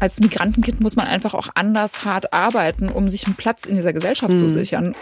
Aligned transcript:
als 0.00 0.20
Migrantenkind 0.20 0.80
muss 0.80 0.96
man 0.96 1.06
einfach 1.06 1.34
auch 1.34 1.48
anders 1.54 2.04
hart 2.04 2.32
arbeiten, 2.32 2.88
um 2.88 3.08
sich 3.08 3.26
einen 3.26 3.36
Platz 3.36 3.64
in 3.64 3.76
dieser 3.76 3.92
Gesellschaft 3.92 4.32
mhm. 4.32 4.38
zu 4.38 4.48
sichern. 4.48 4.94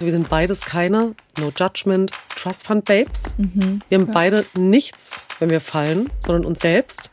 Wir 0.00 0.10
sind 0.10 0.30
beides 0.30 0.62
keine 0.62 1.14
No 1.38 1.52
Judgment 1.54 2.12
Trust 2.34 2.66
Fund 2.66 2.86
Babes. 2.86 3.34
Mhm. 3.36 3.82
Wir 3.88 3.98
haben 3.98 4.06
ja. 4.06 4.12
beide 4.12 4.46
nichts, 4.54 5.26
wenn 5.38 5.50
wir 5.50 5.60
fallen, 5.60 6.10
sondern 6.18 6.46
uns 6.46 6.60
selbst. 6.60 7.10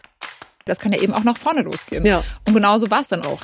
Das 0.66 0.80
kann 0.80 0.94
ja 0.94 1.02
eben 1.02 1.14
auch 1.14 1.24
nach 1.24 1.38
vorne 1.38 1.62
losgehen. 1.62 2.06
Ja. 2.06 2.24
Und 2.46 2.54
genauso 2.54 2.90
war 2.90 3.02
es 3.02 3.10
dann 3.10 3.24
auch. 3.24 3.42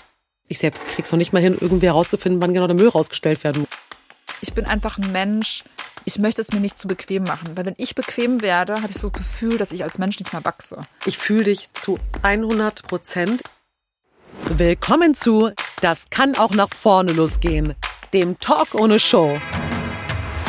Ich 0.48 0.60
selbst 0.60 0.88
krieg's 0.88 1.12
noch 1.12 1.18
nicht 1.18 1.34
mal 1.34 1.42
hin, 1.42 1.58
irgendwie 1.60 1.88
herauszufinden, 1.88 2.42
wann 2.42 2.54
genau 2.54 2.68
der 2.68 2.76
Müll 2.76 2.90
rausgestellt 2.90 3.44
werden 3.44 3.62
muss. 3.62 3.70
Ich 4.42 4.54
bin 4.54 4.66
einfach 4.66 4.98
ein 4.98 5.12
Mensch, 5.12 5.64
ich 6.06 6.20
möchte 6.20 6.42
es 6.42 6.52
mir 6.52 6.60
nicht 6.60 6.78
zu 6.78 6.88
bequem 6.88 7.24
machen. 7.24 7.52
Weil 7.56 7.66
wenn 7.66 7.76
ich 7.78 7.96
bequem 7.96 8.42
werde, 8.42 8.76
habe 8.76 8.92
ich 8.92 8.98
so 8.98 9.10
das 9.10 9.20
Gefühl, 9.20 9.58
dass 9.58 9.72
ich 9.72 9.84
als 9.84 9.98
Mensch 9.98 10.20
nicht 10.20 10.34
mehr 10.34 10.44
wachse. 10.46 10.82
Ich 11.06 11.18
fühle 11.18 11.46
dich 11.46 11.70
zu 11.74 11.98
100 12.22 12.84
Prozent. 12.88 13.42
Willkommen 14.42 15.16
zu 15.16 15.52
Das 15.82 16.10
kann 16.10 16.36
auch 16.36 16.52
nach 16.52 16.70
vorne 16.70 17.14
losgehen, 17.14 17.76
dem 18.14 18.40
Talk 18.40 18.76
ohne 18.76 19.00
Show. 19.00 19.40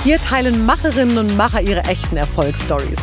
Hier 0.02 0.18
teilen 0.18 0.66
Macherinnen 0.66 1.16
und 1.18 1.36
Macher 1.36 1.60
ihre 1.60 1.82
echten 1.84 2.16
Erfolgsstories. 2.16 3.00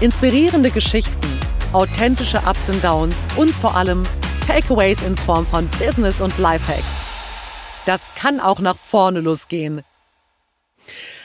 Inspirierende 0.00 0.70
Geschichten, 0.70 1.40
authentische 1.72 2.38
Ups 2.38 2.68
und 2.68 2.82
Downs 2.82 3.14
und 3.36 3.50
vor 3.50 3.76
allem 3.76 4.04
Takeaways 4.46 5.02
in 5.02 5.16
Form 5.16 5.46
von 5.46 5.68
Business 5.78 6.20
und 6.20 6.36
Lifehacks. 6.38 7.06
Das 7.86 8.10
kann 8.14 8.40
auch 8.40 8.60
nach 8.60 8.76
vorne 8.76 9.20
losgehen. 9.20 9.82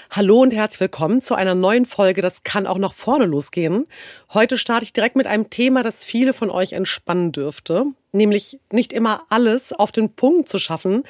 Hallo 0.09 0.41
und 0.41 0.52
herzlich 0.52 0.80
willkommen 0.80 1.22
zu 1.22 1.36
einer 1.36 1.53
neuen 1.53 1.86
Folge. 1.86 2.22
Das 2.22 2.44
kann 2.44 2.66
auch 2.66 2.77
nach 2.77 2.94
vorne 2.94 3.25
losgehen. 3.25 3.88
Heute 4.34 4.58
starte 4.58 4.86
ich 4.86 4.94
direkt 4.94 5.16
mit 5.16 5.27
einem 5.27 5.50
Thema, 5.50 5.84
das 5.84 6.03
viele 6.03 6.34
von 6.34 6.50
euch 6.50 6.73
entspannen 6.73 7.31
dürfte. 7.31 7.86
Nämlich 8.17 8.59
nicht 8.71 8.94
immer 8.94 9.23
alles 9.30 9.71
auf 9.73 9.91
den 9.91 10.13
Punkt 10.13 10.49
zu 10.49 10.58
schaffen, 10.58 11.03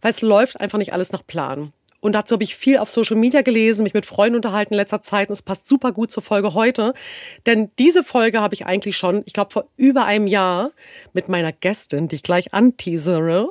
weil 0.00 0.10
es 0.10 0.22
läuft 0.22 0.60
einfach 0.60 0.78
nicht 0.78 0.92
alles 0.92 1.12
nach 1.12 1.26
Plan. 1.26 1.72
Und 2.00 2.12
dazu 2.12 2.34
habe 2.34 2.44
ich 2.44 2.54
viel 2.54 2.78
auf 2.78 2.90
Social 2.90 3.16
Media 3.16 3.42
gelesen, 3.42 3.82
mich 3.82 3.94
mit 3.94 4.06
Freunden 4.06 4.36
unterhalten 4.36 4.74
in 4.74 4.78
letzter 4.78 5.02
Zeit. 5.02 5.28
Und 5.28 5.32
es 5.32 5.42
passt 5.42 5.68
super 5.68 5.92
gut 5.92 6.12
zur 6.12 6.22
Folge 6.22 6.54
heute. 6.54 6.94
Denn 7.46 7.70
diese 7.78 8.04
Folge 8.04 8.40
habe 8.40 8.54
ich 8.54 8.66
eigentlich 8.66 8.96
schon, 8.96 9.22
ich 9.26 9.32
glaube, 9.32 9.52
vor 9.52 9.64
über 9.76 10.04
einem 10.04 10.28
Jahr 10.28 10.70
mit 11.12 11.28
meiner 11.28 11.52
Gästin, 11.52 12.06
die 12.06 12.16
ich 12.16 12.22
gleich 12.22 12.54
anteasere, 12.54 13.50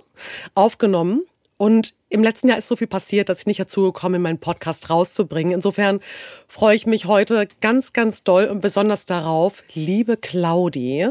aufgenommen. 0.56 1.24
Und 1.58 1.96
im 2.10 2.24
letzten 2.24 2.50
Jahr 2.50 2.58
ist 2.60 2.68
so 2.68 2.76
viel 2.76 2.88
passiert, 2.88 3.30
dass 3.30 3.40
ich 3.40 3.48
nicht 3.48 3.60
dazu 3.60 3.82
gekommen 3.82 4.14
bin, 4.14 4.22
meinen 4.22 4.40
Podcast 4.40 4.92
rauszubringen. 4.92 5.54
Insofern 5.54 6.00
freue 6.48 6.76
ich 6.76 6.86
mich 6.86 7.06
heute 7.06 7.48
ganz, 7.62 7.94
ganz 7.94 8.24
doll 8.24 8.46
und 8.46 8.62
besonders 8.62 9.06
darauf, 9.06 9.64
liebe 9.74 10.18
Claudi, 10.18 11.10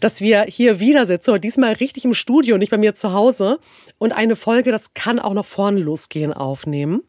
dass 0.00 0.20
wir 0.20 0.42
hier 0.42 0.80
wieder 0.80 1.06
sitzen, 1.06 1.30
und 1.30 1.42
diesmal 1.44 1.72
richtig 1.72 2.04
im 2.04 2.14
Studio, 2.14 2.58
nicht 2.58 2.70
bei 2.70 2.78
mir 2.78 2.94
zu 2.94 3.14
Hause, 3.14 3.58
und 3.98 4.12
eine 4.12 4.36
Folge, 4.36 4.70
das 4.70 4.92
kann 4.92 5.18
auch 5.18 5.32
noch 5.32 5.46
vorne 5.46 5.80
losgehen, 5.80 6.34
aufnehmen. 6.34 7.02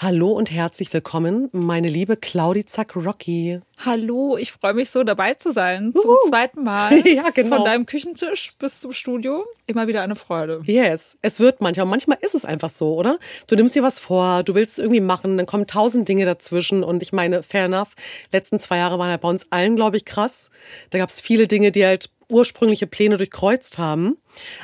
Hallo 0.00 0.30
und 0.30 0.52
herzlich 0.52 0.92
willkommen, 0.92 1.48
meine 1.50 1.88
liebe 1.88 2.16
Claudi 2.16 2.64
Zack 2.64 2.94
Rocky. 2.94 3.58
Hallo, 3.84 4.36
ich 4.36 4.52
freue 4.52 4.74
mich 4.74 4.90
so 4.90 5.02
dabei 5.02 5.34
zu 5.34 5.50
sein. 5.50 5.92
Zum 5.92 6.12
uh. 6.12 6.28
zweiten 6.28 6.62
Mal. 6.62 7.04
ja, 7.04 7.30
genau. 7.30 7.56
Von 7.56 7.64
deinem 7.64 7.84
Küchentisch 7.84 8.52
bis 8.60 8.78
zum 8.78 8.92
Studio. 8.92 9.44
Immer 9.66 9.88
wieder 9.88 10.02
eine 10.02 10.14
Freude. 10.14 10.62
Yes, 10.66 11.18
es 11.20 11.40
wird 11.40 11.60
manchmal. 11.60 11.86
Manchmal 11.86 12.18
ist 12.20 12.36
es 12.36 12.44
einfach 12.44 12.70
so, 12.70 12.94
oder? 12.94 13.18
Du 13.48 13.56
nimmst 13.56 13.74
dir 13.74 13.82
was 13.82 13.98
vor, 13.98 14.44
du 14.44 14.54
willst 14.54 14.78
irgendwie 14.78 15.00
machen, 15.00 15.36
dann 15.36 15.46
kommen 15.46 15.66
tausend 15.66 16.08
Dinge 16.08 16.24
dazwischen. 16.24 16.84
Und 16.84 17.02
ich 17.02 17.12
meine, 17.12 17.42
fair 17.42 17.64
enough, 17.64 17.88
letzten 18.30 18.60
zwei 18.60 18.76
Jahre 18.76 19.00
waren 19.00 19.10
halt 19.10 19.22
bei 19.22 19.28
uns 19.28 19.48
allen, 19.50 19.74
glaube 19.74 19.96
ich, 19.96 20.04
krass. 20.04 20.52
Da 20.90 20.98
gab 20.98 21.08
es 21.08 21.20
viele 21.20 21.48
Dinge, 21.48 21.72
die 21.72 21.84
halt 21.84 22.08
ursprüngliche 22.28 22.86
Pläne 22.86 23.16
durchkreuzt 23.16 23.78
haben. 23.78 24.16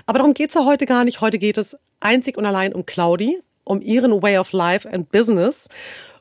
Aber 0.06 0.20
darum 0.20 0.32
geht's 0.32 0.54
ja 0.54 0.64
heute 0.64 0.86
gar 0.86 1.02
nicht. 1.02 1.20
Heute 1.20 1.40
geht 1.40 1.58
es 1.58 1.76
einzig 1.98 2.38
und 2.38 2.46
allein 2.46 2.72
um 2.72 2.86
Claudi, 2.86 3.40
um 3.64 3.80
ihren 3.80 4.22
Way 4.22 4.38
of 4.38 4.52
Life 4.52 4.88
and 4.90 5.10
Business. 5.10 5.68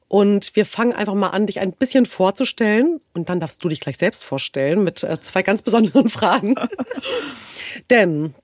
Und 0.08 0.56
wir 0.56 0.66
fangen 0.66 0.94
einfach 0.94 1.16
mal 1.16 1.30
an, 1.30 1.48
dich 1.48 1.60
ein 1.60 1.74
bisschen 1.74 2.06
vorzustellen. 2.06 3.00
Und 3.14 3.30
dann 3.30 3.40
darfst 3.40 3.64
du 3.64 3.70
dich 3.70 3.80
gleich 3.80 3.98
selbst 3.98 4.24
vorstellen 4.24 4.84
mit 4.84 5.04
äh, 5.04 5.20
zwei 5.22 5.42
ganz 5.42 5.62
besonderen 5.62 6.10
Fragen. 6.10 6.56
Denn 7.90 8.36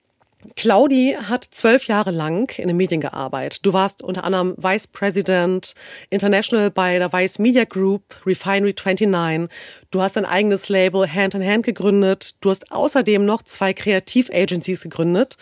Claudi 0.56 1.18
hat 1.22 1.44
zwölf 1.44 1.86
Jahre 1.88 2.12
lang 2.12 2.58
in 2.58 2.70
den 2.70 2.78
Medien 2.78 3.02
gearbeitet. 3.02 3.66
Du 3.66 3.74
warst 3.74 4.02
unter 4.02 4.24
anderem 4.24 4.56
Vice 4.58 4.88
President 4.88 5.76
International 6.10 6.72
bei 6.72 6.98
der 6.98 7.12
Vice 7.12 7.40
Media 7.40 7.66
Group, 7.66 8.04
Refinery 8.26 8.74
29. 8.74 9.50
Du 9.92 10.02
hast 10.02 10.18
ein 10.18 10.26
eigenes 10.26 10.70
Label 10.70 11.12
Hand 11.12 11.34
in 11.34 11.46
Hand 11.46 11.66
gegründet. 11.66 12.36
Du 12.40 12.50
hast 12.50 12.72
außerdem 12.72 13.26
noch 13.26 13.44
zwei 13.44 13.74
Kreativagencies 13.74 14.82
gegründet. 14.82 15.38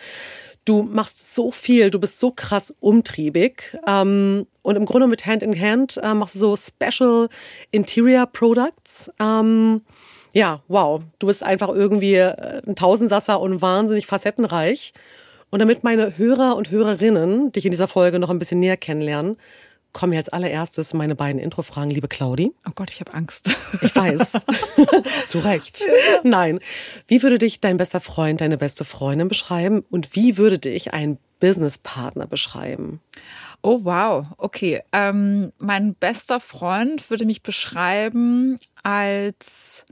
Du 0.68 0.82
machst 0.82 1.34
so 1.34 1.50
viel, 1.50 1.88
du 1.88 1.98
bist 1.98 2.20
so 2.20 2.30
krass 2.30 2.74
umtriebig. 2.80 3.74
Ähm, 3.86 4.46
und 4.60 4.76
im 4.76 4.84
Grunde 4.84 5.06
mit 5.06 5.24
Hand 5.24 5.42
in 5.42 5.58
Hand 5.58 5.98
äh, 6.02 6.12
machst 6.12 6.34
du 6.34 6.40
so 6.40 6.56
Special 6.56 7.30
Interior 7.70 8.26
Products. 8.26 9.10
Ähm, 9.18 9.80
ja, 10.34 10.60
wow. 10.68 11.00
Du 11.20 11.26
bist 11.26 11.42
einfach 11.42 11.70
irgendwie 11.70 12.16
äh, 12.16 12.60
ein 12.66 12.76
Tausendsasser 12.76 13.40
und 13.40 13.62
wahnsinnig 13.62 14.06
facettenreich. 14.06 14.92
Und 15.48 15.60
damit 15.60 15.84
meine 15.84 16.18
Hörer 16.18 16.54
und 16.56 16.70
Hörerinnen 16.70 17.50
dich 17.50 17.64
in 17.64 17.70
dieser 17.70 17.88
Folge 17.88 18.18
noch 18.18 18.28
ein 18.28 18.38
bisschen 18.38 18.60
näher 18.60 18.76
kennenlernen, 18.76 19.38
kommen 19.98 20.12
jetzt 20.12 20.32
allererstes 20.32 20.94
meine 20.94 21.16
beiden 21.16 21.40
Intro-Fragen, 21.40 21.90
liebe 21.90 22.06
Claudi. 22.06 22.52
Oh 22.64 22.70
Gott, 22.72 22.88
ich 22.88 23.00
habe 23.00 23.14
Angst. 23.14 23.50
Ich 23.82 23.96
weiß. 23.96 24.32
Zu 25.26 25.40
Recht. 25.40 25.82
Nein. 26.22 26.60
Wie 27.08 27.20
würde 27.20 27.40
dich 27.40 27.60
dein 27.60 27.78
bester 27.78 27.98
Freund, 27.98 28.40
deine 28.40 28.58
beste 28.58 28.84
Freundin 28.84 29.26
beschreiben 29.26 29.84
und 29.90 30.14
wie 30.14 30.36
würde 30.36 30.60
dich 30.60 30.94
ein 30.94 31.18
Businesspartner 31.40 32.28
beschreiben? 32.28 33.00
Oh 33.60 33.80
wow, 33.82 34.24
okay. 34.36 34.84
Ähm, 34.92 35.52
mein 35.58 35.96
bester 35.96 36.38
Freund 36.38 37.10
würde 37.10 37.24
mich 37.24 37.42
beschreiben 37.42 38.60
als 38.84 39.84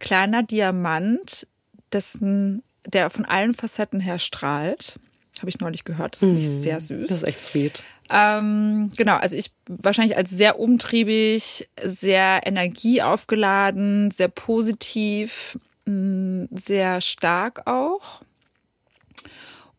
kleiner 0.00 0.42
Diamant, 0.42 1.46
dessen, 1.92 2.64
der 2.84 3.10
von 3.10 3.24
allen 3.24 3.54
Facetten 3.54 4.00
her 4.00 4.18
strahlt. 4.18 4.98
Habe 5.38 5.50
ich 5.50 5.60
neulich 5.60 5.84
gehört. 5.84 6.14
Das 6.14 6.20
finde 6.20 6.40
ich 6.40 6.48
mm, 6.48 6.62
sehr 6.62 6.80
süß. 6.80 7.06
Das 7.06 7.18
ist 7.18 7.22
echt 7.22 7.44
sweet. 7.44 7.84
Ähm, 8.10 8.92
genau, 8.96 9.16
also 9.16 9.36
ich 9.36 9.50
wahrscheinlich 9.68 10.16
als 10.16 10.30
sehr 10.30 10.58
umtriebig, 10.58 11.68
sehr 11.82 12.40
energieaufgeladen, 12.44 14.10
sehr 14.10 14.28
positiv, 14.28 15.58
mm, 15.86 16.44
sehr 16.50 17.00
stark 17.00 17.66
auch 17.66 18.22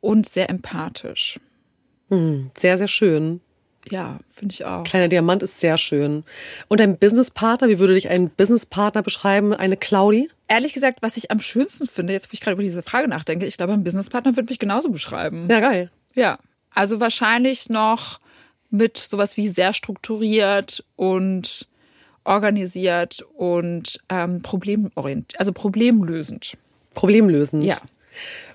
und 0.01 0.27
sehr 0.27 0.49
empathisch. 0.49 1.39
Mm, 2.09 2.47
sehr, 2.57 2.77
sehr 2.77 2.87
schön. 2.87 3.41
Ja, 3.89 4.19
finde 4.33 4.53
ich 4.53 4.65
auch. 4.65 4.83
Kleiner 4.83 5.07
Diamant 5.07 5.43
ist 5.43 5.59
sehr 5.61 5.77
schön. 5.77 6.25
Und 6.67 6.81
ein 6.81 6.97
Businesspartner, 6.97 7.69
wie 7.69 7.79
würde 7.79 7.93
dich 7.93 8.09
ein 8.09 8.29
Businesspartner 8.29 9.01
beschreiben? 9.01 9.53
Eine 9.53 9.77
Claudi? 9.77 10.29
Ehrlich 10.49 10.73
gesagt, 10.73 11.01
was 11.01 11.15
ich 11.15 11.31
am 11.31 11.39
schönsten 11.39 11.87
finde, 11.87 12.13
jetzt 12.13 12.29
wo 12.29 12.33
ich 12.33 12.41
gerade 12.41 12.53
über 12.53 12.63
diese 12.63 12.83
Frage 12.83 13.07
nachdenke, 13.07 13.45
ich 13.45 13.55
glaube, 13.55 13.73
ein 13.73 13.85
Businesspartner 13.85 14.35
würde 14.35 14.49
mich 14.49 14.59
genauso 14.59 14.89
beschreiben. 14.89 15.47
Ja, 15.49 15.61
geil. 15.61 15.89
Ja, 16.15 16.39
also 16.77 16.99
wahrscheinlich 16.99 17.69
noch 17.69 18.19
mit 18.69 18.97
sowas 18.97 19.37
wie 19.37 19.47
sehr 19.47 19.73
strukturiert 19.73 20.83
und 20.95 21.67
organisiert 22.23 23.25
und 23.35 23.99
ähm, 24.09 24.41
problemorientiert, 24.41 25.39
also 25.39 25.53
problemlösend. 25.53 26.57
Problemlösend. 26.93 27.63
Ja 27.63 27.77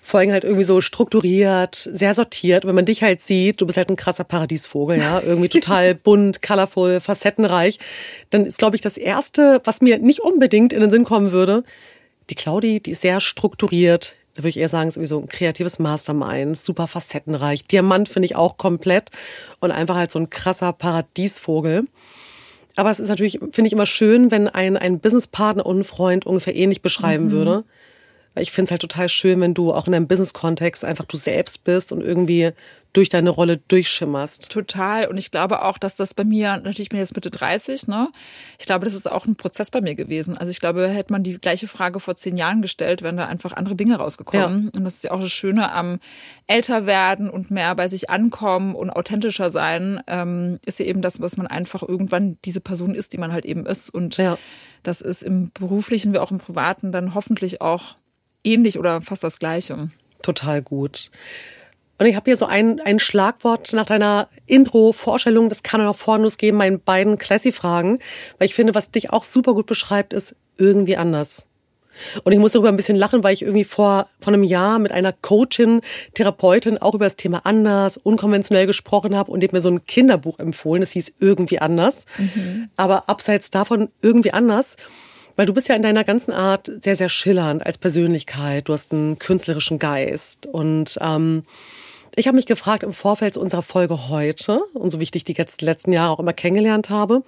vor 0.05 0.21
allem 0.21 0.33
halt 0.33 0.43
irgendwie 0.43 0.65
so 0.65 0.81
strukturiert, 0.81 1.77
sehr 1.77 2.15
sortiert. 2.15 2.67
Wenn 2.67 2.75
man 2.75 2.85
dich 2.85 3.03
halt 3.03 3.21
sieht, 3.23 3.61
du 3.61 3.67
bist 3.67 3.77
halt 3.77 3.89
ein 3.89 3.97
krasser 3.97 4.25
Paradiesvogel, 4.25 4.99
ja, 4.99 5.21
irgendwie 5.25 5.49
total 5.49 5.95
bunt, 5.95 6.43
colorful, 6.43 7.01
facettenreich, 7.01 7.79
dann 8.31 8.45
ist, 8.45 8.59
glaube 8.59 8.77
ich, 8.77 8.83
das 8.83 8.97
Erste, 8.97 9.61
was 9.65 9.81
mir 9.81 9.99
nicht 9.99 10.21
unbedingt 10.21 10.73
in 10.73 10.81
den 10.81 10.91
Sinn 10.91 11.05
kommen 11.05 11.31
würde, 11.31 11.63
die 12.31 12.35
Claudi, 12.35 12.81
die 12.81 12.91
ist 12.91 13.03
sehr 13.03 13.21
strukturiert, 13.21 14.15
da 14.35 14.39
würde 14.39 14.51
ich 14.51 14.59
eher 14.59 14.69
sagen, 14.69 14.89
ist 14.89 14.97
irgendwie 14.97 15.09
so 15.09 15.21
ein 15.21 15.29
kreatives 15.29 15.79
Mastermind, 15.79 16.57
super 16.57 16.87
facettenreich. 16.87 17.67
Diamant 17.67 18.09
finde 18.09 18.27
ich 18.27 18.37
auch 18.37 18.57
komplett 18.57 19.11
und 19.61 19.71
einfach 19.71 19.97
halt 19.97 20.11
so 20.11 20.19
ein 20.19 20.31
krasser 20.31 20.73
Paradiesvogel. 20.73 21.85
Aber 22.77 22.91
es 22.91 23.01
ist 23.01 23.09
natürlich, 23.09 23.39
finde 23.51 23.67
ich 23.67 23.73
immer 23.73 23.87
schön, 23.87 24.31
wenn 24.31 24.49
ein, 24.49 24.77
ein 24.77 24.99
Businesspartner 25.01 25.67
und 25.67 25.81
ein 25.81 25.85
Freund 25.85 26.25
ungefähr 26.25 26.57
ähnlich 26.57 26.81
beschreiben 26.81 27.27
mhm. 27.27 27.31
würde. 27.31 27.65
Weil 28.35 28.43
ich 28.43 28.53
finde 28.53 28.67
es 28.67 28.71
halt 28.71 28.81
total 28.81 29.09
schön, 29.09 29.41
wenn 29.41 29.55
du 29.55 29.73
auch 29.73 29.87
in 29.87 29.95
einem 29.95 30.09
Business-Kontext 30.09 30.85
einfach 30.85 31.05
du 31.05 31.17
selbst 31.17 31.65
bist 31.65 31.93
und 31.93 32.01
irgendwie 32.01 32.53
durch 32.93 33.09
deine 33.09 33.31
Rolle 33.31 33.57
durchschimmerst. 33.57 34.51
Total. 34.51 35.07
Und 35.07 35.17
ich 35.17 35.31
glaube 35.31 35.63
auch, 35.63 35.79
dass 35.79 35.97
das 35.97 36.13
bei 36.13 36.25
mir, 36.25 36.49
natürlich 36.57 36.81
ich 36.81 36.89
bin 36.91 36.99
jetzt 36.99 37.15
Mitte 37.15 37.31
30, 37.31 37.89
ne? 37.89 38.11
Ich 38.59 38.67
glaube, 38.67 38.85
das 38.85 38.93
ist 38.93 39.11
auch 39.11 39.25
ein 39.25 39.37
Prozess 39.37 39.71
bei 39.71 39.81
mir 39.81 39.95
gewesen. 39.95 40.37
Also 40.37 40.51
ich 40.51 40.61
glaube, 40.61 40.87
hätte 40.89 41.13
man 41.13 41.23
die 41.23 41.39
gleiche 41.39 41.69
Frage 41.69 42.01
vor 42.01 42.17
zehn 42.17 42.37
Jahren 42.37 42.61
gestellt, 42.61 43.01
wären 43.01 43.17
da 43.17 43.27
einfach 43.27 43.55
andere 43.55 43.77
Dinge 43.77 43.97
rausgekommen. 43.97 44.65
Ja. 44.65 44.79
Und 44.79 44.85
das 44.85 44.97
ist 44.97 45.05
ja 45.05 45.11
auch 45.13 45.21
das 45.21 45.33
Schöne 45.33 45.73
am 45.73 46.01
älter 46.47 46.85
werden 46.85 47.31
und 47.31 47.51
mehr 47.51 47.75
bei 47.75 47.89
sich 47.89 48.11
ankommen 48.11 48.75
und 48.75 48.91
authentischer 48.91 49.49
sein, 49.49 50.01
ähm, 50.07 50.59
ist 50.67 50.79
ja 50.79 50.85
eben 50.85 51.01
das, 51.01 51.21
was 51.21 51.39
man 51.39 51.47
einfach 51.47 51.83
irgendwann 51.83 52.37
diese 52.45 52.61
Person 52.61 52.95
ist, 52.95 53.15
die 53.15 53.19
man 53.19 53.33
halt 53.33 53.47
eben 53.47 53.65
ist. 53.65 53.89
Und 53.89 54.19
ja. 54.19 54.37
das 54.83 55.01
ist 55.01 55.23
im 55.23 55.51
beruflichen 55.53 56.13
wie 56.13 56.19
auch 56.19 56.31
im 56.31 56.39
privaten 56.39 56.93
dann 56.93 57.15
hoffentlich 57.15 57.63
auch 57.63 57.97
ähnlich 58.45 58.79
oder 58.79 59.03
fast 59.03 59.25
das 59.25 59.39
Gleiche. 59.39 59.91
Total 60.23 60.63
gut. 60.63 61.11
Und 61.99 62.07
ich 62.07 62.17
habe 62.17 62.25
hier 62.25 62.37
so 62.37 62.47
ein, 62.47 62.81
ein 62.81 62.99
Schlagwort 62.99 63.73
nach 63.75 63.85
deiner 63.85 64.29
Intro-Vorstellung, 64.47 65.49
das 65.49 65.63
kann 65.63 65.81
er 65.81 65.87
noch 65.87 65.97
vornus 65.97 66.37
geben, 66.37 66.57
meinen 66.57 66.81
beiden 66.81 67.19
Classy-Fragen, 67.19 67.99
weil 68.39 68.47
ich 68.47 68.55
finde, 68.55 68.75
was 68.75 68.91
dich 68.91 69.11
auch 69.11 69.25
super 69.25 69.55
gut 69.55 69.67
beschreibt, 69.67 70.13
ist 70.13 70.35
irgendwie 70.57 70.97
anders. 70.97 71.47
Und 72.25 72.33
ich 72.33 72.39
muss 72.39 72.53
darüber 72.53 72.71
ein 72.71 72.77
bisschen 72.77 72.97
lachen, 72.97 73.23
weil 73.23 73.35
ich 73.35 73.43
irgendwie 73.43 73.65
vor, 73.65 74.09
vor 74.21 74.33
einem 74.33 74.43
Jahr 74.43 74.79
mit 74.79 74.93
einer 74.93 75.13
Coachin, 75.13 75.81
Therapeutin 76.15 76.79
auch 76.79 76.95
über 76.95 77.05
das 77.05 77.17
Thema 77.17 77.45
anders, 77.45 77.99
unkonventionell 77.99 78.67
gesprochen 78.67 79.15
habe 79.15 79.31
und 79.31 79.41
die 79.41 79.47
hat 79.47 79.53
mir 79.53 79.61
so 79.61 79.71
ein 79.71 79.85
Kinderbuch 79.87 80.39
empfohlen, 80.39 80.81
das 80.81 80.93
hieß 80.93 81.15
irgendwie 81.21 81.59
anders. 81.61 82.07
Mhm. 82.19 82.71
Aber 82.77 83.09
abseits 83.09 83.51
davon 83.51 83.91
irgendwie 84.01 84.33
anders. 84.33 84.77
Weil 85.37 85.47
du 85.47 85.55
bist 85.55 85.69
ja 85.69 85.75
in 85.75 85.83
deiner 85.83 86.05
ganzen 86.05 86.33
Art 86.33 86.71
sehr, 86.81 86.97
sehr 86.97 87.09
schillernd 87.09 87.65
als 87.65 87.79
Persönlichkeit. 87.79 88.69
Du 88.69 88.73
hast 88.73 88.93
einen 88.93 89.19
künstlerischen 89.19 89.79
Geist. 89.79 90.47
Und 90.47 90.99
ähm, 91.01 91.45
ich 92.15 92.27
habe 92.27 92.37
mich 92.37 92.47
gefragt 92.47 92.83
im 92.83 92.93
Vorfeld 92.93 93.37
unserer 93.37 93.63
Folge 93.63 94.09
heute, 94.09 94.61
und 94.75 94.91
so 94.91 94.99
wie 95.01 95.05
ich 95.05 95.11
dich 95.11 95.25
die 95.25 95.37
letzten 95.61 95.93
Jahre 95.93 96.13
auch 96.13 96.21
immer 96.21 96.35
kennengelernt 96.35 96.91
habe, 96.91 97.23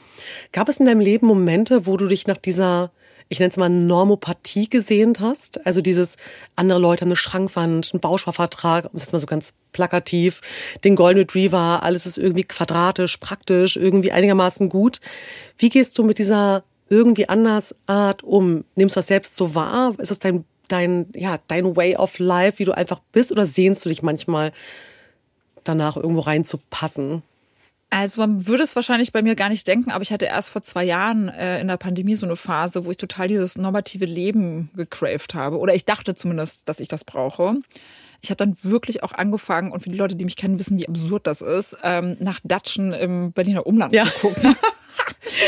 gab 0.53 0.69
es 0.69 0.79
in 0.79 0.87
deinem 0.87 1.01
Leben 1.01 1.27
Momente, 1.27 1.87
wo 1.87 1.97
du 1.97 2.07
dich 2.07 2.27
nach 2.27 2.39
dieser 2.39 2.91
ich 3.29 3.39
nenne 3.39 3.51
es 3.51 3.57
mal 3.57 3.69
Normopathie 3.69 4.69
gesehnt 4.69 5.21
hast. 5.21 5.67
Also 5.67 5.81
dieses 5.81 6.17
andere 6.57 6.79
Leute 6.79 7.03
haben 7.03 7.09
eine 7.09 7.17
Schrankwand, 7.17 7.91
einen 7.93 8.01
Bausparvertrag, 8.01 8.85
um 8.85 8.91
es 8.95 9.03
jetzt 9.03 9.13
mal 9.13 9.19
so 9.19 9.27
ganz 9.27 9.55
plakativ, 9.73 10.41
den 10.85 10.95
Golden 10.95 11.21
Retriever, 11.21 11.83
alles 11.83 12.07
ist 12.07 12.19
irgendwie 12.19 12.45
quadratisch, 12.45 13.17
praktisch, 13.17 13.77
irgendwie 13.77 14.13
einigermaßen 14.13 14.69
gut. 14.69 15.01
Wie 15.59 15.71
gehst 15.71 15.99
du 15.99 16.05
mit 16.05 16.19
dieser 16.19 16.65
irgendwie 16.95 17.29
anders 17.29 17.75
Art 17.87 18.23
um? 18.23 18.65
Nimmst 18.77 18.97
du 18.97 18.99
das 19.01 19.09
selbst 19.09 19.37
so 19.37 19.55
wahr? 19.55 19.95
Ist 19.99 20.11
das 20.11 20.19
dein, 20.19 20.45
dein, 20.69 21.07
ja, 21.15 21.39
dein 21.49 21.77
Way 21.77 21.97
of 21.97 22.19
Life, 22.19 22.59
wie 22.59 22.65
du 22.65 22.73
einfach 22.73 23.01
bist? 23.13 23.33
Oder 23.33 23.47
sehnst 23.47 23.85
du 23.85 23.89
dich 23.89 24.03
manchmal 24.03 24.53
danach 25.65 25.97
irgendwo 25.97 26.21
reinzupassen? 26.21 27.23
Also 27.91 28.21
man 28.21 28.49
würde 28.49 28.65
es 28.65 28.75
wahrscheinlich 28.75 29.13
bei 29.13 29.23
mir 29.23 29.37
gar 29.37 29.49
nicht 29.49 29.69
denken, 29.69 29.93
aber 29.93 30.03
ich 30.03 30.13
hatte 30.13 30.25
erst 30.25 30.49
vor 30.49 30.63
zwei 30.63 30.83
Jahren 30.83 31.29
äh, 31.29 31.61
in 31.61 31.69
der 31.69 31.77
Pandemie 31.77 32.17
so 32.17 32.27
eine 32.27 32.35
Phase, 32.35 32.85
wo 32.85 32.91
ich 32.91 32.97
total 32.97 33.29
dieses 33.29 33.57
normative 33.57 34.05
Leben 34.05 34.71
gecraved 34.75 35.35
habe. 35.35 35.59
Oder 35.59 35.75
ich 35.75 35.85
dachte 35.85 36.15
zumindest, 36.17 36.69
dass 36.69 36.81
ich 36.81 36.89
das 36.89 37.05
brauche. 37.05 37.55
Ich 38.21 38.31
habe 38.31 38.37
dann 38.37 38.57
wirklich 38.63 39.03
auch 39.05 39.13
angefangen, 39.13 39.71
und 39.71 39.83
für 39.83 39.91
die 39.91 39.97
Leute, 39.97 40.17
die 40.17 40.25
mich 40.25 40.37
kennen, 40.37 40.59
wissen, 40.59 40.79
wie 40.79 40.89
absurd 40.89 41.27
das 41.27 41.41
ist, 41.41 41.77
ähm, 41.85 42.17
nach 42.19 42.41
Datschen 42.43 42.93
im 42.95 43.33
Berliner 43.33 43.67
Umland 43.67 43.93
ja. 43.93 44.05
zu 44.05 44.29
gucken. 44.29 44.57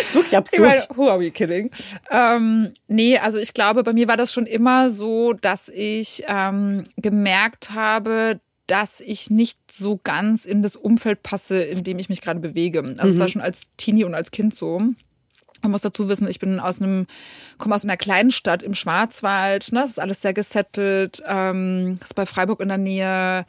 ist 0.02 0.14
wirklich 0.14 0.36
absurd. 0.36 0.60
Ich 0.60 0.88
meine, 0.88 0.96
who 0.96 1.08
are 1.08 1.20
we 1.20 1.30
kidding? 1.30 1.70
Ähm, 2.10 2.72
nee, 2.88 3.18
also 3.18 3.38
ich 3.38 3.54
glaube, 3.54 3.82
bei 3.82 3.92
mir 3.92 4.08
war 4.08 4.16
das 4.16 4.32
schon 4.32 4.46
immer 4.46 4.90
so, 4.90 5.32
dass 5.32 5.68
ich 5.68 6.24
ähm, 6.26 6.84
gemerkt 6.96 7.70
habe, 7.70 8.40
dass 8.66 9.00
ich 9.00 9.30
nicht 9.30 9.58
so 9.70 10.00
ganz 10.02 10.44
in 10.44 10.62
das 10.62 10.76
Umfeld 10.76 11.22
passe, 11.22 11.62
in 11.62 11.84
dem 11.84 11.98
ich 11.98 12.08
mich 12.08 12.20
gerade 12.20 12.40
bewege. 12.40 12.80
Also 12.80 13.04
mhm. 13.04 13.08
es 13.08 13.18
war 13.18 13.26
mhm. 13.26 13.30
schon 13.30 13.42
als 13.42 13.68
Teenie 13.76 14.04
und 14.04 14.14
als 14.14 14.30
Kind 14.30 14.54
so. 14.54 14.80
Man 15.62 15.70
muss 15.70 15.82
dazu 15.82 16.08
wissen, 16.08 16.28
ich 16.28 16.38
bin 16.38 16.60
aus 16.60 16.80
einem, 16.80 17.06
komme 17.58 17.74
aus 17.74 17.84
einer 17.84 17.96
kleinen 17.96 18.30
Stadt 18.30 18.62
im 18.62 18.74
Schwarzwald, 18.74 19.72
ne? 19.72 19.80
Das 19.80 19.90
ist 19.90 20.00
alles 20.00 20.20
sehr 20.20 20.34
gesettelt, 20.34 21.22
ähm, 21.26 21.98
ist 22.02 22.14
bei 22.14 22.26
Freiburg 22.26 22.60
in 22.60 22.68
der 22.68 22.78
Nähe, 22.78 23.46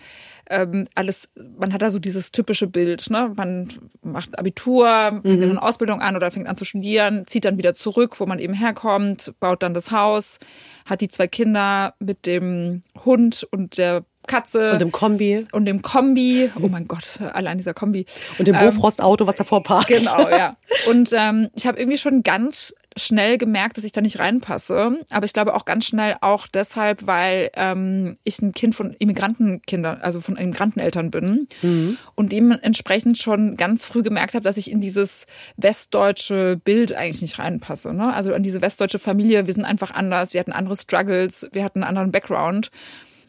ähm, 0.50 0.88
alles, 0.96 1.30
man 1.58 1.74
hat 1.74 1.82
da 1.82 1.92
so 1.92 2.00
dieses 2.00 2.32
typische 2.32 2.68
Bild, 2.68 3.10
ne? 3.10 3.32
Man 3.36 3.68
macht 4.02 4.38
Abitur, 4.38 4.88
fängt 5.22 5.26
mhm. 5.26 5.44
eine 5.44 5.62
Ausbildung 5.62 6.02
an 6.02 6.16
oder 6.16 6.32
fängt 6.32 6.48
an 6.48 6.58
zu 6.58 6.66
studieren, 6.66 7.26
zieht 7.28 7.46
dann 7.46 7.58
wieder 7.58 7.74
zurück, 7.74 8.20
wo 8.20 8.26
man 8.26 8.40
eben 8.40 8.54
herkommt, 8.54 9.34
baut 9.40 9.64
dann 9.64 9.74
das 9.74 9.92
Haus, 9.92 10.40
hat 10.86 11.02
die 11.02 11.10
zwei 11.10 11.28
Kinder 11.28 11.94
mit 12.00 12.26
dem 12.26 12.82
Hund 13.06 13.48
und 13.52 13.78
der 13.78 14.04
Katze. 14.28 14.74
Und 14.74 14.80
dem 14.80 14.92
Kombi. 14.92 15.48
Und 15.54 15.66
dem 15.66 15.82
Kombi. 15.82 16.52
Oh 16.62 16.68
mein 16.68 16.86
Gott, 16.86 17.20
allein 17.34 17.58
dieser 17.58 17.74
Kombi. 17.74 18.06
Und 18.38 18.48
dem 18.48 18.56
ähm, 18.56 18.66
Bofrost-Auto, 18.66 19.26
was 19.26 19.38
davor 19.38 19.64
parkt. 19.64 19.88
Genau, 19.88 20.30
ja. 20.30 20.58
Und 20.90 21.14
ähm, 21.14 21.50
ich 21.56 21.66
habe 21.66 21.80
irgendwie 21.80 21.98
schon 21.98 22.24
ganz 22.24 22.76
schnell 22.98 23.38
gemerkt, 23.38 23.78
dass 23.78 23.84
ich 23.84 23.92
da 23.92 24.02
nicht 24.02 24.20
reinpasse. 24.20 25.00
Aber 25.12 25.26
ich 25.26 25.34
glaube 25.34 25.56
auch 25.56 25.66
ganz 25.66 25.86
schnell 25.86 26.16
auch 26.22 26.48
deshalb, 26.48 27.08
weil 27.08 27.50
ähm, 27.56 28.18
ich 28.24 28.42
ein 28.42 28.52
Kind 28.52 28.76
von 28.76 28.94
Immigrantenkindern, 28.94 30.02
also 30.02 30.22
von 30.22 30.36
Immigranteneltern 30.36 31.12
bin 31.12 31.48
mhm. 31.62 31.98
und 32.16 32.32
dementsprechend 32.32 33.18
schon 33.18 33.56
ganz 33.56 33.86
früh 33.86 34.04
gemerkt 34.04 34.34
habe, 34.34 34.44
dass 34.44 34.58
ich 34.58 34.72
in 34.72 34.82
dieses 34.82 35.26
westdeutsche 35.56 36.60
Bild 36.64 36.94
eigentlich 36.94 37.22
nicht 37.22 37.40
reinpasse. 37.40 37.94
Ne? 37.94 38.14
Also 38.14 38.34
in 38.34 38.44
diese 38.44 38.62
westdeutsche 38.62 39.00
Familie, 39.00 39.48
wir 39.48 39.54
sind 39.54 39.66
einfach 39.66 39.92
anders, 39.92 40.34
wir 40.34 40.40
hatten 40.40 40.52
andere 40.52 40.76
Struggles, 40.76 41.48
wir 41.52 41.64
hatten 41.64 41.84
einen 41.84 41.90
anderen 41.90 42.12
Background. 42.12 42.72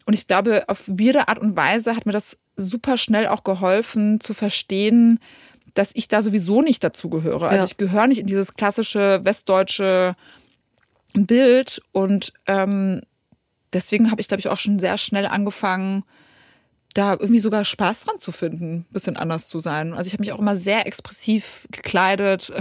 Und 0.05 0.13
ich 0.13 0.27
glaube, 0.27 0.63
auf 0.67 0.87
weirde 0.87 1.27
Art 1.27 1.37
und 1.37 1.55
Weise 1.55 1.95
hat 1.95 2.07
mir 2.07 2.11
das 2.11 2.39
super 2.55 2.97
schnell 2.97 3.27
auch 3.27 3.43
geholfen 3.43 4.19
zu 4.19 4.33
verstehen, 4.33 5.19
dass 5.73 5.91
ich 5.93 6.07
da 6.07 6.21
sowieso 6.21 6.61
nicht 6.61 6.83
dazugehöre. 6.83 7.47
Also 7.47 7.57
ja. 7.57 7.65
ich 7.65 7.77
gehöre 7.77 8.07
nicht 8.07 8.19
in 8.19 8.27
dieses 8.27 8.55
klassische 8.55 9.21
westdeutsche 9.23 10.15
Bild 11.13 11.81
und 11.91 12.33
ähm, 12.47 13.01
deswegen 13.73 14.11
habe 14.11 14.21
ich, 14.21 14.27
glaube 14.27 14.39
ich, 14.39 14.47
auch 14.47 14.59
schon 14.59 14.79
sehr 14.79 14.97
schnell 14.97 15.25
angefangen, 15.25 16.03
da 16.93 17.13
irgendwie 17.13 17.39
sogar 17.39 17.65
Spaß 17.65 18.05
dran 18.05 18.19
zu 18.19 18.31
finden, 18.31 18.85
bisschen 18.91 19.17
anders 19.17 19.47
zu 19.47 19.59
sein. 19.59 19.93
Also 19.93 20.07
ich 20.07 20.13
habe 20.13 20.21
mich 20.21 20.31
auch 20.31 20.39
immer 20.39 20.55
sehr 20.55 20.87
expressiv 20.87 21.67
gekleidet 21.71 22.51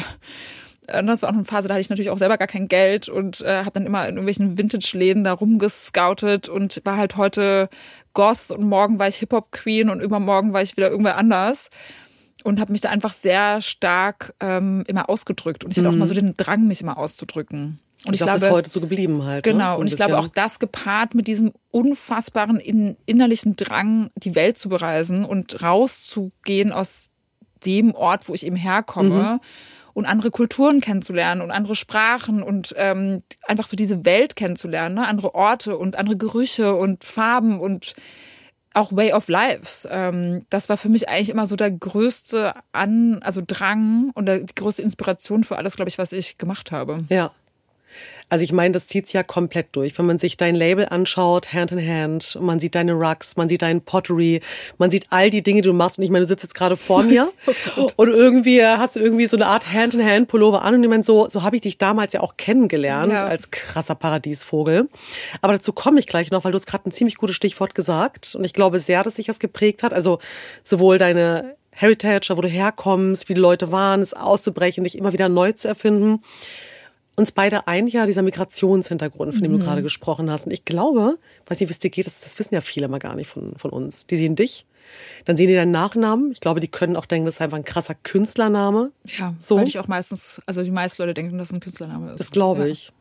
äh, 0.87 1.05
das 1.05 1.23
war 1.23 1.29
auch 1.29 1.35
eine 1.35 1.45
Phase, 1.45 1.69
da 1.69 1.75
hatte 1.75 1.83
ich 1.83 1.91
natürlich 1.91 2.11
auch 2.11 2.19
selber 2.19 2.39
gar 2.39 2.49
kein 2.49 2.67
Geld 2.67 3.09
und 3.09 3.43
äh, 3.43 3.59
habe 3.59 3.73
dann 3.73 3.87
immer 3.87 4.03
in 4.09 4.17
irgendwelchen 4.17 4.59
Vintage-Läden 4.59 5.25
da 5.25 5.35
rumgescoutet 5.35 6.49
und 6.49 6.81
war 6.85 6.97
halt 6.97 7.17
heute 7.17 7.69
Goth 8.15 8.51
und 8.51 8.65
morgen 8.65 8.99
war 8.99 9.09
ich 9.09 9.17
Hip-Hop-Queen 9.17 9.91
und 9.91 10.01
übermorgen 10.01 10.53
war 10.53 10.63
ich 10.63 10.77
wieder 10.77 10.91
irgendwer 10.91 11.17
anders 11.17 11.71
und 12.45 12.61
habe 12.61 12.73
mich 12.73 12.81
da 12.81 12.91
einfach 12.91 13.13
sehr 13.13 13.63
stark 13.63 14.35
ähm, 14.41 14.85
immer 14.87 15.09
ausgedrückt 15.09 15.65
und 15.65 15.71
ich 15.71 15.79
hatte 15.79 15.89
auch 15.89 15.95
mal 15.95 16.07
so 16.07 16.15
mhm. 16.15 16.19
den 16.19 16.37
Drang, 16.37 16.67
mich 16.67 16.81
immer 16.81 16.99
auszudrücken. 16.99 17.81
Und 18.07 18.15
ich, 18.15 18.21
ich 18.21 18.25
glaube, 18.25 18.45
ist 18.45 18.51
heute 18.51 18.71
so 18.71 18.81
geblieben 18.81 19.25
halt. 19.25 19.45
Ne? 19.45 19.53
Genau. 19.53 19.69
Ne? 19.69 19.75
So 19.75 19.81
und 19.81 19.87
ich 19.89 19.97
glaube 19.97 20.19
auch 20.19 20.29
das 20.29 20.61
gepaart 20.61 21.15
mit 21.15 21.27
diesem 21.27 21.53
unfassbaren 21.71 22.61
in, 22.61 22.97
innerlichen 23.07 23.57
Drang, 23.57 24.11
die 24.15 24.37
Welt 24.37 24.57
zu 24.57 24.69
bereisen 24.69 25.25
und 25.25 25.63
rauszugehen 25.63 26.71
aus 26.71 27.11
dem 27.65 27.93
Ort, 27.95 28.29
wo 28.29 28.35
ich 28.35 28.47
eben 28.47 28.57
herkomme. 28.57 29.35
Mhm 29.35 29.41
und 29.99 30.07
andere 30.07 30.31
Kulturen 30.31 30.81
kennenzulernen 30.81 31.41
und 31.41 31.51
andere 31.51 31.75
Sprachen 31.75 32.41
und 32.41 32.73
ähm, 32.79 33.25
einfach 33.49 33.67
so 33.67 33.77
diese 33.77 34.05
Welt 34.05 34.37
kennenzulernen, 34.37 34.95
ne? 34.95 35.09
andere 35.09 35.35
Orte 35.35 35.77
und 35.77 35.97
andere 35.97 36.17
Gerüche 36.17 36.77
und 36.77 37.03
Farben 37.03 37.59
und 37.59 37.95
auch 38.79 38.93
Way 38.93 39.13
of 39.13 39.29
Lives. 39.29 39.87
Ähm, 39.91 40.47
das 40.51 40.69
war 40.69 40.77
für 40.77 40.89
mich 40.89 41.09
eigentlich 41.09 41.31
immer 41.31 41.47
so 41.47 41.57
der 41.57 41.71
größte 41.71 42.55
An, 42.73 43.21
also 43.23 43.43
Drang 43.47 44.11
und 44.15 44.27
die 44.27 44.55
größte 44.55 44.83
Inspiration 44.83 45.45
für 45.45 45.57
alles, 45.57 45.77
glaube 45.77 45.89
ich, 45.89 45.99
was 45.99 46.13
ich 46.13 46.39
gemacht 46.39 46.73
habe. 46.73 47.05
Ja. 47.09 47.33
Also 48.31 48.45
ich 48.45 48.53
meine, 48.53 48.73
das 48.73 48.87
zieht's 48.87 49.13
ja 49.13 49.23
komplett 49.23 49.69
durch. 49.73 49.99
Wenn 49.99 50.07
man 50.07 50.19
sich 50.19 50.37
dein 50.37 50.55
Label 50.55 50.87
anschaut, 50.87 51.53
Hand 51.53 51.73
in 51.73 51.87
Hand, 51.87 52.39
man 52.41 52.61
sieht 52.61 52.75
deine 52.75 52.93
Rucks, 52.93 53.37
man 53.37 53.49
sieht 53.49 53.63
deinen 53.63 53.81
Pottery, 53.81 54.41
man 54.77 54.91
sieht 54.91 55.07
all 55.11 55.31
die 55.31 55.43
Dinge, 55.43 55.63
die 55.63 55.69
du 55.69 55.73
machst. 55.73 55.99
Und 55.99 56.05
ich 56.05 56.11
meine, 56.11 56.25
du 56.25 56.27
sitzt 56.27 56.43
jetzt 56.43 56.55
gerade 56.55 56.77
vor 56.77 57.03
mir 57.03 57.33
oh 57.77 57.89
und 57.97 58.09
irgendwie 58.09 58.63
hast 58.63 58.97
du 58.97 59.01
irgendwie 59.01 59.27
so 59.27 59.37
eine 59.37 59.47
Art 59.47 59.73
Hand 59.73 59.95
in 59.95 60.05
Hand 60.05 60.29
Pullover 60.29 60.63
an. 60.63 60.75
Und 60.75 60.83
ich 60.83 60.91
meine, 60.91 61.05
so, 61.05 61.29
so 61.29 61.43
habe 61.43 61.57
ich 61.57 61.63
dich 61.63 61.79
damals 61.79 62.13
ja 62.13 62.21
auch 62.21 62.37
kennengelernt 62.37 63.13
ja. 63.13 63.27
als 63.27 63.51
krasser 63.51 63.95
Paradiesvogel. 63.95 64.89
Aber 65.41 65.55
dazu 65.55 65.73
komme 65.73 65.99
ich 65.99 66.07
gleich 66.07 66.31
noch, 66.31 66.45
weil 66.45 66.53
du 66.53 66.57
hast 66.57 66.67
gerade 66.67 66.89
ein 66.89 66.93
ziemlich 66.93 67.17
gutes 67.17 67.37
Stichwort 67.37 67.75
gesagt. 67.75 68.35
Und 68.35 68.45
ich 68.45 68.53
glaube 68.53 68.79
sehr, 68.79 69.03
dass 69.03 69.17
sich 69.17 69.27
das 69.27 69.39
geprägt 69.39 69.83
hat. 69.83 69.95
Also 69.95 70.19
sowohl 70.63 70.99
deine 70.99 71.57
Heritage, 71.71 72.37
wo 72.37 72.41
du 72.43 72.49
herkommst, 72.49 73.29
wie 73.29 73.35
die 73.35 73.41
Leute 73.41 73.73
waren, 73.73 74.01
es 74.01 74.13
auszubrechen, 74.13 74.85
dich 74.85 74.99
immer 74.99 75.13
wieder 75.13 75.29
neu 75.29 75.53
zu 75.53 75.69
erfinden 75.69 76.23
uns 77.19 77.33
beide 77.33 77.67
ein 77.67 77.89
Jahr 77.89 78.07
dieser 78.07 78.23
Migrationshintergrund, 78.23 79.35
von 79.35 79.43
dem 79.43 79.53
mhm. 79.53 79.59
du 79.59 79.65
gerade 79.65 79.83
gesprochen 79.83 80.31
hast. 80.31 80.47
Und 80.47 80.53
ich 80.53 80.65
glaube, 80.65 81.19
weiß 81.47 81.59
nicht, 81.59 81.69
wie 81.69 81.73
es 81.73 81.81
dir 81.81 81.91
geht, 81.91 82.07
das, 82.07 82.21
das 82.21 82.39
wissen 82.39 82.55
ja 82.55 82.61
viele 82.61 82.87
mal 82.87 82.99
gar 82.99 83.17
nicht 83.17 83.27
von, 83.27 83.55
von 83.57 83.73
uns. 83.73 84.07
Die 84.07 84.15
sehen 84.15 84.37
dich, 84.37 84.67
dann 85.25 85.35
sehen 85.35 85.49
die 85.49 85.55
deinen 85.55 85.73
Nachnamen. 85.73 86.31
Ich 86.31 86.39
glaube, 86.39 86.61
die 86.61 86.69
können 86.69 86.95
auch 86.95 87.07
denken, 87.07 87.27
das 87.27 87.35
ist 87.35 87.41
einfach 87.41 87.57
ein 87.57 87.65
krasser 87.65 87.97
Künstlername. 87.97 88.93
Ja, 89.19 89.35
so. 89.41 89.57
weil 89.57 89.67
ich 89.67 89.81
auch 89.81 89.89
meistens, 89.89 90.41
also 90.47 90.63
die 90.63 90.71
meisten 90.71 91.03
Leute 91.03 91.15
denken, 91.15 91.37
dass 91.39 91.49
es 91.49 91.55
ein 91.55 91.61
Künstlername 91.61 92.13
ist. 92.13 92.21
Das 92.21 92.31
glaube 92.31 92.61
ja. 92.61 92.67
ich. 92.67 92.93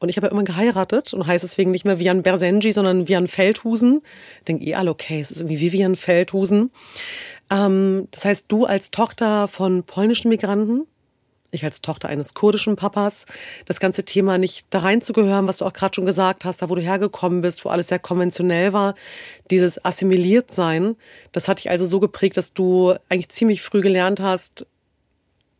Und 0.00 0.08
ich 0.08 0.16
habe 0.16 0.26
ja 0.26 0.32
immer 0.32 0.42
geheiratet 0.42 1.14
und 1.14 1.26
heißt 1.28 1.44
deswegen 1.44 1.70
nicht 1.70 1.84
mehr 1.84 2.00
Vian 2.00 2.24
Bersenji, 2.24 2.72
sondern 2.72 3.06
Vian 3.06 3.28
Feldhusen. 3.28 4.02
Denken 4.48 4.66
eh 4.66 4.74
alle, 4.74 4.90
okay, 4.90 5.20
es 5.20 5.30
ist 5.30 5.40
irgendwie 5.40 5.60
Vivian 5.60 5.94
Feldhusen. 5.94 6.72
Ähm, 7.50 8.08
das 8.10 8.24
heißt, 8.24 8.46
du 8.48 8.64
als 8.64 8.90
Tochter 8.90 9.46
von 9.46 9.84
polnischen 9.84 10.28
Migranten, 10.28 10.86
ich 11.50 11.64
als 11.64 11.82
Tochter 11.82 12.08
eines 12.08 12.34
kurdischen 12.34 12.76
Papas, 12.76 13.26
das 13.66 13.80
ganze 13.80 14.04
Thema 14.04 14.38
nicht 14.38 14.66
da 14.70 14.80
reinzugehören, 14.80 15.46
was 15.46 15.58
du 15.58 15.64
auch 15.64 15.72
gerade 15.72 15.94
schon 15.94 16.06
gesagt 16.06 16.44
hast, 16.44 16.62
da 16.62 16.68
wo 16.68 16.74
du 16.74 16.82
hergekommen 16.82 17.42
bist, 17.42 17.64
wo 17.64 17.68
alles 17.68 17.88
sehr 17.88 17.98
konventionell 17.98 18.72
war, 18.72 18.94
dieses 19.50 19.84
assimiliert 19.84 20.50
sein, 20.50 20.96
das 21.32 21.48
hat 21.48 21.58
dich 21.58 21.70
also 21.70 21.84
so 21.84 22.00
geprägt, 22.00 22.36
dass 22.36 22.54
du 22.54 22.94
eigentlich 23.08 23.30
ziemlich 23.30 23.62
früh 23.62 23.80
gelernt 23.80 24.20
hast, 24.20 24.66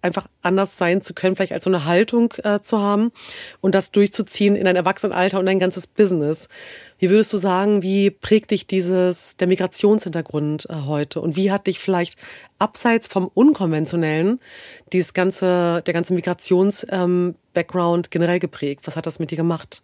einfach 0.03 0.27
anders 0.43 0.79
sein 0.79 1.03
zu 1.03 1.15
können, 1.15 1.37
vielleicht 1.37 1.53
als 1.53 1.65
so 1.65 1.71
eine 1.71 1.85
Haltung 1.85 2.33
äh, 2.43 2.61
zu 2.61 2.81
haben 2.81 3.13
und 3.61 3.75
das 3.75 3.93
durchzuziehen 3.93 4.57
in 4.57 4.67
ein 4.67 4.77
Erwachsenenalter 4.77 5.39
und 5.39 5.49
ein 5.49 5.59
ganzes 5.59 5.87
Business. 5.87 6.49
Wie 6.99 7.11
würdest 7.11 7.33
du 7.33 7.37
sagen, 7.37 7.83
wie 7.83 8.11
prägt 8.11 8.51
dich 8.51 8.67
dieses, 8.67 9.37
der 9.37 9.49
Migrationshintergrund 9.49 10.67
äh, 10.71 10.75
heute 10.87 11.21
und 11.21 11.37
wie 11.37 11.51
hat 11.51 11.67
dich 11.67 11.79
vielleicht 11.79 12.19
abseits 12.59 13.07
vom 13.07 13.29
Unkonventionellen 13.33 14.41
dieses 14.93 15.15
ganze, 15.15 15.83
der 15.87 15.95
ganze 15.95 16.15
Migrations-Background 16.15 18.07
ähm, 18.07 18.11
generell 18.11 18.39
geprägt? 18.39 18.87
Was 18.87 18.97
hat 18.97 19.07
das 19.07 19.19
mit 19.19 19.31
dir 19.31 19.37
gemacht? 19.37 19.83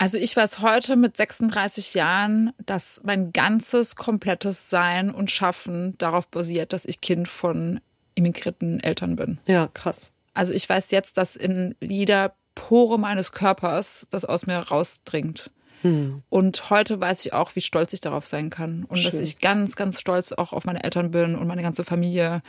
Also 0.00 0.16
ich 0.16 0.34
weiß 0.34 0.60
heute 0.60 0.96
mit 0.96 1.14
36 1.14 1.92
Jahren, 1.92 2.54
dass 2.64 3.02
mein 3.04 3.34
ganzes 3.34 3.96
komplettes 3.96 4.70
Sein 4.70 5.10
und 5.10 5.30
Schaffen 5.30 5.98
darauf 5.98 6.26
basiert, 6.28 6.72
dass 6.72 6.86
ich 6.86 7.02
Kind 7.02 7.28
von 7.28 7.80
immigrierten 8.14 8.80
Eltern 8.80 9.16
bin. 9.16 9.38
Ja, 9.46 9.68
krass. 9.72 10.12
Also 10.34 10.52
ich 10.52 10.68
weiß 10.68 10.90
jetzt, 10.90 11.16
dass 11.16 11.36
in 11.36 11.74
jeder 11.80 12.34
Pore 12.54 12.98
meines 12.98 13.32
Körpers 13.32 14.06
das 14.10 14.24
aus 14.24 14.46
mir 14.46 14.58
rausdringt. 14.58 15.50
Hm. 15.82 16.22
Und 16.28 16.70
heute 16.70 17.00
weiß 17.00 17.24
ich 17.24 17.32
auch, 17.32 17.56
wie 17.56 17.60
stolz 17.60 17.92
ich 17.92 18.00
darauf 18.00 18.26
sein 18.26 18.50
kann. 18.50 18.84
Und 18.84 18.98
Schön. 18.98 19.10
dass 19.10 19.20
ich 19.20 19.38
ganz, 19.38 19.76
ganz 19.76 19.98
stolz 19.98 20.32
auch 20.32 20.52
auf 20.52 20.64
meine 20.64 20.84
Eltern 20.84 21.10
bin 21.10 21.34
und 21.34 21.46
meine 21.46 21.62
ganze 21.62 21.84
Familie 21.84 22.42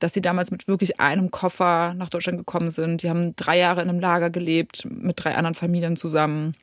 dass 0.00 0.14
sie 0.14 0.22
damals 0.22 0.50
mit 0.50 0.66
wirklich 0.66 0.98
einem 0.98 1.30
Koffer 1.30 1.94
nach 1.94 2.08
Deutschland 2.08 2.38
gekommen 2.38 2.70
sind. 2.70 3.02
Die 3.02 3.10
haben 3.10 3.36
drei 3.36 3.58
Jahre 3.58 3.82
in 3.82 3.88
einem 3.88 4.00
Lager 4.00 4.30
gelebt, 4.30 4.86
mit 4.90 5.22
drei 5.22 5.36
anderen 5.36 5.54
Familien 5.54 5.96
zusammen. 5.96 6.56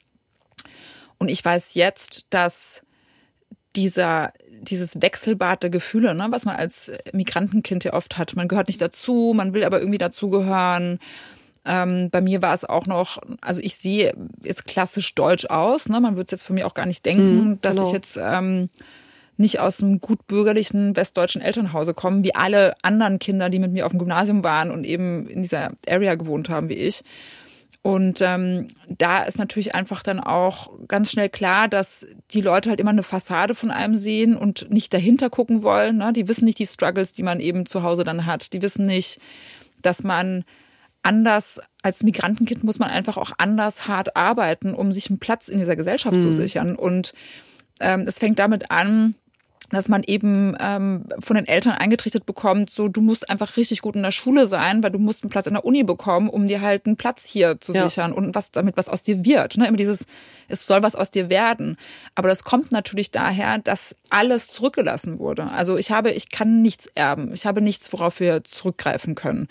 Und 1.20 1.30
ich 1.30 1.46
weiß 1.46 1.76
jetzt, 1.76 2.26
dass 2.32 2.84
dieser, 3.78 4.34
dieses 4.62 5.02
Wechselbad 5.02 5.64
der 5.64 5.70
Gefühle, 5.70 6.14
ne, 6.14 6.28
was 6.30 6.44
man 6.44 6.58
als 6.58 6.92
Migrantenkind 7.14 7.86
ja 7.86 7.94
oft 7.94 8.18
hat. 8.18 8.36
Man 8.36 8.50
gehört 8.50 8.68
nicht 8.68 8.82
dazu, 8.82 9.34
man 9.36 9.54
will 9.54 9.64
aber 9.64 9.80
irgendwie 9.80 10.00
dazugehören. 10.00 11.00
Ähm, 11.66 12.10
bei 12.10 12.22
mir 12.22 12.42
war 12.42 12.54
es 12.54 12.66
auch 12.66 12.88
noch, 12.88 13.20
also 13.42 13.62
ich 13.62 13.76
sehe 13.78 14.14
jetzt 14.44 14.66
klassisch 14.66 15.14
deutsch 15.16 15.46
aus, 15.46 15.90
ne? 15.90 16.00
Man 16.00 16.16
würde 16.16 16.26
es 16.26 16.32
jetzt 16.32 16.44
von 16.44 16.56
mir 16.56 16.66
auch 16.66 16.74
gar 16.74 16.86
nicht 16.86 17.06
denken, 17.06 17.50
mhm, 17.50 17.62
dass 17.62 17.76
genau. 17.76 17.88
ich 17.88 17.94
jetzt 17.94 18.18
ähm, 18.22 18.70
nicht 19.36 19.60
aus 19.60 19.84
einem 19.84 20.00
gut 20.00 20.26
bürgerlichen 20.28 20.96
westdeutschen 20.96 21.42
Elternhause 21.42 21.94
komme, 21.94 22.24
wie 22.24 22.34
alle 22.34 22.74
anderen 22.82 23.20
Kinder, 23.20 23.50
die 23.50 23.60
mit 23.60 23.72
mir 23.72 23.86
auf 23.86 23.92
dem 23.92 24.00
Gymnasium 24.00 24.44
waren 24.44 24.72
und 24.72 24.86
eben 24.86 25.28
in 25.28 25.42
dieser 25.44 25.72
Area 25.88 26.16
gewohnt 26.16 26.50
haben 26.50 26.70
wie 26.70 26.76
ich. 26.76 27.04
Und 27.88 28.20
ähm, 28.22 28.68
da 28.90 29.24
ist 29.24 29.38
natürlich 29.38 29.74
einfach 29.74 30.04
dann 30.04 30.20
auch 30.20 30.72
ganz 30.90 31.10
schnell 31.10 31.30
klar, 31.30 31.70
dass 31.70 32.06
die 32.32 32.42
Leute 32.42 32.70
halt 32.70 32.82
immer 32.82 32.90
eine 32.90 33.02
Fassade 33.02 33.56
von 33.56 33.72
einem 33.72 33.96
sehen 33.96 34.36
und 34.36 34.70
nicht 34.70 34.94
dahinter 34.94 35.30
gucken 35.30 35.64
wollen. 35.64 35.96
Ne? 35.96 36.12
Die 36.12 36.28
wissen 36.28 36.44
nicht 36.44 36.60
die 36.60 36.68
Struggles, 36.68 37.14
die 37.14 37.24
man 37.24 37.40
eben 37.40 37.66
zu 37.66 37.84
Hause 37.84 38.04
dann 38.04 38.26
hat. 38.26 38.52
Die 38.52 38.62
wissen 38.62 38.88
nicht, 38.88 39.22
dass 39.82 40.04
man 40.04 40.44
anders 41.02 41.62
als 41.82 42.04
Migrantenkind 42.04 42.66
muss 42.66 42.78
man 42.78 42.90
einfach 42.90 43.16
auch 43.16 43.32
anders 43.38 43.88
hart 43.88 44.18
arbeiten, 44.18 44.74
um 44.74 44.92
sich 44.92 45.10
einen 45.10 45.20
Platz 45.20 45.48
in 45.48 45.60
dieser 45.60 45.78
Gesellschaft 45.78 46.18
mhm. 46.18 46.20
zu 46.20 46.34
sichern. 46.34 46.76
Und 46.76 47.14
ähm, 47.80 48.02
es 48.02 48.20
fängt 48.20 48.38
damit 48.40 48.70
an, 48.70 49.16
dass 49.70 49.90
man 49.90 50.04
eben 50.04 50.56
ähm, 50.60 51.06
von 51.20 51.36
den 51.36 51.48
Eltern 51.48 51.74
eingetrichtert 51.74 52.26
bekommt, 52.26 52.70
so 52.70 52.88
du 52.88 53.02
musst 53.02 53.30
einfach 53.30 53.58
richtig 53.58 53.82
gut 53.82 53.96
in 53.96 54.04
der 54.04 54.12
Schule 54.12 54.48
sein, 54.48 54.82
weil 54.82 54.92
du 54.92 55.00
musst 55.00 55.24
einen 55.24 55.30
Platz 55.30 55.48
in 55.48 55.54
der 55.54 55.66
Uni 55.66 55.84
bekommen, 55.84 56.30
um 56.30 56.48
dir 56.48 56.62
halt 56.62 56.86
einen 56.86 56.96
Platz 56.96 57.26
hier 57.26 57.60
zu 57.60 57.74
ja. 57.74 57.88
sichern 57.88 58.14
und 58.14 58.34
was 58.34 58.52
damit 58.52 58.78
was 58.78 58.88
aus 58.88 59.04
dir 59.04 59.26
wird. 59.26 59.58
Ne? 59.58 59.68
Immer 59.68 59.78
dieses, 59.78 60.06
es 60.48 60.66
soll 60.66 60.84
was 60.84 60.96
aus 60.96 61.12
dir 61.12 61.30
werden. 61.30 61.78
Aber 62.16 62.30
das 62.30 62.44
kommt 62.44 62.72
natürlich 62.72 63.12
daher, 63.12 63.58
dass 63.60 63.98
alles 64.10 64.48
zurückgelassen 64.48 65.20
wurde. 65.20 65.52
Also 65.52 65.78
ich 65.78 65.92
habe, 65.92 66.12
ich 66.12 66.30
kann 66.30 66.62
nichts 66.62 66.88
erben. 66.96 67.34
Ich 67.34 67.46
habe 67.46 67.62
nichts, 67.62 67.92
worauf 67.92 68.20
wir 68.22 68.44
zurückgreifen 68.44 69.16
können. 69.16 69.50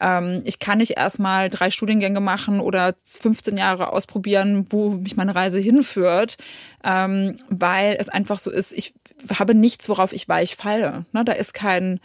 Ähm, 0.00 0.42
ich 0.44 0.58
kann 0.58 0.78
nicht 0.78 0.96
erstmal 0.96 1.48
drei 1.48 1.70
Studiengänge 1.70 2.20
machen 2.20 2.60
oder 2.60 2.94
15 3.04 3.56
Jahre 3.56 3.92
ausprobieren, 3.92 4.66
wo 4.70 4.90
mich 4.90 5.16
meine 5.16 5.34
Reise 5.34 5.58
hinführt, 5.58 6.36
ähm, 6.84 7.38
weil 7.48 7.96
es 7.98 8.08
einfach 8.08 8.38
so 8.38 8.50
ist, 8.50 8.72
ich 8.72 8.94
habe 9.38 9.54
nichts, 9.54 9.88
worauf 9.88 10.12
ich 10.12 10.28
weich 10.28 10.56
falle. 10.56 11.04
Ne, 11.12 11.24
da 11.24 11.32
ist 11.32 11.54
kein, 11.54 12.00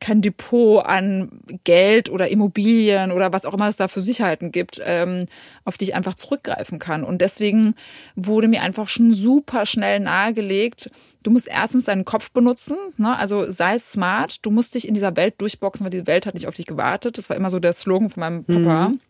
kein 0.00 0.22
Depot 0.22 0.84
an 0.84 1.30
Geld 1.64 2.08
oder 2.10 2.28
Immobilien 2.28 3.12
oder 3.12 3.32
was 3.32 3.44
auch 3.44 3.54
immer 3.54 3.68
es 3.68 3.76
da 3.76 3.86
für 3.86 4.00
Sicherheiten 4.00 4.50
gibt, 4.50 4.80
ähm, 4.84 5.26
auf 5.64 5.78
die 5.78 5.84
ich 5.84 5.94
einfach 5.94 6.14
zurückgreifen 6.14 6.78
kann. 6.78 7.04
Und 7.04 7.20
deswegen 7.20 7.74
wurde 8.16 8.48
mir 8.48 8.62
einfach 8.62 8.88
schon 8.88 9.12
super 9.12 9.66
schnell 9.66 10.00
nahegelegt, 10.00 10.90
du 11.22 11.30
musst 11.30 11.48
erstens 11.48 11.84
deinen 11.84 12.04
Kopf 12.04 12.30
benutzen, 12.30 12.76
ne? 12.96 13.16
also 13.16 13.50
sei 13.50 13.78
smart, 13.78 14.44
du 14.44 14.50
musst 14.50 14.74
dich 14.74 14.88
in 14.88 14.94
dieser 14.94 15.16
Welt 15.16 15.34
durchboxen, 15.38 15.84
weil 15.84 15.90
die 15.90 16.06
Welt 16.06 16.26
hat 16.26 16.34
nicht 16.34 16.46
auf 16.46 16.54
dich 16.54 16.66
gewartet. 16.66 17.18
Das 17.18 17.28
war 17.28 17.36
immer 17.36 17.50
so 17.50 17.58
der 17.58 17.72
Slogan 17.72 18.10
von 18.10 18.20
meinem 18.20 18.44
Papa. 18.44 18.88
Mhm. 18.88 19.00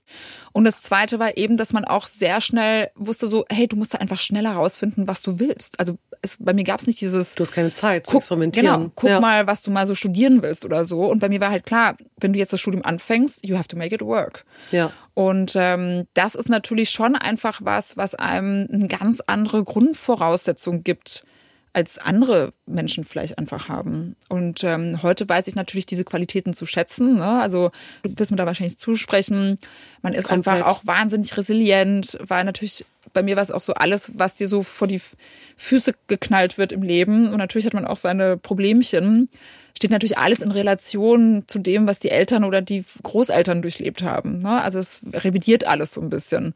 Und 0.53 0.65
das 0.65 0.83
zweite 0.83 1.21
war 1.21 1.37
eben, 1.37 1.57
dass 1.57 1.73
man 1.73 1.85
auch 1.85 2.07
sehr 2.07 2.41
schnell 2.41 2.91
wusste 2.97 3.29
so, 3.29 3.45
hey, 3.49 3.69
du 3.69 3.77
musst 3.77 3.95
da 3.95 3.99
einfach 3.99 4.19
schneller 4.19 4.53
rausfinden, 4.53 5.07
was 5.07 5.23
du 5.23 5.39
willst. 5.39 5.79
Also 5.79 5.99
es, 6.23 6.37
bei 6.39 6.53
mir 6.53 6.65
gab 6.65 6.81
es 6.81 6.87
nicht 6.87 7.01
dieses. 7.01 7.35
Du 7.35 7.43
hast 7.43 7.53
keine 7.53 7.73
Zeit 7.73 8.07
zu 8.07 8.17
experimentieren. 8.19 8.67
Genau, 8.67 8.93
guck 8.95 9.11
ja. 9.11 9.21
mal, 9.21 9.47
was 9.47 9.63
du 9.63 9.71
mal 9.71 9.87
so 9.87 9.95
studieren 9.95 10.43
willst 10.43 10.65
oder 10.65 10.85
so. 10.85 11.07
Und 11.07 11.19
bei 11.19 11.29
mir 11.29 11.41
war 11.41 11.51
halt 11.51 11.65
klar, 11.65 11.97
wenn 12.19 12.33
du 12.33 12.39
jetzt 12.39 12.53
das 12.53 12.61
Studium 12.61 12.85
anfängst, 12.85 13.47
you 13.47 13.57
have 13.57 13.69
to 13.69 13.77
make 13.77 13.95
it 13.95 14.03
work. 14.03 14.45
Ja. 14.71 14.93
Und 15.15 15.53
ähm, 15.57 16.07
das 16.15 16.35
ist 16.35 16.49
natürlich 16.49 16.91
schon 16.91 17.17
einfach 17.17 17.61
was, 17.63 17.97
was 17.97 18.15
einem 18.15 18.67
eine 18.71 18.89
ganz 18.89 19.21
andere 19.27 19.65
Grundvoraussetzung 19.65 20.83
gibt 20.83 21.25
als 21.73 21.99
andere 21.99 22.53
Menschen 22.67 23.05
vielleicht 23.05 23.39
einfach 23.39 23.69
haben. 23.69 24.17
Und 24.29 24.65
ähm, 24.65 25.03
heute 25.03 25.29
weiß 25.29 25.47
ich 25.47 25.55
natürlich 25.55 25.87
diese 25.87 26.05
Qualitäten 26.05 26.53
zu 26.53 26.67
schätzen. 26.67 27.17
Ne? 27.17 27.41
Also 27.41 27.71
du 28.03 28.19
wirst 28.19 28.33
mir 28.33 28.37
da 28.37 28.47
wahrscheinlich 28.47 28.77
zusprechen. 28.77 29.59
Man 30.03 30.13
ist 30.13 30.29
Komplett. 30.29 30.55
einfach 30.55 30.67
auch 30.67 30.81
wahnsinnig 30.85 31.37
resilient, 31.37 32.19
weil 32.27 32.45
natürlich 32.45 32.85
bei 33.13 33.23
mir 33.23 33.37
war 33.37 33.43
es 33.43 33.51
auch 33.51 33.61
so 33.61 33.75
alles, 33.75 34.13
was 34.15 34.35
dir 34.35 34.49
so 34.49 34.63
vor 34.63 34.89
die 34.89 35.01
Füße 35.57 35.93
geknallt 36.07 36.59
wird 36.59 36.73
im 36.73 36.83
Leben. 36.83 37.29
Und 37.29 37.39
natürlich 37.39 37.67
hat 37.67 37.75
man 37.75 37.85
auch 37.85 37.97
seine 37.97 38.37
Problemchen. 38.37 39.29
Steht 39.77 39.91
natürlich 39.91 40.19
alles 40.19 40.41
in 40.41 40.51
Relation 40.51 41.45
zu 41.47 41.59
dem, 41.59 41.87
was 41.87 41.99
die 41.99 42.11
Eltern 42.11 42.45
oder 42.45 42.63
die 42.63 42.85
Großeltern 43.03 43.63
durchlebt 43.63 44.03
haben. 44.03 44.43
Ne? 44.43 44.61
Also 44.63 44.79
es 44.79 45.03
revidiert 45.13 45.67
alles 45.67 45.93
so 45.93 46.01
ein 46.01 46.11
bisschen. 46.11 46.55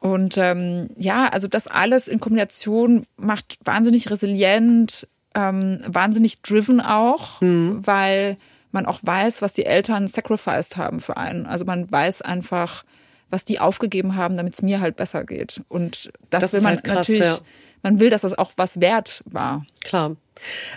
Und 0.00 0.38
ähm, 0.38 0.88
ja, 0.96 1.28
also 1.28 1.46
das 1.46 1.66
alles 1.66 2.08
in 2.08 2.20
Kombination 2.20 3.06
macht 3.16 3.58
wahnsinnig 3.62 4.10
resilient, 4.10 5.06
ähm, 5.34 5.80
wahnsinnig 5.86 6.40
driven 6.40 6.80
auch, 6.80 7.40
mhm. 7.42 7.86
weil 7.86 8.38
man 8.72 8.86
auch 8.86 9.00
weiß, 9.02 9.42
was 9.42 9.52
die 9.52 9.66
Eltern 9.66 10.06
sacrificed 10.06 10.76
haben 10.76 11.00
für 11.00 11.16
einen. 11.16 11.46
Also 11.46 11.64
man 11.64 11.90
weiß 11.90 12.22
einfach, 12.22 12.84
was 13.30 13.44
die 13.44 13.60
aufgegeben 13.60 14.16
haben, 14.16 14.36
damit 14.36 14.54
es 14.54 14.62
mir 14.62 14.80
halt 14.80 14.96
besser 14.96 15.24
geht. 15.24 15.62
Und 15.68 16.10
das, 16.30 16.42
das 16.42 16.52
will 16.52 16.60
man 16.60 16.74
halt 16.74 16.84
krass, 16.84 16.96
natürlich, 16.96 17.24
ja. 17.24 17.38
man 17.82 18.00
will, 18.00 18.10
dass 18.10 18.22
das 18.22 18.36
auch 18.36 18.52
was 18.56 18.80
wert 18.80 19.22
war. 19.24 19.64
Klar. 19.80 20.16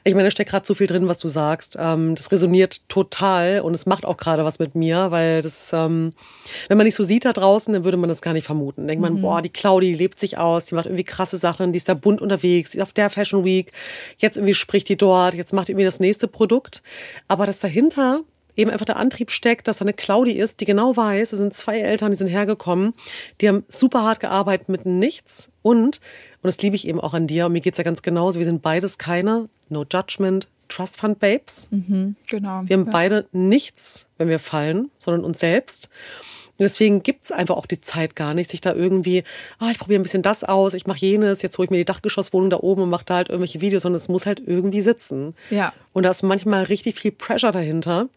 Ich 0.03 0.13
meine, 0.13 0.27
da 0.27 0.31
steckt 0.31 0.49
gerade 0.49 0.65
so 0.65 0.75
viel 0.75 0.87
drin, 0.87 1.07
was 1.07 1.19
du 1.19 1.27
sagst. 1.27 1.77
Ähm, 1.79 2.15
das 2.15 2.31
resoniert 2.31 2.87
total 2.89 3.61
und 3.61 3.73
es 3.73 3.85
macht 3.85 4.05
auch 4.05 4.17
gerade 4.17 4.43
was 4.43 4.59
mit 4.59 4.75
mir, 4.75 5.11
weil 5.11 5.41
das, 5.41 5.71
ähm, 5.73 6.13
wenn 6.67 6.77
man 6.77 6.85
nicht 6.85 6.95
so 6.95 7.03
sieht 7.03 7.25
da 7.25 7.33
draußen, 7.33 7.73
dann 7.73 7.85
würde 7.85 7.97
man 7.97 8.09
das 8.09 8.21
gar 8.21 8.33
nicht 8.33 8.45
vermuten. 8.45 8.87
Denkt 8.87 9.01
man, 9.01 9.13
mhm. 9.13 9.21
boah, 9.21 9.41
die 9.41 9.49
Claudi 9.49 9.91
die 9.91 9.95
lebt 9.95 10.19
sich 10.19 10.37
aus, 10.37 10.65
die 10.65 10.75
macht 10.75 10.85
irgendwie 10.85 11.03
krasse 11.03 11.37
Sachen, 11.37 11.71
die 11.71 11.77
ist 11.77 11.89
da 11.89 11.93
bunt 11.93 12.21
unterwegs, 12.21 12.71
die 12.71 12.77
ist 12.77 12.83
auf 12.83 12.93
der 12.93 13.09
Fashion 13.09 13.45
Week, 13.45 13.71
jetzt 14.17 14.37
irgendwie 14.37 14.53
spricht 14.53 14.89
die 14.89 14.97
dort, 14.97 15.33
jetzt 15.33 15.53
macht 15.53 15.69
irgendwie 15.69 15.85
das 15.85 15.99
nächste 15.99 16.27
Produkt. 16.27 16.83
Aber 17.27 17.45
das 17.45 17.59
dahinter 17.59 18.21
eben 18.55 18.71
einfach 18.71 18.85
der 18.85 18.97
Antrieb 18.97 19.31
steckt, 19.31 19.67
dass 19.67 19.77
da 19.77 19.85
eine 19.85 19.93
Claudi 19.93 20.31
ist, 20.33 20.59
die 20.59 20.65
genau 20.65 20.95
weiß, 20.95 21.33
es 21.33 21.39
sind 21.39 21.53
zwei 21.53 21.79
Eltern, 21.79 22.11
die 22.11 22.17
sind 22.17 22.27
hergekommen, 22.27 22.93
die 23.41 23.47
haben 23.47 23.63
super 23.67 24.03
hart 24.03 24.19
gearbeitet 24.19 24.69
mit 24.69 24.85
nichts 24.85 25.51
und, 25.61 25.97
und 26.41 26.47
das 26.47 26.61
liebe 26.61 26.75
ich 26.75 26.87
eben 26.87 26.99
auch 26.99 27.13
an 27.13 27.27
dir, 27.27 27.47
und 27.47 27.53
mir 27.53 27.61
geht's 27.61 27.77
ja 27.77 27.83
ganz 27.83 28.01
genauso, 28.01 28.39
wir 28.39 28.45
sind 28.45 28.61
beides 28.61 28.97
keine 28.97 29.49
No 29.69 29.85
Judgment 29.89 30.47
Trust 30.69 30.97
Fund 30.97 31.19
Babes. 31.19 31.67
Mhm, 31.71 32.15
genau. 32.27 32.63
Wir 32.65 32.77
haben 32.77 32.85
ja. 32.85 32.91
beide 32.91 33.27
nichts, 33.31 34.07
wenn 34.17 34.29
wir 34.29 34.39
fallen, 34.39 34.89
sondern 34.97 35.23
uns 35.23 35.39
selbst. 35.39 35.89
Und 36.59 36.65
deswegen 36.65 37.01
gibt's 37.01 37.31
einfach 37.31 37.55
auch 37.55 37.65
die 37.65 37.81
Zeit 37.81 38.15
gar 38.15 38.35
nicht, 38.35 38.51
sich 38.51 38.61
da 38.61 38.73
irgendwie, 38.73 39.23
ah, 39.57 39.71
ich 39.71 39.79
probiere 39.79 39.99
ein 39.99 40.03
bisschen 40.03 40.21
das 40.21 40.43
aus, 40.43 40.75
ich 40.75 40.85
mache 40.85 40.99
jenes, 40.99 41.41
jetzt 41.41 41.57
hole 41.57 41.65
ich 41.65 41.71
mir 41.71 41.77
die 41.77 41.85
Dachgeschosswohnung 41.85 42.51
da 42.51 42.57
oben 42.57 42.83
und 42.83 42.89
mache 42.91 43.05
da 43.05 43.15
halt 43.15 43.29
irgendwelche 43.29 43.59
Videos, 43.59 43.81
sondern 43.81 43.97
es 43.97 44.07
muss 44.07 44.27
halt 44.27 44.41
irgendwie 44.45 44.81
sitzen. 44.81 45.35
Ja. 45.49 45.73
Und 45.93 46.03
da 46.03 46.11
ist 46.11 46.21
manchmal 46.21 46.65
richtig 46.65 46.99
viel 46.99 47.11
Pressure 47.11 47.51
dahinter. 47.51 48.07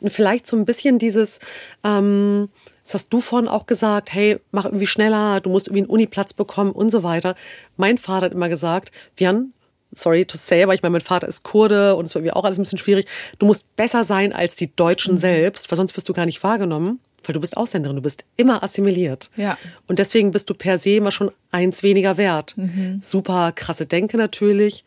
Und 0.00 0.10
vielleicht 0.10 0.46
so 0.46 0.56
ein 0.56 0.64
bisschen 0.64 0.98
dieses, 0.98 1.38
ähm, 1.84 2.48
das 2.82 2.94
hast 2.94 3.12
du 3.12 3.20
vorhin 3.20 3.48
auch 3.48 3.66
gesagt, 3.66 4.14
hey, 4.14 4.40
mach 4.50 4.64
irgendwie 4.64 4.86
schneller, 4.86 5.40
du 5.40 5.50
musst 5.50 5.66
irgendwie 5.66 5.82
einen 5.82 5.90
Uniplatz 5.90 6.32
bekommen 6.32 6.72
und 6.72 6.88
so 6.88 7.02
weiter. 7.02 7.36
Mein 7.76 7.98
Vater 7.98 8.26
hat 8.26 8.32
immer 8.32 8.48
gesagt, 8.48 8.90
Jan, 9.18 9.52
sorry 9.92 10.24
to 10.24 10.38
say, 10.38 10.62
aber 10.62 10.72
ich 10.72 10.82
meine, 10.82 10.92
mein 10.92 11.00
Vater 11.02 11.28
ist 11.28 11.42
Kurde 11.42 11.94
und 11.94 12.06
es 12.06 12.14
war 12.14 12.22
mir 12.22 12.36
auch 12.36 12.44
alles 12.44 12.58
ein 12.58 12.62
bisschen 12.62 12.78
schwierig. 12.78 13.06
Du 13.38 13.44
musst 13.44 13.76
besser 13.76 14.02
sein 14.02 14.32
als 14.32 14.56
die 14.56 14.74
Deutschen 14.74 15.14
mhm. 15.14 15.18
selbst, 15.18 15.70
weil 15.70 15.76
sonst 15.76 15.94
wirst 15.94 16.08
du 16.08 16.14
gar 16.14 16.24
nicht 16.24 16.42
wahrgenommen 16.42 17.00
weil 17.26 17.34
du 17.34 17.40
bist 17.40 17.56
Ausländerin, 17.56 17.96
du 17.96 18.02
bist 18.02 18.24
immer 18.36 18.62
assimiliert. 18.62 19.30
Ja. 19.36 19.58
Und 19.88 19.98
deswegen 19.98 20.30
bist 20.30 20.48
du 20.50 20.54
per 20.54 20.78
se 20.78 20.96
immer 20.96 21.10
schon 21.10 21.30
eins 21.50 21.82
weniger 21.82 22.16
wert. 22.16 22.54
Mhm. 22.56 23.00
Super 23.02 23.52
krasse 23.52 23.86
Denke 23.86 24.16
natürlich, 24.16 24.84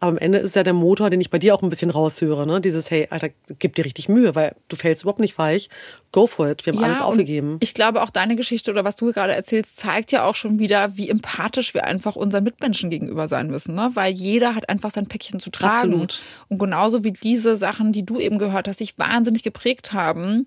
Aber 0.00 0.12
am 0.12 0.18
Ende 0.18 0.38
ist 0.38 0.56
ja 0.56 0.62
der 0.62 0.72
Motor, 0.72 1.10
den 1.10 1.20
ich 1.20 1.28
bei 1.28 1.38
dir 1.38 1.54
auch 1.54 1.62
ein 1.62 1.68
bisschen 1.68 1.90
raushöre, 1.90 2.46
ne? 2.46 2.62
Dieses, 2.62 2.90
hey, 2.90 3.06
Alter, 3.10 3.28
gib 3.58 3.74
dir 3.74 3.84
richtig 3.84 4.08
Mühe, 4.08 4.34
weil 4.34 4.56
du 4.68 4.76
fällst 4.76 5.02
überhaupt 5.02 5.20
nicht 5.20 5.36
weich. 5.36 5.68
Go 6.10 6.26
for 6.26 6.48
it. 6.50 6.64
Wir 6.64 6.72
haben 6.72 6.80
ja, 6.80 6.86
alles 6.86 7.02
aufgegeben. 7.02 7.58
Ich 7.60 7.74
glaube, 7.74 8.02
auch 8.02 8.08
deine 8.08 8.34
Geschichte 8.34 8.70
oder 8.70 8.82
was 8.82 8.96
du 8.96 9.12
gerade 9.12 9.34
erzählst, 9.34 9.76
zeigt 9.76 10.10
ja 10.10 10.24
auch 10.24 10.34
schon 10.34 10.58
wieder, 10.58 10.96
wie 10.96 11.10
empathisch 11.10 11.74
wir 11.74 11.84
einfach 11.84 12.16
unseren 12.16 12.44
Mitmenschen 12.44 12.88
gegenüber 12.88 13.28
sein 13.28 13.48
müssen, 13.48 13.74
ne? 13.74 13.90
Weil 13.92 14.14
jeder 14.14 14.54
hat 14.54 14.70
einfach 14.70 14.90
sein 14.90 15.06
Päckchen 15.06 15.38
zu 15.38 15.50
tragen. 15.50 15.76
Absolut. 15.76 16.22
Und 16.48 16.58
genauso 16.58 17.04
wie 17.04 17.12
diese 17.12 17.54
Sachen, 17.56 17.92
die 17.92 18.06
du 18.06 18.18
eben 18.18 18.38
gehört 18.38 18.68
hast, 18.68 18.78
sich 18.78 18.98
wahnsinnig 18.98 19.42
geprägt 19.42 19.92
haben. 19.92 20.46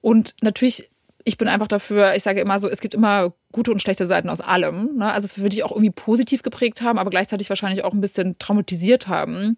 Und 0.00 0.34
natürlich 0.42 0.90
ich 1.24 1.38
bin 1.38 1.48
einfach 1.48 1.68
dafür, 1.68 2.14
ich 2.14 2.22
sage 2.22 2.40
immer 2.40 2.58
so, 2.58 2.68
es 2.68 2.80
gibt 2.80 2.94
immer 2.94 3.32
gute 3.52 3.70
und 3.70 3.82
schlechte 3.82 4.06
Seiten 4.06 4.28
aus 4.28 4.40
allem. 4.40 4.96
Ne? 4.96 5.12
Also 5.12 5.26
es 5.26 5.38
würde 5.38 5.54
ich 5.54 5.64
auch 5.64 5.72
irgendwie 5.72 5.90
positiv 5.90 6.42
geprägt 6.42 6.82
haben, 6.82 6.98
aber 6.98 7.10
gleichzeitig 7.10 7.48
wahrscheinlich 7.48 7.84
auch 7.84 7.92
ein 7.92 8.00
bisschen 8.00 8.38
traumatisiert 8.38 9.08
haben. 9.08 9.56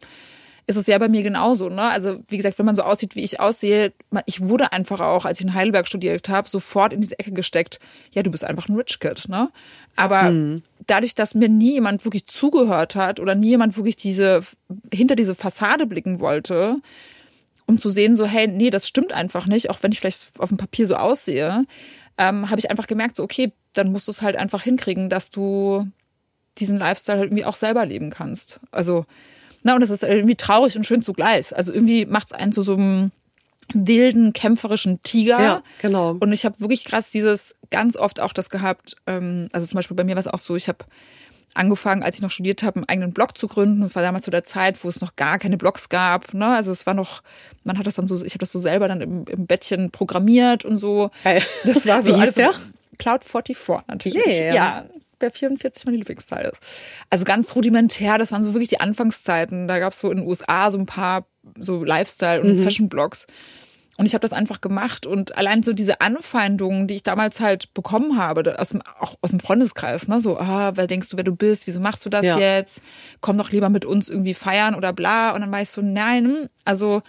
Ist 0.67 0.77
es 0.77 0.87
ja 0.87 0.97
bei 0.99 1.09
mir 1.09 1.23
genauso. 1.23 1.69
Ne? 1.69 1.83
Also 1.83 2.21
wie 2.29 2.37
gesagt, 2.37 2.59
wenn 2.59 2.67
man 2.67 2.77
so 2.77 2.83
aussieht, 2.83 3.17
wie 3.17 3.25
ich 3.25 3.41
aussehe, 3.41 3.93
ich 4.27 4.41
wurde 4.41 4.73
einfach 4.73 5.01
auch, 5.01 5.25
als 5.25 5.41
ich 5.41 5.47
in 5.47 5.55
Heidelberg 5.55 5.89
studiert 5.89 6.29
habe, 6.29 6.49
sofort 6.49 6.93
in 6.93 7.01
diese 7.01 7.19
Ecke 7.19 7.33
gesteckt. 7.33 7.81
Ja, 8.13 8.23
du 8.23 8.31
bist 8.31 8.45
einfach 8.45 8.69
ein 8.69 8.77
Rich 8.77 9.01
Kid. 9.01 9.29
Ne? 9.29 9.51
Aber 9.97 10.31
mhm. 10.31 10.63
dadurch, 10.87 11.15
dass 11.15 11.35
mir 11.35 11.49
nie 11.49 11.73
jemand 11.73 12.05
wirklich 12.05 12.27
zugehört 12.27 12.95
hat 12.95 13.19
oder 13.19 13.35
nie 13.35 13.51
jemand 13.51 13.77
wirklich 13.77 13.97
diese 13.97 14.43
hinter 14.93 15.17
diese 15.17 15.35
Fassade 15.35 15.87
blicken 15.87 16.21
wollte, 16.21 16.77
um 17.73 17.79
zu 17.79 17.91
sehen, 17.91 18.15
so, 18.17 18.27
hey, 18.27 18.47
nee, 18.47 18.71
das 18.71 18.87
stimmt 18.87 19.13
einfach 19.13 19.47
nicht, 19.47 19.71
auch 19.71 19.83
wenn 19.83 19.93
ich 19.93 20.01
vielleicht 20.01 20.29
auf 20.39 20.49
dem 20.51 20.59
Papier 20.59 20.87
so 20.87 20.97
aussehe, 20.97 21.65
ähm, 22.19 22.51
habe 22.51 22.61
ich 22.61 22.71
einfach 22.71 22.87
gemerkt, 22.87 23.17
so, 23.17 23.23
okay, 23.23 23.53
dann 23.73 23.91
musst 23.91 24.07
du 24.09 24.13
es 24.13 24.23
halt 24.23 24.37
einfach 24.37 24.63
hinkriegen, 24.63 25.09
dass 25.09 25.31
du 25.31 25.89
diesen 26.59 26.79
Lifestyle 26.79 27.19
halt 27.19 27.29
irgendwie 27.29 27.47
auch 27.47 27.57
selber 27.57 27.87
leben 27.87 28.11
kannst. 28.11 28.61
Also, 28.71 29.07
na, 29.63 29.75
und 29.75 29.81
das 29.81 29.91
ist 29.91 30.03
irgendwie 30.03 30.35
traurig 30.35 30.77
und 30.77 30.85
schön 30.85 31.03
zugleich. 31.03 31.57
Also 31.57 31.73
irgendwie 31.73 32.05
macht 32.05 32.27
es 32.27 32.33
einen 32.33 32.53
zu 32.53 32.63
so 32.63 32.75
einem 32.75 33.11
wilden, 33.73 34.35
kämpferischen 34.35 35.03
Tiger. 35.03 35.41
Ja, 35.41 35.63
genau. 35.81 36.17
Und 36.21 36.33
ich 36.33 36.45
habe 36.45 36.61
wirklich 36.61 36.85
krass 36.85 37.11
dieses, 37.11 37.57
ganz 37.71 37.97
oft 37.97 38.21
auch 38.21 38.35
das 38.35 38.51
gehabt, 38.51 38.97
ähm, 39.07 39.49
also 39.53 39.67
zum 39.67 39.77
Beispiel 39.77 39.97
bei 39.97 40.05
mir 40.05 40.15
war 40.15 40.21
es 40.21 40.29
auch 40.29 40.41
so, 40.41 40.57
ich 40.57 40.69
habe 40.69 40.85
angefangen, 41.55 42.03
als 42.03 42.17
ich 42.17 42.23
noch 42.23 42.31
studiert 42.31 42.63
habe, 42.63 42.77
einen 42.77 42.89
eigenen 42.89 43.13
Blog 43.13 43.37
zu 43.37 43.49
gründen. 43.49 43.81
Das 43.81 43.95
war 43.95 44.03
damals 44.03 44.25
zu 44.25 44.31
der 44.31 44.45
Zeit, 44.45 44.83
wo 44.85 44.89
es 44.89 45.01
noch 45.01 45.17
gar 45.17 45.39
keine 45.39 45.57
Blogs 45.57 45.89
gab. 45.89 46.35
Ne? 46.35 46.47
Also 46.47 46.73
es 46.73 46.87
war 46.87 46.95
noch, 46.95 47.23
man 47.65 47.79
hat 47.79 47.87
das 47.87 47.95
dann 47.95 48.09
so, 48.09 48.17
ich 48.25 48.33
habe 48.33 48.39
das 48.39 48.53
so 48.53 48.59
selber 48.59 48.89
dann 48.89 49.01
im, 49.01 49.25
im 49.27 49.47
Bettchen 49.47 49.91
programmiert 49.91 50.65
und 50.65 50.77
so. 50.77 51.11
Das 51.65 51.87
war 51.87 52.03
so. 52.03 52.15
Wie 52.15 52.21
hieß 52.21 52.35
der? 52.35 52.53
Cloud 52.99 53.25
44 53.25 53.89
natürlich. 53.89 54.27
Yeah. 54.27 54.55
Ja, 54.55 54.85
der 55.21 55.31
44 55.31 55.87
meine 55.87 55.97
Lieblingszahl 55.97 56.45
ist. 56.45 56.63
Also 57.11 57.25
ganz 57.25 57.55
rudimentär, 57.55 58.19
das 58.19 58.33
waren 58.33 58.43
so 58.43 58.55
wirklich 58.55 58.69
die 58.69 58.81
Anfangszeiten. 58.81 59.69
Da 59.69 59.79
gab 59.79 59.93
es 59.93 60.01
so 60.01 60.11
in 60.11 60.19
den 60.19 60.27
USA 60.27 60.71
so 60.71 60.79
ein 60.79 60.87
paar 60.87 61.27
so 61.59 61.83
Lifestyle- 61.83 62.43
und 62.43 62.59
mhm. 62.59 62.65
Fashion-Blogs. 62.65 63.27
Und 63.99 64.07
ich 64.07 64.15
habe 64.15 64.23
das 64.23 64.33
einfach 64.33 64.63
gemacht 64.63 65.05
und 65.05 65.37
allein 65.37 65.63
so 65.63 65.75
diese 65.75 66.01
Anfeindungen, 66.01 66.87
die 66.87 66.95
ich 66.95 67.03
damals 67.03 67.41
halt 67.41 67.75
bekommen 67.75 68.17
habe, 68.17 68.59
aus 68.59 68.71
dem, 68.71 68.81
auch 68.99 69.17
aus 69.21 69.31
dem 69.31 69.41
Freundeskreis, 69.41 70.09
ne, 70.09 70.19
so, 70.19 70.39
ah, 70.39 70.73
wer 70.75 70.87
denkst 70.87 71.11
du, 71.11 71.19
wer 71.19 71.25
du 71.25 71.37
bist, 71.37 71.67
wieso 71.67 71.79
machst 71.81 72.07
du 72.07 72.09
das 72.09 72.25
ja. 72.25 72.39
jetzt? 72.39 72.83
Komm 73.21 73.37
doch 73.37 73.51
lieber 73.51 73.69
mit 73.69 73.85
uns 73.85 74.09
irgendwie 74.09 74.33
feiern 74.33 74.75
oder 74.75 74.95
bla. 74.95 75.33
Und 75.33 75.43
dann 75.43 75.53
war 75.53 75.61
ich 75.61 75.69
so, 75.69 75.83
nein, 75.83 76.49
also 76.65 77.03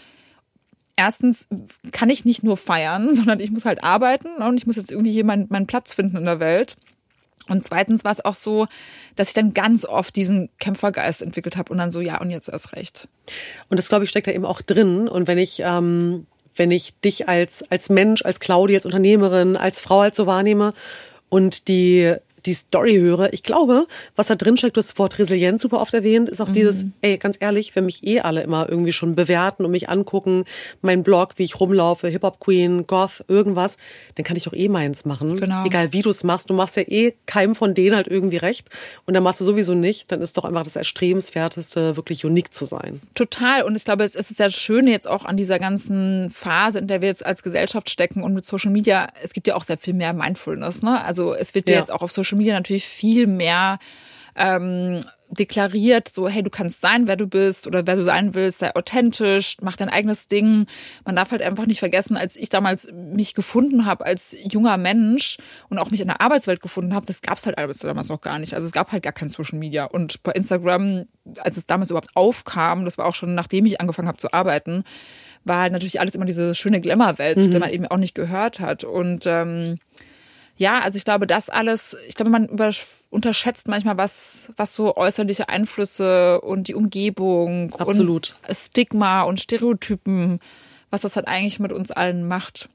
erstens 0.97 1.47
kann 1.91 2.09
ich 2.09 2.25
nicht 2.25 2.43
nur 2.43 2.57
feiern, 2.57 3.13
sondern 3.13 3.39
ich 3.39 3.51
muss 3.51 3.63
halt 3.63 3.81
arbeiten 3.81 4.27
ne, 4.39 4.47
und 4.47 4.57
ich 4.57 4.67
muss 4.67 4.75
jetzt 4.75 4.91
irgendwie 4.91 5.13
hier 5.13 5.25
meinen, 5.25 5.47
meinen 5.49 5.67
Platz 5.67 5.93
finden 5.93 6.17
in 6.17 6.25
der 6.25 6.41
Welt. 6.41 6.75
Und 7.47 7.65
zweitens 7.65 8.03
war 8.03 8.11
es 8.11 8.23
auch 8.23 8.35
so, 8.35 8.67
dass 9.15 9.29
ich 9.29 9.33
dann 9.33 9.53
ganz 9.53 9.85
oft 9.85 10.15
diesen 10.15 10.49
Kämpfergeist 10.59 11.21
entwickelt 11.21 11.57
habe 11.57 11.71
und 11.71 11.77
dann 11.77 11.91
so, 11.91 11.99
ja, 11.99 12.19
und 12.21 12.31
jetzt 12.31 12.47
erst 12.47 12.73
recht. 12.73 13.09
Und 13.69 13.77
das, 13.77 13.89
glaube 13.89 14.05
ich, 14.05 14.09
steckt 14.09 14.27
da 14.27 14.31
eben 14.31 14.45
auch 14.45 14.61
drin. 14.61 15.09
Und 15.09 15.27
wenn 15.27 15.37
ich 15.37 15.61
ähm, 15.61 16.25
wenn 16.55 16.71
ich 16.71 16.93
dich 17.01 17.27
als, 17.27 17.63
als 17.71 17.89
Mensch, 17.89 18.23
als 18.23 18.39
Claudia, 18.39 18.77
als 18.77 18.85
Unternehmerin, 18.85 19.55
als 19.55 19.81
Frau 19.81 20.01
halt 20.01 20.15
so 20.15 20.25
wahrnehme. 20.25 20.73
Und 21.29 21.67
die 21.67 22.15
die 22.45 22.53
Story 22.53 22.95
höre, 22.95 23.31
ich 23.33 23.43
glaube, 23.43 23.87
was 24.15 24.27
da 24.27 24.35
drin 24.35 24.57
steckt, 24.57 24.77
das 24.77 24.97
Wort 24.97 25.17
Resilienz 25.19 25.61
super 25.61 25.81
oft 25.81 25.93
erwähnt, 25.93 26.29
ist 26.29 26.41
auch 26.41 26.49
mhm. 26.49 26.53
dieses, 26.53 26.85
ey, 27.01 27.17
ganz 27.17 27.37
ehrlich, 27.39 27.75
wenn 27.75 27.85
mich 27.85 28.05
eh 28.05 28.19
alle 28.19 28.43
immer 28.43 28.69
irgendwie 28.69 28.91
schon 28.91 29.15
bewerten 29.15 29.65
und 29.65 29.71
mich 29.71 29.89
angucken, 29.89 30.45
mein 30.81 31.03
Blog, 31.03 31.33
wie 31.37 31.43
ich 31.43 31.59
rumlaufe, 31.59 32.07
Hip-Hop 32.07 32.39
Queen, 32.39 32.85
Goth, 32.87 33.23
irgendwas, 33.27 33.77
dann 34.15 34.23
kann 34.23 34.35
ich 34.37 34.43
doch 34.43 34.53
eh 34.53 34.69
meins 34.69 35.05
machen. 35.05 35.39
Genau. 35.39 35.65
Egal 35.65 35.93
wie 35.93 36.01
du 36.01 36.09
es 36.09 36.23
machst, 36.23 36.49
du 36.49 36.53
machst 36.53 36.75
ja 36.75 36.83
eh 36.83 37.13
keinem 37.25 37.55
von 37.55 37.73
denen 37.73 37.95
halt 37.95 38.07
irgendwie 38.07 38.37
recht 38.37 38.69
und 39.05 39.13
dann 39.13 39.23
machst 39.23 39.41
du 39.41 39.45
sowieso 39.45 39.73
nicht, 39.73 40.11
dann 40.11 40.21
ist 40.21 40.37
doch 40.37 40.45
einfach 40.45 40.63
das 40.63 40.75
Erstrebenswerteste, 40.75 41.95
wirklich 41.95 42.25
unique 42.25 42.53
zu 42.53 42.65
sein. 42.65 42.99
Total 43.15 43.63
und 43.63 43.75
ich 43.75 43.85
glaube, 43.85 44.03
es 44.03 44.15
ist 44.15 44.39
ja 44.39 44.49
schön 44.49 44.87
jetzt 44.87 45.07
auch 45.07 45.25
an 45.25 45.37
dieser 45.37 45.59
ganzen 45.59 46.29
Phase, 46.31 46.79
in 46.79 46.87
der 46.87 47.01
wir 47.01 47.07
jetzt 47.07 47.25
als 47.25 47.43
Gesellschaft 47.43 47.89
stecken 47.89 48.23
und 48.23 48.33
mit 48.33 48.45
Social 48.45 48.71
Media, 48.71 49.07
es 49.23 49.33
gibt 49.33 49.47
ja 49.47 49.55
auch 49.55 49.63
sehr 49.63 49.77
viel 49.77 49.93
mehr 49.93 50.13
Mindfulness, 50.13 50.83
ne? 50.83 51.03
Also 51.03 51.33
es 51.33 51.55
wird 51.55 51.69
ja 51.69 51.77
jetzt 51.77 51.91
auch 51.91 52.01
auf 52.01 52.11
Social 52.11 52.32
Social 52.33 52.37
Media 52.37 52.53
natürlich 52.53 52.87
viel 52.87 53.27
mehr 53.27 53.79
ähm, 54.35 55.03
deklariert, 55.29 56.09
so 56.09 56.27
hey, 56.27 56.43
du 56.43 56.49
kannst 56.49 56.81
sein, 56.81 57.07
wer 57.07 57.15
du 57.15 57.27
bist 57.27 57.67
oder 57.67 57.85
wer 57.85 57.95
du 57.95 58.03
sein 58.03 58.33
willst, 58.33 58.59
sei 58.59 58.75
authentisch, 58.75 59.57
mach 59.61 59.75
dein 59.75 59.89
eigenes 59.89 60.27
Ding. 60.27 60.65
Man 61.05 61.15
darf 61.15 61.31
halt 61.31 61.41
einfach 61.41 61.65
nicht 61.65 61.79
vergessen, 61.79 62.17
als 62.17 62.35
ich 62.35 62.49
damals 62.49 62.91
mich 62.91 63.33
gefunden 63.33 63.85
habe 63.85 64.05
als 64.05 64.35
junger 64.43 64.77
Mensch 64.77 65.37
und 65.69 65.79
auch 65.79 65.91
mich 65.91 66.01
in 66.01 66.07
der 66.07 66.21
Arbeitswelt 66.21 66.61
gefunden 66.61 66.93
habe, 66.93 67.05
das 67.05 67.21
gab 67.21 67.37
es 67.37 67.45
halt 67.45 67.57
alles 67.57 67.79
damals 67.79 68.09
noch 68.09 68.21
gar 68.21 68.39
nicht. 68.39 68.53
Also 68.53 68.67
es 68.67 68.73
gab 68.73 68.91
halt 68.91 69.03
gar 69.03 69.13
kein 69.13 69.29
Social 69.29 69.57
Media 69.57 69.85
und 69.85 70.21
bei 70.23 70.31
Instagram, 70.31 71.05
als 71.39 71.57
es 71.57 71.65
damals 71.65 71.89
überhaupt 71.89 72.15
aufkam, 72.15 72.85
das 72.85 72.97
war 72.97 73.05
auch 73.05 73.15
schon 73.15 73.35
nachdem 73.35 73.65
ich 73.65 73.81
angefangen 73.81 74.07
habe 74.07 74.17
zu 74.17 74.33
arbeiten, 74.33 74.83
war 75.45 75.61
halt 75.61 75.73
natürlich 75.73 75.99
alles 75.99 76.15
immer 76.15 76.25
diese 76.25 76.55
schöne 76.55 76.81
Glamour-Welt, 76.81 77.37
mhm. 77.37 77.41
zu 77.41 77.49
der 77.49 77.59
man 77.59 77.69
eben 77.69 77.87
auch 77.87 77.97
nicht 77.97 78.15
gehört 78.15 78.59
hat 78.59 78.83
und 78.83 79.25
ähm, 79.25 79.77
ja, 80.55 80.79
also 80.79 80.97
ich 80.97 81.05
glaube, 81.05 81.27
das 81.27 81.49
alles, 81.49 81.97
ich 82.07 82.15
glaube, 82.15 82.31
man 82.31 82.47
unterschätzt 83.09 83.67
manchmal, 83.67 83.97
was, 83.97 84.53
was 84.55 84.73
so 84.73 84.95
äußerliche 84.95 85.49
Einflüsse 85.49 86.41
und 86.41 86.67
die 86.67 86.75
Umgebung 86.75 87.73
Absolut. 87.73 88.35
und 88.47 88.55
Stigma 88.55 89.23
und 89.23 89.39
Stereotypen, 89.39 90.39
was 90.91 91.01
das 91.01 91.15
halt 91.15 91.27
eigentlich 91.27 91.59
mit 91.59 91.71
uns 91.71 91.91
allen 91.91 92.27
macht. 92.27 92.69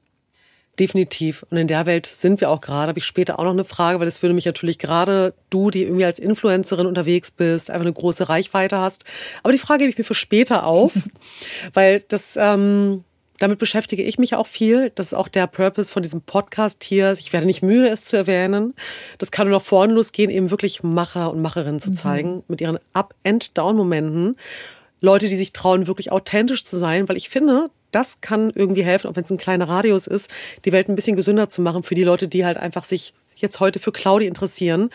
Definitiv. 0.79 1.45
Und 1.49 1.57
in 1.57 1.67
der 1.67 1.85
Welt 1.85 2.05
sind 2.05 2.39
wir 2.39 2.49
auch 2.49 2.61
gerade. 2.61 2.87
Habe 2.87 2.99
ich 2.99 3.05
später 3.05 3.37
auch 3.37 3.43
noch 3.43 3.51
eine 3.51 3.65
Frage, 3.65 3.99
weil 3.99 4.05
das 4.05 4.21
würde 4.21 4.33
mich 4.33 4.45
natürlich 4.45 4.79
gerade 4.79 5.33
du, 5.49 5.71
die 5.71 5.83
irgendwie 5.83 6.05
als 6.05 6.19
Influencerin 6.19 6.87
unterwegs 6.87 7.31
bist, 7.31 7.69
einfach 7.69 7.85
eine 7.85 7.93
große 7.93 8.29
Reichweite 8.29 8.77
hast. 8.77 9.03
Aber 9.43 9.51
die 9.51 9.57
Frage 9.57 9.79
gebe 9.79 9.91
ich 9.91 9.97
mir 9.97 10.05
für 10.05 10.13
später 10.13 10.65
auf, 10.65 10.93
weil 11.73 11.99
das 12.07 12.37
ähm, 12.39 13.03
damit 13.39 13.57
beschäftige 13.57 14.03
ich 14.03 14.19
mich 14.19 14.35
auch 14.35 14.47
viel. 14.47 14.91
Das 14.95 15.07
ist 15.07 15.13
auch 15.13 15.27
der 15.27 15.47
Purpose 15.47 15.91
von 15.91 16.03
diesem 16.03 16.21
Podcast 16.21 16.83
hier. 16.83 17.13
Ich 17.13 17.33
werde 17.33 17.47
nicht 17.47 17.63
müde, 17.63 17.89
es 17.89 18.05
zu 18.05 18.17
erwähnen. 18.17 18.73
Das 19.17 19.31
kann 19.31 19.47
nur 19.47 19.57
noch 19.57 19.65
vorne 19.65 19.93
losgehen, 19.93 20.29
eben 20.29 20.51
wirklich 20.51 20.83
Macher 20.83 21.31
und 21.31 21.41
Macherinnen 21.41 21.79
zu 21.79 21.91
mhm. 21.91 21.95
zeigen 21.95 22.43
mit 22.47 22.61
ihren 22.61 22.79
Up-and-Down-Momenten. 22.93 24.35
Leute, 25.01 25.29
die 25.29 25.37
sich 25.37 25.53
trauen, 25.53 25.87
wirklich 25.87 26.11
authentisch 26.11 26.65
zu 26.65 26.77
sein, 26.77 27.07
weil 27.07 27.17
ich 27.17 27.29
finde, 27.29 27.69
das 27.91 28.21
kann 28.21 28.51
irgendwie 28.53 28.83
helfen, 28.83 29.07
auch 29.07 29.15
wenn 29.15 29.23
es 29.23 29.31
ein 29.31 29.37
kleiner 29.37 29.69
Radius 29.69 30.07
ist, 30.07 30.29
die 30.65 30.71
Welt 30.71 30.89
ein 30.89 30.95
bisschen 30.95 31.15
gesünder 31.15 31.49
zu 31.49 31.61
machen 31.61 31.83
für 31.83 31.95
die 31.95 32.03
Leute, 32.03 32.27
die 32.27 32.45
halt 32.45 32.57
einfach 32.57 32.83
sich 32.83 33.13
jetzt 33.41 33.59
heute 33.59 33.79
für 33.79 33.91
Claudi 33.91 34.25
interessieren 34.25 34.89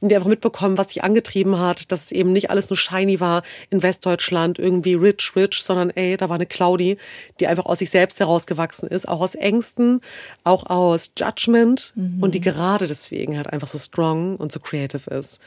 und 0.00 0.10
die 0.10 0.16
einfach 0.16 0.28
mitbekommen, 0.28 0.76
was 0.78 0.90
sie 0.90 1.00
angetrieben 1.00 1.58
hat, 1.58 1.90
dass 1.90 2.06
es 2.06 2.12
eben 2.12 2.32
nicht 2.32 2.50
alles 2.50 2.70
nur 2.70 2.76
shiny 2.76 3.20
war 3.20 3.42
in 3.70 3.82
Westdeutschland, 3.82 4.58
irgendwie 4.58 4.94
rich, 4.94 5.32
rich, 5.34 5.62
sondern 5.62 5.90
ey, 5.90 6.16
da 6.16 6.28
war 6.28 6.36
eine 6.36 6.46
Claudi, 6.46 6.98
die 7.40 7.46
einfach 7.46 7.66
aus 7.66 7.78
sich 7.78 7.90
selbst 7.90 8.20
herausgewachsen 8.20 8.88
ist, 8.88 9.08
auch 9.08 9.20
aus 9.20 9.34
Ängsten, 9.34 10.00
auch 10.44 10.66
aus 10.66 11.12
Judgment 11.16 11.92
mhm. 11.94 12.22
und 12.22 12.34
die 12.34 12.40
gerade 12.40 12.86
deswegen 12.86 13.36
halt 13.36 13.52
einfach 13.52 13.68
so 13.68 13.78
strong 13.78 14.36
und 14.36 14.52
so 14.52 14.60
creative 14.60 15.10
ist. 15.10 15.40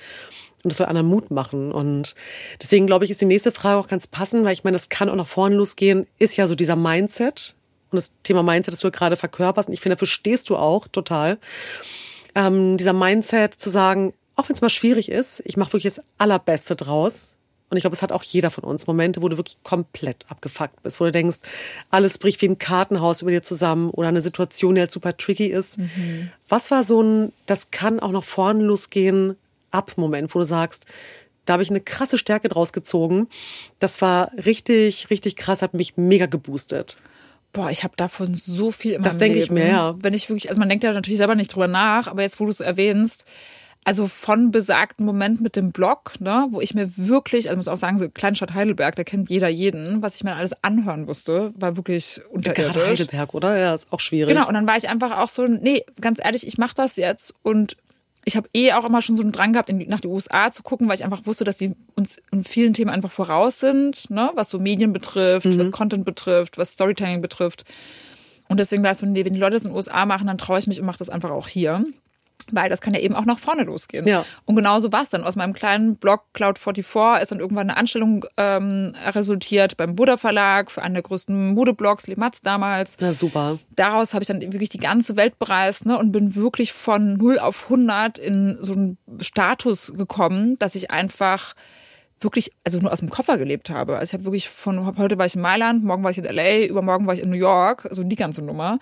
Und 0.64 0.72
das 0.72 0.78
soll 0.78 0.88
anderen 0.88 1.08
Mut 1.08 1.32
machen. 1.32 1.72
Und 1.72 2.16
deswegen 2.62 2.88
glaube 2.88 3.06
ich, 3.06 3.12
ist 3.12 3.22
die 3.22 3.26
nächste 3.26 3.52
Frage 3.52 3.80
auch 3.80 3.88
ganz 3.88 4.08
passend, 4.08 4.44
weil 4.44 4.54
ich 4.54 4.64
meine, 4.64 4.76
das 4.76 4.90
kann 4.90 5.10
auch 5.10 5.16
nach 5.16 5.28
vorne 5.28 5.56
losgehen, 5.56 6.08
ist 6.20 6.36
ja 6.36 6.48
so 6.48 6.56
dieser 6.56 6.76
Mindset. 6.76 7.56
Und 7.92 7.98
das 7.98 8.12
Thema 8.24 8.44
Mindset, 8.44 8.74
das 8.74 8.82
du 8.82 8.92
gerade 8.92 9.16
verkörperst. 9.16 9.70
Und 9.70 9.74
ich 9.74 9.82
finde, 9.82 9.96
dafür 9.96 10.08
stehst 10.08 10.50
du 10.50 10.58
auch 10.58 10.88
total 10.88 11.38
ähm, 12.38 12.78
dieser 12.78 12.94
Mindset 12.94 13.56
zu 13.56 13.70
sagen, 13.72 14.14
auch 14.36 14.48
wenn 14.48 14.56
es 14.56 14.62
mal 14.62 14.70
schwierig 14.70 15.10
ist, 15.10 15.42
ich 15.46 15.58
mache 15.58 15.74
wirklich 15.74 15.96
das 15.96 16.04
Allerbeste 16.20 16.76
draus. 16.76 17.34
Und 17.70 17.76
ich 17.76 17.82
glaube, 17.82 17.96
es 17.96 18.02
hat 18.02 18.14
auch 18.14 18.24
jeder 18.24 18.50
von 18.50 18.64
uns 18.64 18.88
Momente, 18.88 19.22
wo 19.22 19.28
du 19.28 19.36
wirklich 19.36 19.58
komplett 19.64 20.24
abgefuckt 20.30 20.82
bist, 20.84 21.02
wo 21.02 21.06
du 21.06 21.12
denkst, 21.12 21.40
alles 21.90 22.18
bricht 22.18 22.42
wie 22.42 22.48
ein 22.48 22.60
Kartenhaus 22.60 23.24
über 23.24 23.32
dir 23.32 23.44
zusammen 23.44 23.90
oder 23.90 24.08
eine 24.08 24.22
Situation, 24.22 24.76
die 24.76 24.82
halt 24.82 24.92
super 24.92 25.18
tricky 25.18 25.48
ist. 25.48 25.80
Mhm. 25.80 26.32
Was 26.48 26.72
war 26.72 26.86
so 26.86 27.02
ein, 27.02 27.34
das 27.46 27.72
kann 27.72 28.00
auch 28.00 28.12
noch 28.12 28.24
vorne 28.24 28.64
losgehen, 28.64 29.36
ab 29.72 29.94
Moment, 29.98 30.34
wo 30.34 30.40
du 30.40 30.46
sagst, 30.46 30.86
da 31.46 31.54
habe 31.54 31.64
ich 31.64 31.70
eine 31.70 31.82
krasse 31.82 32.18
Stärke 32.18 32.48
draus 32.48 32.72
gezogen. 32.72 33.28
Das 33.80 34.02
war 34.02 34.32
richtig, 34.46 35.10
richtig 35.10 35.36
krass, 35.36 35.62
hat 35.62 35.74
mich 35.74 35.98
mega 35.98 36.28
geboostet. 36.28 36.98
Boah, 37.58 37.72
ich 37.72 37.84
habe 37.84 37.96
davon 37.98 38.36
so 38.36 38.72
viel 38.72 38.94
immer. 38.94 39.04
Das 39.04 39.18
denke 39.18 39.40
ich 39.40 39.50
mir, 39.50 39.68
ja. 39.68 39.96
Wenn 40.04 40.14
ich 40.14 40.30
wirklich, 40.30 40.48
also 40.50 40.60
man 40.60 40.70
denkt 40.70 40.84
ja 40.84 40.94
natürlich 40.94 41.18
selber 41.18 41.34
nicht 41.34 41.54
drüber 41.54 41.68
nach, 41.68 42.08
aber 42.08 42.22
jetzt, 42.22 42.40
wo 42.40 42.46
du 42.46 42.52
es 42.52 42.60
erwähnst, 42.60 43.26
also 43.84 44.08
von 44.08 44.52
besagten 44.52 45.08
Moment 45.08 45.42
mit 45.42 45.56
dem 45.56 45.72
Blog, 45.72 46.20
ne, 46.20 46.46
wo 46.52 46.62
ich 46.62 46.76
mir 46.76 46.96
wirklich, 46.98 47.50
also 47.50 47.58
muss 47.58 47.68
auch 47.68 47.78
sagen, 47.78 47.98
so 47.98 48.10
Kleinstadt 48.10 48.54
Heidelberg, 48.54 48.96
da 48.96 49.04
kennt 49.04 49.32
jeder 49.32 49.48
jeden, 49.48 50.04
was 50.04 50.18
ich 50.18 50.24
mir 50.24 50.36
alles 50.36 50.62
anhören 50.62 51.06
musste, 51.06 51.52
war 51.56 51.78
wirklich 51.78 52.22
unterirdisch. 52.30 52.74
Gerade 52.74 52.90
Heidelberg, 52.90 53.34
oder? 53.34 53.58
Ja, 53.58 53.74
ist 53.74 53.92
auch 53.92 54.02
schwierig. 54.02 54.32
Genau, 54.32 54.48
und 54.48 54.54
dann 54.54 54.68
war 54.68 54.78
ich 54.78 54.88
einfach 54.88 55.18
auch 55.18 55.30
so, 55.30 55.48
nee, 55.48 55.84
ganz 56.00 56.20
ehrlich, 56.24 56.46
ich 56.46 56.60
mache 56.60 56.76
das 56.76 56.96
jetzt 56.96 57.34
und 57.42 57.76
ich 58.28 58.36
habe 58.36 58.50
eh 58.54 58.74
auch 58.74 58.84
immer 58.84 59.02
schon 59.02 59.16
so 59.16 59.22
einen 59.22 59.32
Drang 59.32 59.54
gehabt, 59.54 59.70
in, 59.70 59.78
nach 59.88 60.02
die 60.02 60.10
USA 60.10 60.52
zu 60.52 60.62
gucken, 60.62 60.90
weil 60.90 60.96
ich 60.96 61.06
einfach 61.06 61.26
wusste, 61.26 61.46
dass 61.46 61.58
sie 61.58 61.76
uns 61.96 62.18
in 62.30 62.44
vielen 62.44 62.74
Themen 62.74 62.92
einfach 62.92 63.10
voraus 63.10 63.62
sind, 63.62 64.10
ne, 64.10 64.32
was 64.36 64.50
so 64.50 64.60
Medien 64.60 64.92
betrifft, 64.92 65.46
mhm. 65.46 65.58
was 65.58 65.72
Content 65.72 66.04
betrifft, 66.04 66.58
was 66.58 66.72
Storytelling 66.72 67.22
betrifft. 67.22 67.64
Und 68.50 68.60
deswegen 68.60 68.84
war 68.84 68.92
es 68.92 68.98
so, 68.98 69.06
nee, 69.06 69.24
wenn 69.24 69.34
die 69.34 69.40
Leute 69.40 69.54
das 69.54 69.64
in 69.64 69.72
den 69.72 69.78
USA 69.78 70.06
machen, 70.06 70.28
dann 70.28 70.38
traue 70.38 70.60
ich 70.60 70.68
mich 70.68 70.78
und 70.82 70.86
mache 70.86 70.98
das 70.98 71.08
einfach 71.08 71.32
auch 71.32 71.48
hier. 71.48 71.86
Weil 72.52 72.70
das 72.70 72.80
kann 72.80 72.94
ja 72.94 73.02
eben 73.02 73.16
auch 73.16 73.26
nach 73.26 73.40
vorne 73.40 73.64
losgehen. 73.64 74.08
Ja. 74.08 74.24
Und 74.46 74.56
genauso 74.56 74.92
war 74.92 75.02
es 75.02 75.10
dann. 75.10 75.24
Aus 75.24 75.36
meinem 75.36 75.54
kleinen 75.54 75.98
Blog 75.98 76.22
Cloud44 76.34 77.22
ist 77.22 77.32
dann 77.32 77.40
irgendwann 77.40 77.70
eine 77.70 77.78
Anstellung 77.78 78.26
ähm, 78.38 78.94
resultiert 79.06 79.76
beim 79.76 79.96
Buddha 79.96 80.16
Verlag 80.18 80.72
für 80.72 80.82
einen 80.82 80.94
der 80.94 81.04
größten 81.04 81.54
Modeblogs, 81.54 82.08
Limatz 82.08 82.42
damals. 82.42 82.98
Na 83.02 83.12
super. 83.12 83.60
Daraus 83.76 84.14
habe 84.14 84.24
ich 84.24 84.28
dann 84.28 84.42
wirklich 84.42 84.70
die 84.70 84.78
ganze 84.78 85.18
Welt 85.18 85.40
bereist 85.40 85.86
ne, 85.86 85.98
und 85.98 86.12
bin 86.12 86.36
wirklich 86.36 86.72
von 86.72 87.18
0 87.18 87.40
auf 87.40 87.66
100 87.66 88.18
in 88.18 88.58
so 88.62 88.74
einen 88.74 88.98
Status 89.20 89.94
gekommen, 89.96 90.58
dass 90.60 90.76
ich 90.76 90.90
einfach 90.90 91.54
wirklich, 92.20 92.52
also 92.64 92.80
nur 92.80 92.92
aus 92.92 93.00
dem 93.00 93.10
Koffer 93.10 93.38
gelebt 93.38 93.70
habe. 93.70 93.98
Also 93.98 94.10
ich 94.10 94.14
habe 94.14 94.26
wirklich 94.26 94.50
von 94.50 94.98
heute 94.98 95.18
war 95.18 95.26
ich 95.26 95.36
in 95.36 95.42
Mailand, 95.42 95.84
morgen 95.84 96.04
war 96.04 96.12
ich 96.12 96.18
in 96.18 96.26
LA, 96.26 96.66
übermorgen 96.66 97.06
war 97.08 97.14
ich 97.14 97.22
in 97.22 97.30
New 97.30 97.36
York, 97.36 97.82
so 97.84 97.90
also 97.90 98.04
die 98.04 98.16
ganze 98.16 98.42
Nummer. 98.42 98.80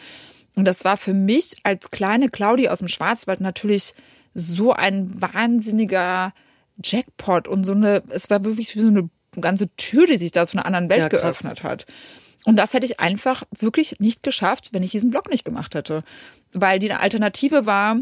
Und 0.56 0.66
das 0.66 0.86
war 0.86 0.98
für 0.98 1.14
mich 1.14 1.58
als 1.64 1.92
kleine 1.92 2.30
Claudia 2.30 2.72
aus 2.72 2.80
dem 2.80 2.88
Schwarzwald 2.88 3.42
natürlich 3.42 3.94
so 4.34 4.74
ein 4.74 5.22
wahnsinniger 5.22 6.34
Jackpot 6.84 7.48
und 7.48 7.64
so 7.64 7.74
eine, 7.74 8.04
es 8.10 8.30
war 8.30 8.44
wirklich 8.44 8.76
wie 8.76 8.82
so 8.82 8.90
eine 8.90 9.10
ganze 9.40 9.74
Tür, 9.76 10.08
die 10.08 10.18
sich 10.18 10.32
da 10.32 10.46
zu 10.46 10.58
einer 10.58 10.66
anderen 10.66 10.90
Welt 10.90 11.00
ja, 11.00 11.08
geöffnet 11.08 11.64
hat. 11.64 11.86
Und 12.46 12.58
das 12.58 12.74
hätte 12.74 12.86
ich 12.86 13.00
einfach 13.00 13.44
wirklich 13.58 14.00
nicht 14.00 14.24
geschafft, 14.24 14.70
wenn 14.72 14.84
ich 14.84 14.92
diesen 14.92 15.10
Blog 15.10 15.30
nicht 15.30 15.46
gemacht 15.46 15.74
hätte. 15.74 16.04
Weil 16.54 16.80
die 16.80 16.92
Alternative 16.92 17.66
war, 17.66 17.98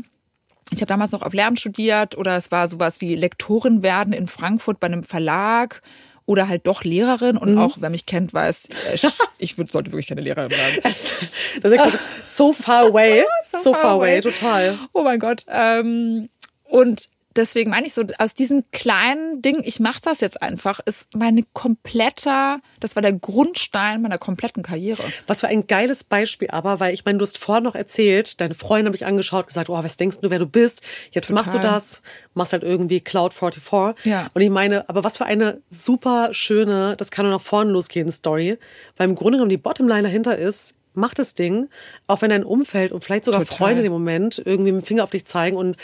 ich 0.69 0.77
habe 0.77 0.87
damals 0.87 1.11
noch 1.11 1.21
auf 1.21 1.33
Lehramt 1.33 1.59
studiert 1.59 2.17
oder 2.17 2.35
es 2.35 2.51
war 2.51 2.67
sowas 2.67 2.99
wie 2.99 3.15
Lektorin 3.15 3.83
werden 3.83 4.13
in 4.13 4.27
Frankfurt 4.27 4.79
bei 4.79 4.87
einem 4.87 5.03
Verlag 5.03 5.81
oder 6.25 6.47
halt 6.47 6.67
doch 6.67 6.83
Lehrerin 6.83 7.37
und 7.37 7.53
mhm. 7.53 7.57
auch 7.57 7.77
wer 7.79 7.89
mich 7.89 8.05
kennt 8.05 8.33
weiß 8.33 8.67
ich, 8.93 9.07
ich 9.37 9.57
würd, 9.57 9.71
sollte 9.71 9.91
wirklich 9.91 10.07
keine 10.07 10.21
Lehrerin 10.21 10.51
werden. 10.51 10.79
Das, 10.83 11.13
das 11.61 11.93
ist 11.93 12.37
so 12.37 12.53
far 12.53 12.85
away, 12.89 13.23
so, 13.43 13.57
so, 13.59 13.73
far 13.73 13.91
away. 13.91 14.19
away, 14.19 14.21
total. 14.21 14.77
Oh 14.93 15.03
mein 15.03 15.19
Gott. 15.19 15.45
Ähm, 15.49 16.29
und 16.63 17.09
deswegen 17.35 17.71
meine 17.71 17.85
ich 17.87 17.93
so, 17.93 18.03
aus 18.19 18.33
diesem 18.33 18.63
kleinen 18.71 19.41
Ding, 19.41 19.61
ich 19.63 19.79
mache 19.79 20.01
das 20.01 20.21
jetzt 20.21 20.41
einfach, 20.41 20.79
ist 20.85 21.07
meine 21.15 21.43
kompletter, 21.53 22.59
das 22.79 22.95
war 22.95 23.01
der 23.01 23.13
Grundstein 23.13 24.01
meiner 24.01 24.17
kompletten 24.17 24.63
Karriere. 24.63 25.03
Was 25.27 25.41
für 25.41 25.47
ein 25.47 25.67
geiles 25.67 26.03
Beispiel 26.03 26.49
aber, 26.51 26.79
weil 26.79 26.93
ich 26.93 27.05
meine, 27.05 27.17
du 27.17 27.23
hast 27.23 27.37
vorhin 27.37 27.63
noch 27.63 27.75
erzählt, 27.75 28.39
deine 28.41 28.53
Freundin 28.53 28.87
habe 28.87 28.95
ich 28.95 29.05
angeschaut, 29.05 29.47
gesagt, 29.47 29.69
oh, 29.69 29.83
was 29.83 29.97
denkst 29.97 30.19
du, 30.21 30.29
wer 30.29 30.39
du 30.39 30.47
bist? 30.47 30.81
Jetzt 31.11 31.27
Total. 31.27 31.43
machst 31.43 31.53
du 31.53 31.59
das, 31.59 32.01
machst 32.33 32.53
halt 32.53 32.63
irgendwie 32.63 32.99
Cloud 32.99 33.33
44. 33.33 34.05
Ja. 34.05 34.29
Und 34.33 34.41
ich 34.41 34.49
meine, 34.49 34.87
aber 34.89 35.03
was 35.03 35.17
für 35.17 35.25
eine 35.25 35.61
super 35.69 36.29
schöne, 36.31 36.95
das 36.97 37.11
kann 37.11 37.25
nur 37.25 37.33
nach 37.33 37.41
vorne 37.41 37.71
losgehen, 37.71 38.11
Story, 38.11 38.57
weil 38.97 39.09
im 39.09 39.15
Grunde 39.15 39.37
genommen 39.37 39.49
die 39.49 39.57
Bottomline 39.57 40.03
dahinter 40.03 40.37
ist, 40.37 40.75
mach 40.93 41.13
das 41.13 41.35
Ding, 41.35 41.69
auch 42.07 42.21
wenn 42.21 42.29
dein 42.29 42.43
Umfeld 42.43 42.91
und 42.91 43.03
vielleicht 43.03 43.25
sogar 43.25 43.41
Total. 43.41 43.57
Freunde 43.57 43.83
im 43.83 43.91
Moment 43.91 44.41
irgendwie 44.45 44.71
mit 44.71 44.83
dem 44.83 44.85
Finger 44.85 45.03
auf 45.03 45.09
dich 45.09 45.25
zeigen 45.25 45.57
und 45.57 45.77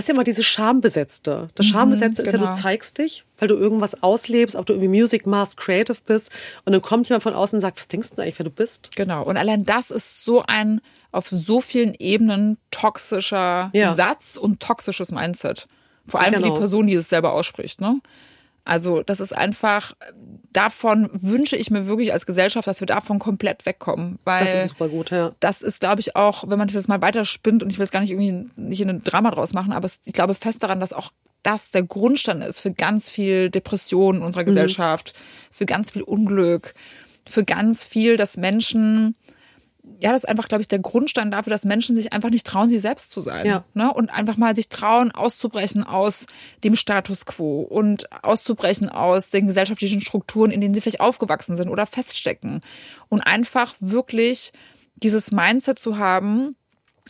das 0.00 0.04
ist 0.04 0.08
ja 0.08 0.14
immer 0.14 0.24
dieses 0.24 0.46
Schambesetzte. 0.46 1.50
Das 1.54 1.66
mhm, 1.66 1.72
Schambesetzte 1.72 2.22
mhm, 2.22 2.26
ist 2.26 2.32
genau. 2.32 2.44
ja, 2.44 2.50
du 2.50 2.56
genau. 2.56 2.68
zeigst 2.68 2.96
dich, 2.96 3.26
weil 3.38 3.48
du 3.48 3.54
irgendwas 3.54 4.02
auslebst, 4.02 4.56
ob 4.56 4.64
du 4.64 4.72
irgendwie 4.72 4.88
Music 4.88 5.26
machst, 5.26 5.58
creative 5.58 5.98
bist. 6.06 6.30
Und 6.64 6.72
dann 6.72 6.80
kommt 6.80 7.10
jemand 7.10 7.22
von 7.22 7.34
außen 7.34 7.58
und 7.58 7.60
sagt, 7.60 7.78
was 7.78 7.88
denkst 7.88 8.12
du 8.16 8.22
eigentlich, 8.22 8.38
wer 8.38 8.44
du 8.44 8.50
bist? 8.50 8.96
Genau. 8.96 9.22
Und 9.24 9.36
allein 9.36 9.64
das 9.64 9.90
ist 9.90 10.24
so 10.24 10.42
ein 10.46 10.80
auf 11.12 11.28
so 11.28 11.60
vielen 11.60 11.94
Ebenen 11.98 12.56
toxischer 12.70 13.68
ja. 13.74 13.92
Satz 13.92 14.38
und 14.38 14.60
toxisches 14.60 15.12
Mindset. 15.12 15.68
Vor 16.06 16.20
allem 16.20 16.32
genau. 16.32 16.38
für 16.38 16.44
die 16.44 16.48
genau. 16.48 16.58
Person, 16.60 16.86
die 16.86 16.94
es 16.94 17.10
selber 17.10 17.34
ausspricht. 17.34 17.82
Ne? 17.82 18.00
Also 18.64 19.02
das 19.02 19.20
ist 19.20 19.32
einfach, 19.36 19.94
davon 20.52 21.08
wünsche 21.12 21.56
ich 21.56 21.70
mir 21.70 21.86
wirklich 21.86 22.12
als 22.12 22.26
Gesellschaft, 22.26 22.66
dass 22.66 22.80
wir 22.80 22.86
davon 22.86 23.18
komplett 23.18 23.66
wegkommen. 23.66 24.18
Weil 24.24 24.44
das 24.44 24.64
ist 24.64 24.68
super 24.70 24.88
gut, 24.88 25.10
ja. 25.10 25.32
Das 25.40 25.62
ist, 25.62 25.80
glaube 25.80 26.00
ich, 26.00 26.16
auch, 26.16 26.44
wenn 26.48 26.58
man 26.58 26.68
das 26.68 26.74
jetzt 26.74 26.88
mal 26.88 27.02
weiterspinnt 27.02 27.62
und 27.62 27.70
ich 27.70 27.78
will 27.78 27.84
es 27.84 27.90
gar 27.90 28.00
nicht 28.00 28.10
irgendwie 28.10 28.50
nicht 28.56 28.80
in 28.80 28.90
ein 28.90 29.00
Drama 29.00 29.30
draus 29.30 29.52
machen, 29.52 29.72
aber 29.72 29.88
ich 30.04 30.12
glaube 30.12 30.34
fest 30.34 30.62
daran, 30.62 30.80
dass 30.80 30.92
auch 30.92 31.10
das 31.42 31.70
der 31.70 31.82
Grundstein 31.82 32.42
ist 32.42 32.60
für 32.60 32.70
ganz 32.70 33.10
viel 33.10 33.50
Depression 33.50 34.16
in 34.16 34.22
unserer 34.22 34.42
mhm. 34.42 34.46
Gesellschaft, 34.48 35.14
mhm. 35.14 35.54
für 35.54 35.66
ganz 35.66 35.90
viel 35.90 36.02
Unglück, 36.02 36.74
für 37.26 37.44
ganz 37.44 37.84
viel, 37.84 38.16
dass 38.16 38.36
Menschen 38.36 39.16
ja, 39.98 40.12
das 40.12 40.24
ist 40.24 40.28
einfach, 40.28 40.48
glaube 40.48 40.62
ich, 40.62 40.68
der 40.68 40.78
Grundstein 40.78 41.30
dafür, 41.30 41.50
dass 41.50 41.64
Menschen 41.64 41.94
sich 41.94 42.12
einfach 42.12 42.30
nicht 42.30 42.46
trauen, 42.46 42.68
sie 42.68 42.78
selbst 42.78 43.12
zu 43.12 43.22
sein. 43.22 43.46
Ja. 43.46 43.64
Ne? 43.74 43.92
Und 43.92 44.10
einfach 44.10 44.36
mal 44.36 44.54
sich 44.54 44.68
trauen, 44.68 45.10
auszubrechen 45.10 45.84
aus 45.84 46.26
dem 46.64 46.76
Status 46.76 47.26
quo 47.26 47.62
und 47.62 48.10
auszubrechen 48.24 48.88
aus 48.88 49.30
den 49.30 49.46
gesellschaftlichen 49.46 50.00
Strukturen, 50.00 50.50
in 50.50 50.60
denen 50.60 50.74
sie 50.74 50.80
vielleicht 50.80 51.00
aufgewachsen 51.00 51.56
sind 51.56 51.68
oder 51.68 51.86
feststecken. 51.86 52.60
Und 53.08 53.20
einfach 53.20 53.74
wirklich 53.80 54.52
dieses 54.94 55.32
Mindset 55.32 55.78
zu 55.78 55.98
haben, 55.98 56.56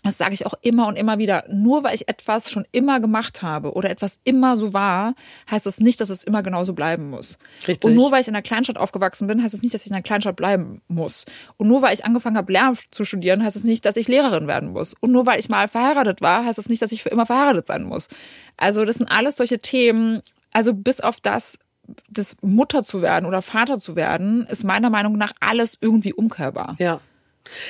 das 0.02 0.16
sage 0.16 0.32
ich 0.32 0.46
auch 0.46 0.54
immer 0.62 0.86
und 0.86 0.96
immer 0.96 1.18
wieder, 1.18 1.44
nur 1.48 1.84
weil 1.84 1.94
ich 1.94 2.08
etwas 2.08 2.50
schon 2.50 2.64
immer 2.72 3.00
gemacht 3.00 3.42
habe 3.42 3.72
oder 3.74 3.90
etwas 3.90 4.18
immer 4.24 4.56
so 4.56 4.72
war, 4.72 5.14
heißt 5.50 5.66
das 5.66 5.78
nicht, 5.78 6.00
dass 6.00 6.08
es 6.08 6.24
immer 6.24 6.42
genauso 6.42 6.72
bleiben 6.72 7.10
muss. 7.10 7.36
Richtig. 7.68 7.84
Und 7.84 7.94
nur 7.94 8.10
weil 8.10 8.22
ich 8.22 8.28
in 8.28 8.34
einer 8.34 8.42
Kleinstadt 8.42 8.78
aufgewachsen 8.78 9.26
bin, 9.26 9.42
heißt 9.42 9.52
es 9.52 9.60
das 9.60 9.62
nicht, 9.62 9.74
dass 9.74 9.82
ich 9.82 9.88
in 9.88 9.94
einer 9.94 10.02
Kleinstadt 10.02 10.36
bleiben 10.36 10.80
muss. 10.88 11.26
Und 11.58 11.68
nur 11.68 11.82
weil 11.82 11.92
ich 11.92 12.04
angefangen 12.04 12.38
habe, 12.38 12.50
Lehramt 12.50 12.80
zu 12.90 13.04
studieren, 13.04 13.42
heißt 13.42 13.56
es 13.56 13.62
das 13.62 13.68
nicht, 13.68 13.84
dass 13.84 13.96
ich 13.96 14.08
Lehrerin 14.08 14.46
werden 14.46 14.70
muss. 14.70 14.94
Und 15.00 15.12
nur 15.12 15.26
weil 15.26 15.38
ich 15.38 15.48
mal 15.50 15.68
verheiratet 15.68 16.22
war, 16.22 16.44
heißt 16.44 16.58
es 16.58 16.64
das 16.64 16.68
nicht, 16.68 16.80
dass 16.80 16.92
ich 16.92 17.02
für 17.02 17.10
immer 17.10 17.26
verheiratet 17.26 17.66
sein 17.66 17.82
muss. 17.82 18.08
Also 18.56 18.84
das 18.84 18.96
sind 18.96 19.10
alles 19.10 19.36
solche 19.36 19.58
Themen, 19.60 20.22
also 20.54 20.72
bis 20.72 21.00
auf 21.00 21.20
das, 21.20 21.58
das 22.08 22.36
Mutter 22.40 22.82
zu 22.82 23.02
werden 23.02 23.26
oder 23.26 23.42
Vater 23.42 23.78
zu 23.78 23.96
werden, 23.96 24.46
ist 24.46 24.64
meiner 24.64 24.88
Meinung 24.88 25.18
nach 25.18 25.32
alles 25.40 25.76
irgendwie 25.80 26.14
umkehrbar. 26.14 26.76
Ja. 26.78 27.00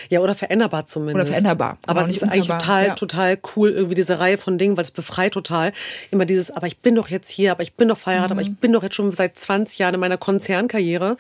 Ja, 0.09 0.21
oder 0.21 0.35
veränderbar 0.35 0.87
zumindest. 0.87 1.17
Oder 1.17 1.27
veränderbar. 1.27 1.79
Aber, 1.87 2.01
aber 2.01 2.09
es 2.09 2.17
ist 2.17 2.23
eigentlich 2.23 2.49
total, 2.49 2.87
ja. 2.89 2.95
total 2.95 3.39
cool, 3.57 3.71
irgendwie 3.71 3.95
diese 3.95 4.19
Reihe 4.19 4.39
von 4.39 4.59
Dingen, 4.59 4.77
weil 4.77 4.85
es 4.85 4.91
befreit 4.91 5.33
total. 5.33 5.73
Immer 6.11 6.27
dieses, 6.27 6.51
aber 6.51 6.67
ich 6.67 6.79
bin 6.79 6.95
doch 6.95 7.09
jetzt 7.09 7.31
hier, 7.31 7.53
aber 7.53 7.63
ich 7.63 7.75
bin 7.75 7.89
doch 7.89 7.99
verheiratet, 7.99 8.31
mhm. 8.31 8.39
aber 8.39 8.43
ich 8.43 8.57
bin 8.57 8.73
doch 8.73 8.83
jetzt 8.83 8.95
schon 8.95 9.13
seit 9.13 9.39
20 9.39 9.79
Jahren 9.79 9.95
in 9.95 10.01
meiner 10.01 10.19
Konzernkarriere. 10.19 11.17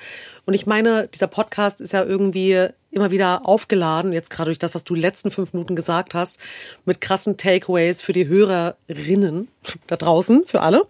Und 0.47 0.55
ich 0.55 0.67
meine, 0.67 1.09
dieser 1.09 1.27
Podcast 1.27 1.81
ist 1.81 1.93
ja 1.93 2.05
irgendwie 2.05 2.69
immer 2.91 3.11
wieder 3.11 3.47
aufgeladen, 3.47 4.13
jetzt 4.13 4.31
gerade 4.31 4.49
durch 4.49 4.59
das, 4.59 4.75
was 4.75 4.85
du 4.85 4.95
letzten 4.95 5.31
fünf 5.31 5.53
Minuten 5.53 5.77
gesagt 5.77 6.15
hast, 6.15 6.39
mit 6.85 7.01
krassen 7.01 7.37
Takeaways 7.37 8.03
für 8.03 8.13
die 8.13 8.27
Hörerinnen 8.27 9.49
da 9.87 9.97
draußen, 9.97 10.45
für 10.47 10.61
alle. 10.61 10.83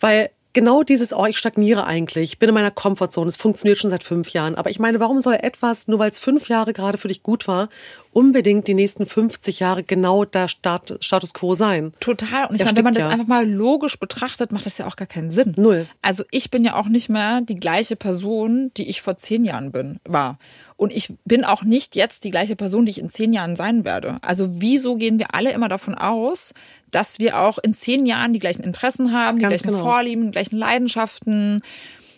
Weil 0.00 0.30
genau 0.52 0.82
dieses, 0.82 1.12
oh, 1.12 1.26
ich 1.26 1.38
stagniere 1.38 1.84
eigentlich, 1.84 2.32
ich 2.32 2.38
bin 2.38 2.48
in 2.48 2.54
meiner 2.54 2.70
Komfortzone, 2.70 3.28
es 3.28 3.36
funktioniert 3.36 3.78
schon 3.78 3.90
seit 3.90 4.02
fünf 4.02 4.30
Jahren. 4.30 4.54
Aber 4.54 4.70
ich 4.70 4.78
meine, 4.78 5.00
warum 5.00 5.20
soll 5.20 5.34
etwas, 5.34 5.88
nur 5.88 5.98
weil 5.98 6.10
es 6.10 6.18
fünf 6.18 6.48
Jahre 6.48 6.72
gerade 6.72 6.98
für 6.98 7.08
dich 7.08 7.22
gut 7.22 7.46
war, 7.48 7.68
unbedingt 8.18 8.66
die 8.66 8.74
nächsten 8.74 9.06
50 9.06 9.60
Jahre 9.60 9.84
genau 9.84 10.24
der 10.24 10.48
Start, 10.48 10.98
Status 11.00 11.32
quo 11.32 11.54
sein? 11.54 11.92
Total. 12.00 12.46
Und 12.46 12.56
ich 12.56 12.64
meine, 12.64 12.76
wenn 12.76 12.84
man 12.84 12.94
das 12.94 13.04
ja. 13.04 13.10
einfach 13.10 13.28
mal 13.28 13.48
logisch 13.48 13.96
betrachtet, 13.96 14.50
macht 14.50 14.66
das 14.66 14.76
ja 14.76 14.88
auch 14.88 14.96
gar 14.96 15.06
keinen 15.06 15.30
Sinn. 15.30 15.54
Null. 15.56 15.86
Also 16.02 16.24
ich 16.32 16.50
bin 16.50 16.64
ja 16.64 16.74
auch 16.74 16.88
nicht 16.88 17.08
mehr 17.08 17.42
die 17.42 17.54
gleiche 17.54 17.94
Person, 17.94 18.72
die 18.76 18.90
ich 18.90 19.02
vor 19.02 19.18
zehn 19.18 19.44
Jahren 19.44 19.70
bin, 19.70 20.00
war. 20.04 20.40
Und 20.76 20.92
ich 20.92 21.14
bin 21.24 21.44
auch 21.44 21.62
nicht 21.62 21.94
jetzt 21.94 22.24
die 22.24 22.32
gleiche 22.32 22.56
Person, 22.56 22.86
die 22.86 22.90
ich 22.90 22.98
in 22.98 23.08
zehn 23.08 23.32
Jahren 23.32 23.54
sein 23.54 23.84
werde. 23.84 24.18
Also 24.22 24.60
wieso 24.60 24.96
gehen 24.96 25.20
wir 25.20 25.32
alle 25.36 25.52
immer 25.52 25.68
davon 25.68 25.94
aus, 25.94 26.54
dass 26.90 27.20
wir 27.20 27.38
auch 27.38 27.58
in 27.58 27.72
zehn 27.72 28.04
Jahren 28.04 28.32
die 28.32 28.40
gleichen 28.40 28.64
Interessen 28.64 29.12
haben, 29.12 29.38
die 29.38 29.42
Ganz 29.42 29.62
gleichen 29.62 29.74
genau. 29.74 29.84
Vorlieben, 29.84 30.24
die 30.24 30.30
gleichen 30.32 30.58
Leidenschaften, 30.58 31.62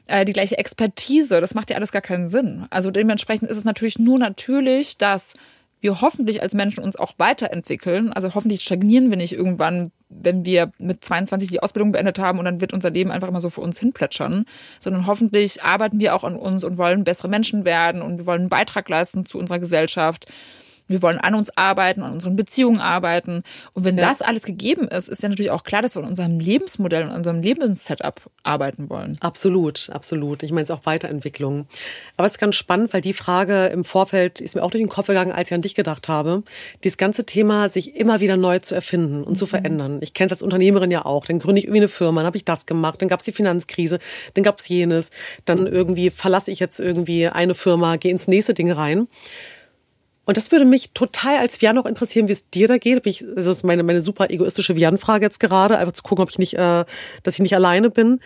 äh, 0.06 0.24
die 0.24 0.32
gleiche 0.32 0.56
Expertise? 0.56 1.42
Das 1.42 1.54
macht 1.54 1.68
ja 1.68 1.76
alles 1.76 1.92
gar 1.92 2.00
keinen 2.00 2.26
Sinn. 2.26 2.64
Also 2.70 2.90
dementsprechend 2.90 3.50
ist 3.50 3.58
es 3.58 3.64
natürlich 3.64 3.98
nur 3.98 4.18
natürlich, 4.18 4.96
dass 4.96 5.34
wir 5.81 6.01
hoffentlich 6.01 6.43
als 6.43 6.55
Menschen 6.55 6.85
uns 6.85 6.97
auch 6.97 7.12
weiterentwickeln. 7.19 8.12
Also 8.12 8.35
hoffentlich 8.35 8.62
stagnieren 8.62 9.11
wir 9.11 9.16
nicht 9.16 9.33
irgendwann, 9.33 9.93
wenn 10.09 10.45
wir 10.45 10.73
mit 10.79 11.05
22 11.05 11.49
die 11.49 11.61
Ausbildung 11.62 11.93
beendet 11.93 12.19
haben 12.19 12.38
und 12.38 12.45
dann 12.45 12.61
wird 12.61 12.73
unser 12.73 12.90
Leben 12.90 13.11
einfach 13.11 13.29
immer 13.29 13.40
so 13.40 13.51
vor 13.51 13.64
uns 13.64 13.79
hinplätschern, 13.79 14.45
sondern 14.79 15.07
hoffentlich 15.07 15.62
arbeiten 15.62 15.99
wir 15.99 16.14
auch 16.14 16.25
an 16.25 16.37
uns 16.37 16.64
und 16.64 16.79
wollen 16.79 17.05
bessere 17.05 17.29
Menschen 17.29 17.64
werden 17.64 18.03
und 18.03 18.19
wir 18.19 18.27
wollen 18.27 18.43
einen 18.43 18.49
Beitrag 18.49 18.88
leisten 18.88 19.25
zu 19.25 19.38
unserer 19.38 19.59
Gesellschaft. 19.59 20.27
Wir 20.90 21.03
wollen 21.03 21.18
an 21.18 21.37
uns 21.37 21.57
arbeiten, 21.57 22.03
an 22.03 22.12
unseren 22.12 22.35
Beziehungen 22.35 22.81
arbeiten. 22.81 23.44
Und 23.74 23.85
wenn 23.85 23.96
ja. 23.96 24.09
das 24.09 24.22
alles 24.22 24.42
gegeben 24.42 24.88
ist, 24.88 25.07
ist 25.09 25.22
ja 25.22 25.29
natürlich 25.29 25.53
auch 25.53 25.62
klar, 25.62 25.83
dass 25.83 25.94
wir 25.94 26.03
an 26.03 26.09
unserem 26.09 26.40
Lebensmodell 26.40 27.05
und 27.05 27.12
unserem 27.12 27.42
Lebenssetup 27.42 28.22
arbeiten 28.42 28.90
wollen. 28.90 29.16
Absolut, 29.20 29.88
absolut. 29.92 30.42
Ich 30.42 30.50
meine, 30.50 30.62
es 30.62 30.70
ist 30.70 30.74
auch 30.74 30.87
Weiterentwicklung. 30.87 31.66
Aber 32.16 32.26
es 32.26 32.33
ist 32.33 32.38
ganz 32.38 32.57
spannend, 32.57 32.92
weil 32.92 33.03
die 33.03 33.12
Frage 33.12 33.66
im 33.66 33.85
Vorfeld 33.85 34.40
ist 34.40 34.57
mir 34.57 34.64
auch 34.64 34.72
durch 34.72 34.83
den 34.83 34.88
Kopf 34.88 35.07
gegangen, 35.07 35.31
als 35.31 35.50
ich 35.50 35.55
an 35.55 35.62
dich 35.62 35.76
gedacht 35.76 36.09
habe. 36.09 36.42
Dieses 36.83 36.98
ganze 36.98 37.24
Thema, 37.24 37.68
sich 37.68 37.94
immer 37.94 38.18
wieder 38.18 38.37
neu 38.37 38.59
zu 38.59 38.74
erfinden 38.74 39.22
und 39.22 39.35
mhm. 39.35 39.37
zu 39.37 39.46
verändern. 39.46 39.98
Ich 40.00 40.12
kenne 40.12 40.26
es 40.26 40.33
als 40.33 40.42
Unternehmerin 40.42 40.90
ja 40.90 41.05
auch. 41.05 41.24
Dann 41.24 41.38
gründe 41.38 41.61
ich 41.61 41.66
irgendwie 41.66 41.83
eine 41.83 41.88
Firma, 41.88 42.22
dann 42.22 42.26
habe 42.26 42.37
ich 42.37 42.44
das 42.44 42.66
gemacht, 42.66 43.00
dann 43.00 43.09
gab 43.09 43.20
es 43.20 43.24
die 43.24 43.33
Finanzkrise, 43.33 44.00
dann 44.35 44.42
gab 44.42 44.59
es 44.59 44.66
jenes, 44.66 45.12
dann 45.44 45.68
irgendwie 45.68 46.11
verlasse 46.11 46.50
ich 46.50 46.59
jetzt 46.59 46.81
irgendwie 46.81 47.29
eine 47.29 47.55
Firma, 47.55 47.94
gehe 47.94 48.11
ins 48.11 48.26
nächste 48.26 48.55
Ding 48.55 48.72
rein. 48.72 49.07
Und 50.31 50.37
das 50.37 50.53
würde 50.53 50.64
mich 50.64 50.90
total 50.95 51.38
als 51.38 51.61
Vian 51.61 51.77
auch 51.77 51.87
interessieren, 51.87 52.29
wie 52.29 52.33
es 52.33 52.49
dir 52.51 52.69
da 52.69 52.79
geht. 52.79 53.05
Ich, 53.05 53.21
also 53.21 53.51
das 53.51 53.57
ist 53.57 53.62
meine, 53.64 53.83
meine 53.83 54.01
super 54.01 54.31
egoistische 54.31 54.77
Vian-Frage 54.77 55.25
jetzt 55.25 55.40
gerade, 55.40 55.77
einfach 55.77 55.93
zu 55.93 56.05
gucken, 56.05 56.23
ob 56.23 56.31
ich 56.31 56.38
nicht, 56.38 56.55
äh, 56.55 56.85
dass 57.25 57.35
ich 57.35 57.40
nicht 57.40 57.57
alleine 57.57 57.90
bin. 57.90 58.21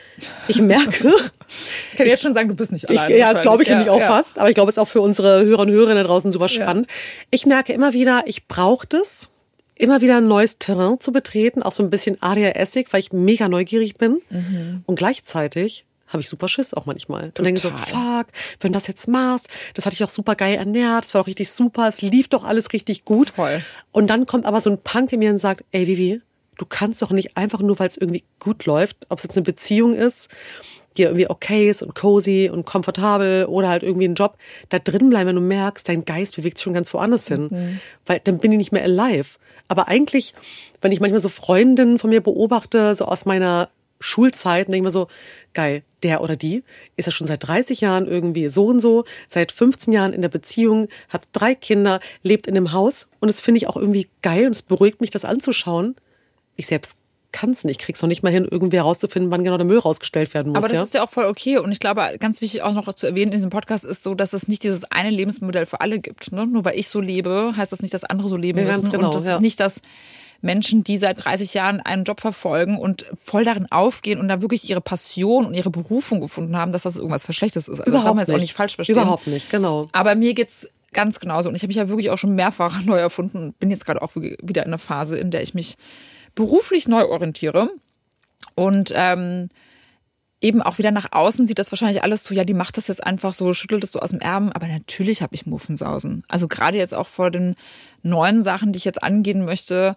Ich 0.46 0.60
merke. 0.60 1.14
ich 1.92 1.96
kann 1.96 2.06
jetzt 2.06 2.22
schon 2.22 2.34
sagen, 2.34 2.50
du 2.50 2.56
bist 2.56 2.72
nicht 2.72 2.90
alleine. 2.90 3.10
Ich, 3.10 3.18
ja, 3.18 3.32
das 3.32 3.40
glaube 3.40 3.62
ich 3.62 3.70
ja, 3.70 3.76
nämlich 3.76 3.90
auch 3.90 4.00
ja. 4.00 4.06
fast. 4.06 4.38
Aber 4.38 4.50
ich 4.50 4.54
glaube, 4.54 4.68
es 4.68 4.76
ist 4.76 4.82
auch 4.82 4.88
für 4.88 5.00
unsere 5.00 5.46
Hörer 5.46 5.60
und 5.60 5.70
Hörerinnen 5.70 6.02
da 6.02 6.06
draußen 6.06 6.30
super 6.30 6.48
spannend. 6.48 6.88
Ja. 6.90 6.94
Ich 7.30 7.46
merke 7.46 7.72
immer 7.72 7.94
wieder, 7.94 8.24
ich 8.26 8.48
brauche 8.48 8.86
das, 8.86 9.30
immer 9.74 10.02
wieder 10.02 10.18
ein 10.18 10.28
neues 10.28 10.58
Terrain 10.58 11.00
zu 11.00 11.10
betreten, 11.10 11.62
auch 11.62 11.72
so 11.72 11.82
ein 11.82 11.88
bisschen 11.88 12.18
ADHSig, 12.20 12.88
weil 12.92 13.00
ich 13.00 13.14
mega 13.14 13.48
neugierig 13.48 13.94
bin. 13.94 14.20
Mhm. 14.28 14.82
Und 14.84 14.96
gleichzeitig 14.96 15.86
habe 16.14 16.22
ich 16.22 16.28
super 16.28 16.48
Schiss 16.48 16.74
auch 16.74 16.86
manchmal. 16.86 17.30
Total. 17.32 17.40
Und 17.40 17.44
denke 17.44 17.60
so, 17.60 17.70
fuck, 17.70 18.26
wenn 18.60 18.72
du 18.72 18.78
das 18.78 18.86
jetzt 18.86 19.08
machst, 19.08 19.48
das 19.74 19.84
hatte 19.84 19.94
ich 19.94 20.04
auch 20.04 20.08
super 20.08 20.34
geil 20.34 20.54
ernährt, 20.56 21.04
das 21.04 21.14
war 21.14 21.20
auch 21.20 21.26
richtig 21.26 21.50
super, 21.50 21.88
es 21.88 22.00
lief 22.02 22.28
doch 22.28 22.44
alles 22.44 22.72
richtig 22.72 23.04
gut. 23.04 23.30
Voll. 23.30 23.62
Und 23.92 24.08
dann 24.08 24.26
kommt 24.26 24.46
aber 24.46 24.60
so 24.60 24.70
ein 24.70 24.78
Punk 24.78 25.12
in 25.12 25.18
mir 25.18 25.30
und 25.30 25.38
sagt, 25.38 25.64
ey 25.72 25.86
Vivi, 25.86 26.22
du 26.56 26.66
kannst 26.66 27.02
doch 27.02 27.10
nicht 27.10 27.36
einfach 27.36 27.60
nur, 27.60 27.78
weil 27.78 27.88
es 27.88 27.96
irgendwie 27.96 28.24
gut 28.38 28.64
läuft, 28.66 28.96
ob 29.08 29.18
es 29.18 29.24
jetzt 29.24 29.36
eine 29.36 29.44
Beziehung 29.44 29.92
ist, 29.94 30.30
die 30.96 31.02
irgendwie 31.02 31.28
okay 31.28 31.68
ist 31.68 31.82
und 31.82 31.94
cozy 31.94 32.50
und 32.52 32.64
komfortabel 32.64 33.46
oder 33.46 33.68
halt 33.68 33.82
irgendwie 33.82 34.06
ein 34.06 34.14
Job, 34.14 34.36
da 34.68 34.78
drin 34.78 35.10
bleiben, 35.10 35.28
wenn 35.28 35.36
du 35.36 35.42
merkst, 35.42 35.88
dein 35.88 36.04
Geist 36.04 36.36
bewegt 36.36 36.58
sich 36.58 36.64
schon 36.64 36.74
ganz 36.74 36.94
woanders 36.94 37.26
hin. 37.28 37.48
Mhm. 37.50 37.80
Weil 38.06 38.20
dann 38.20 38.38
bin 38.38 38.52
ich 38.52 38.58
nicht 38.58 38.72
mehr 38.72 38.84
alive. 38.84 39.38
Aber 39.66 39.88
eigentlich, 39.88 40.34
wenn 40.80 40.92
ich 40.92 41.00
manchmal 41.00 41.20
so 41.20 41.28
Freundinnen 41.28 41.98
von 41.98 42.10
mir 42.10 42.20
beobachte, 42.20 42.94
so 42.94 43.06
aus 43.06 43.24
meiner 43.24 43.68
Schulzeit, 44.04 44.68
denke 44.68 44.76
ich 44.76 44.82
mir 44.82 44.90
so, 44.90 45.08
geil, 45.54 45.82
der 46.02 46.20
oder 46.20 46.36
die 46.36 46.62
ist 46.96 47.06
ja 47.06 47.12
schon 47.12 47.26
seit 47.26 47.48
30 47.48 47.80
Jahren 47.80 48.06
irgendwie 48.06 48.48
so 48.48 48.66
und 48.66 48.80
so, 48.80 49.04
seit 49.28 49.50
15 49.50 49.94
Jahren 49.94 50.12
in 50.12 50.20
der 50.20 50.28
Beziehung, 50.28 50.88
hat 51.08 51.26
drei 51.32 51.54
Kinder, 51.54 52.00
lebt 52.22 52.46
in 52.46 52.54
einem 52.54 52.72
Haus 52.72 53.08
und 53.20 53.30
das 53.30 53.40
finde 53.40 53.58
ich 53.58 53.66
auch 53.66 53.76
irgendwie 53.76 54.08
geil 54.20 54.44
und 54.44 54.52
es 54.52 54.60
beruhigt 54.60 55.00
mich, 55.00 55.10
das 55.10 55.24
anzuschauen. 55.24 55.96
Ich 56.56 56.66
selbst 56.66 56.98
kann 57.32 57.50
es 57.50 57.64
nicht, 57.64 57.80
krieg's 57.80 58.02
noch 58.02 58.08
nicht 58.08 58.22
mal 58.22 58.30
hin, 58.30 58.46
irgendwie 58.48 58.76
herauszufinden, 58.76 59.32
wann 59.32 59.42
genau 59.42 59.56
der 59.56 59.66
Müll 59.66 59.78
rausgestellt 59.78 60.34
werden 60.34 60.52
muss. 60.52 60.58
Aber 60.58 60.68
das 60.68 60.76
ja? 60.76 60.82
ist 60.82 60.94
ja 60.94 61.02
auch 61.02 61.10
voll 61.10 61.24
okay. 61.24 61.56
Und 61.56 61.72
ich 61.72 61.80
glaube, 61.80 62.14
ganz 62.20 62.42
wichtig 62.42 62.62
auch 62.62 62.74
noch 62.74 62.92
zu 62.92 63.06
erwähnen 63.06 63.32
in 63.32 63.38
diesem 63.38 63.50
Podcast 63.50 63.84
ist 63.84 64.02
so, 64.02 64.14
dass 64.14 64.34
es 64.34 64.46
nicht 64.46 64.62
dieses 64.62 64.84
eine 64.84 65.10
Lebensmodell 65.10 65.66
für 65.66 65.80
alle 65.80 65.98
gibt. 65.98 66.30
Ne? 66.30 66.46
Nur 66.46 66.64
weil 66.66 66.78
ich 66.78 66.88
so 66.88 67.00
lebe, 67.00 67.54
heißt 67.56 67.72
das 67.72 67.80
nicht, 67.80 67.94
dass 67.94 68.04
andere 68.04 68.28
so 68.28 68.36
leben 68.36 68.60
ja, 68.60 68.66
müssen. 68.66 68.90
Genau, 68.90 69.06
und 69.06 69.14
das 69.14 69.24
ja. 69.24 69.34
ist 69.34 69.40
nicht 69.40 69.58
das 69.58 69.80
Menschen, 70.44 70.84
die 70.84 70.98
seit 70.98 71.24
30 71.24 71.54
Jahren 71.54 71.80
einen 71.80 72.04
Job 72.04 72.20
verfolgen 72.20 72.78
und 72.78 73.06
voll 73.22 73.44
darin 73.44 73.66
aufgehen 73.70 74.20
und 74.20 74.28
da 74.28 74.42
wirklich 74.42 74.68
ihre 74.68 74.80
Passion 74.80 75.46
und 75.46 75.54
ihre 75.54 75.70
Berufung 75.70 76.20
gefunden 76.20 76.56
haben, 76.56 76.72
dass 76.72 76.82
das 76.82 76.96
irgendwas 76.96 77.24
Verschlechtes 77.24 77.66
ist. 77.66 77.80
Also 77.80 77.90
Überhaupt 77.90 78.04
das 78.04 78.08
haben 78.08 78.16
wir 78.16 78.20
jetzt 78.22 78.28
nicht. 78.28 78.36
auch 78.36 78.40
nicht 78.40 78.54
falsch 78.54 78.74
verstehen. 78.76 78.96
Überhaupt 78.96 79.26
nicht, 79.26 79.50
genau. 79.50 79.88
Aber 79.92 80.14
mir 80.14 80.34
geht's 80.34 80.70
ganz 80.92 81.18
genauso 81.18 81.48
und 81.48 81.54
ich 81.56 81.62
habe 81.62 81.68
mich 81.68 81.76
ja 81.76 81.88
wirklich 81.88 82.10
auch 82.10 82.18
schon 82.18 82.34
mehrfach 82.34 82.82
neu 82.84 82.98
erfunden 82.98 83.38
und 83.38 83.58
bin 83.58 83.70
jetzt 83.70 83.86
gerade 83.86 84.02
auch 84.02 84.14
wieder 84.14 84.62
in 84.62 84.68
einer 84.68 84.78
Phase, 84.78 85.18
in 85.18 85.30
der 85.30 85.42
ich 85.42 85.54
mich 85.54 85.76
beruflich 86.34 86.88
neu 86.88 87.06
orientiere 87.06 87.70
und 88.54 88.92
ähm, 88.94 89.48
eben 90.40 90.60
auch 90.60 90.76
wieder 90.76 90.90
nach 90.90 91.12
außen 91.12 91.46
sieht 91.46 91.58
das 91.58 91.72
wahrscheinlich 91.72 92.02
alles 92.02 92.24
so, 92.24 92.34
ja, 92.34 92.44
die 92.44 92.52
macht 92.52 92.76
das 92.76 92.88
jetzt 92.88 93.04
einfach 93.04 93.32
so, 93.32 93.54
schüttelt 93.54 93.82
es 93.82 93.92
so 93.92 94.00
aus 94.00 94.10
dem 94.10 94.20
Erben, 94.20 94.52
aber 94.52 94.66
natürlich 94.66 95.22
habe 95.22 95.34
ich 95.34 95.46
Muffensausen. 95.46 96.22
Also 96.28 96.48
gerade 96.48 96.76
jetzt 96.76 96.92
auch 96.92 97.06
vor 97.08 97.30
den 97.30 97.54
neuen 98.02 98.42
Sachen, 98.42 98.72
die 98.72 98.76
ich 98.76 98.84
jetzt 98.84 99.02
angehen 99.02 99.46
möchte, 99.46 99.96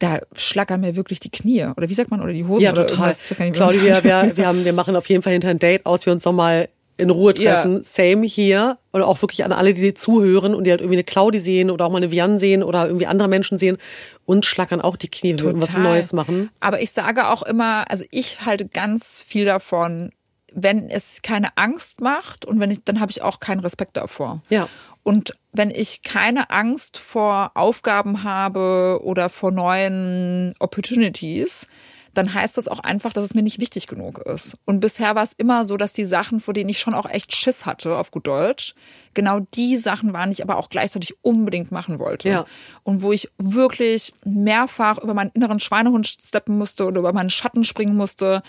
da 0.00 0.20
schlackern 0.34 0.80
mir 0.80 0.96
wirklich 0.96 1.20
die 1.20 1.30
Knie. 1.30 1.66
Oder 1.76 1.88
wie 1.88 1.94
sagt 1.94 2.10
man, 2.10 2.20
oder 2.20 2.32
die 2.32 2.44
Hosen? 2.44 2.62
Ja, 2.62 2.72
oder 2.72 2.86
total. 2.86 3.14
Claudia, 3.52 4.02
wir, 4.02 4.36
wir, 4.36 4.46
haben, 4.46 4.64
wir 4.64 4.72
machen 4.72 4.96
auf 4.96 5.08
jeden 5.08 5.22
Fall 5.22 5.32
hinter 5.32 5.48
ein 5.48 5.58
Date 5.58 5.86
aus, 5.86 6.06
wir 6.06 6.12
uns 6.12 6.24
nochmal 6.24 6.68
in 7.00 7.10
Ruhe 7.10 7.34
treffen. 7.34 7.78
Ja. 7.78 7.82
Same 7.82 8.26
hier. 8.26 8.78
Und 8.92 9.02
auch 9.02 9.20
wirklich 9.22 9.44
an 9.44 9.52
alle, 9.52 9.74
die 9.74 9.94
zuhören 9.94 10.54
und 10.54 10.64
die 10.64 10.70
halt 10.70 10.80
irgendwie 10.80 10.96
eine 10.96 11.04
Claudi 11.04 11.40
sehen 11.40 11.70
oder 11.70 11.86
auch 11.86 11.90
mal 11.90 11.98
eine 11.98 12.10
Vian 12.10 12.38
sehen 12.38 12.62
oder 12.62 12.86
irgendwie 12.86 13.06
andere 13.06 13.28
Menschen 13.28 13.56
sehen 13.56 13.78
und 14.26 14.44
schlackern 14.44 14.80
auch 14.80 14.96
die 14.96 15.08
Knie, 15.08 15.30
wenn 15.30 15.38
wir 15.38 15.46
irgendwas 15.46 15.76
Neues 15.76 16.12
machen. 16.12 16.50
Aber 16.60 16.80
ich 16.80 16.92
sage 16.92 17.28
auch 17.28 17.42
immer, 17.42 17.90
also 17.90 18.04
ich 18.10 18.44
halte 18.44 18.66
ganz 18.66 19.22
viel 19.22 19.44
davon, 19.44 20.10
wenn 20.52 20.90
es 20.90 21.22
keine 21.22 21.56
Angst 21.56 22.00
macht 22.00 22.44
und 22.44 22.60
wenn 22.60 22.70
ich, 22.70 22.84
dann 22.84 23.00
habe 23.00 23.10
ich 23.10 23.22
auch 23.22 23.40
keinen 23.40 23.60
Respekt 23.60 23.96
davor. 23.96 24.42
Ja. 24.48 24.68
Und 25.10 25.36
wenn 25.50 25.70
ich 25.70 26.02
keine 26.02 26.50
Angst 26.50 26.96
vor 26.96 27.50
Aufgaben 27.54 28.22
habe 28.22 29.00
oder 29.02 29.28
vor 29.28 29.50
neuen 29.50 30.54
Opportunities, 30.60 31.66
dann 32.14 32.32
heißt 32.32 32.56
das 32.56 32.68
auch 32.68 32.78
einfach, 32.78 33.12
dass 33.12 33.24
es 33.24 33.34
mir 33.34 33.42
nicht 33.42 33.58
wichtig 33.58 33.88
genug 33.88 34.20
ist. 34.20 34.56
Und 34.66 34.78
bisher 34.78 35.16
war 35.16 35.24
es 35.24 35.32
immer 35.32 35.64
so, 35.64 35.76
dass 35.76 35.92
die 35.94 36.04
Sachen, 36.04 36.38
vor 36.38 36.54
denen 36.54 36.70
ich 36.70 36.78
schon 36.78 36.94
auch 36.94 37.10
echt 37.10 37.34
Schiss 37.34 37.66
hatte, 37.66 37.96
auf 37.96 38.12
gut 38.12 38.28
Deutsch, 38.28 38.76
genau 39.12 39.40
die 39.56 39.78
Sachen 39.78 40.12
waren, 40.12 40.30
die 40.30 40.34
ich 40.34 40.44
aber 40.44 40.56
auch 40.56 40.68
gleichzeitig 40.68 41.16
unbedingt 41.22 41.72
machen 41.72 41.98
wollte. 41.98 42.28
Ja. 42.28 42.44
Und 42.84 43.02
wo 43.02 43.10
ich 43.10 43.32
wirklich 43.36 44.14
mehrfach 44.24 44.98
über 44.98 45.14
meinen 45.14 45.32
inneren 45.34 45.58
Schweinehund 45.58 46.06
steppen 46.06 46.56
musste 46.56 46.84
oder 46.84 47.00
über 47.00 47.12
meinen 47.12 47.30
Schatten 47.30 47.64
springen 47.64 47.96
musste, 47.96 48.44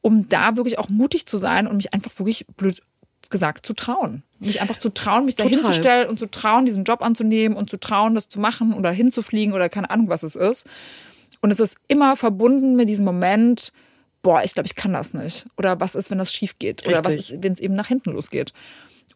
um 0.00 0.28
da 0.28 0.56
wirklich 0.56 0.76
auch 0.80 0.88
mutig 0.88 1.26
zu 1.26 1.38
sein 1.38 1.68
und 1.68 1.76
mich 1.76 1.94
einfach 1.94 2.18
wirklich 2.18 2.48
blöd 2.56 2.82
gesagt 3.28 3.66
zu 3.66 3.74
trauen. 3.74 4.22
Mich 4.38 4.60
einfach 4.60 4.78
zu 4.78 4.88
trauen, 4.92 5.26
mich 5.26 5.34
da 5.34 5.44
hinzustellen 5.44 6.08
und 6.08 6.18
zu 6.18 6.30
trauen, 6.30 6.64
diesen 6.64 6.84
Job 6.84 7.02
anzunehmen 7.02 7.56
und 7.56 7.68
zu 7.68 7.78
trauen, 7.78 8.14
das 8.14 8.28
zu 8.28 8.40
machen 8.40 8.72
oder 8.72 8.90
hinzufliegen 8.90 9.52
oder 9.52 9.68
keine 9.68 9.90
Ahnung, 9.90 10.08
was 10.08 10.22
es 10.22 10.34
ist. 10.34 10.66
Und 11.42 11.50
es 11.50 11.60
ist 11.60 11.76
immer 11.88 12.16
verbunden 12.16 12.76
mit 12.76 12.88
diesem 12.88 13.04
Moment, 13.04 13.72
boah, 14.22 14.42
ich 14.42 14.54
glaube, 14.54 14.66
ich 14.66 14.74
kann 14.74 14.92
das 14.92 15.14
nicht. 15.14 15.46
Oder 15.56 15.80
was 15.80 15.94
ist, 15.94 16.10
wenn 16.10 16.18
das 16.18 16.32
schief 16.32 16.58
geht? 16.58 16.86
Oder 16.86 17.04
was 17.04 17.14
ist, 17.14 17.42
wenn 17.42 17.52
es 17.52 17.60
eben 17.60 17.74
nach 17.74 17.86
hinten 17.86 18.12
losgeht? 18.12 18.52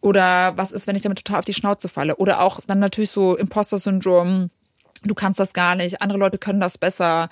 Oder 0.00 0.56
was 0.56 0.72
ist, 0.72 0.86
wenn 0.86 0.96
ich 0.96 1.02
damit 1.02 1.24
total 1.24 1.40
auf 1.40 1.44
die 1.44 1.54
Schnauze 1.54 1.88
falle? 1.88 2.16
Oder 2.16 2.40
auch 2.40 2.60
dann 2.66 2.78
natürlich 2.78 3.10
so 3.10 3.36
Imposter-Syndrom, 3.36 4.50
du 5.02 5.14
kannst 5.14 5.40
das 5.40 5.52
gar 5.52 5.74
nicht, 5.74 6.02
andere 6.02 6.18
Leute 6.18 6.38
können 6.38 6.60
das 6.60 6.78
besser. 6.78 7.28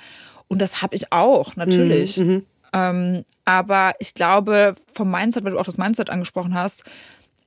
Und 0.48 0.60
das 0.60 0.82
habe 0.82 0.94
ich 0.94 1.12
auch, 1.12 1.56
natürlich. 1.56 2.16
Mhm, 2.16 2.26
mhm. 2.26 2.46
ähm, 2.72 3.24
aber 3.44 3.94
ich 3.98 4.14
glaube, 4.14 4.74
vom 4.92 5.10
Mindset, 5.10 5.44
weil 5.44 5.52
du 5.52 5.58
auch 5.58 5.64
das 5.64 5.78
Mindset 5.78 6.10
angesprochen 6.10 6.54
hast, 6.54 6.84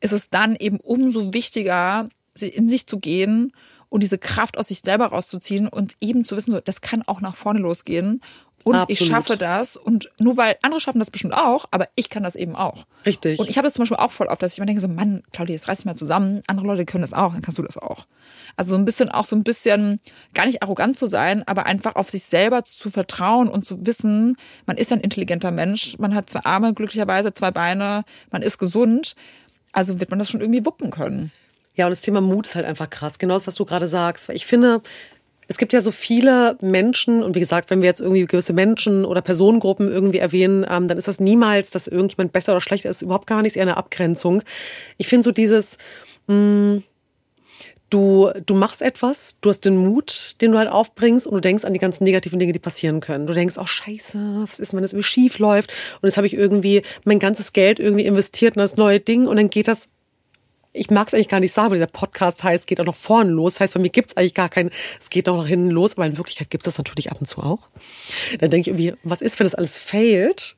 ist 0.02 0.14
es 0.14 0.30
dann 0.30 0.56
eben 0.56 0.80
umso 0.80 1.34
wichtiger, 1.34 2.10
in 2.40 2.68
sich 2.68 2.86
zu 2.86 3.00
gehen 3.00 3.54
und 3.90 4.04
diese 4.04 4.18
Kraft 4.18 4.58
aus 4.58 4.68
sich 4.68 4.82
selber 4.82 5.08
rauszuziehen 5.08 5.68
und 5.68 5.96
eben 6.02 6.26
zu 6.26 6.36
wissen, 6.36 6.52
so, 6.52 6.60
das 6.60 6.82
kann 6.82 7.02
auch 7.04 7.22
nach 7.22 7.36
vorne 7.36 7.60
losgehen. 7.60 8.22
Und 8.66 8.74
Absolut. 8.74 9.00
ich 9.00 9.08
schaffe 9.08 9.38
das. 9.38 9.78
Und 9.78 10.10
nur 10.18 10.38
weil 10.38 10.56
andere 10.64 10.82
schaffen 10.82 10.98
das 10.98 11.12
bestimmt 11.12 11.36
auch, 11.36 11.66
aber 11.70 11.88
ich 11.94 12.10
kann 12.10 12.24
das 12.24 12.36
eben 12.36 12.56
auch. 12.56 12.86
Richtig. 13.06 13.38
Und 13.40 13.48
ich 13.48 13.58
habe 13.58 13.68
das 13.68 13.76
zum 13.76 13.84
Beispiel 13.84 13.98
auch 13.98 14.12
voll 14.12 14.26
oft, 14.26 14.42
dass 14.42 14.54
ich 14.54 14.58
immer 14.58 14.66
denke, 14.66 14.82
so, 14.82 14.88
Mann, 14.88 15.22
Claudia, 15.32 15.54
jetzt 15.54 15.68
reiß 15.68 15.78
dich 15.78 15.86
mal 15.86 15.96
zusammen. 15.96 16.42
Andere 16.48 16.66
Leute 16.66 16.84
können 16.86 17.04
das 17.04 17.14
auch, 17.14 17.34
dann 17.34 17.44
kannst 17.44 17.60
du 17.60 17.62
das 17.62 17.78
auch. 17.78 18.08
Also 18.58 18.72
so 18.72 18.76
ein 18.76 18.84
bisschen 18.84 19.10
auch 19.10 19.26
so 19.26 19.36
ein 19.36 19.44
bisschen, 19.44 20.00
gar 20.34 20.48
nicht 20.48 20.64
arrogant 20.64 20.98
zu 20.98 21.06
sein, 21.06 21.48
aber 21.48 21.68
einfach 21.68 21.96
auf 21.96 22.10
sich 22.10 22.24
selber 22.24 22.64
zu 22.64 22.90
vertrauen 22.90 23.50
und 23.50 23.68
zu 23.68 23.86
wissen, 23.86 24.36
man 24.66 24.78
ist 24.78 24.92
ein 24.92 25.00
intelligenter 25.00 25.52
Mensch, 25.52 26.00
man 26.00 26.16
hat 26.16 26.32
zwei 26.32 26.44
Arme, 26.44 26.74
glücklicherweise 26.74 27.36
zwei 27.36 27.52
Beine, 27.52 28.04
man 28.32 28.42
ist 28.42 28.58
gesund. 28.58 29.16
Also 29.74 30.00
wird 30.00 30.10
man 30.10 30.18
das 30.18 30.32
schon 30.32 30.42
irgendwie 30.42 30.66
wuppen 30.66 30.90
können. 30.90 31.32
Ja, 31.76 31.86
und 31.86 31.92
das 31.92 32.02
Thema 32.02 32.22
Mut 32.22 32.48
ist 32.48 32.56
halt 32.56 32.66
einfach 32.66 32.90
krass. 32.90 33.20
Genau 33.20 33.36
das, 33.36 33.46
was 33.46 33.56
du 33.56 33.66
gerade 33.66 33.88
sagst. 33.88 34.30
Weil 34.30 34.38
ich 34.38 34.46
finde, 34.46 34.82
es 35.48 35.58
gibt 35.58 35.74
ja 35.74 35.82
so 35.82 35.92
viele 35.92 36.58
Menschen 36.62 37.24
und 37.24 37.36
wie 37.36 37.40
gesagt, 37.40 37.70
wenn 37.70 37.82
wir 37.82 37.88
jetzt 37.88 38.02
irgendwie 38.02 38.26
gewisse 38.26 38.54
Menschen 38.54 39.06
oder 39.06 39.22
Personengruppen 39.22 39.92
irgendwie 39.92 40.20
erwähnen, 40.20 40.66
ähm, 40.70 40.88
dann 40.88 40.98
ist 40.98 41.08
das 41.08 41.20
niemals, 41.20 41.70
dass 41.70 41.88
irgendjemand 41.88 42.34
besser 42.34 42.54
oder 42.54 42.62
schlechter 42.62 42.90
ist, 42.90 43.02
überhaupt 43.02 43.28
gar 43.28 43.42
nicht, 43.42 43.56
eher 43.56 43.64
eine 43.64 43.78
Abgrenzung. 43.78 44.42
Ich 44.98 45.08
finde 45.08 45.24
so 45.24 45.32
dieses, 45.32 45.78
mh, 46.28 46.36
mm, 46.36 46.84
du, 47.90 48.32
du 48.46 48.56
machst 48.56 48.82
etwas, 48.82 49.38
du 49.42 49.50
hast 49.50 49.62
den 49.62 49.78
Mut, 49.78 50.36
den 50.42 50.52
du 50.52 50.58
halt 50.58 50.70
aufbringst 50.70 51.28
und 51.28 51.36
du 51.36 51.42
denkst 51.42 51.66
an 51.66 51.74
die 51.74 51.80
ganzen 51.80 52.04
negativen 52.04 52.40
Dinge, 52.40 52.52
die 52.52 52.60
passieren 52.60 53.00
können. 53.00 53.28
Du 53.28 53.34
denkst, 53.34 53.58
oh 53.58 53.66
scheiße, 53.66 54.18
was 54.42 54.60
ist, 54.60 54.74
wenn 54.74 54.82
das 54.82 54.94
irgendwie 54.94 55.08
schief 55.08 55.40
läuft 55.40 55.72
und 56.02 56.08
jetzt 56.08 56.18
habe 56.18 56.28
ich 56.28 56.34
irgendwie 56.34 56.82
mein 57.04 57.20
ganzes 57.20 57.54
Geld 57.54 57.80
irgendwie 57.80 58.06
investiert 58.06 58.56
in 58.56 58.62
das 58.62 58.78
neue 58.78 59.00
Ding 59.00 59.28
und 59.28 59.38
dann 59.38 59.50
geht 59.50 59.68
das 59.68 59.90
ich 60.76 60.90
mag 60.90 61.08
es 61.08 61.14
eigentlich 61.14 61.30
gar 61.30 61.40
nicht 61.40 61.54
sagen, 61.54 61.72
weil 61.72 61.78
dieser 61.78 61.88
Podcast 61.88 62.44
heißt, 62.44 62.68
geht 62.68 62.80
auch 62.80 62.86
noch 62.86 62.96
vorne 62.96 63.32
los. 63.32 63.54
Das 63.54 63.62
heißt, 63.62 63.74
bei 63.76 63.80
mir 63.80 63.90
gibt 63.90 64.10
es 64.10 64.18
eigentlich 64.18 64.34
gar 64.34 64.50
keinen, 64.50 64.70
es 65.00 65.10
geht 65.10 65.30
auch 65.30 65.38
nach 65.38 65.48
hinten 65.48 65.70
los, 65.70 65.94
aber 65.94 66.06
in 66.06 66.18
Wirklichkeit 66.18 66.50
gibt 66.50 66.68
es 66.68 66.74
das 66.74 66.78
natürlich 66.78 67.12
ab 67.12 67.20
und 67.20 67.28
zu 67.28 67.42
auch. 67.42 67.70
Dann 68.40 68.50
denke 68.50 68.62
ich 68.62 68.68
irgendwie, 68.68 68.94
was 69.04 69.22
ist, 69.22 69.40
wenn 69.40 69.46
das 69.46 69.56
alles 69.56 69.78
failt? 69.78 70.58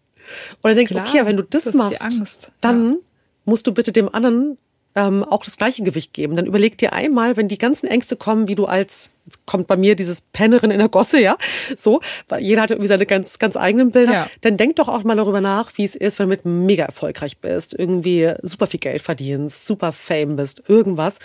Und 0.62 0.69
dann 0.69 0.75
denke 0.75 0.93
ich, 0.93 0.99
okay, 0.99 1.25
wenn 1.25 1.38
du 1.38 1.43
das, 1.43 1.65
das 1.65 1.75
machst, 1.75 2.51
dann 2.62 2.91
ja. 2.91 2.97
musst 3.45 3.67
du 3.67 3.71
bitte 3.73 3.91
dem 3.91 4.13
anderen 4.13 4.58
ähm, 4.97 5.23
auch 5.23 5.45
das 5.45 5.57
gleiche 5.57 5.83
Gewicht 5.83 6.13
geben. 6.13 6.36
Dann 6.36 6.47
überleg 6.47 6.77
dir 6.77 6.91
einmal, 6.91 7.38
wenn 7.38 7.47
die 7.47 7.60
ganzen 7.60 7.88
Ängste 7.88 8.15
kommen, 8.15 8.47
wie 8.47 8.55
du 8.55 8.65
als 8.65 9.12
jetzt 9.27 9.45
kommt 9.45 9.67
bei 9.67 9.77
mir 9.77 9.95
dieses 9.95 10.21
Pennerin 10.21 10.71
in 10.71 10.79
der 10.79 10.89
Gosse, 10.89 11.19
ja, 11.19 11.36
so, 11.75 12.01
weil 12.29 12.41
jeder 12.41 12.62
hat 12.62 12.71
irgendwie 12.71 12.88
seine 12.88 13.05
ganz, 13.05 13.39
ganz 13.39 13.57
eigenen 13.57 13.91
Bilder. 13.91 14.13
Ja. 14.13 14.29
Dann 14.41 14.57
denk 14.57 14.77
doch 14.77 14.88
auch 14.88 15.03
mal 15.03 15.15
darüber 15.15 15.41
nach, 15.41 15.71
wie 15.75 15.83
es 15.83 15.95
ist, 15.95 16.17
wenn 16.17 16.25
du 16.25 16.29
mit 16.29 16.45
mega 16.45 16.86
erfolgreich 16.86 17.38
bist, 17.39 17.73
irgendwie 17.77 18.33
super 18.41 18.67
viel 18.67 18.79
Geld 18.79 19.01
verdienst, 19.01 19.67
super 19.67 19.91
Fame 19.91 20.38
bist, 20.38 20.63
irgendwas. 20.67 21.19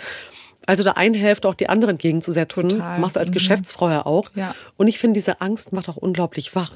Also 0.65 0.83
der 0.83 0.97
einen 0.97 1.15
Hälfte 1.15 1.47
auch 1.47 1.55
die 1.55 1.69
anderen 1.69 1.91
entgegenzusetzen, 1.95 2.69
Total. 2.69 2.99
machst 2.99 3.15
du 3.15 3.19
als 3.19 3.29
mhm. 3.29 3.33
Geschäftsfrau 3.33 3.89
ja 3.89 4.05
auch. 4.05 4.29
Ja. 4.35 4.55
Und 4.77 4.87
ich 4.87 4.99
finde, 4.99 5.13
diese 5.13 5.41
Angst 5.41 5.73
macht 5.73 5.89
auch 5.89 5.97
unglaublich 5.97 6.55
wach. 6.55 6.71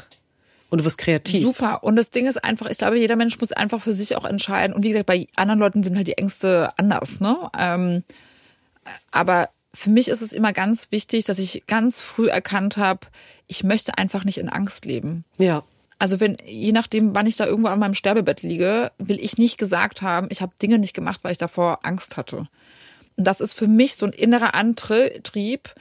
Und 0.70 0.80
du 0.80 0.86
wirst 0.86 0.98
kreativ. 0.98 1.42
Super. 1.42 1.84
Und 1.84 1.96
das 1.96 2.12
Ding 2.12 2.26
ist 2.26 2.44
einfach, 2.44 2.70
ich 2.70 2.78
glaube, 2.78 3.00
jeder 3.00 3.16
Mensch 3.16 3.40
muss 3.40 3.54
einfach 3.54 3.82
für 3.82 3.94
sich 3.94 4.16
auch 4.18 4.26
entscheiden. 4.26 4.76
Und 4.76 4.84
wie 4.84 4.90
gesagt, 4.90 5.06
bei 5.06 5.28
anderen 5.36 5.60
Leuten 5.60 5.84
sind 5.84 5.96
halt 5.96 6.08
die 6.08 6.18
Ängste 6.18 6.72
anders, 6.78 7.20
ne? 7.20 7.38
Ähm, 7.58 8.04
aber 9.12 9.50
für 9.74 9.90
mich 9.90 10.08
ist 10.08 10.22
es 10.22 10.34
immer 10.34 10.54
ganz 10.54 10.92
wichtig, 10.92 11.26
dass 11.26 11.40
ich 11.40 11.64
ganz 11.68 12.02
früh 12.02 12.28
erkannt 12.28 12.78
habe, 12.78 13.02
ich 13.48 13.64
möchte 13.64 13.98
einfach 13.98 14.26
nicht 14.26 14.38
in 14.40 14.50
Angst 14.50 14.86
leben. 14.86 15.24
Ja. 15.38 15.64
Also 16.00 16.20
wenn, 16.20 16.38
je 16.46 16.72
nachdem, 16.72 17.16
wann 17.16 17.28
ich 17.28 17.38
da 17.38 17.46
irgendwo 17.46 17.70
an 17.70 17.80
meinem 17.80 17.94
Sterbebett 17.94 18.44
liege, 18.44 18.92
will 18.98 19.20
ich 19.20 19.38
nicht 19.38 19.58
gesagt 19.58 20.02
haben, 20.02 20.28
ich 20.30 20.42
habe 20.42 20.54
Dinge 20.62 20.80
nicht 20.80 20.94
gemacht, 20.94 21.22
weil 21.24 21.32
ich 21.32 21.38
davor 21.38 21.80
Angst 21.84 22.18
hatte. 22.18 22.48
Und 23.16 23.26
das 23.26 23.42
ist 23.42 23.54
für 23.54 23.68
mich 23.68 23.96
so 23.96 24.06
ein 24.06 24.14
innerer 24.14 24.54
Antrieb, 24.54 25.74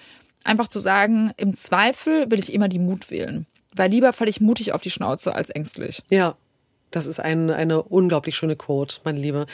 einfach 0.44 0.68
zu 0.68 0.80
sagen, 0.80 1.32
im 1.36 1.54
Zweifel 1.54 2.30
will 2.30 2.38
ich 2.38 2.52
immer 2.52 2.68
die 2.68 2.78
Mut 2.78 3.10
wählen. 3.10 3.46
Weil 3.76 3.90
lieber 3.90 4.12
falle 4.12 4.30
ich 4.30 4.40
mutig 4.40 4.72
auf 4.72 4.80
die 4.80 4.90
Schnauze 4.90 5.34
als 5.34 5.50
ängstlich. 5.50 6.02
Ja, 6.08 6.36
das 6.90 7.06
ist 7.06 7.20
ein, 7.20 7.50
eine 7.50 7.82
unglaublich 7.82 8.36
schöne 8.36 8.56
Quote, 8.56 8.98
meine 9.04 9.18
Liebe. 9.18 9.46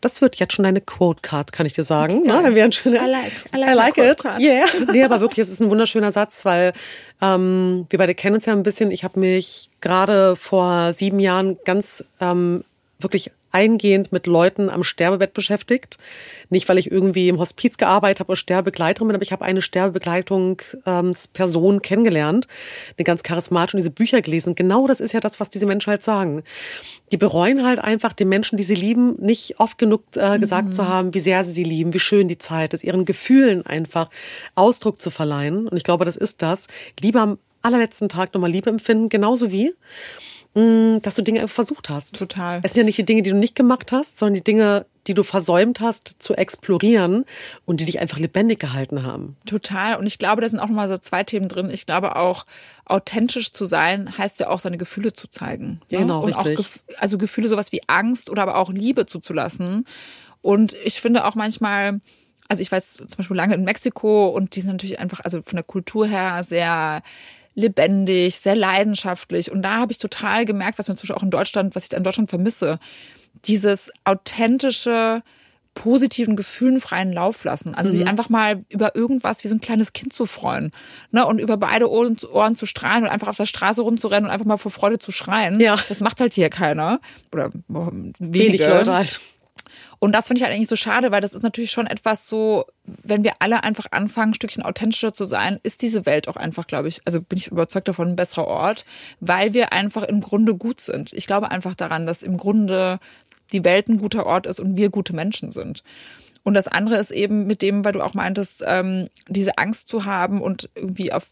Das 0.00 0.20
wird 0.20 0.36
jetzt 0.36 0.54
schon 0.54 0.64
deine 0.64 0.80
Quote-Card, 0.80 1.52
kann 1.52 1.64
ich 1.64 1.72
dir 1.72 1.84
sagen. 1.84 2.18
Okay. 2.18 2.28
Ne? 2.28 2.40
Wenn 2.42 2.54
wir 2.54 2.64
ein 2.64 2.72
schöner, 2.72 3.06
I 3.06 3.10
like, 3.10 3.32
I 3.54 3.58
like, 3.58 3.70
I 3.70 3.74
like 3.74 3.98
it. 3.98 4.24
Yeah. 4.38 4.66
Nee, 4.92 5.04
aber 5.04 5.20
wirklich, 5.20 5.38
es 5.38 5.52
ist 5.52 5.60
ein 5.60 5.70
wunderschöner 5.70 6.12
Satz, 6.12 6.44
weil 6.44 6.72
ähm, 7.22 7.86
wir 7.88 7.98
beide 7.98 8.14
kennen 8.14 8.36
uns 8.36 8.46
ja 8.46 8.52
ein 8.52 8.62
bisschen. 8.62 8.90
Ich 8.90 9.04
habe 9.04 9.20
mich 9.20 9.70
gerade 9.80 10.36
vor 10.36 10.92
sieben 10.92 11.20
Jahren 11.20 11.56
ganz 11.64 12.04
ähm, 12.20 12.64
wirklich 12.98 13.30
eingehend 13.52 14.12
mit 14.12 14.26
Leuten 14.26 14.70
am 14.70 14.84
Sterbebett 14.84 15.34
beschäftigt. 15.34 15.98
Nicht, 16.48 16.68
weil 16.68 16.78
ich 16.78 16.90
irgendwie 16.90 17.28
im 17.28 17.38
Hospiz 17.38 17.76
gearbeitet 17.76 18.20
habe 18.20 18.30
oder 18.30 18.36
Sterbebegleiterin 18.36 19.08
bin, 19.08 19.16
aber 19.16 19.22
ich 19.22 19.32
habe 19.32 19.44
eine 19.44 19.60
Sterbebegleitungsperson 19.62 21.74
ähm, 21.74 21.82
kennengelernt, 21.82 22.48
eine 22.96 23.04
ganz 23.04 23.22
charismatische 23.22 23.76
und 23.76 23.82
diese 23.82 23.90
Bücher 23.90 24.22
gelesen. 24.22 24.54
Genau 24.54 24.86
das 24.86 25.00
ist 25.00 25.12
ja 25.12 25.20
das, 25.20 25.40
was 25.40 25.50
diese 25.50 25.66
Menschen 25.66 25.90
halt 25.90 26.04
sagen. 26.04 26.42
Die 27.12 27.16
bereuen 27.16 27.64
halt 27.64 27.78
einfach 27.78 28.12
den 28.12 28.28
Menschen, 28.28 28.56
die 28.56 28.64
sie 28.64 28.74
lieben, 28.74 29.16
nicht 29.20 29.58
oft 29.58 29.78
genug 29.78 30.02
äh, 30.16 30.38
gesagt 30.38 30.68
mhm. 30.68 30.72
zu 30.72 30.88
haben, 30.88 31.14
wie 31.14 31.20
sehr 31.20 31.44
sie 31.44 31.52
sie 31.52 31.64
lieben, 31.64 31.94
wie 31.94 31.98
schön 31.98 32.28
die 32.28 32.38
Zeit 32.38 32.74
ist, 32.74 32.84
ihren 32.84 33.04
Gefühlen 33.04 33.66
einfach 33.66 34.10
Ausdruck 34.54 35.00
zu 35.00 35.10
verleihen. 35.10 35.68
Und 35.68 35.76
ich 35.76 35.84
glaube, 35.84 36.04
das 36.04 36.16
ist 36.16 36.42
das. 36.42 36.68
Lieber 37.00 37.22
am 37.22 37.38
allerletzten 37.62 38.08
Tag 38.08 38.34
nochmal 38.34 38.50
Liebe 38.50 38.70
empfinden, 38.70 39.08
genauso 39.08 39.52
wie 39.52 39.72
dass 40.52 41.14
du 41.14 41.22
Dinge 41.22 41.42
einfach 41.42 41.54
versucht 41.54 41.88
hast. 41.88 42.18
Total. 42.18 42.60
Es 42.64 42.72
sind 42.72 42.80
ja 42.80 42.84
nicht 42.84 42.98
die 42.98 43.04
Dinge, 43.04 43.22
die 43.22 43.30
du 43.30 43.36
nicht 43.36 43.54
gemacht 43.54 43.92
hast, 43.92 44.18
sondern 44.18 44.34
die 44.34 44.42
Dinge, 44.44 44.84
die 45.06 45.14
du 45.14 45.22
versäumt 45.22 45.80
hast 45.80 46.16
zu 46.18 46.34
explorieren 46.34 47.24
und 47.66 47.80
die 47.80 47.84
dich 47.84 48.00
einfach 48.00 48.18
lebendig 48.18 48.58
gehalten 48.58 49.04
haben. 49.04 49.36
Total. 49.46 49.96
Und 49.96 50.06
ich 50.06 50.18
glaube, 50.18 50.42
da 50.42 50.48
sind 50.48 50.58
auch 50.58 50.66
nochmal 50.66 50.88
so 50.88 50.98
zwei 50.98 51.22
Themen 51.22 51.48
drin. 51.48 51.70
Ich 51.70 51.86
glaube 51.86 52.16
auch, 52.16 52.46
authentisch 52.84 53.52
zu 53.52 53.64
sein 53.64 54.18
heißt 54.18 54.40
ja 54.40 54.48
auch 54.48 54.58
seine 54.58 54.76
Gefühle 54.76 55.12
zu 55.12 55.28
zeigen. 55.28 55.80
Ne? 55.90 55.98
Genau, 55.98 56.24
und 56.24 56.34
richtig. 56.34 56.58
Auch 56.58 57.00
also 57.00 57.16
Gefühle 57.16 57.48
sowas 57.48 57.70
wie 57.70 57.82
Angst 57.86 58.28
oder 58.28 58.42
aber 58.42 58.56
auch 58.56 58.72
Liebe 58.72 59.06
zuzulassen. 59.06 59.86
Und 60.42 60.74
ich 60.84 61.00
finde 61.00 61.26
auch 61.26 61.36
manchmal, 61.36 62.00
also 62.48 62.60
ich 62.60 62.72
weiß 62.72 62.94
zum 62.94 63.16
Beispiel 63.16 63.36
lange 63.36 63.54
in 63.54 63.62
Mexiko 63.62 64.28
und 64.28 64.56
die 64.56 64.60
sind 64.62 64.72
natürlich 64.72 64.98
einfach, 64.98 65.20
also 65.20 65.42
von 65.42 65.56
der 65.56 65.64
Kultur 65.64 66.08
her 66.08 66.42
sehr 66.42 67.02
lebendig, 67.54 68.36
sehr 68.36 68.56
leidenschaftlich. 68.56 69.50
Und 69.50 69.62
da 69.62 69.76
habe 69.76 69.92
ich 69.92 69.98
total 69.98 70.44
gemerkt, 70.44 70.78
was 70.78 70.88
man 70.88 70.96
zum 70.96 71.02
Beispiel 71.02 71.16
auch 71.16 71.22
in 71.22 71.30
Deutschland, 71.30 71.74
was 71.74 71.86
ich 71.86 71.92
in 71.92 72.04
Deutschland 72.04 72.30
vermisse, 72.30 72.78
dieses 73.44 73.90
authentische, 74.04 75.22
positiven 75.74 76.36
Gefühlen 76.36 76.80
freien 76.80 77.12
Lauf 77.12 77.44
lassen. 77.44 77.74
Also 77.74 77.90
mhm. 77.90 77.96
sich 77.96 78.06
einfach 78.06 78.28
mal 78.28 78.64
über 78.68 78.96
irgendwas 78.96 79.44
wie 79.44 79.48
so 79.48 79.54
ein 79.54 79.60
kleines 79.60 79.92
Kind 79.92 80.12
zu 80.12 80.26
freuen. 80.26 80.72
Ne? 81.10 81.24
Und 81.26 81.38
über 81.38 81.56
beide 81.56 81.90
Ohren, 81.90 82.16
Ohren 82.32 82.56
zu 82.56 82.66
strahlen 82.66 83.04
und 83.04 83.10
einfach 83.10 83.28
auf 83.28 83.36
der 83.36 83.46
Straße 83.46 83.80
rumzurennen 83.80 84.26
und 84.26 84.30
einfach 84.30 84.46
mal 84.46 84.56
vor 84.56 84.72
Freude 84.72 84.98
zu 84.98 85.12
schreien. 85.12 85.60
Ja. 85.60 85.78
Das 85.88 86.00
macht 86.00 86.20
halt 86.20 86.34
hier 86.34 86.50
keiner. 86.50 87.00
Oder 87.32 87.50
wenige. 87.68 88.18
Wenig 88.18 88.60
Leute 88.60 88.92
halt. 88.92 89.20
Und 89.98 90.12
das 90.12 90.26
finde 90.26 90.40
ich 90.40 90.44
halt 90.44 90.54
eigentlich 90.54 90.68
so 90.68 90.76
schade, 90.76 91.10
weil 91.12 91.20
das 91.20 91.34
ist 91.34 91.42
natürlich 91.42 91.70
schon 91.70 91.86
etwas 91.86 92.26
so, 92.26 92.64
wenn 92.84 93.24
wir 93.24 93.34
alle 93.38 93.62
einfach 93.64 93.86
anfangen, 93.90 94.30
ein 94.30 94.34
Stückchen 94.34 94.62
authentischer 94.62 95.12
zu 95.12 95.24
sein, 95.24 95.58
ist 95.62 95.82
diese 95.82 96.06
Welt 96.06 96.28
auch 96.28 96.36
einfach, 96.36 96.66
glaube 96.66 96.88
ich, 96.88 97.00
also 97.04 97.20
bin 97.20 97.38
ich 97.38 97.48
überzeugt 97.48 97.88
davon, 97.88 98.08
ein 98.08 98.16
besserer 98.16 98.46
Ort, 98.46 98.84
weil 99.20 99.54
wir 99.54 99.72
einfach 99.72 100.02
im 100.02 100.20
Grunde 100.20 100.54
gut 100.54 100.80
sind. 100.80 101.12
Ich 101.12 101.26
glaube 101.26 101.50
einfach 101.50 101.74
daran, 101.74 102.06
dass 102.06 102.22
im 102.22 102.36
Grunde 102.36 102.98
die 103.52 103.64
Welt 103.64 103.88
ein 103.88 103.98
guter 103.98 104.26
Ort 104.26 104.46
ist 104.46 104.60
und 104.60 104.76
wir 104.76 104.90
gute 104.90 105.14
Menschen 105.14 105.50
sind. 105.50 105.82
Und 106.42 106.54
das 106.54 106.68
andere 106.68 106.96
ist 106.96 107.10
eben 107.10 107.46
mit 107.46 107.62
dem, 107.62 107.84
weil 107.84 107.92
du 107.92 108.02
auch 108.02 108.14
meintest, 108.14 108.64
ähm, 108.66 109.08
diese 109.28 109.58
Angst 109.58 109.88
zu 109.88 110.04
haben 110.04 110.40
und 110.40 110.70
irgendwie 110.74 111.12
auf 111.12 111.26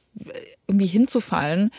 irgendwie 0.67 0.87
hinzufallen, 0.87 1.71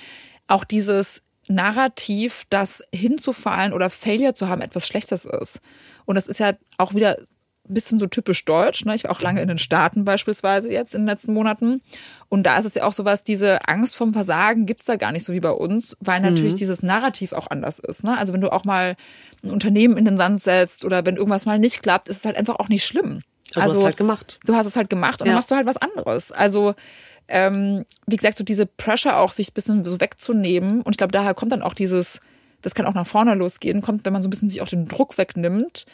auch 0.47 0.63
dieses 0.63 1.21
Narrativ, 1.49 2.45
dass 2.49 2.83
hinzufallen 2.93 3.73
oder 3.73 3.89
Failure 3.89 4.33
zu 4.33 4.47
haben 4.47 4.61
etwas 4.61 4.87
Schlechtes 4.87 5.25
ist. 5.25 5.61
Und 6.05 6.15
das 6.15 6.27
ist 6.27 6.39
ja 6.39 6.53
auch 6.77 6.93
wieder 6.93 7.17
ein 7.69 7.73
bisschen 7.73 7.99
so 7.99 8.07
typisch 8.07 8.45
deutsch. 8.45 8.85
Ne? 8.85 8.95
Ich 8.95 9.03
war 9.03 9.11
auch 9.11 9.21
lange 9.21 9.41
in 9.41 9.47
den 9.47 9.57
Staaten 9.57 10.05
beispielsweise 10.05 10.71
jetzt 10.71 10.95
in 10.95 11.01
den 11.01 11.07
letzten 11.07 11.33
Monaten. 11.33 11.81
Und 12.29 12.43
da 12.43 12.57
ist 12.57 12.65
es 12.65 12.75
ja 12.75 12.83
auch 12.83 12.93
sowas, 12.93 13.23
diese 13.23 13.67
Angst 13.67 13.95
vom 13.95 14.13
Versagen 14.13 14.65
gibt's 14.65 14.85
da 14.85 14.95
gar 14.95 15.11
nicht 15.11 15.23
so 15.23 15.33
wie 15.33 15.39
bei 15.39 15.51
uns, 15.51 15.97
weil 15.99 16.21
natürlich 16.21 16.53
mhm. 16.53 16.57
dieses 16.57 16.83
Narrativ 16.83 17.33
auch 17.33 17.47
anders 17.49 17.79
ist. 17.79 18.03
Ne? 18.03 18.17
Also 18.17 18.33
wenn 18.33 18.41
du 18.41 18.51
auch 18.51 18.65
mal 18.65 18.95
ein 19.43 19.51
Unternehmen 19.51 19.97
in 19.97 20.05
den 20.05 20.17
Sand 20.17 20.39
setzt 20.41 20.85
oder 20.85 21.05
wenn 21.05 21.15
irgendwas 21.15 21.45
mal 21.45 21.59
nicht 21.59 21.81
klappt, 21.81 22.09
ist 22.09 22.17
es 22.17 22.25
halt 22.25 22.37
einfach 22.37 22.57
auch 22.57 22.69
nicht 22.69 22.85
schlimm. 22.85 23.21
Aber 23.55 23.63
also, 23.63 23.75
du 23.75 23.77
hast 23.77 23.81
es 23.81 23.85
halt 23.85 23.97
gemacht. 23.97 24.39
Du 24.45 24.55
hast 24.55 24.67
es 24.67 24.75
halt 24.75 24.89
gemacht 24.89 25.21
und 25.21 25.27
ja. 25.27 25.31
dann 25.31 25.39
machst 25.39 25.51
du 25.51 25.55
halt 25.55 25.65
was 25.65 25.77
anderes. 25.77 26.31
Also 26.31 26.75
ähm, 27.29 27.85
wie 28.07 28.15
gesagt, 28.15 28.37
so 28.37 28.43
diese 28.43 28.65
Pressure 28.65 29.17
auch 29.17 29.31
sich 29.31 29.51
ein 29.51 29.53
bisschen 29.53 29.85
so 29.85 30.01
wegzunehmen. 30.01 30.81
Und 30.81 30.93
ich 30.93 30.97
glaube, 30.97 31.11
daher 31.11 31.33
kommt 31.33 31.51
dann 31.51 31.61
auch 31.61 31.75
dieses, 31.75 32.21
das 32.61 32.75
kann 32.75 32.85
auch 32.85 32.93
nach 32.93 33.07
vorne 33.07 33.35
losgehen, 33.35 33.81
kommt, 33.81 34.05
wenn 34.05 34.13
man 34.13 34.21
so 34.21 34.27
ein 34.27 34.31
bisschen 34.31 34.49
sich 34.49 34.61
auch 34.61 34.67
den 34.67 34.87
Druck 34.87 35.17
wegnimmt, 35.17 35.85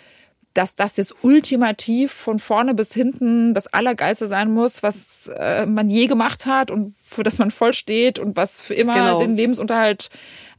dass 0.54 0.76
das 0.76 0.96
jetzt 0.96 1.24
ultimativ 1.24 2.13
von 2.13 2.39
vorne 2.39 2.74
bis 2.74 2.94
hinten 2.94 3.54
das 3.54 3.68
Allergeilste 3.68 4.28
sein 4.28 4.52
muss, 4.54 4.82
was 4.82 5.30
äh, 5.38 5.65
man 5.65 5.89
je 5.89 6.08
gemacht 6.08 6.46
hat 6.46 6.72
und 6.72 6.96
für 7.04 7.24
das 7.24 7.38
man 7.38 7.52
voll 7.52 7.74
steht 7.74 8.18
und 8.18 8.38
was 8.38 8.63
für 8.63 8.74
immer 8.74 8.94
genau. 8.96 9.20
den 9.20 9.36
Lebensunterhalt 9.36 10.10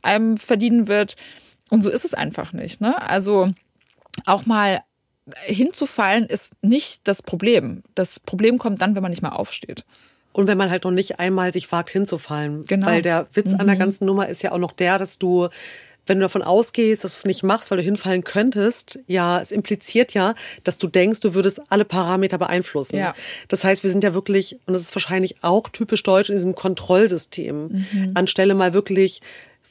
einem 0.02 0.37
verdienen 0.37 0.87
wird. 0.87 1.16
Und 1.70 1.82
so 1.82 1.88
ist 1.88 2.04
es 2.04 2.12
einfach 2.12 2.52
nicht. 2.52 2.82
Ne? 2.82 3.00
Also 3.09 3.50
auch 4.26 4.44
mal 4.44 4.82
hinzufallen 5.44 6.26
ist 6.26 6.54
nicht 6.62 7.00
das 7.04 7.22
Problem. 7.22 7.82
Das 7.94 8.20
Problem 8.20 8.58
kommt 8.58 8.80
dann, 8.80 8.94
wenn 8.94 9.02
man 9.02 9.10
nicht 9.10 9.22
mehr 9.22 9.38
aufsteht. 9.38 9.84
Und 10.32 10.46
wenn 10.46 10.58
man 10.58 10.70
halt 10.70 10.84
noch 10.84 10.90
nicht 10.90 11.18
einmal 11.18 11.52
sich 11.52 11.72
wagt 11.72 11.90
hinzufallen. 11.90 12.62
Genau. 12.66 12.86
Weil 12.86 13.02
der 13.02 13.26
Witz 13.32 13.52
mhm. 13.52 13.60
an 13.60 13.66
der 13.66 13.76
mhm. 13.76 13.80
ganzen 13.80 14.06
Nummer 14.06 14.28
ist 14.28 14.42
ja 14.42 14.52
auch 14.52 14.58
noch 14.58 14.72
der, 14.72 14.98
dass 14.98 15.18
du 15.18 15.48
wenn 16.06 16.18
du 16.18 16.22
davon 16.22 16.42
ausgehst, 16.42 17.04
dass 17.04 17.12
du 17.12 17.16
es 17.16 17.24
nicht 17.24 17.42
machst, 17.42 17.70
weil 17.70 17.78
du 17.78 17.84
hinfallen 17.84 18.24
könntest, 18.24 19.00
ja, 19.06 19.40
es 19.40 19.50
impliziert 19.50 20.14
ja, 20.14 20.34
dass 20.64 20.78
du 20.78 20.86
denkst, 20.86 21.20
du 21.20 21.34
würdest 21.34 21.60
alle 21.68 21.84
Parameter 21.84 22.38
beeinflussen. 22.38 22.96
Ja. 22.96 23.14
Das 23.48 23.64
heißt, 23.64 23.82
wir 23.82 23.90
sind 23.90 24.04
ja 24.04 24.14
wirklich, 24.14 24.58
und 24.66 24.74
das 24.74 24.82
ist 24.82 24.94
wahrscheinlich 24.94 25.36
auch 25.42 25.68
typisch 25.68 26.02
deutsch 26.02 26.30
in 26.30 26.36
diesem 26.36 26.54
Kontrollsystem, 26.54 27.86
mhm. 27.92 28.10
anstelle 28.14 28.54
mal 28.54 28.72
wirklich 28.72 29.20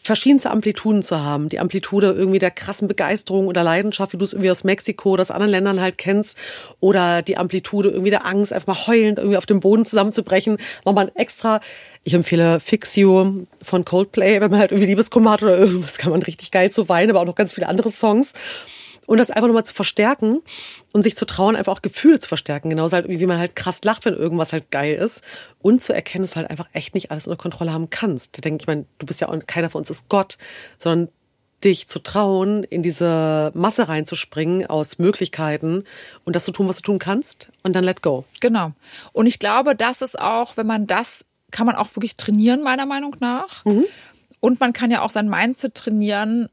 verschiedenste 0.07 0.51
Amplituden 0.51 1.03
zu 1.03 1.23
haben. 1.23 1.49
Die 1.49 1.59
Amplitude 1.59 2.11
irgendwie 2.11 2.39
der 2.39 2.51
krassen 2.51 2.87
Begeisterung 2.87 3.47
oder 3.47 3.63
Leidenschaft, 3.63 4.13
wie 4.13 4.17
du 4.17 4.23
es 4.23 4.33
irgendwie 4.33 4.51
aus 4.51 4.63
Mexiko 4.63 5.11
oder 5.11 5.21
aus 5.21 5.31
anderen 5.31 5.51
Ländern 5.51 5.81
halt 5.81 5.97
kennst. 5.97 6.37
Oder 6.79 7.21
die 7.21 7.37
Amplitude 7.37 7.89
irgendwie 7.89 8.11
der 8.11 8.25
Angst, 8.25 8.53
einfach 8.53 8.67
mal 8.67 8.87
heulend 8.87 9.17
irgendwie 9.17 9.37
auf 9.37 9.45
dem 9.45 9.59
Boden 9.59 9.85
zusammenzubrechen. 9.85 10.57
Nochmal 10.85 11.11
extra. 11.15 11.59
Ich 12.03 12.13
empfehle 12.13 12.59
Fix 12.59 12.95
You 12.95 13.45
von 13.61 13.85
Coldplay, 13.85 14.41
wenn 14.41 14.51
man 14.51 14.59
halt 14.59 14.71
irgendwie 14.71 14.87
Liebeskummer 14.87 15.31
hat 15.31 15.43
oder 15.43 15.57
irgendwas, 15.57 15.97
kann 15.97 16.11
man 16.11 16.21
richtig 16.21 16.51
geil 16.51 16.71
zu 16.71 16.87
weinen, 16.87 17.09
aber 17.09 17.21
auch 17.21 17.25
noch 17.25 17.35
ganz 17.35 17.53
viele 17.53 17.67
andere 17.67 17.89
Songs 17.89 18.33
und 19.07 19.17
das 19.17 19.31
einfach 19.31 19.47
nochmal 19.47 19.65
zu 19.65 19.73
verstärken 19.73 20.41
und 20.93 21.03
sich 21.03 21.15
zu 21.15 21.25
trauen, 21.25 21.55
einfach 21.55 21.73
auch 21.73 21.81
Gefühle 21.81 22.19
zu 22.19 22.27
verstärken. 22.27 22.69
Genauso 22.69 22.95
halt, 22.95 23.07
wie 23.07 23.25
man 23.25 23.39
halt 23.39 23.55
krass 23.55 23.83
lacht, 23.83 24.05
wenn 24.05 24.13
irgendwas 24.13 24.53
halt 24.53 24.71
geil 24.71 24.95
ist. 24.95 25.23
Und 25.61 25.83
zu 25.83 25.93
erkennen, 25.93 26.23
dass 26.23 26.31
du 26.31 26.37
halt 26.37 26.49
einfach 26.49 26.67
echt 26.73 26.95
nicht 26.95 27.11
alles 27.11 27.27
unter 27.27 27.41
Kontrolle 27.41 27.71
haben 27.71 27.89
kannst. 27.89 28.37
Da 28.37 28.41
denke 28.41 28.61
ich, 28.61 28.67
meine, 28.67 28.85
du 28.99 29.05
bist 29.05 29.21
ja 29.21 29.29
auch, 29.29 29.39
keiner 29.47 29.69
von 29.69 29.79
uns 29.79 29.89
ist 29.89 30.09
Gott, 30.09 30.37
sondern 30.77 31.09
dich 31.63 31.87
zu 31.87 31.99
trauen, 31.99 32.63
in 32.63 32.83
diese 32.83 33.51
Masse 33.55 33.87
reinzuspringen 33.87 34.67
aus 34.67 34.99
Möglichkeiten 34.99 35.83
und 36.23 36.35
das 36.35 36.45
zu 36.45 36.51
tun, 36.51 36.67
was 36.67 36.77
du 36.77 36.83
tun 36.83 36.99
kannst 36.99 37.51
und 37.63 37.75
dann 37.75 37.83
let 37.83 38.01
go. 38.01 38.25
Genau. 38.39 38.73
Und 39.13 39.25
ich 39.25 39.39
glaube, 39.39 39.75
das 39.75 40.01
ist 40.01 40.19
auch, 40.19 40.57
wenn 40.57 40.67
man 40.67 40.85
das, 40.85 41.25
kann 41.51 41.65
man 41.65 41.75
auch 41.75 41.95
wirklich 41.95 42.17
trainieren, 42.17 42.61
meiner 42.61 42.85
Meinung 42.85 43.15
nach. 43.19 43.65
Mhm. 43.65 43.85
Und 44.39 44.59
man 44.59 44.73
kann 44.73 44.91
ja 44.91 45.01
auch 45.01 45.09
sein 45.09 45.27
Mindset 45.27 45.73
trainieren, 45.73 46.49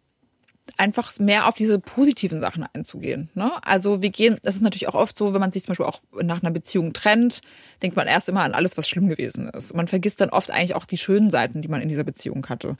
einfach 0.76 1.18
mehr 1.18 1.48
auf 1.48 1.54
diese 1.54 1.78
positiven 1.78 2.40
Sachen 2.40 2.64
einzugehen. 2.72 3.28
Ne? 3.34 3.50
Also 3.62 4.00
wir 4.00 4.10
gehen, 4.10 4.38
das 4.42 4.54
ist 4.54 4.62
natürlich 4.62 4.88
auch 4.88 4.94
oft 4.94 5.18
so, 5.18 5.34
wenn 5.34 5.40
man 5.40 5.50
sich 5.52 5.64
zum 5.64 5.72
Beispiel 5.72 5.86
auch 5.86 6.00
nach 6.22 6.42
einer 6.42 6.52
Beziehung 6.52 6.92
trennt, 6.92 7.40
denkt 7.82 7.96
man 7.96 8.06
erst 8.06 8.28
immer 8.28 8.42
an 8.42 8.54
alles, 8.54 8.76
was 8.78 8.88
schlimm 8.88 9.08
gewesen 9.08 9.48
ist. 9.48 9.72
Und 9.72 9.76
man 9.76 9.88
vergisst 9.88 10.20
dann 10.20 10.30
oft 10.30 10.50
eigentlich 10.50 10.74
auch 10.74 10.84
die 10.84 10.98
schönen 10.98 11.30
Seiten, 11.30 11.62
die 11.62 11.68
man 11.68 11.80
in 11.80 11.88
dieser 11.88 12.04
Beziehung 12.04 12.46
hatte. 12.48 12.76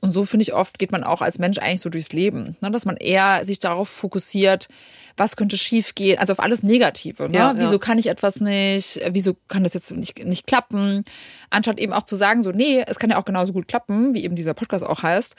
Und 0.00 0.12
so 0.12 0.24
finde 0.24 0.42
ich 0.42 0.54
oft, 0.54 0.78
geht 0.78 0.92
man 0.92 1.04
auch 1.04 1.20
als 1.20 1.38
Mensch 1.38 1.58
eigentlich 1.58 1.80
so 1.80 1.90
durchs 1.90 2.12
Leben, 2.12 2.56
ne? 2.62 2.70
dass 2.70 2.84
man 2.86 2.96
eher 2.96 3.44
sich 3.44 3.58
darauf 3.58 3.88
fokussiert, 3.88 4.68
was 5.18 5.36
könnte 5.36 5.56
schiefgehen, 5.56 6.18
also 6.18 6.32
auf 6.32 6.40
alles 6.40 6.62
Negative. 6.62 7.28
Ne? 7.28 7.36
Ja, 7.36 7.52
ja. 7.52 7.58
Wieso 7.58 7.78
kann 7.78 7.98
ich 7.98 8.06
etwas 8.06 8.40
nicht? 8.40 9.00
Wieso 9.10 9.34
kann 9.48 9.62
das 9.62 9.74
jetzt 9.74 9.90
nicht, 9.92 10.24
nicht 10.24 10.46
klappen? 10.46 11.04
Anstatt 11.50 11.80
eben 11.80 11.92
auch 11.92 12.04
zu 12.04 12.16
sagen, 12.16 12.42
so, 12.42 12.50
nee, 12.50 12.82
es 12.86 12.98
kann 12.98 13.10
ja 13.10 13.18
auch 13.18 13.24
genauso 13.24 13.52
gut 13.52 13.68
klappen, 13.68 14.14
wie 14.14 14.24
eben 14.24 14.36
dieser 14.36 14.54
Podcast 14.54 14.84
auch 14.84 15.02
heißt 15.02 15.36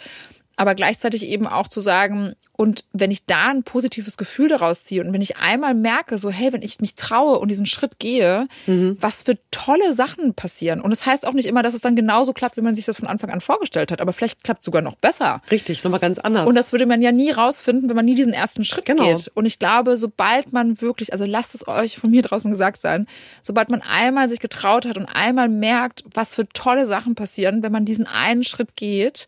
aber 0.58 0.76
gleichzeitig 0.76 1.26
eben 1.28 1.47
auch 1.47 1.68
zu 1.68 1.82
sagen, 1.82 2.34
und 2.53 2.86
wenn 2.91 3.12
ich 3.12 3.26
da 3.26 3.49
ein 3.49 3.62
positives 3.62 4.18
Gefühl 4.18 4.49
daraus 4.49 4.84
ziehe 4.84 5.03
und 5.03 5.14
wenn 5.14 5.22
ich 5.22 5.38
einmal 5.38 5.76
merke, 5.76 6.18
so, 6.18 6.32
hey, 6.32 6.51
wenn 6.51 6.64
ich 6.64 6.82
mich 6.82 6.95
traue 6.95 7.38
und 7.38 7.49
diesen 7.49 7.68
Schritt 7.68 7.99
gehe, 7.99 8.47
mhm. 8.66 8.97
was 8.99 9.22
für 9.22 9.38
tolle 9.51 9.93
Sachen 9.93 10.34
passieren. 10.34 10.82
Und 10.82 10.91
es 10.91 10.99
das 10.99 11.08
heißt 11.08 11.28
auch 11.28 11.34
nicht 11.34 11.45
immer, 11.45 11.62
dass 11.62 11.76
es 11.76 11.82
dann 11.82 11.95
genauso 11.95 12.34
klappt, 12.34 12.58
wie 12.58 12.62
man 12.62 12.74
sich 12.74 12.86
das 12.86 12.97
von 12.97 13.08
Anfang 13.08 13.30
an 13.30 13.41
vorgestellt 13.41 13.91
hat, 13.91 14.01
aber 14.01 14.12
vielleicht 14.12 14.43
klappt 14.43 14.62
es 14.62 14.66
sogar 14.66 14.82
noch 14.82 14.95
besser. 14.95 15.43
Richtig, 15.51 15.84
nochmal 15.84 15.99
ganz 15.99 16.18
anders. 16.18 16.47
Und 16.47 16.55
das 16.55 16.72
würde 16.72 16.88
man 16.88 17.03
ja 17.03 17.12
nie 17.12 17.30
rausfinden, 17.30 17.88
wenn 17.88 17.95
man 17.95 18.05
nie 18.05 18.16
diesen 18.16 18.34
ersten 18.34 18.66
Schritt 18.66 18.86
genau. 18.86 19.03
geht. 19.03 19.32
Und 19.36 19.45
ich 19.45 19.60
glaube, 19.60 19.95
sobald 19.95 20.51
man 20.51 20.82
wirklich, 20.82 21.14
also 21.14 21.26
lasst 21.26 21.53
es 21.53 21.68
euch 21.68 21.99
von 21.99 22.10
mir 22.10 22.24
draußen 22.24 22.49
gesagt 22.49 22.78
sein, 22.82 23.05
sobald 23.43 23.70
man 23.70 23.84
einmal 23.84 24.28
sich 24.28 24.39
getraut 24.39 24.86
hat 24.86 24.97
und 24.97 25.05
einmal 25.05 25.49
merkt, 25.49 26.03
was 26.12 26.34
für 26.34 26.49
tolle 26.49 26.88
Sachen 26.88 27.14
passieren, 27.14 27.62
wenn 27.62 27.72
man 27.72 27.86
diesen 27.86 28.08
einen 28.08 28.43
Schritt 28.43 28.76
geht, 28.76 29.28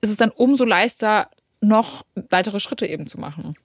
ist 0.00 0.10
es 0.10 0.16
dann 0.16 0.30
umso 0.30 0.64
leichter, 0.64 1.28
noch 1.60 2.04
weitere 2.30 2.60
Schritte 2.60 2.86
eben 2.86 3.06
zu 3.06 3.18
machen. 3.18 3.56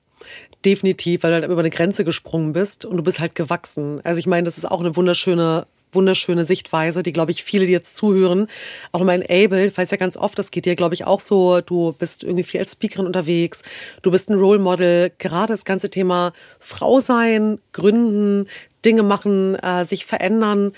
Definitiv, 0.64 1.24
weil 1.24 1.32
du 1.32 1.42
halt 1.42 1.52
über 1.52 1.60
eine 1.60 1.70
Grenze 1.70 2.04
gesprungen 2.04 2.54
bist 2.54 2.86
und 2.86 2.98
du 2.98 3.04
bist 3.04 3.20
halt 3.20 3.36
gewachsen. 3.36 4.02
Also 4.04 4.20
ich 4.20 4.28
meine, 4.28 4.46
das 4.46 4.58
ist 4.58 4.66
auch 4.66 4.80
eine 4.80 4.96
wunderschöne 4.96 5.66
wunderschöne 5.94 6.46
Sichtweise, 6.46 7.04
die, 7.04 7.14
glaube 7.14 7.32
ich, 7.32 7.44
viele, 7.44 7.66
die 7.66 7.72
jetzt 7.72 7.96
zuhören, 7.96 8.48
auch 8.92 9.04
mein 9.04 9.24
Able, 9.24 9.66
ich 9.66 9.78
weiß 9.78 9.92
ja 9.92 9.98
ganz 9.98 10.18
oft, 10.18 10.38
das 10.40 10.52
geht 10.52 10.66
dir, 10.66 10.76
glaube 10.76 10.96
ich, 10.96 11.06
auch 11.06 11.20
so, 11.20 11.62
du 11.62 11.94
bist 11.94 12.24
irgendwie 12.24 12.44
viel 12.44 12.60
als 12.60 12.74
Speakerin 12.74 13.06
unterwegs, 13.06 13.64
du 14.02 14.12
bist 14.12 14.30
ein 14.30 14.40
Role 14.40 14.60
Model, 14.60 15.12
gerade 15.18 15.54
das 15.54 15.66
ganze 15.66 15.90
Thema 15.90 16.34
Frau 16.60 17.00
sein, 17.00 17.60
gründen, 17.74 18.48
Dinge 18.86 19.04
machen, 19.04 19.56
äh, 19.56 19.86
sich 19.86 20.06
verändern, 20.06 20.72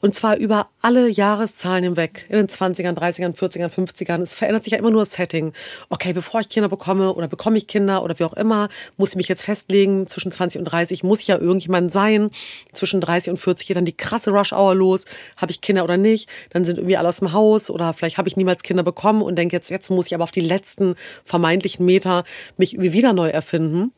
und 0.00 0.14
zwar 0.14 0.36
über 0.36 0.68
alle 0.82 1.08
Jahreszahlen 1.08 1.84
hinweg. 1.84 2.26
In 2.28 2.36
den 2.36 2.48
20ern, 2.48 2.94
30ern, 2.94 3.34
40ern, 3.34 3.70
50ern. 3.70 4.20
Es 4.20 4.34
verändert 4.34 4.64
sich 4.64 4.72
ja 4.72 4.78
immer 4.78 4.90
nur 4.90 5.02
das 5.02 5.12
Setting. 5.12 5.52
Okay, 5.88 6.12
bevor 6.12 6.40
ich 6.40 6.48
Kinder 6.48 6.68
bekomme 6.68 7.14
oder 7.14 7.28
bekomme 7.28 7.56
ich 7.56 7.66
Kinder 7.66 8.02
oder 8.02 8.18
wie 8.18 8.24
auch 8.24 8.34
immer, 8.34 8.68
muss 8.96 9.10
ich 9.10 9.16
mich 9.16 9.28
jetzt 9.28 9.44
festlegen. 9.44 10.06
Zwischen 10.06 10.30
20 10.30 10.58
und 10.58 10.64
30 10.66 11.02
muss 11.02 11.20
ich 11.20 11.28
ja 11.28 11.38
irgendjemand 11.38 11.90
sein. 11.90 12.30
Zwischen 12.72 13.00
30 13.00 13.30
und 13.30 13.36
40 13.38 13.66
geht 13.66 13.76
dann 13.76 13.84
die 13.84 13.96
krasse 13.96 14.30
Rush-Hour 14.30 14.74
los. 14.74 15.06
Habe 15.36 15.50
ich 15.50 15.60
Kinder 15.60 15.84
oder 15.84 15.96
nicht? 15.96 16.28
Dann 16.50 16.64
sind 16.64 16.78
irgendwie 16.78 16.96
alle 16.96 17.08
aus 17.08 17.18
dem 17.18 17.32
Haus 17.32 17.70
oder 17.70 17.92
vielleicht 17.92 18.18
habe 18.18 18.28
ich 18.28 18.36
niemals 18.36 18.62
Kinder 18.62 18.82
bekommen 18.82 19.22
und 19.22 19.36
denke 19.36 19.56
jetzt, 19.56 19.70
jetzt 19.70 19.90
muss 19.90 20.06
ich 20.06 20.14
aber 20.14 20.24
auf 20.24 20.30
die 20.30 20.40
letzten 20.40 20.94
vermeintlichen 21.24 21.84
Meter 21.84 22.24
mich 22.56 22.74
irgendwie 22.74 22.92
wieder 22.92 23.12
neu 23.12 23.28
erfinden. 23.28 23.92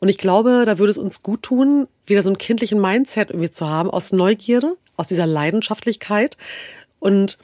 Und 0.00 0.08
ich 0.08 0.18
glaube, 0.18 0.64
da 0.66 0.78
würde 0.78 0.90
es 0.90 0.98
uns 0.98 1.22
gut 1.22 1.42
tun, 1.42 1.88
wieder 2.06 2.22
so 2.22 2.28
einen 2.28 2.38
kindlichen 2.38 2.80
Mindset 2.80 3.30
irgendwie 3.30 3.50
zu 3.50 3.68
haben 3.68 3.90
aus 3.90 4.12
Neugierde, 4.12 4.76
aus 4.96 5.08
dieser 5.08 5.26
Leidenschaftlichkeit 5.26 6.36
und 6.98 7.38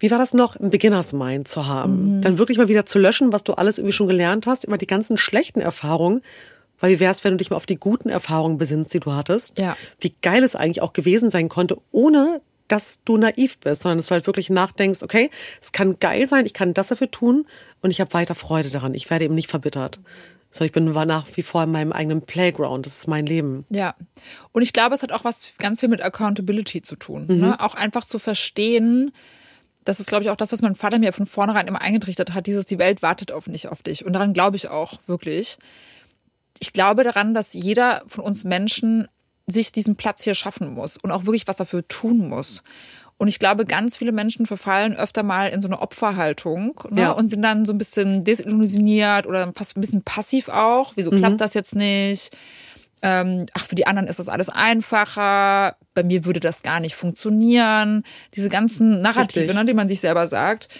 wie 0.00 0.10
war 0.10 0.18
das 0.18 0.32
noch, 0.32 0.56
ein 0.56 0.70
Beginners 0.70 1.12
Mind 1.12 1.46
zu 1.46 1.66
haben? 1.66 2.16
Mhm. 2.16 2.22
Dann 2.22 2.38
wirklich 2.38 2.56
mal 2.56 2.68
wieder 2.68 2.86
zu 2.86 2.98
löschen, 2.98 3.32
was 3.32 3.44
du 3.44 3.52
alles 3.52 3.76
irgendwie 3.78 3.92
schon 3.92 4.08
gelernt 4.08 4.46
hast, 4.46 4.64
immer 4.64 4.78
die 4.78 4.86
ganzen 4.86 5.18
schlechten 5.18 5.60
Erfahrungen. 5.60 6.22
Weil 6.80 6.92
wie 6.92 7.00
wär's, 7.00 7.22
wenn 7.22 7.32
du 7.32 7.36
dich 7.36 7.50
mal 7.50 7.56
auf 7.56 7.66
die 7.66 7.76
guten 7.76 8.08
Erfahrungen 8.08 8.56
besinnst, 8.56 8.94
die 8.94 9.00
du 9.00 9.12
hattest? 9.12 9.58
Ja. 9.58 9.76
Wie 10.00 10.14
geil 10.22 10.42
es 10.42 10.56
eigentlich 10.56 10.80
auch 10.80 10.94
gewesen 10.94 11.28
sein 11.28 11.50
konnte, 11.50 11.76
ohne 11.92 12.40
dass 12.68 13.00
du 13.04 13.18
naiv 13.18 13.58
bist, 13.58 13.82
sondern 13.82 13.98
dass 13.98 14.06
du 14.06 14.12
halt 14.12 14.26
wirklich 14.26 14.48
nachdenkst, 14.48 15.02
okay, 15.02 15.30
es 15.60 15.72
kann 15.72 15.98
geil 15.98 16.26
sein, 16.26 16.46
ich 16.46 16.54
kann 16.54 16.72
das 16.72 16.88
dafür 16.88 17.10
tun 17.10 17.46
und 17.82 17.90
ich 17.90 18.00
habe 18.00 18.14
weiter 18.14 18.34
Freude 18.34 18.70
daran. 18.70 18.94
Ich 18.94 19.10
werde 19.10 19.26
eben 19.26 19.34
nicht 19.34 19.50
verbittert 19.50 19.98
sondern 20.50 20.66
ich 20.66 20.72
bin 20.72 20.94
war 20.94 21.06
nach 21.06 21.26
wie 21.34 21.42
vor 21.42 21.62
in 21.62 21.70
meinem 21.70 21.92
eigenen 21.92 22.22
Playground. 22.22 22.84
Das 22.86 22.98
ist 22.98 23.08
mein 23.08 23.26
Leben. 23.26 23.64
Ja. 23.70 23.94
Und 24.52 24.62
ich 24.62 24.72
glaube, 24.72 24.94
es 24.94 25.02
hat 25.02 25.12
auch 25.12 25.24
was 25.24 25.52
ganz 25.58 25.80
viel 25.80 25.88
mit 25.88 26.02
Accountability 26.02 26.82
zu 26.82 26.96
tun. 26.96 27.26
Mhm. 27.28 27.40
Ne? 27.40 27.60
Auch 27.60 27.74
einfach 27.74 28.04
zu 28.04 28.18
verstehen, 28.18 29.12
das 29.84 30.00
ist, 30.00 30.08
glaube 30.08 30.24
ich, 30.24 30.30
auch 30.30 30.36
das, 30.36 30.52
was 30.52 30.62
mein 30.62 30.74
Vater 30.74 30.98
mir 30.98 31.12
von 31.12 31.26
vornherein 31.26 31.66
immer 31.66 31.80
eingetrichtert 31.80 32.34
hat, 32.34 32.46
dieses, 32.46 32.66
die 32.66 32.78
Welt 32.78 33.02
wartet 33.02 33.32
auf 33.32 33.46
nicht 33.46 33.68
auf 33.68 33.82
dich. 33.82 34.04
Und 34.04 34.12
daran 34.12 34.32
glaube 34.32 34.56
ich 34.56 34.68
auch 34.68 34.98
wirklich. 35.06 35.58
Ich 36.58 36.72
glaube 36.72 37.04
daran, 37.04 37.32
dass 37.32 37.52
jeder 37.52 38.02
von 38.06 38.24
uns 38.24 38.44
Menschen 38.44 39.08
sich 39.46 39.72
diesen 39.72 39.96
Platz 39.96 40.22
hier 40.22 40.34
schaffen 40.34 40.74
muss 40.74 40.96
und 40.96 41.10
auch 41.10 41.24
wirklich 41.24 41.46
was 41.46 41.56
dafür 41.56 41.86
tun 41.88 42.28
muss. 42.28 42.62
Und 43.20 43.28
ich 43.28 43.38
glaube, 43.38 43.66
ganz 43.66 43.98
viele 43.98 44.12
Menschen 44.12 44.46
verfallen 44.46 44.96
öfter 44.96 45.22
mal 45.22 45.50
in 45.50 45.60
so 45.60 45.68
eine 45.68 45.82
Opferhaltung 45.82 46.80
ne? 46.88 47.02
ja. 47.02 47.10
und 47.10 47.28
sind 47.28 47.42
dann 47.42 47.66
so 47.66 47.72
ein 47.72 47.76
bisschen 47.76 48.24
desillusioniert 48.24 49.26
oder 49.26 49.52
fast 49.54 49.76
ein 49.76 49.82
bisschen 49.82 50.02
passiv 50.02 50.48
auch. 50.48 50.92
Wieso 50.96 51.10
mhm. 51.10 51.16
klappt 51.16 51.40
das 51.42 51.52
jetzt 51.52 51.76
nicht? 51.76 52.34
Ähm, 53.02 53.44
ach, 53.52 53.66
für 53.66 53.74
die 53.74 53.86
anderen 53.86 54.08
ist 54.08 54.20
das 54.20 54.30
alles 54.30 54.48
einfacher. 54.48 55.76
Bei 55.92 56.02
mir 56.02 56.24
würde 56.24 56.40
das 56.40 56.62
gar 56.62 56.80
nicht 56.80 56.94
funktionieren. 56.94 58.04
Diese 58.36 58.48
ganzen 58.48 59.02
Narrative, 59.02 59.52
ne, 59.52 59.66
die 59.66 59.74
man 59.74 59.86
sich 59.86 60.00
selber 60.00 60.26
sagt. 60.26 60.70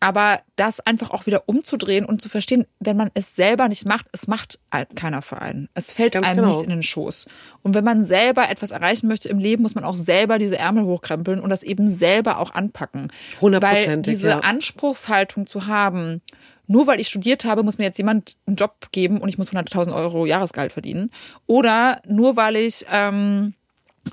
Aber 0.00 0.40
das 0.56 0.80
einfach 0.80 1.10
auch 1.10 1.26
wieder 1.26 1.42
umzudrehen 1.46 2.06
und 2.06 2.22
zu 2.22 2.30
verstehen, 2.30 2.66
wenn 2.80 2.96
man 2.96 3.10
es 3.12 3.36
selber 3.36 3.68
nicht 3.68 3.84
macht, 3.84 4.06
es 4.12 4.26
macht 4.26 4.58
keiner 4.94 5.20
für 5.20 5.40
einen. 5.40 5.68
Es 5.74 5.92
fällt 5.92 6.14
Ganz 6.14 6.26
einem 6.26 6.44
genau. 6.44 6.48
nicht 6.48 6.62
in 6.62 6.70
den 6.70 6.82
Schoß. 6.82 7.26
Und 7.62 7.74
wenn 7.74 7.84
man 7.84 8.02
selber 8.02 8.48
etwas 8.48 8.70
erreichen 8.70 9.08
möchte 9.08 9.28
im 9.28 9.38
Leben, 9.38 9.62
muss 9.62 9.74
man 9.74 9.84
auch 9.84 9.96
selber 9.96 10.38
diese 10.38 10.56
Ärmel 10.56 10.84
hochkrempeln 10.84 11.38
und 11.38 11.50
das 11.50 11.62
eben 11.62 11.86
selber 11.86 12.38
auch 12.38 12.54
anpacken. 12.54 13.12
100 13.36 13.62
Weil 13.62 14.02
diese 14.02 14.28
ja. 14.28 14.40
Anspruchshaltung 14.40 15.46
zu 15.46 15.66
haben, 15.66 16.22
nur 16.66 16.86
weil 16.86 17.00
ich 17.00 17.08
studiert 17.08 17.44
habe, 17.44 17.62
muss 17.62 17.78
mir 17.78 17.84
jetzt 17.84 17.98
jemand 17.98 18.36
einen 18.46 18.56
Job 18.56 18.88
geben 18.92 19.18
und 19.18 19.28
ich 19.28 19.36
muss 19.38 19.52
100.000 19.52 19.94
Euro 19.94 20.24
Jahresgehalt 20.24 20.72
verdienen. 20.72 21.10
Oder 21.46 22.00
nur 22.06 22.36
weil 22.36 22.56
ich 22.56 22.86
ähm, 22.90 23.54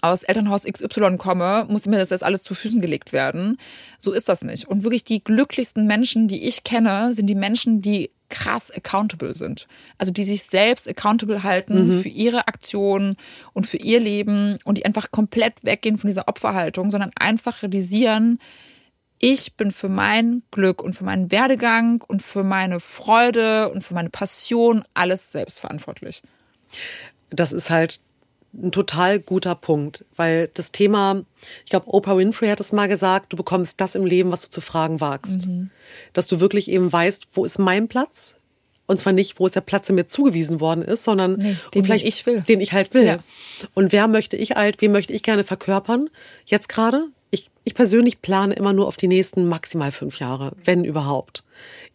aus 0.02 0.24
Elternhaus 0.24 0.64
XY 0.64 1.18
komme, 1.18 1.66
muss 1.70 1.86
mir 1.86 1.98
das 1.98 2.10
jetzt 2.10 2.24
alles 2.24 2.44
zu 2.44 2.54
Füßen 2.54 2.82
gelegt 2.82 3.14
werden. 3.14 3.58
So 4.00 4.12
ist 4.12 4.30
das 4.30 4.44
nicht. 4.44 4.68
Und 4.68 4.84
wirklich 4.84 5.04
die 5.04 5.24
glücklichsten 5.24 5.88
Menschen, 5.88 6.28
die 6.28 6.48
ich 6.48 6.64
kenne, 6.64 7.14
sind 7.14 7.28
die 7.28 7.36
Menschen, 7.36 7.82
die 7.82 8.12
krass 8.30 8.70
accountable 8.72 9.36
sind. 9.36 9.68
Also 9.98 10.12
die 10.12 10.26
sich 10.26 10.44
selbst 10.44 10.88
accountable 10.88 11.44
halten 11.44 11.88
mhm. 11.88 12.02
für 12.02 12.10
ihre 12.10 12.48
Aktionen 12.48 13.16
und 13.54 13.68
für 13.68 13.78
ihr 13.78 14.00
Leben 14.00 14.58
und 14.66 14.78
die 14.78 14.86
einfach 14.86 15.12
komplett 15.12 15.64
weggehen 15.64 15.98
von 15.98 16.10
dieser 16.10 16.28
Opferhaltung, 16.28 16.92
sondern 16.92 17.12
einfach 17.16 17.64
realisieren, 17.64 18.40
ich 19.20 19.56
bin 19.56 19.72
für 19.72 19.90
mein 19.90 20.44
Glück 20.52 20.84
und 20.84 20.94
für 20.94 21.04
meinen 21.04 21.32
Werdegang 21.32 22.04
und 22.08 22.22
für 22.22 22.44
meine 22.44 22.80
Freude 22.80 23.70
und 23.70 23.82
für 23.82 23.96
meine 23.96 24.12
Passion 24.12 24.84
alles 24.94 25.32
selbst 25.32 25.60
verantwortlich. 25.60 26.22
Das 27.32 27.52
ist 27.52 27.70
halt 27.70 28.02
ein 28.62 28.72
total 28.72 29.20
guter 29.20 29.56
Punkt, 29.56 30.06
weil 30.16 30.50
das 30.54 30.72
Thema, 30.72 31.24
ich 31.64 31.70
glaube, 31.70 31.94
Oprah 31.94 32.18
Winfrey 32.18 32.50
hat 32.50 32.60
es 32.60 32.74
mal 32.74 32.88
gesagt, 32.88 33.34
du 33.34 33.38
bekommst 33.38 33.80
das 33.80 33.96
im 33.96 34.06
Leben, 34.06 34.32
was 34.32 34.42
du 34.42 34.50
zu 34.50 34.62
fragen 34.62 35.00
wagst. 35.00 35.48
Mhm. 35.48 35.70
Dass 36.14 36.28
du 36.28 36.40
wirklich 36.40 36.70
eben 36.70 36.92
weißt, 36.92 37.28
wo 37.34 37.46
ist 37.46 37.60
mein 37.60 37.88
Platz? 37.88 38.36
Und 38.88 39.00
zwar 39.00 39.14
nicht, 39.14 39.40
wo 39.40 39.46
ist 39.46 39.56
der 39.56 39.62
Platz, 39.62 39.88
der 39.88 39.96
mir 39.96 40.08
zugewiesen 40.08 40.60
worden 40.60 40.82
ist, 40.82 41.04
sondern 41.04 41.34
nee, 41.34 41.58
den 41.74 41.84
vielleicht 41.84 42.06
ich 42.06 42.26
will. 42.26 42.42
Den 42.42 42.62
ich 42.62 42.72
halt 42.72 42.94
will. 42.94 43.06
Ja. 43.06 43.18
Und 43.74 43.92
wer 43.92 44.08
möchte 44.08 44.38
ich 44.38 44.52
halt, 44.52 44.82
wem 44.82 44.94
möchte 44.94 45.14
ich 45.14 45.24
gerne 45.24 45.44
verkörpern? 45.44 46.10
Jetzt 46.46 46.70
gerade? 46.70 47.08
Ich, 47.30 47.52
ich 47.66 47.76
persönlich 47.76 48.22
plane 48.22 48.56
immer 48.56 48.72
nur 48.72 48.88
auf 48.88 48.96
die 48.96 49.10
nächsten 49.10 49.48
maximal 49.48 49.92
fünf 49.92 50.20
Jahre, 50.20 50.54
wenn 50.64 50.86
überhaupt. 50.86 51.44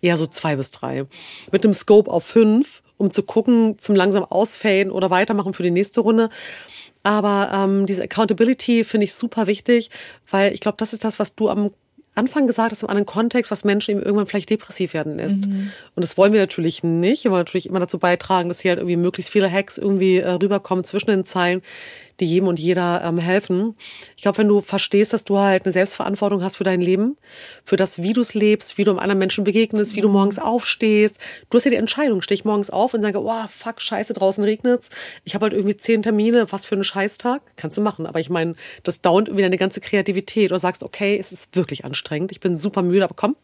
Eher 0.03 0.19
so 0.19 0.27
zwei 0.27 0.57
bis 0.57 0.71
drei. 0.71 1.07
Mit 1.51 1.65
dem 1.65 1.73
Scope 1.73 2.11
auf 2.11 2.25
fünf 2.25 2.83
um 3.03 3.11
zu 3.11 3.23
gucken, 3.25 3.79
zum 3.79 3.97
langsam 3.97 4.25
ausfaden 4.25 4.93
oder 4.93 5.11
weitermachen 5.11 5.55
für 5.55 5.63
die 5.63 5.71
nächste 5.71 6.01
Runde. 6.01 6.31
Aber 7.03 7.51
ähm, 7.53 7.85
diese 7.85 8.05
Accountability 8.05 8.85
finde 8.85 9.05
ich 9.05 9.15
super 9.15 9.49
wichtig, 9.49 9.91
weil 10.31 10.55
ich 10.55 10.61
glaube, 10.61 10.77
das 10.79 10.93
ist 10.93 11.05
das, 11.05 11.19
was 11.19 11.35
du 11.35 11.49
am 11.49 11.73
Anfang 12.15 12.47
gesagt 12.47 12.71
hast, 12.73 12.83
im 12.83 12.91
anderen 12.91 13.07
Kontext, 13.07 13.51
was 13.51 13.65
Menschen 13.65 13.93
eben 13.93 14.03
irgendwann 14.03 14.27
vielleicht 14.27 14.51
depressiv 14.51 14.93
werden 14.93 15.17
lässt. 15.17 15.47
Mhm. 15.47 15.73
Und 15.95 16.05
das 16.05 16.19
wollen 16.19 16.35
wir 16.35 16.41
natürlich 16.41 16.85
nicht. 16.85 17.25
Wir 17.25 17.31
wollen 17.31 17.41
natürlich 17.41 17.69
immer 17.69 17.81
dazu 17.81 17.99
beitragen, 17.99 18.51
dass 18.51 18.61
hier 18.61 18.73
halt 18.73 18.81
irgendwie 18.81 18.97
möglichst 18.97 19.33
viele 19.33 19.51
Hacks 19.51 19.79
irgendwie 19.79 20.19
äh, 20.19 20.31
rüberkommen 20.31 20.85
zwischen 20.85 21.11
den 21.11 21.25
Zeilen, 21.25 21.63
die 22.23 22.27
jedem 22.27 22.49
und 22.49 22.59
jeder 22.59 23.03
ähm, 23.05 23.19
helfen. 23.19 23.77
Ich 24.17 24.23
glaube, 24.23 24.39
wenn 24.39 24.49
du 24.49 24.63
verstehst, 24.63 25.13
dass 25.13 25.25
du 25.25 25.39
halt 25.39 25.65
eine 25.65 25.73
Selbstverantwortung 25.73 26.43
hast 26.43 26.57
für 26.57 26.65
dein 26.65 26.81
Leben, 26.81 27.17
für 27.65 27.77
das, 27.77 28.01
wie 28.01 28.13
du 28.13 28.21
es 28.21 28.35
lebst, 28.35 28.79
wie 28.79 28.85
du 28.85 28.93
einem 28.93 29.01
anderen 29.01 29.19
Menschen 29.19 29.45
begegnest, 29.45 29.97
wie 29.97 30.01
du 30.01 30.09
morgens 30.09 30.39
aufstehst. 30.39 31.19
Du 31.51 31.59
hast 31.59 31.65
ja 31.65 31.71
die 31.71 31.77
Entscheidung, 31.77 32.23
stehe 32.23 32.37
ich 32.37 32.45
morgens 32.45 32.71
auf 32.71 32.95
und 32.95 33.03
sage, 33.03 33.21
oh, 33.21 33.47
fuck, 33.49 33.81
scheiße, 33.81 34.15
draußen 34.15 34.45
regnet's. 34.45 34.91
Ich 35.25 35.35
habe 35.35 35.45
halt 35.45 35.53
irgendwie 35.53 35.77
zehn 35.77 36.03
Termine, 36.03 36.47
was 36.51 36.65
für 36.65 36.77
ein 36.77 36.85
Scheißtag. 36.85 37.43
Kannst 37.57 37.77
du 37.77 37.83
machen. 37.83 38.07
Aber 38.07 38.21
ich 38.21 38.31
meine, 38.31 38.55
das 38.85 39.03
dauert 39.03 39.29
irgendwie 39.29 39.43
deine 39.43 39.59
ganze 39.59 39.81
Kreativität. 39.81 40.51
Oder 40.53 40.61
sagst, 40.61 40.83
okay, 40.83 41.19
es 41.19 41.33
ist 41.33 41.57
wirklich 41.57 41.85
anstrengend. 41.85 42.33
Ich 42.33 42.41
bin 42.41 42.57
super 42.57 42.83
müde, 42.83 43.05
aber 43.05 43.15
komm, 43.15 43.37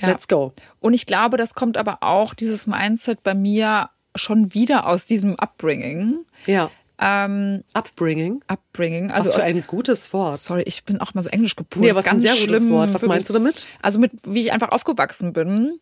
Ja. 0.00 0.08
Let's 0.08 0.28
go. 0.28 0.52
Und 0.80 0.94
ich 0.94 1.06
glaube, 1.06 1.36
das 1.36 1.54
kommt 1.54 1.76
aber 1.76 1.98
auch, 2.02 2.34
dieses 2.34 2.66
Mindset 2.66 3.22
bei 3.22 3.34
mir 3.34 3.90
schon 4.14 4.54
wieder 4.54 4.86
aus 4.86 5.06
diesem 5.06 5.36
Upbringing. 5.36 6.24
Ja. 6.46 6.70
Ähm, 6.98 7.62
Upbringing. 7.74 8.42
Upbringing. 8.46 9.10
Also 9.10 9.28
Was 9.28 9.36
für 9.36 9.42
ein 9.42 9.64
gutes 9.66 10.12
Wort. 10.12 10.38
sorry, 10.38 10.62
ich 10.62 10.84
bin 10.84 11.00
auch 11.00 11.12
mal 11.14 11.22
so 11.22 11.28
englisch 11.28 11.56
gepult. 11.56 11.82
Nee, 11.82 11.88
Das 11.88 11.98
aber 11.98 12.16
ist 12.16 12.24
es 12.24 12.24
ist 12.24 12.30
ein 12.30 12.34
ganz 12.36 12.38
sehr 12.40 12.46
gutes 12.46 12.62
schlimm, 12.62 12.72
Wort. 12.74 12.88
Was 12.88 13.02
wirklich. 13.02 13.08
meinst 13.08 13.28
du 13.28 13.32
damit? 13.34 13.66
Also 13.82 13.98
mit, 13.98 14.12
wie 14.24 14.40
ich 14.40 14.52
einfach 14.52 14.70
aufgewachsen 14.70 15.32
bin, 15.32 15.78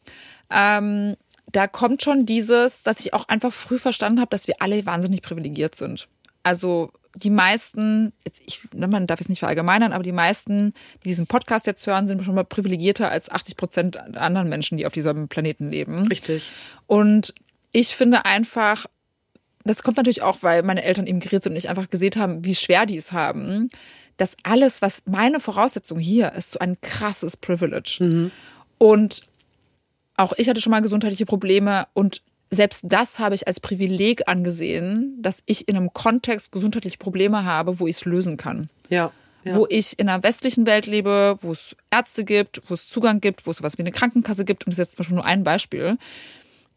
ähm, 0.51 1.17
da 1.53 1.69
kommt 1.69 2.03
schon 2.03 2.27
dieses, 2.27 2.83
dass 2.83 2.99
ich 3.01 3.15
auch 3.15 3.29
einfach 3.29 3.53
früh 3.53 3.79
verstanden 3.79 4.19
habe, 4.21 4.31
dass 4.31 4.49
wir 4.49 4.57
alle 4.59 4.85
wahnsinnig 4.87 5.23
privilegiert 5.23 5.77
sind. 5.77 6.09
Also 6.43 6.91
die 7.17 7.31
meisten, 7.31 8.13
jetzt 8.25 8.43
ich, 8.45 8.61
man 8.75 9.07
darf 9.07 9.21
es 9.21 9.29
nicht 9.29 9.39
verallgemeinern, 9.39 9.93
aber 9.93 10.03
die 10.03 10.11
meisten, 10.13 10.75
die 11.05 11.09
diesen 11.09 11.29
Podcast 11.29 11.67
jetzt 11.67 11.87
hören, 11.87 12.09
sind 12.09 12.25
schon 12.25 12.35
mal 12.35 12.45
privilegierter 12.45 13.09
als 13.09 13.31
80 13.31 13.57
Prozent 13.57 13.95
der 13.95 14.21
anderen 14.21 14.49
Menschen, 14.49 14.79
die 14.79 14.87
auf 14.87 14.93
diesem 14.93 15.29
Planeten 15.29 15.71
leben. 15.71 16.09
Richtig. 16.09 16.51
Und 16.89 17.33
ich 17.71 17.95
finde 17.95 18.25
einfach, 18.25 18.87
das 19.65 19.83
kommt 19.83 19.97
natürlich 19.97 20.23
auch, 20.23 20.39
weil 20.43 20.63
meine 20.63 20.85
Eltern 20.85 21.07
emigriert 21.07 21.43
sind 21.43 21.53
und 21.53 21.59
ich 21.59 21.69
einfach 21.69 21.91
gesehen 21.91 22.15
haben, 22.17 22.45
wie 22.45 22.55
schwer 22.55 22.87
die 22.87 22.97
es 22.97 23.13
haben, 23.13 23.69
dass 24.17 24.37
alles, 24.43 24.83
was 24.83 25.03
meine 25.07 25.41
Voraussetzung 25.41 25.99
hier 25.99 26.33
ist, 26.33 26.53
so 26.53 26.59
ein 26.59 26.81
krasses 26.81 27.37
Privilege. 27.37 28.31
Und 28.79 29.27
auch 30.17 30.33
ich 30.37 30.49
hatte 30.49 30.61
schon 30.61 30.71
mal 30.71 30.83
gesundheitliche 30.83 31.27
Probleme 31.27 31.87
und 31.95 32.23
selbst 32.51 32.85
das 32.87 33.19
habe 33.19 33.35
ich 33.35 33.47
als 33.49 33.59
Privileg 33.59 34.29
angesehen, 34.29 35.19
dass 35.21 35.43
ich 35.47 35.67
in 35.67 35.77
einem 35.77 35.93
Kontext 35.93 36.53
gesundheitliche 36.53 36.99
Probleme 36.99 37.45
habe, 37.45 37.81
wo 37.81 37.87
ich 37.87 37.97
es 37.97 38.05
lösen 38.05 38.37
kann 38.37 38.69
Ja. 38.91 39.11
ja. 39.45 39.57
wo 39.57 39.67
ich 39.69 39.99
in 39.99 40.09
einer 40.09 40.23
westlichen 40.23 40.67
Welt 40.67 40.87
lebe, 40.87 41.37
wo 41.41 41.53
es 41.53 41.75
Ärzte 41.91 42.25
gibt, 42.25 42.63
wo 42.69 42.75
es 42.75 42.89
Zugang 42.89 43.21
gibt, 43.21 43.47
wo 43.47 43.51
es 43.51 43.57
sowas 43.57 43.77
wie 43.77 43.83
eine 43.83 43.91
Krankenkasse 43.91 44.45
gibt. 44.45 44.67
Und 44.67 44.73
das 44.73 44.75
ist 44.75 44.79
jetzt 44.79 44.91
zum 44.93 44.99
Beispiel 44.99 45.17
nur 45.17 45.25
ein 45.25 45.43
Beispiel. 45.43 45.99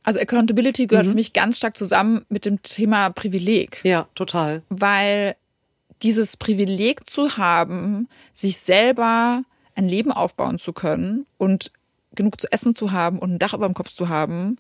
Also 0.07 0.21
Accountability 0.21 0.87
gehört 0.87 1.05
für 1.05 1.13
mich 1.13 1.33
ganz 1.33 1.57
stark 1.57 1.75
zusammen 1.75 2.23
mit 2.29 2.45
dem 2.45 2.61
Thema 2.61 3.09
Privileg, 3.09 3.81
ja, 3.83 4.07
total. 4.15 4.61
weil 4.69 5.35
dieses 6.01 6.37
Privileg 6.37 7.09
zu 7.09 7.35
haben, 7.35 8.07
sich 8.33 8.57
selber 8.57 9.43
ein 9.75 9.89
Leben 9.89 10.13
aufbauen 10.13 10.59
zu 10.59 10.71
können 10.71 11.25
und 11.37 11.73
genug 12.15 12.39
zu 12.39 12.49
essen 12.53 12.73
zu 12.73 12.93
haben 12.93 13.19
und 13.19 13.33
ein 13.33 13.39
Dach 13.39 13.53
über 13.53 13.67
dem 13.67 13.73
Kopf 13.73 13.89
zu 13.89 14.07
haben 14.07 14.55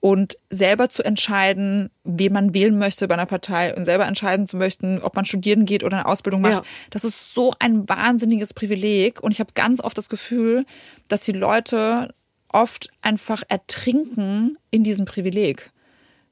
und 0.00 0.36
selber 0.50 0.90
zu 0.90 1.02
entscheiden, 1.02 1.88
wen 2.04 2.34
man 2.34 2.52
wählen 2.52 2.78
möchte 2.78 3.08
bei 3.08 3.14
einer 3.14 3.24
Partei 3.24 3.74
und 3.74 3.86
selber 3.86 4.04
entscheiden 4.04 4.46
zu 4.46 4.58
möchten, 4.58 4.98
ob 4.98 5.16
man 5.16 5.24
studieren 5.24 5.64
geht 5.64 5.82
oder 5.82 5.96
eine 5.96 6.06
Ausbildung 6.06 6.42
macht. 6.42 6.52
Ja. 6.52 6.62
Das 6.90 7.04
ist 7.04 7.32
so 7.32 7.54
ein 7.58 7.88
wahnsinniges 7.88 8.52
Privileg 8.52 9.22
und 9.22 9.30
ich 9.30 9.40
habe 9.40 9.52
ganz 9.54 9.80
oft 9.80 9.96
das 9.96 10.10
Gefühl, 10.10 10.66
dass 11.08 11.22
die 11.22 11.32
Leute 11.32 12.12
oft 12.54 12.88
einfach 13.02 13.42
ertrinken 13.48 14.56
in 14.70 14.84
diesem 14.84 15.04
Privileg, 15.04 15.70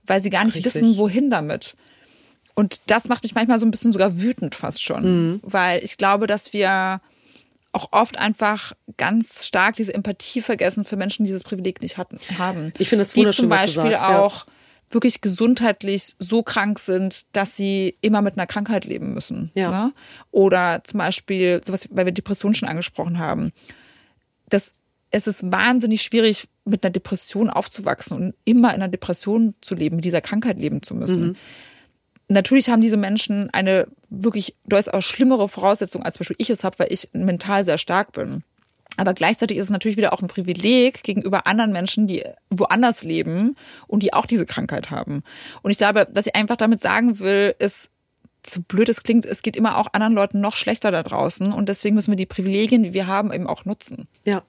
weil 0.06 0.20
sie 0.20 0.30
gar 0.30 0.44
nicht 0.44 0.56
Richtig. 0.56 0.74
wissen, 0.74 0.96
wohin 0.96 1.30
damit. 1.30 1.76
Und 2.54 2.80
das 2.86 3.08
macht 3.08 3.22
mich 3.22 3.34
manchmal 3.34 3.58
so 3.58 3.66
ein 3.66 3.70
bisschen 3.70 3.92
sogar 3.92 4.20
wütend 4.20 4.54
fast 4.54 4.82
schon, 4.82 5.02
Mhm. 5.32 5.40
weil 5.42 5.82
ich 5.84 5.96
glaube, 5.96 6.26
dass 6.26 6.52
wir 6.52 7.00
auch 7.72 7.88
oft 7.92 8.18
einfach 8.18 8.72
ganz 8.98 9.46
stark 9.46 9.76
diese 9.76 9.94
Empathie 9.94 10.42
vergessen 10.42 10.84
für 10.84 10.96
Menschen, 10.96 11.24
die 11.24 11.28
dieses 11.28 11.42
Privileg 11.44 11.80
nicht 11.80 11.96
hatten, 11.96 12.18
haben. 12.38 12.72
Ich 12.78 12.88
finde 12.90 13.02
es 13.02 13.12
die 13.14 13.20
wunderschön, 13.20 13.44
zum 13.44 13.50
was 13.50 13.60
du 13.72 13.80
Beispiel 13.80 13.90
sagst, 13.96 14.10
ja. 14.10 14.18
auch 14.20 14.46
wirklich 14.90 15.22
gesundheitlich 15.22 16.14
so 16.18 16.42
krank 16.42 16.78
sind, 16.78 17.22
dass 17.32 17.56
sie 17.56 17.96
immer 18.02 18.20
mit 18.20 18.36
einer 18.36 18.46
Krankheit 18.46 18.84
leben 18.84 19.14
müssen. 19.14 19.50
Ja. 19.54 19.70
Ne? 19.70 19.92
Oder 20.30 20.82
zum 20.84 20.98
Beispiel 20.98 21.62
sowas, 21.64 21.88
weil 21.90 22.04
wir 22.04 22.12
Depressionen 22.12 22.54
schon 22.54 22.68
angesprochen 22.68 23.18
haben. 23.18 23.52
Das, 24.50 24.74
es 25.12 25.26
ist 25.26 25.52
wahnsinnig 25.52 26.02
schwierig, 26.02 26.48
mit 26.64 26.84
einer 26.84 26.90
Depression 26.90 27.50
aufzuwachsen 27.50 28.16
und 28.16 28.34
immer 28.44 28.70
in 28.70 28.76
einer 28.76 28.88
Depression 28.88 29.54
zu 29.60 29.74
leben, 29.74 29.96
mit 29.96 30.04
dieser 30.04 30.20
Krankheit 30.20 30.58
leben 30.58 30.82
zu 30.82 30.94
müssen. 30.94 31.28
Mhm. 31.28 31.36
Natürlich 32.28 32.70
haben 32.70 32.80
diese 32.80 32.96
Menschen 32.96 33.50
eine 33.50 33.86
wirklich 34.08 34.56
durchaus 34.66 35.04
schlimmere 35.04 35.48
Voraussetzung, 35.48 36.02
als 36.02 36.14
zum 36.14 36.20
Beispiel 36.20 36.36
ich 36.38 36.50
es 36.50 36.64
habe, 36.64 36.78
weil 36.78 36.92
ich 36.92 37.10
mental 37.12 37.64
sehr 37.64 37.78
stark 37.78 38.12
bin. 38.12 38.42
Aber 38.96 39.14
gleichzeitig 39.14 39.56
ist 39.56 39.66
es 39.66 39.70
natürlich 39.70 39.96
wieder 39.96 40.12
auch 40.12 40.22
ein 40.22 40.28
Privileg 40.28 41.02
gegenüber 41.02 41.46
anderen 41.46 41.72
Menschen, 41.72 42.06
die 42.06 42.24
woanders 42.50 43.02
leben 43.02 43.56
und 43.86 44.02
die 44.02 44.12
auch 44.12 44.26
diese 44.26 44.46
Krankheit 44.46 44.90
haben. 44.90 45.22
Und 45.62 45.70
ich 45.70 45.78
glaube, 45.78 46.08
was 46.12 46.26
ich 46.26 46.34
einfach 46.34 46.56
damit 46.56 46.80
sagen 46.80 47.18
will, 47.18 47.54
ist, 47.58 47.90
so 48.46 48.60
blöd 48.60 48.88
es 48.88 49.02
klingt, 49.02 49.24
es 49.24 49.42
geht 49.42 49.56
immer 49.56 49.76
auch 49.78 49.88
anderen 49.92 50.14
Leuten 50.14 50.40
noch 50.40 50.56
schlechter 50.56 50.90
da 50.90 51.02
draußen 51.02 51.52
und 51.52 51.68
deswegen 51.68 51.94
müssen 51.94 52.10
wir 52.12 52.16
die 52.16 52.26
Privilegien, 52.26 52.82
die 52.82 52.92
wir 52.92 53.06
haben, 53.06 53.32
eben 53.32 53.46
auch 53.46 53.64
nutzen. 53.64 54.08
Ja. 54.24 54.42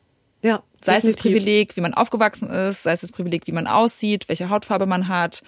Sei 0.86 0.98
es 0.98 1.04
das. 1.04 1.16
Privileg, 1.16 1.76
wie 1.78 1.82
man 1.82 1.94
aufgewachsen 1.94 2.50
ist, 2.50 2.84
sei 2.84 2.94
es 2.94 3.02
das 3.02 3.12
Privileg, 3.12 3.48
wie 3.48 3.52
man 3.52 3.68
aussieht, 3.68 4.28
welche 4.30 4.50
Hautfarbe 4.50 4.86
man 4.86 5.08
hat, 5.08 5.42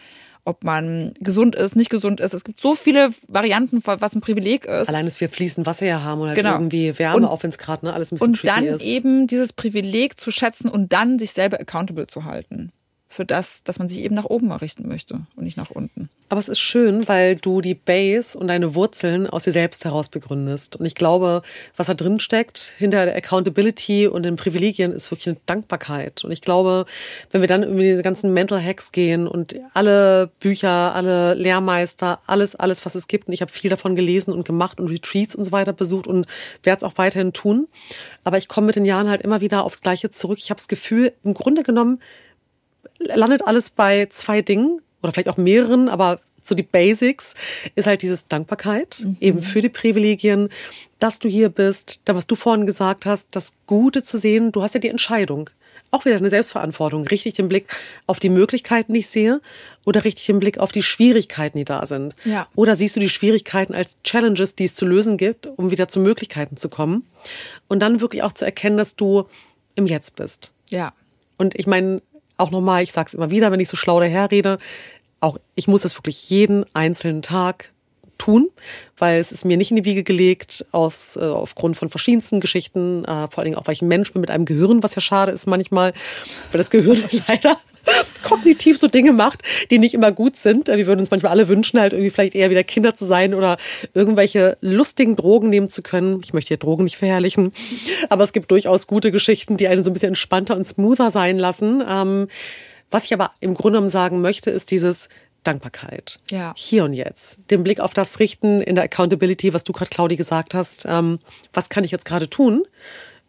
ob 0.47 0.63
man 0.63 1.13
gesund 1.19 1.55
ist, 1.55 1.75
nicht 1.75 1.89
gesund 1.89 2.19
ist. 2.19 2.33
Es 2.35 2.43
gibt 2.43 2.59
so 2.61 2.75
viele 2.75 3.09
Varianten, 3.27 3.81
was 3.83 4.13
ein 4.15 4.21
Privileg 4.21 4.65
ist. 4.65 4.89
Allein, 4.89 5.05
dass 5.05 5.19
wir 5.19 5.27
fließend 5.29 5.65
Wasser 5.65 5.85
hier 5.87 6.03
haben 6.03 6.21
und 6.21 6.27
halt 6.27 6.37
Genau. 6.37 6.53
irgendwie 6.53 6.97
Wärme, 6.99 7.17
Und- 7.17 7.25
auch 7.25 7.41
wenn 7.43 7.49
es 7.49 7.57
gerade 7.57 7.85
ne, 7.85 7.93
alles 7.93 8.11
ein 8.11 8.15
bisschen 8.17 8.27
und 8.33 8.43
dann 8.47 8.63
ist. 8.65 8.83
eben 8.83 9.25
dieses 9.27 9.53
Privileg 9.53 10.19
zu 10.19 10.29
schätzen 10.31 10.69
und 10.69 10.93
dann 10.93 11.17
sich 11.17 11.31
selber 11.31 11.59
accountable 11.59 12.05
zu 12.07 12.25
halten 12.25 12.71
für 13.15 13.25
das, 13.25 13.63
dass 13.63 13.79
man 13.79 13.87
sich 13.87 13.99
eben 13.99 14.13
nach 14.13 14.25
oben 14.25 14.49
mal 14.49 14.57
richten 14.57 14.87
möchte 14.87 15.21
und 15.35 15.45
nicht 15.45 15.55
nach 15.55 15.71
unten. 15.71 16.09
Aber 16.27 16.39
es 16.39 16.49
ist 16.49 16.59
schön, 16.59 17.07
weil 17.07 17.35
du 17.35 17.61
die 17.61 17.75
Base 17.75 18.37
und 18.37 18.47
deine 18.47 18.75
Wurzeln 18.75 19.27
aus 19.29 19.45
dir 19.45 19.53
selbst 19.53 19.85
heraus 19.85 20.09
begründest. 20.09 20.75
Und 20.75 20.85
ich 20.85 20.95
glaube, 20.95 21.43
was 21.77 21.87
da 21.87 21.93
drin 21.93 22.19
steckt, 22.19 22.73
hinter 22.77 23.05
der 23.05 23.15
Accountability 23.15 24.07
und 24.07 24.23
den 24.23 24.35
Privilegien, 24.35 24.91
ist 24.91 25.11
wirklich 25.11 25.27
eine 25.29 25.37
Dankbarkeit. 25.45 26.25
Und 26.25 26.31
ich 26.31 26.41
glaube, 26.41 26.85
wenn 27.31 27.39
wir 27.39 27.47
dann 27.47 27.63
über 27.63 27.81
diese 27.81 28.01
ganzen 28.01 28.33
Mental 28.33 28.61
Hacks 28.61 28.91
gehen 28.91 29.27
und 29.27 29.55
alle 29.73 30.29
Bücher, 30.41 30.93
alle 30.93 31.35
Lehrmeister, 31.35 32.19
alles, 32.27 32.55
alles, 32.55 32.85
was 32.85 32.95
es 32.95 33.07
gibt, 33.07 33.27
und 33.27 33.33
ich 33.33 33.41
habe 33.41 33.51
viel 33.51 33.69
davon 33.69 33.95
gelesen 33.95 34.33
und 34.33 34.45
gemacht 34.45 34.79
und 34.79 34.89
Retreats 34.89 35.35
und 35.35 35.45
so 35.45 35.53
weiter 35.53 35.71
besucht 35.71 36.07
und 36.07 36.25
werde 36.63 36.77
es 36.77 36.83
auch 36.83 36.97
weiterhin 36.97 37.31
tun. 37.31 37.67
Aber 38.25 38.37
ich 38.37 38.49
komme 38.49 38.67
mit 38.67 38.75
den 38.75 38.85
Jahren 38.85 39.09
halt 39.09 39.21
immer 39.21 39.39
wieder 39.39 39.63
aufs 39.63 39.81
Gleiche 39.81 40.11
zurück. 40.11 40.39
Ich 40.41 40.49
habe 40.49 40.57
das 40.57 40.67
Gefühl, 40.67 41.13
im 41.23 41.33
Grunde 41.33 41.63
genommen 41.63 42.01
landet 42.99 43.45
alles 43.45 43.69
bei 43.69 44.07
zwei 44.09 44.41
Dingen 44.41 44.81
oder 45.01 45.13
vielleicht 45.13 45.29
auch 45.29 45.37
mehreren, 45.37 45.89
aber 45.89 46.19
so 46.41 46.55
die 46.55 46.63
Basics 46.63 47.33
ist 47.75 47.87
halt 47.87 48.01
dieses 48.01 48.27
Dankbarkeit 48.27 49.03
eben 49.19 49.41
für 49.41 49.61
die 49.61 49.69
Privilegien, 49.69 50.49
dass 50.99 51.19
du 51.19 51.27
hier 51.27 51.49
bist, 51.49 52.01
da 52.05 52.15
was 52.15 52.27
du 52.27 52.35
vorhin 52.35 52.65
gesagt 52.65 53.05
hast, 53.05 53.29
das 53.31 53.53
Gute 53.67 54.03
zu 54.03 54.17
sehen, 54.17 54.51
du 54.51 54.61
hast 54.61 54.73
ja 54.75 54.79
die 54.79 54.89
Entscheidung. 54.89 55.49
Auch 55.91 56.03
wieder 56.03 56.17
eine 56.17 56.29
Selbstverantwortung, 56.29 57.07
richtig 57.07 57.35
den 57.35 57.47
Blick 57.47 57.67
auf 58.05 58.19
die 58.19 58.29
Möglichkeiten, 58.29 58.93
die 58.93 58.99
ich 58.99 59.07
sehe, 59.07 59.39
oder 59.85 60.03
richtig 60.03 60.25
den 60.25 60.39
Blick 60.39 60.57
auf 60.57 60.71
die 60.71 60.81
Schwierigkeiten, 60.81 61.57
die 61.57 61.63
da 61.63 61.85
sind. 61.85 62.15
Ja. 62.25 62.47
Oder 62.55 62.75
siehst 62.75 62.95
du 62.95 62.99
die 62.99 63.09
Schwierigkeiten 63.09 63.73
als 63.73 63.97
Challenges, 64.03 64.55
die 64.55 64.65
es 64.65 64.75
zu 64.75 64.85
lösen 64.85 65.15
gibt, 65.17 65.47
um 65.47 65.71
wieder 65.71 65.87
zu 65.87 65.99
Möglichkeiten 65.99 66.57
zu 66.57 66.69
kommen. 66.69 67.07
Und 67.67 67.79
dann 67.79 68.01
wirklich 68.01 68.23
auch 68.23 68.33
zu 68.33 68.43
erkennen, 68.43 68.77
dass 68.77 68.95
du 68.95 69.25
im 69.75 69.85
Jetzt 69.85 70.15
bist. 70.15 70.51
Ja. 70.69 70.91
Und 71.37 71.55
ich 71.55 71.67
meine, 71.67 72.01
auch 72.37 72.51
nochmal, 72.51 72.83
ich 72.83 72.91
sage 72.91 73.07
es 73.07 73.13
immer 73.13 73.31
wieder, 73.31 73.51
wenn 73.51 73.59
ich 73.59 73.69
so 73.69 73.77
schlau 73.77 73.99
daherrede, 73.99 74.59
auch 75.19 75.37
ich 75.55 75.67
muss 75.67 75.81
das 75.81 75.97
wirklich 75.97 76.29
jeden 76.29 76.65
einzelnen 76.73 77.21
Tag 77.21 77.71
tun, 78.17 78.49
weil 78.97 79.19
es 79.19 79.31
ist 79.31 79.45
mir 79.45 79.57
nicht 79.57 79.71
in 79.71 79.77
die 79.77 79.85
Wiege 79.85 80.03
gelegt, 80.03 80.65
aus, 80.71 81.15
äh, 81.15 81.21
aufgrund 81.21 81.77
von 81.77 81.89
verschiedensten 81.89 82.39
Geschichten, 82.39 83.03
äh, 83.05 83.27
vor 83.29 83.37
allen 83.37 83.45
Dingen 83.45 83.57
auch, 83.57 83.67
weil 83.67 83.73
ich 83.73 83.81
ein 83.81 83.87
Mensch 83.87 84.11
bin 84.13 84.21
mit 84.21 84.31
einem 84.31 84.45
Gehirn, 84.45 84.83
was 84.83 84.95
ja 84.95 85.01
schade 85.01 85.31
ist 85.31 85.47
manchmal, 85.47 85.93
weil 86.51 86.57
das 86.57 86.69
Gehirn 86.69 87.03
leider 87.27 87.57
kognitiv 88.23 88.77
so 88.77 88.87
Dinge 88.87 89.13
macht, 89.13 89.43
die 89.69 89.77
nicht 89.77 89.93
immer 89.93 90.11
gut 90.11 90.37
sind. 90.37 90.69
Äh, 90.69 90.77
Wir 90.77 90.87
würden 90.87 90.99
uns 90.99 91.11
manchmal 91.11 91.31
alle 91.31 91.47
wünschen, 91.47 91.79
halt 91.79 91.93
irgendwie 91.93 92.09
vielleicht 92.09 92.35
eher 92.35 92.49
wieder 92.49 92.63
Kinder 92.63 92.95
zu 92.95 93.05
sein 93.05 93.33
oder 93.33 93.57
irgendwelche 93.93 94.57
lustigen 94.61 95.15
Drogen 95.15 95.49
nehmen 95.49 95.69
zu 95.69 95.81
können. 95.81 96.21
Ich 96.23 96.33
möchte 96.33 96.49
hier 96.49 96.57
Drogen 96.57 96.83
nicht 96.83 96.97
verherrlichen, 96.97 97.53
aber 98.09 98.23
es 98.23 98.33
gibt 98.33 98.51
durchaus 98.51 98.87
gute 98.87 99.11
Geschichten, 99.11 99.57
die 99.57 99.67
einen 99.67 99.83
so 99.83 99.89
ein 99.89 99.93
bisschen 99.93 100.09
entspannter 100.09 100.55
und 100.55 100.63
smoother 100.63 101.11
sein 101.11 101.37
lassen. 101.37 101.83
Ähm, 101.87 102.27
was 102.91 103.05
ich 103.05 103.13
aber 103.13 103.31
im 103.39 103.53
Grunde 103.53 103.77
genommen 103.77 103.89
sagen 103.89 104.21
möchte, 104.21 104.51
ist 104.51 104.71
dieses 104.71 105.09
Dankbarkeit. 105.45 106.19
Ja. 106.29 106.53
Hier 106.57 106.83
und 106.83 106.93
jetzt. 106.93 107.39
Den 107.49 107.63
Blick 107.63 107.79
auf 107.79 107.93
das 107.93 108.19
richten 108.19 108.61
in 108.61 108.75
der 108.75 108.83
Accountability, 108.83 109.53
was 109.53 109.63
du 109.63 109.71
gerade, 109.73 109.89
Claudi, 109.89 110.15
gesagt 110.15 110.53
hast. 110.53 110.85
Ähm, 110.87 111.19
was 111.53 111.69
kann 111.69 111.83
ich 111.83 111.91
jetzt 111.91 112.05
gerade 112.05 112.29
tun? 112.29 112.65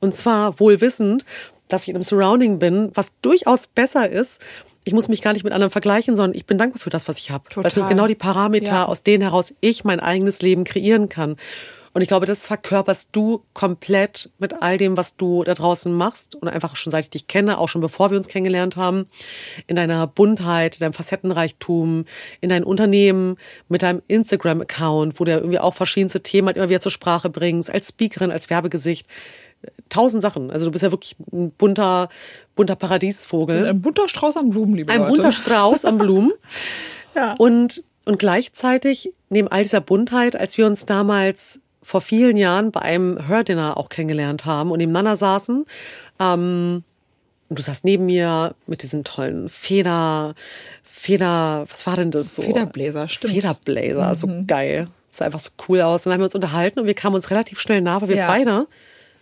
Und 0.00 0.14
zwar 0.14 0.58
wohl 0.60 0.80
wissend, 0.80 1.24
dass 1.68 1.82
ich 1.82 1.88
in 1.88 1.96
einem 1.96 2.02
Surrounding 2.02 2.58
bin, 2.58 2.90
was 2.94 3.12
durchaus 3.22 3.66
besser 3.66 4.08
ist. 4.08 4.40
Ich 4.84 4.92
muss 4.92 5.08
mich 5.08 5.20
gar 5.20 5.32
nicht 5.32 5.42
mit 5.42 5.52
anderen 5.52 5.72
vergleichen, 5.72 6.14
sondern 6.14 6.36
ich 6.36 6.46
bin 6.46 6.58
dankbar 6.58 6.78
für 6.80 6.90
das, 6.90 7.08
was 7.08 7.18
ich 7.18 7.30
habe. 7.32 7.44
Das 7.62 7.74
sind 7.74 7.88
genau 7.88 8.06
die 8.06 8.14
Parameter, 8.14 8.70
Ja. 8.72 8.84
aus 8.84 9.02
denen 9.02 9.22
heraus 9.22 9.52
ich 9.60 9.82
mein 9.84 9.98
eigenes 9.98 10.42
Leben 10.42 10.62
kreieren 10.64 11.08
kann. 11.08 11.36
Und 11.97 12.03
ich 12.03 12.09
glaube, 12.09 12.26
das 12.26 12.47
verkörperst 12.47 13.09
du 13.12 13.42
komplett 13.55 14.28
mit 14.36 14.62
all 14.62 14.76
dem, 14.76 14.99
was 14.99 15.16
du 15.16 15.44
da 15.44 15.55
draußen 15.55 15.90
machst 15.90 16.34
und 16.34 16.47
einfach 16.47 16.76
schon 16.76 16.90
seit 16.90 17.05
ich 17.05 17.11
dich 17.11 17.26
kenne, 17.26 17.57
auch 17.57 17.70
schon 17.70 17.80
bevor 17.80 18.11
wir 18.11 18.18
uns 18.18 18.28
kennengelernt 18.28 18.76
haben, 18.76 19.07
in 19.66 19.76
deiner 19.76 20.07
Buntheit, 20.07 20.74
in 20.74 20.80
deinem 20.80 20.92
Facettenreichtum, 20.92 22.05
in 22.42 22.51
deinem 22.51 22.66
Unternehmen, 22.66 23.38
mit 23.70 23.80
deinem 23.80 24.03
Instagram-Account, 24.09 25.18
wo 25.18 25.24
du 25.24 25.30
ja 25.30 25.38
irgendwie 25.38 25.59
auch 25.59 25.72
verschiedenste 25.72 26.22
Themen 26.22 26.49
halt 26.49 26.59
immer 26.59 26.68
wieder 26.68 26.80
zur 26.80 26.92
Sprache 26.92 27.30
bringst, 27.30 27.70
als 27.70 27.88
Speakerin, 27.88 28.30
als 28.30 28.51
Werbegesicht 28.51 29.09
tausend 29.88 30.20
Sachen. 30.20 30.51
Also 30.51 30.66
du 30.66 30.72
bist 30.72 30.82
ja 30.82 30.90
wirklich 30.90 31.16
ein 31.32 31.51
bunter, 31.53 32.11
bunter 32.57 32.76
Paradiesvogel. 32.76 33.64
Ein 33.64 33.80
bunter 33.80 34.07
Strauß 34.07 34.36
an 34.36 34.51
Blumen, 34.51 34.76
liebe 34.76 34.92
Ein 34.92 34.99
Leute. 35.01 35.12
bunter 35.12 35.32
Strauß 35.32 35.86
an 35.86 35.97
Blumen. 35.97 36.32
Ja. 37.14 37.32
Und, 37.38 37.82
und 38.05 38.18
gleichzeitig, 38.18 39.14
neben 39.30 39.49
all 39.49 39.62
dieser 39.62 39.80
Buntheit, 39.80 40.36
als 40.36 40.59
wir 40.59 40.66
uns 40.66 40.84
damals 40.84 41.62
vor 41.87 42.01
vielen 42.01 42.37
Jahren 42.37 42.72
bei 42.72 42.82
einem 42.82 43.28
Hördinner 43.28 43.76
auch 43.76 43.89
kennengelernt 43.89 44.45
haben 44.45 44.72
und 44.72 44.78
nebeneinander 44.78 45.14
saßen, 45.16 45.64
ähm, 46.18 46.82
und 47.49 47.59
du 47.61 47.62
saßt 47.62 47.84
neben 47.84 48.07
mir 48.07 48.57
mit 48.66 48.82
diesen 48.82 49.05
tollen 49.05 49.49
Feder, 49.49 50.34
Feder, 50.82 51.64
was 51.70 51.87
war 51.87 51.95
denn 51.95 52.11
das 52.11 52.34
so? 52.34 52.43
Federbläser, 52.43 53.07
stimmt. 53.07 53.34
Federblazer, 53.34 54.14
so 54.14 54.28
geil. 54.49 54.89
Sah 55.11 55.26
einfach 55.26 55.39
so 55.39 55.51
cool 55.68 55.80
aus. 55.82 56.05
Und 56.05 56.11
dann 56.11 56.14
haben 56.14 56.20
wir 56.22 56.24
uns 56.24 56.34
unterhalten 56.34 56.80
und 56.80 56.87
wir 56.87 56.95
kamen 56.95 57.14
uns 57.14 57.30
relativ 57.30 57.61
schnell 57.61 57.82
nah, 57.82 58.03
weil 58.03 58.09
wir 58.09 58.16
Ja. 58.16 58.26
beide 58.26 58.66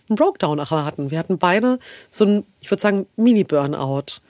einen 0.09 0.15
Breakdown 0.15 0.57
nachher 0.57 0.85
hatten. 0.85 1.11
Wir 1.11 1.19
hatten 1.19 1.37
beide 1.37 1.77
so 2.09 2.25
ein, 2.25 2.43
ich 2.61 2.71
würde 2.71 2.81
sagen, 2.81 3.05
Mini-Burnout. 3.15 4.21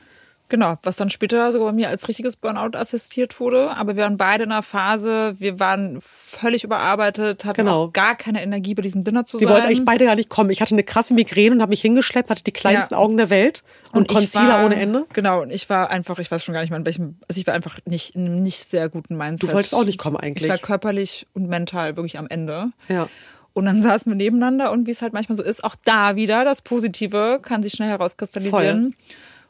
Genau, 0.47 0.75
was 0.83 0.95
dann 0.95 1.09
später 1.09 1.51
sogar 1.51 1.69
bei 1.69 1.73
mir 1.73 1.89
als 1.89 2.07
richtiges 2.07 2.35
Burnout 2.35 2.77
assistiert 2.77 3.39
wurde. 3.39 3.71
Aber 3.71 3.95
wir 3.95 4.03
waren 4.03 4.17
beide 4.17 4.43
in 4.43 4.51
einer 4.51 4.61
Phase, 4.61 5.35
wir 5.39 5.59
waren 5.59 5.97
völlig 6.01 6.63
überarbeitet, 6.63 7.45
hatten 7.45 7.61
Genau. 7.65 7.85
auch 7.85 7.93
gar 7.93 8.15
keine 8.15 8.43
Energie 8.43 8.75
bei 8.75 8.83
diesem 8.83 9.03
Dinner 9.03 9.25
zu 9.25 9.39
Sie 9.39 9.45
sein. 9.45 9.53
wollten 9.55 9.65
eigentlich 9.67 9.85
beide 9.85 10.05
gar 10.05 10.15
nicht 10.15 10.29
kommen. 10.29 10.51
Ich 10.51 10.61
hatte 10.61 10.75
eine 10.75 10.83
krasse 10.83 11.15
Migräne 11.15 11.55
und 11.55 11.61
habe 11.61 11.71
mich 11.71 11.81
hingeschleppt, 11.81 12.29
hatte 12.29 12.43
die 12.43 12.51
kleinsten 12.51 12.93
Ja. 12.93 12.99
Augen 12.99 13.17
der 13.17 13.31
Welt 13.31 13.63
und, 13.91 14.11
ich 14.11 14.15
Concealer 14.17 14.59
war- 14.59 14.65
ohne 14.65 14.75
Ende. 14.75 15.05
Genau, 15.13 15.41
und 15.41 15.49
ich 15.49 15.67
war 15.69 15.89
einfach, 15.89 16.19
ich 16.19 16.29
weiß 16.29 16.43
schon 16.43 16.53
gar 16.53 16.61
nicht 16.61 16.69
mehr 16.69 16.79
in 16.79 16.85
welchem, 16.85 17.17
also 17.27 17.39
ich 17.41 17.47
war 17.47 17.55
einfach 17.55 17.79
nicht 17.85 18.15
in 18.15 18.25
einem 18.27 18.43
nicht 18.43 18.63
sehr 18.65 18.87
guten 18.89 19.17
Mindset. 19.17 19.49
Du 19.49 19.53
wolltest 19.55 19.73
auch 19.73 19.83
nicht 19.83 19.97
kommen 19.97 20.17
eigentlich. 20.17 20.43
Ich 20.43 20.49
war 20.49 20.59
körperlich 20.59 21.25
und 21.33 21.49
mental 21.49 21.95
wirklich 21.95 22.19
am 22.19 22.27
Ende. 22.27 22.69
Ja. 22.87 23.07
Und 23.53 23.65
dann 23.65 23.81
saßen 23.81 24.11
wir 24.11 24.15
nebeneinander 24.17 24.71
und 24.71 24.85
wie 24.85 24.91
es 24.91 25.01
halt 25.01 25.13
manchmal 25.13 25.37
so 25.37 25.43
ist, 25.43 25.63
auch 25.63 25.75
da 25.85 26.15
wieder 26.17 26.43
das 26.45 26.61
Positive 26.61 27.39
kann 27.41 27.63
sich 27.63 27.73
schnell 27.73 27.89
herauskristallisieren. 27.89 28.95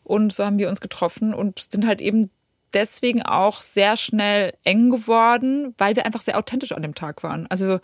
Und 0.06 0.32
so 0.32 0.46
haben 0.46 0.60
wir 0.60 0.70
uns 0.70 0.80
getroffen 0.80 1.34
und 1.34 1.60
sind 1.60 1.86
halt 1.86 2.00
eben 2.00 2.30
deswegen 2.74 3.24
auch 3.24 3.62
sehr 3.62 3.98
schnell 3.98 4.54
eng 4.64 4.90
geworden, 4.92 5.74
weil 5.78 5.96
wir 5.96 6.06
einfach 6.06 6.22
sehr 6.22 6.38
authentisch 6.38 6.72
an 6.72 6.82
dem 6.82 6.96
Tag 6.96 7.24
waren. 7.24 7.48
Also 7.48 7.80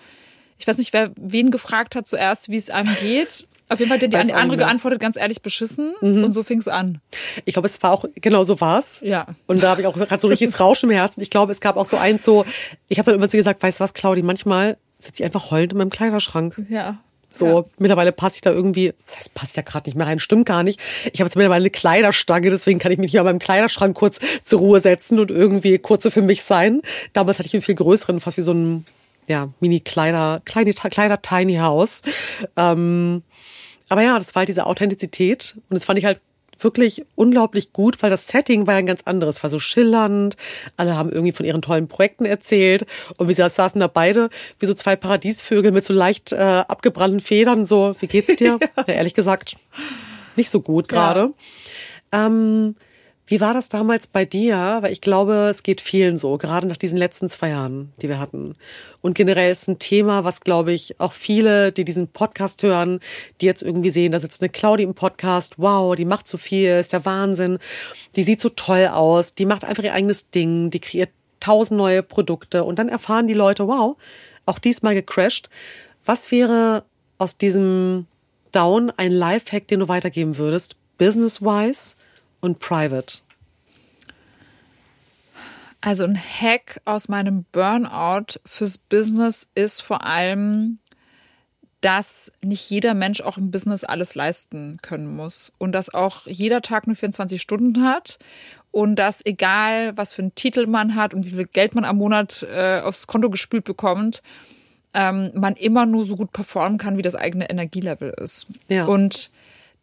ich 0.57 0.67
weiß 0.67 0.78
nicht, 0.78 0.93
wer 0.93 1.11
wen 1.19 1.49
gefragt 1.49 1.95
hat 1.95 2.07
zuerst, 2.07 2.49
wie 2.49 2.57
es 2.57 2.69
einem 2.69 2.95
geht. 3.01 3.47
Auf 3.69 3.80
jeden 3.80 3.89
Fall 3.89 4.01
hat 4.01 4.13
die 4.13 4.15
Weiß 4.15 4.32
andere 4.32 4.57
geantwortet, 4.57 4.99
ganz 4.99 5.15
ehrlich 5.15 5.41
beschissen. 5.41 5.95
Und 6.01 6.34
so 6.34 6.43
fing 6.43 6.59
es 6.59 6.67
an. 6.67 6.99
Ich 7.45 7.53
glaube, 7.53 7.67
es 7.67 7.82
war 7.82 7.91
auch, 7.91 8.05
genau 8.15 8.43
so 8.43 8.59
war's. 8.59 8.99
Ja. 9.01 9.28
Und 9.47 9.63
da 9.63 9.69
habe 9.69 9.82
ich 9.82 9.88
auch 9.88 9.95
gerade 9.95 10.19
so 10.19 10.28
ein 10.28 10.32
richtiges 10.32 10.59
Rauschen 10.59 10.89
im 10.89 10.95
Herzen. 10.95 11.22
Ich 11.22 11.30
glaube, 11.30 11.53
es 11.53 11.61
gab 11.61 11.78
auch 11.78 11.86
so 11.86 11.95
eins 11.95 12.26
so, 12.26 12.45
ich 12.89 12.99
habe 12.99 13.09
dann 13.09 13.19
immer 13.19 13.30
zu 13.30 13.38
ihr 13.38 13.39
gesagt, 13.39 13.63
weißt 13.63 13.80
du 13.80 13.84
was, 13.84 13.93
Claudi, 13.93 14.24
manchmal 14.24 14.78
sitze 14.99 15.24
ich 15.24 15.26
einfach 15.26 15.51
heulend 15.51 15.72
in 15.72 15.78
meinem 15.78 15.89
Kleiderschrank. 15.89 16.61
Ja. 16.69 16.99
So, 17.34 17.47
Ja. 17.47 17.65
mittlerweile 17.79 18.11
passe 18.11 18.36
ich 18.36 18.41
da 18.41 18.51
irgendwie, 18.51 18.93
das 19.05 19.15
heißt, 19.17 19.34
passt 19.34 19.55
ja 19.55 19.63
gerade 19.63 19.89
nicht 19.89 19.95
mehr 19.95 20.05
rein, 20.05 20.19
stimmt 20.19 20.45
gar 20.45 20.63
nicht. 20.63 20.79
Ich 21.13 21.21
habe 21.21 21.27
jetzt 21.29 21.36
mittlerweile 21.38 21.61
eine 21.63 21.69
Kleiderstange, 21.69 22.49
deswegen 22.49 22.77
kann 22.77 22.91
ich 22.91 22.97
mich 22.97 23.11
hier 23.11 23.21
an 23.21 23.25
meinem 23.25 23.39
Kleiderschrank 23.39 23.95
kurz 23.97 24.19
zur 24.43 24.59
Ruhe 24.59 24.82
setzen 24.82 25.17
und 25.17 25.32
irgendwie 25.32 25.77
kurz 25.79 26.03
so 26.03 26.09
für 26.09 26.21
mich 26.21 26.43
sein. 26.43 26.82
Damals 27.13 27.39
hatte 27.39 27.47
ich 27.47 27.53
einen 27.53 27.63
viel 27.63 27.75
größeren, 27.75 28.19
fast 28.19 28.36
wie 28.38 28.41
so 28.41 28.53
ein, 28.53 28.86
ja, 29.27 29.47
Mini-Kleider, 29.61 30.41
kleine, 30.43 30.73
Kleider 30.73 31.21
Tiny 31.21 31.55
House. 31.55 32.01
Ähm, 32.57 33.23
aber 33.88 34.03
ja, 34.03 34.17
das 34.19 34.36
war 34.36 34.41
halt 34.41 34.49
diese 34.49 34.65
Authentizität 34.65 35.55
und 35.69 35.75
das 35.77 35.86
fand 35.86 35.99
ich 35.99 36.05
halt 36.05 36.19
wirklich 36.64 37.05
unglaublich 37.16 37.74
gut, 37.74 38.01
weil 38.01 38.09
das 38.09 38.28
Setting 38.28 38.68
war 38.68 38.76
ja 38.76 38.80
ein 38.80 38.86
ganz 38.86 39.01
anderes, 39.05 39.43
war 39.43 39.49
so 39.49 39.59
schillernd. 39.59 40.38
Alle 40.78 40.95
haben 40.95 41.12
irgendwie 41.12 41.32
von 41.32 41.45
ihren 41.45 41.62
tollen 41.62 41.88
Projekten 41.88 42.26
erzählt 42.26 42.86
und 43.18 43.28
wir 43.28 43.36
saßen 43.36 43.80
da 43.80 43.88
beide 43.88 44.30
wie 44.59 44.66
so 44.66 44.74
zwei 44.74 44.95
Paradiesvögel 44.95 45.72
mit 45.72 45.86
so 45.86 45.93
leicht 45.93 46.32
äh, 46.32 46.64
abgebrannten 46.68 47.20
Federn. 47.20 47.66
So, 47.66 47.95
wie 47.99 48.07
geht's 48.07 48.36
dir? 48.36 48.59
ja. 48.78 48.84
ehrlich 48.88 49.14
gesagt, 49.14 49.55
nicht 50.36 50.49
so 50.49 50.62
gut 50.62 50.88
gerade. 50.88 51.34
Ähm, 52.12 52.76
wie 53.28 53.39
war 53.39 53.53
das 53.53 53.69
damals 53.69 54.07
bei 54.07 54.26
dir? 54.26 54.80
Weil 54.82 54.91
ich 54.91 55.01
glaube, 55.01 55.47
es 55.49 55.63
geht 55.63 55.80
vielen 55.80 56.17
so, 56.17 56.38
gerade 56.38 56.67
nach 56.67 56.78
diesen 56.78 56.97
letzten 56.97 57.30
zwei 57.30 57.49
Jahren, 57.49 57.93
die 58.01 58.09
wir 58.09 58.19
hatten. 58.19 58.55
Und 59.01 59.15
generell 59.15 59.51
ist 59.51 59.67
ein 59.67 59.80
Thema, 59.80 60.24
was, 60.24 60.41
glaube 60.41 60.74
ich, 60.74 60.99
auch 60.99 61.13
viele, 61.13 61.72
die 61.72 61.86
diesen 61.86 62.09
Podcast 62.09 62.63
hören, 62.63 62.99
die 63.39 63.45
jetzt 63.45 63.63
irgendwie 63.63 63.89
sehen, 63.89 64.11
da 64.11 64.19
sitzt 64.19 64.41
eine 64.41 64.49
Claudi 64.49 64.84
im 64.84 64.95
Podcast, 64.95 65.55
wow, 65.57 65.95
die 65.95 66.05
macht 66.05 66.28
so 66.28 66.38
viel, 66.38 66.72
ist 66.72 66.93
der 66.93 67.05
Wahnsinn. 67.05 67.59
Die 68.15 68.24
sieht 68.24 68.41
so 68.41 68.49
toll 68.49 68.88
aus, 68.88 69.34
die 69.34 69.45
macht 69.45 69.63
einfach 69.63 69.84
ihr 69.84 69.93
eigenes 69.93 70.30
Ding, 70.32 70.69
die 70.69 70.80
kreiert 70.80 71.11
tausend 71.39 71.78
neue 71.78 72.03
Produkte. 72.03 72.63
Und 72.63 72.80
dann 72.80 72.89
erfahren 72.89 73.28
die 73.28 73.34
Leute, 73.34 73.67
wow, 73.67 73.95
auch 74.45 74.59
diesmal 74.59 74.93
gecrashed. 74.93 75.49
Was 76.05 76.32
wäre 76.32 76.84
aus 77.17 77.38
diesem 77.38 78.07
Down 78.51 78.91
ein 78.97 79.11
Lifehack, 79.11 79.67
den 79.67 79.80
du 79.80 79.88
weitergeben 79.88 80.38
würdest, 80.38 80.76
business-wise 80.97 81.95
und 82.41 82.59
private? 82.59 83.19
Also 85.79 86.03
ein 86.03 86.17
Hack 86.17 86.79
aus 86.85 87.07
meinem 87.07 87.45
Burnout 87.51 88.39
fürs 88.45 88.77
Business 88.77 89.47
ist 89.55 89.81
vor 89.81 90.05
allem, 90.05 90.77
dass 91.81 92.31
nicht 92.43 92.69
jeder 92.69 92.93
Mensch 92.93 93.21
auch 93.21 93.37
im 93.37 93.49
Business 93.49 93.83
alles 93.83 94.13
leisten 94.13 94.77
können 94.83 95.15
muss 95.15 95.51
und 95.57 95.71
dass 95.71 95.91
auch 95.91 96.27
jeder 96.27 96.61
Tag 96.61 96.85
nur 96.85 96.95
24 96.95 97.41
Stunden 97.41 97.83
hat 97.83 98.19
und 98.69 98.95
dass 98.95 99.25
egal, 99.25 99.97
was 99.97 100.13
für 100.13 100.21
einen 100.21 100.35
Titel 100.35 100.67
man 100.67 100.95
hat 100.95 101.15
und 101.15 101.25
wie 101.25 101.31
viel 101.31 101.47
Geld 101.47 101.73
man 101.73 101.83
am 101.83 101.97
Monat 101.97 102.45
äh, 102.49 102.81
aufs 102.81 103.07
Konto 103.07 103.31
gespült 103.31 103.63
bekommt, 103.63 104.21
ähm, 104.93 105.31
man 105.33 105.55
immer 105.55 105.87
nur 105.87 106.05
so 106.05 106.15
gut 106.15 106.31
performen 106.31 106.77
kann, 106.77 106.97
wie 106.97 107.01
das 107.01 107.15
eigene 107.15 107.49
Energielevel 107.49 108.13
ist. 108.21 108.47
Ja. 108.67 108.85
Und 108.85 109.31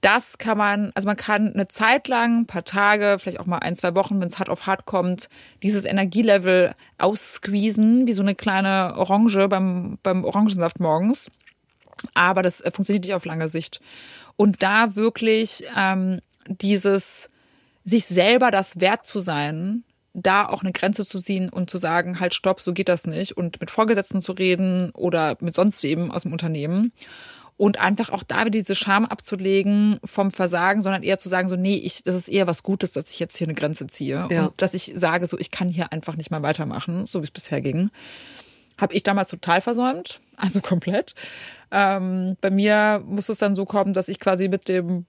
das 0.01 0.39
kann 0.39 0.57
man, 0.57 0.93
also 0.95 1.07
man 1.07 1.17
kann 1.17 1.53
eine 1.53 1.67
Zeit 1.67 2.07
lang, 2.07 2.41
ein 2.41 2.47
paar 2.47 2.65
Tage, 2.65 3.17
vielleicht 3.19 3.41
auch 3.41 3.47
mal 3.47 3.59
ein, 3.59 3.75
zwei 3.75 3.95
Wochen, 3.95 4.21
wenn 4.21 4.29
es 4.29 4.39
hart 4.39 4.49
auf 4.49 4.67
hart 4.67 4.87
kommt, 4.87 5.29
dieses 5.63 5.85
Energielevel 5.85 6.73
aussqueezen, 6.99 8.07
wie 8.07 8.13
so 8.13 8.23
eine 8.23 8.37
kleine 8.37 8.95
Orange 8.97 9.49
beim, 9.49 9.99
beim 10.03 10.25
Orangensaft 10.25 10.79
morgens. 10.79 11.31
Aber 12.15 12.43
das 12.43 12.61
äh, 12.61 12.71
funktioniert 12.71 13.05
nicht 13.05 13.15
auf 13.15 13.25
lange 13.25 13.49
Sicht. 13.49 13.81
Und 14.37 14.63
da 14.63 14.95
wirklich 14.95 15.65
ähm, 15.77 16.21
dieses, 16.47 17.29
sich 17.83 18.07
selber 18.07 18.53
das 18.53 18.81
wert 18.81 19.05
zu 19.05 19.21
sein, 19.21 19.83
da 20.15 20.47
auch 20.47 20.63
eine 20.63 20.73
Grenze 20.73 21.05
zu 21.05 21.19
ziehen 21.21 21.49
und 21.49 21.71
zu 21.71 21.79
sagen, 21.79 22.21
halt 22.21 22.35
stopp, 22.35 22.61
so 22.61 22.73
geht 22.73 22.89
das 22.89 23.07
nicht. 23.07 23.37
Und 23.37 23.61
mit 23.61 23.71
Vorgesetzten 23.71 24.23
zu 24.23 24.33
reden 24.33 24.91
oder 24.91 25.37
mit 25.41 25.55
sonst 25.55 25.83
wem 25.83 26.11
aus 26.13 26.23
dem 26.23 26.33
Unternehmen 26.33 26.93
und 27.59 27.79
einfach 27.79 28.09
auch 28.11 28.23
da 28.23 28.41
wieder 28.41 28.51
diese 28.51 28.75
Scham 28.75 29.05
abzulegen 29.05 29.99
vom 30.05 30.31
Versagen, 30.31 30.81
sondern 30.81 31.03
eher 31.03 31.19
zu 31.19 31.29
sagen, 31.29 31.49
so, 31.51 31.57
nee, 31.57 31.75
ich, 31.77 32.05
das 32.05 32.15
ist 32.15 32.29
eher 32.29 32.47
was 32.47 32.63
Gutes, 32.63 32.93
dass 32.93 33.11
ich 33.11 33.19
jetzt 33.19 33.37
hier 33.37 33.47
eine 33.49 33.55
Grenze 33.55 33.87
ziehe 33.89 34.27
Ja. 34.31 34.47
und 34.47 34.63
dass 34.63 34.73
ich 34.75 34.93
sage, 34.95 35.27
so, 35.27 35.37
ich 35.39 35.51
kann 35.51 35.69
hier 35.69 35.93
einfach 35.93 36.17
nicht 36.17 36.31
mehr 36.31 36.43
weitermachen, 36.43 37.05
so 37.05 37.21
wie 37.21 37.25
es 37.25 37.31
bisher 37.33 37.61
ging. 37.61 37.91
Habe 38.81 38.95
ich 38.95 39.03
damals 39.03 39.29
total 39.29 39.61
versäumt, 39.61 40.21
also 40.37 40.61
komplett. 40.61 41.15
Ähm, 41.73 42.37
bei 42.41 42.51
mir 42.51 43.03
muss 43.05 43.29
es 43.29 43.39
dann 43.39 43.57
so 43.57 43.65
kommen, 43.65 43.93
dass 43.93 44.09
ich 44.09 44.21
quasi 44.21 44.49
mit 44.49 44.69
dem, 44.69 45.05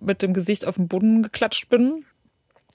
mit 0.00 0.22
dem 0.22 0.34
Gesicht 0.34 0.66
auf 0.66 0.74
den 0.74 0.88
Boden 0.88 1.22
geklatscht 1.22 1.68
bin, 1.68 2.04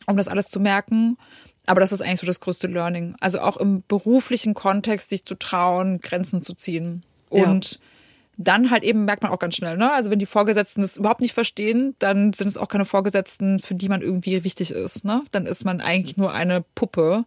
um 0.07 0.15
das 0.15 0.29
alles 0.29 0.47
zu 0.47 0.61
merken. 0.61 1.17
Aber 1.65 1.81
das 1.81 1.91
ist 1.91 2.01
eigentlich 2.01 2.21
so 2.21 2.27
das 2.27 2.39
größte 2.39 2.67
Learning. 2.67 3.15
Also 3.19 3.41
auch 3.41 3.57
im 3.57 3.83
beruflichen 3.89 4.53
Kontext 4.53 5.09
sich 5.09 5.25
zu 5.25 5.35
trauen, 5.35 5.99
Grenzen 5.99 6.41
zu 6.41 6.53
ziehen. 6.53 7.03
Ja. 7.29 7.43
Dann 8.37 8.69
halt 8.69 8.83
eben 8.83 9.05
merkt 9.05 9.23
man 9.23 9.31
auch 9.31 9.39
ganz 9.39 9.55
schnell, 9.55 9.77
ne? 9.77 9.91
Also 9.91 10.11
wenn 10.11 10.19
die 10.19 10.27
Vorgesetzten 10.27 10.81
das 10.81 10.97
überhaupt 10.97 11.21
nicht 11.21 11.33
verstehen, 11.33 11.95
dann 11.97 12.33
sind 12.33 12.47
es 12.47 12.57
auch 12.57 12.67
keine 12.67 12.85
Vorgesetzten, 12.85 13.59
für 13.59 13.73
die 13.73 13.89
man 13.89 14.01
irgendwie 14.01 14.43
wichtig 14.43 14.71
ist, 14.71 15.03
ne? 15.03 15.23
Dann 15.31 15.47
ist 15.47 15.65
man 15.65 15.81
eigentlich 15.81 16.17
nur 16.17 16.33
eine 16.33 16.63
Puppe, 16.75 17.25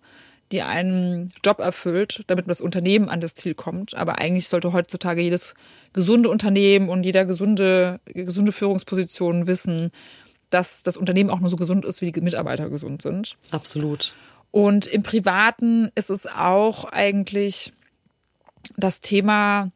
die 0.52 0.62
einen 0.62 1.32
Job 1.44 1.60
erfüllt, 1.60 2.24
damit 2.26 2.48
das 2.48 2.60
Unternehmen 2.60 3.08
an 3.08 3.20
das 3.20 3.34
Ziel 3.34 3.54
kommt. 3.54 3.94
Aber 3.94 4.18
eigentlich 4.18 4.48
sollte 4.48 4.72
heutzutage 4.72 5.20
jedes 5.20 5.54
gesunde 5.92 6.28
Unternehmen 6.28 6.88
und 6.88 7.04
jeder 7.04 7.24
gesunde, 7.24 8.00
gesunde 8.06 8.52
Führungsposition 8.52 9.46
wissen, 9.46 9.90
dass 10.48 10.82
das 10.82 10.96
Unternehmen 10.96 11.30
auch 11.30 11.40
nur 11.40 11.50
so 11.50 11.56
gesund 11.56 11.84
ist, 11.84 12.00
wie 12.02 12.10
die 12.12 12.20
Mitarbeiter 12.20 12.68
gesund 12.68 13.02
sind. 13.02 13.36
Absolut. 13.50 14.14
Und 14.50 14.86
im 14.86 15.04
Privaten 15.04 15.90
ist 15.94 16.10
es 16.10 16.26
auch 16.26 16.84
eigentlich 16.84 17.72
das 18.76 19.00
Thema, 19.00 19.70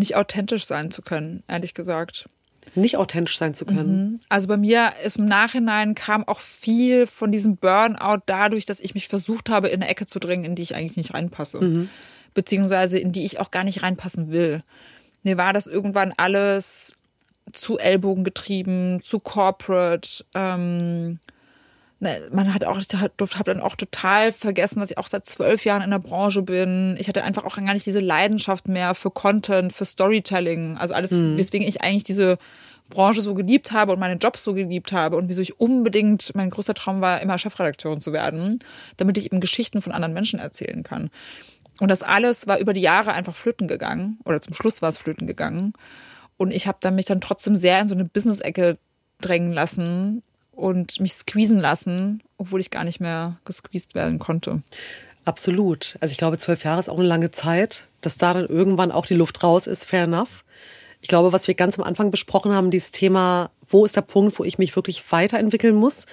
nicht 0.00 0.16
authentisch 0.16 0.64
sein 0.64 0.90
zu 0.90 1.02
können, 1.02 1.44
ehrlich 1.46 1.74
gesagt. 1.74 2.28
Nicht 2.74 2.96
authentisch 2.96 3.38
sein 3.38 3.54
zu 3.54 3.64
können. 3.64 4.20
Also 4.28 4.48
bei 4.48 4.56
mir 4.56 4.92
ist 5.04 5.16
im 5.16 5.26
Nachhinein 5.26 5.94
kam 5.94 6.26
auch 6.26 6.40
viel 6.40 7.06
von 7.06 7.32
diesem 7.32 7.56
Burnout 7.56 8.22
dadurch, 8.26 8.66
dass 8.66 8.80
ich 8.80 8.94
mich 8.94 9.08
versucht 9.08 9.48
habe, 9.48 9.68
in 9.68 9.82
eine 9.82 9.90
Ecke 9.90 10.06
zu 10.06 10.18
drängen, 10.18 10.44
in 10.44 10.54
die 10.56 10.62
ich 10.62 10.74
eigentlich 10.74 10.96
nicht 10.96 11.14
reinpasse. 11.14 11.58
beziehungsweise 12.34 12.98
in 12.98 13.12
die 13.12 13.24
ich 13.24 13.40
auch 13.40 13.50
gar 13.50 13.64
nicht 13.64 13.82
reinpassen 13.82 14.30
will. 14.30 14.62
Mir 15.22 15.36
war 15.36 15.52
das 15.52 15.66
irgendwann 15.66 16.12
alles 16.16 16.94
zu 17.52 17.78
Ellbogen 17.78 18.24
getrieben, 18.24 19.00
zu 19.02 19.18
corporate. 19.18 20.24
Ähm, 20.34 21.18
man 22.00 22.54
hat 22.54 22.64
auch, 22.64 22.78
ich 22.78 22.88
habe 22.94 23.44
dann 23.44 23.60
auch 23.60 23.76
total 23.76 24.32
vergessen, 24.32 24.80
dass 24.80 24.90
ich 24.90 24.98
auch 24.98 25.06
seit 25.06 25.26
zwölf 25.26 25.66
Jahren 25.66 25.82
in 25.82 25.90
der 25.90 25.98
Branche 25.98 26.42
bin. 26.42 26.96
Ich 26.98 27.08
hatte 27.08 27.22
einfach 27.22 27.44
auch 27.44 27.56
gar 27.56 27.74
nicht 27.74 27.84
diese 27.84 28.00
Leidenschaft 28.00 28.68
mehr 28.68 28.94
für 28.94 29.10
Content, 29.10 29.72
für 29.72 29.84
Storytelling. 29.84 30.78
Also 30.78 30.94
alles, 30.94 31.10
mhm. 31.10 31.36
weswegen 31.36 31.68
ich 31.68 31.82
eigentlich 31.82 32.04
diese 32.04 32.38
Branche 32.88 33.20
so 33.20 33.34
geliebt 33.34 33.72
habe 33.72 33.92
und 33.92 33.98
meine 33.98 34.14
Jobs 34.14 34.42
so 34.42 34.54
geliebt 34.54 34.92
habe 34.92 35.16
und 35.16 35.28
wieso 35.28 35.42
ich 35.42 35.60
unbedingt, 35.60 36.34
mein 36.34 36.50
größter 36.50 36.74
Traum 36.74 37.02
war, 37.02 37.20
immer 37.20 37.36
Chefredakteurin 37.36 38.00
zu 38.00 38.12
werden, 38.14 38.60
damit 38.96 39.18
ich 39.18 39.26
eben 39.26 39.40
Geschichten 39.40 39.82
von 39.82 39.92
anderen 39.92 40.14
Menschen 40.14 40.40
erzählen 40.40 40.82
kann. 40.82 41.10
Und 41.80 41.90
das 41.90 42.02
alles 42.02 42.46
war 42.46 42.58
über 42.58 42.72
die 42.72 42.80
Jahre 42.80 43.12
einfach 43.12 43.34
flöten 43.34 43.68
gegangen 43.68 44.18
oder 44.24 44.40
zum 44.40 44.54
Schluss 44.54 44.80
war 44.80 44.88
es 44.88 44.98
flöten 44.98 45.26
gegangen. 45.26 45.74
Und 46.38 46.50
ich 46.50 46.66
habe 46.66 46.78
dann 46.80 46.94
mich 46.94 47.04
dann 47.04 47.20
trotzdem 47.20 47.56
sehr 47.56 47.80
in 47.80 47.88
so 47.88 47.94
eine 47.94 48.06
Business-Ecke 48.06 48.78
drängen 49.20 49.52
lassen 49.52 50.22
und 50.60 51.00
mich 51.00 51.14
squeezen 51.14 51.58
lassen, 51.58 52.22
obwohl 52.36 52.60
ich 52.60 52.70
gar 52.70 52.84
nicht 52.84 53.00
mehr 53.00 53.36
gesqueezed 53.44 53.94
werden 53.94 54.18
konnte. 54.18 54.62
Absolut. 55.24 55.96
Also 56.00 56.12
ich 56.12 56.18
glaube, 56.18 56.38
zwölf 56.38 56.64
Jahre 56.64 56.80
ist 56.80 56.88
auch 56.88 56.98
eine 56.98 57.08
lange 57.08 57.30
Zeit. 57.30 57.86
Dass 58.00 58.16
da 58.16 58.32
dann 58.32 58.46
irgendwann 58.46 58.92
auch 58.92 59.04
die 59.04 59.14
Luft 59.14 59.42
raus 59.42 59.66
ist, 59.66 59.84
fair 59.84 60.04
enough. 60.04 60.44
Ich 61.02 61.08
glaube, 61.08 61.32
was 61.32 61.48
wir 61.48 61.54
ganz 61.54 61.78
am 61.78 61.84
Anfang 61.84 62.10
besprochen 62.10 62.52
haben, 62.52 62.70
dieses 62.70 62.92
Thema, 62.92 63.50
wo 63.68 63.84
ist 63.84 63.96
der 63.96 64.02
Punkt, 64.02 64.38
wo 64.38 64.44
ich 64.44 64.58
mich 64.58 64.74
wirklich 64.76 65.02
weiterentwickeln 65.12 65.74
muss? 65.74 66.06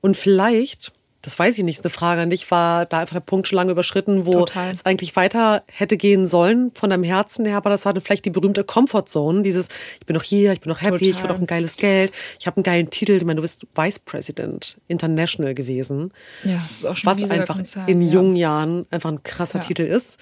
Und 0.00 0.16
vielleicht 0.16 0.92
das 1.22 1.38
weiß 1.38 1.58
ich 1.58 1.64
nicht, 1.64 1.76
ist 1.76 1.84
eine 1.84 1.90
Frage 1.90 2.22
an 2.22 2.30
dich. 2.30 2.50
War 2.50 2.86
da 2.86 3.00
einfach 3.00 3.14
der 3.14 3.20
Punkt 3.20 3.46
schon 3.46 3.56
lange 3.56 3.72
überschritten, 3.72 4.24
wo 4.24 4.32
Total. 4.32 4.72
es 4.72 4.86
eigentlich 4.86 5.16
weiter 5.16 5.62
hätte 5.66 5.96
gehen 5.96 6.26
sollen 6.26 6.70
von 6.74 6.90
deinem 6.90 7.04
Herzen 7.04 7.44
her, 7.44 7.58
aber 7.58 7.68
das 7.68 7.84
war 7.84 7.92
dann 7.92 8.02
vielleicht 8.02 8.24
die 8.24 8.30
berühmte 8.30 8.64
Comfortzone, 8.64 9.42
dieses, 9.42 9.68
ich 10.00 10.06
bin 10.06 10.14
noch 10.14 10.22
hier, 10.22 10.52
ich 10.52 10.60
bin 10.60 10.70
noch 10.70 10.80
happy, 10.80 10.98
Total. 10.98 11.08
ich 11.08 11.22
will 11.22 11.30
auch 11.30 11.38
ein 11.38 11.46
geiles 11.46 11.76
Geld, 11.76 12.12
ich 12.38 12.46
habe 12.46 12.56
einen 12.56 12.64
geilen 12.64 12.90
Titel, 12.90 13.12
ich 13.12 13.24
meine, 13.24 13.36
du 13.36 13.42
bist 13.42 13.66
Vice 13.74 13.98
President 13.98 14.80
International 14.88 15.54
gewesen. 15.54 16.12
Ja, 16.44 16.60
das 16.62 16.72
ist 16.72 16.86
auch 16.86 16.96
schon 16.96 17.10
Was 17.10 17.30
einfach 17.30 17.56
Konzern, 17.56 17.86
in 17.86 18.00
ja. 18.00 18.12
jungen 18.12 18.36
Jahren 18.36 18.86
einfach 18.90 19.10
ein 19.10 19.22
krasser 19.22 19.58
ja. 19.58 19.64
Titel 19.66 19.82
ist. 19.82 20.20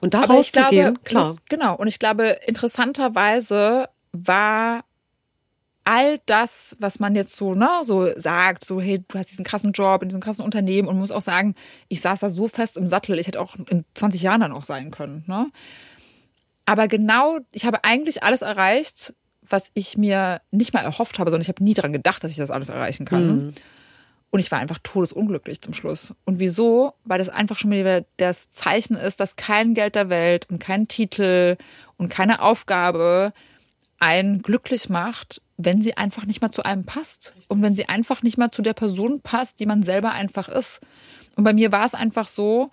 Und 0.00 0.14
da 0.14 0.24
rauszugehen, 0.24 1.00
klar. 1.02 1.26
Muss, 1.26 1.38
genau, 1.48 1.74
und 1.74 1.88
ich 1.88 1.98
glaube, 1.98 2.36
interessanterweise 2.46 3.88
war 4.12 4.84
all 5.86 6.18
das, 6.26 6.76
was 6.80 6.98
man 6.98 7.14
jetzt 7.14 7.36
so, 7.36 7.54
ne, 7.54 7.68
so 7.82 8.10
sagt, 8.18 8.64
so, 8.64 8.80
hey, 8.80 9.04
du 9.06 9.18
hast 9.18 9.30
diesen 9.30 9.44
krassen 9.44 9.70
Job 9.70 10.02
in 10.02 10.08
diesem 10.08 10.20
krassen 10.20 10.44
Unternehmen 10.44 10.88
und 10.88 10.98
muss 10.98 11.12
auch 11.12 11.22
sagen, 11.22 11.54
ich 11.88 12.00
saß 12.00 12.20
da 12.20 12.28
so 12.28 12.48
fest 12.48 12.76
im 12.76 12.88
Sattel, 12.88 13.18
ich 13.20 13.28
hätte 13.28 13.40
auch 13.40 13.54
in 13.54 13.84
20 13.94 14.20
Jahren 14.20 14.40
dann 14.40 14.52
auch 14.52 14.64
sein 14.64 14.90
können, 14.90 15.24
ne? 15.26 15.46
Aber 16.68 16.88
genau, 16.88 17.38
ich 17.52 17.64
habe 17.64 17.84
eigentlich 17.84 18.24
alles 18.24 18.42
erreicht, 18.42 19.14
was 19.48 19.70
ich 19.74 19.96
mir 19.96 20.40
nicht 20.50 20.74
mal 20.74 20.80
erhofft 20.80 21.20
habe, 21.20 21.30
sondern 21.30 21.42
ich 21.42 21.48
habe 21.48 21.62
nie 21.62 21.74
daran 21.74 21.92
gedacht, 21.92 22.24
dass 22.24 22.32
ich 22.32 22.36
das 22.36 22.50
alles 22.50 22.68
erreichen 22.68 23.06
kann. 23.06 23.26
Mhm. 23.28 23.54
Und 24.30 24.40
ich 24.40 24.50
war 24.50 24.58
einfach 24.58 24.80
todesunglücklich 24.82 25.60
zum 25.62 25.72
Schluss. 25.72 26.12
Und 26.24 26.40
wieso? 26.40 26.94
Weil 27.04 27.20
das 27.20 27.28
einfach 27.28 27.56
schon 27.56 27.70
wieder 27.70 28.04
das 28.16 28.50
Zeichen 28.50 28.96
ist, 28.96 29.20
dass 29.20 29.36
kein 29.36 29.74
Geld 29.74 29.94
der 29.94 30.08
Welt 30.08 30.50
und 30.50 30.58
kein 30.58 30.88
Titel 30.88 31.56
und 31.96 32.08
keine 32.08 32.42
Aufgabe 32.42 33.32
einen 33.98 34.42
glücklich 34.42 34.88
macht, 34.88 35.40
wenn 35.56 35.80
sie 35.80 35.96
einfach 35.96 36.26
nicht 36.26 36.42
mal 36.42 36.50
zu 36.50 36.64
einem 36.64 36.84
passt 36.84 37.34
und 37.48 37.62
wenn 37.62 37.74
sie 37.74 37.88
einfach 37.88 38.22
nicht 38.22 38.36
mal 38.36 38.50
zu 38.50 38.62
der 38.62 38.74
Person 38.74 39.20
passt, 39.20 39.60
die 39.60 39.66
man 39.66 39.82
selber 39.82 40.12
einfach 40.12 40.48
ist. 40.48 40.80
Und 41.36 41.44
bei 41.44 41.52
mir 41.52 41.72
war 41.72 41.86
es 41.86 41.94
einfach 41.94 42.28
so, 42.28 42.70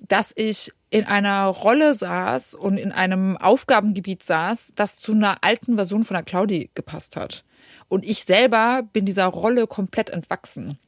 dass 0.00 0.32
ich 0.34 0.72
in 0.90 1.04
einer 1.04 1.46
Rolle 1.46 1.94
saß 1.94 2.54
und 2.54 2.76
in 2.78 2.92
einem 2.92 3.36
Aufgabengebiet 3.36 4.22
saß, 4.22 4.72
das 4.74 4.98
zu 4.98 5.12
einer 5.12 5.38
alten 5.42 5.76
Version 5.76 6.04
von 6.04 6.14
der 6.14 6.24
Claudi 6.24 6.70
gepasst 6.74 7.16
hat. 7.16 7.44
Und 7.88 8.04
ich 8.04 8.24
selber 8.24 8.82
bin 8.92 9.04
dieser 9.04 9.26
Rolle 9.26 9.66
komplett 9.66 10.10
entwachsen. 10.10 10.78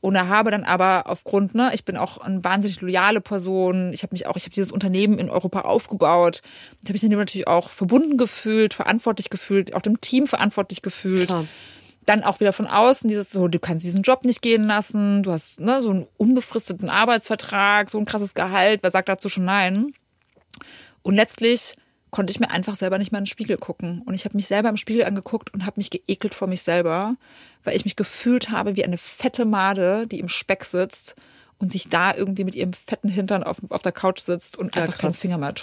Und 0.00 0.16
habe 0.18 0.52
dann 0.52 0.62
aber 0.62 1.04
aufgrund, 1.06 1.54
ne, 1.54 1.70
ich 1.74 1.84
bin 1.84 1.96
auch 1.96 2.18
eine 2.18 2.44
wahnsinnig 2.44 2.80
loyale 2.80 3.20
Person. 3.20 3.92
Ich 3.92 4.04
habe 4.04 4.14
mich 4.14 4.26
auch, 4.26 4.36
ich 4.36 4.44
habe 4.44 4.54
dieses 4.54 4.70
Unternehmen 4.70 5.18
in 5.18 5.28
Europa 5.28 5.62
aufgebaut. 5.62 6.40
Ich 6.82 6.88
habe 6.88 6.92
mich 6.92 7.02
dann 7.02 7.10
natürlich 7.10 7.48
auch 7.48 7.68
verbunden 7.68 8.16
gefühlt, 8.16 8.74
verantwortlich 8.74 9.28
gefühlt, 9.28 9.74
auch 9.74 9.82
dem 9.82 10.00
Team 10.00 10.28
verantwortlich 10.28 10.82
gefühlt. 10.82 11.28
Klar. 11.28 11.46
Dann 12.06 12.22
auch 12.22 12.38
wieder 12.40 12.52
von 12.52 12.66
außen 12.66 13.08
dieses 13.08 13.30
so, 13.30 13.48
du 13.48 13.58
kannst 13.58 13.84
diesen 13.84 14.02
Job 14.02 14.24
nicht 14.24 14.40
gehen 14.40 14.64
lassen. 14.64 15.24
Du 15.24 15.32
hast 15.32 15.60
ne, 15.60 15.82
so 15.82 15.90
einen 15.90 16.06
unbefristeten 16.16 16.88
Arbeitsvertrag, 16.88 17.90
so 17.90 17.98
ein 17.98 18.06
krasses 18.06 18.34
Gehalt. 18.34 18.82
Wer 18.82 18.92
sagt 18.92 19.08
dazu 19.08 19.28
schon 19.28 19.44
nein? 19.44 19.92
Und 21.02 21.16
letztlich 21.16 21.74
konnte 22.10 22.30
ich 22.30 22.40
mir 22.40 22.50
einfach 22.50 22.76
selber 22.76 22.98
nicht 22.98 23.12
mehr 23.12 23.18
in 23.18 23.24
den 23.24 23.30
Spiegel 23.30 23.56
gucken. 23.56 24.02
Und 24.06 24.14
ich 24.14 24.24
habe 24.24 24.36
mich 24.36 24.46
selber 24.46 24.68
im 24.68 24.76
Spiegel 24.76 25.04
angeguckt 25.04 25.52
und 25.52 25.66
habe 25.66 25.74
mich 25.76 25.90
geekelt 25.90 26.34
vor 26.34 26.48
mich 26.48 26.62
selber, 26.62 27.16
weil 27.64 27.76
ich 27.76 27.84
mich 27.84 27.96
gefühlt 27.96 28.50
habe 28.50 28.76
wie 28.76 28.84
eine 28.84 28.98
fette 28.98 29.44
Made, 29.44 30.06
die 30.06 30.18
im 30.18 30.28
Speck 30.28 30.64
sitzt 30.64 31.16
und 31.58 31.72
sich 31.72 31.88
da 31.88 32.14
irgendwie 32.14 32.44
mit 32.44 32.54
ihrem 32.54 32.72
fetten 32.72 33.08
Hintern 33.08 33.42
auf, 33.42 33.58
auf 33.68 33.82
der 33.82 33.92
Couch 33.92 34.20
sitzt 34.20 34.56
und 34.56 34.74
ja, 34.74 34.82
einfach 34.82 34.94
krass. 34.94 35.02
keinen 35.02 35.12
Finger 35.12 35.38
mehr. 35.38 35.54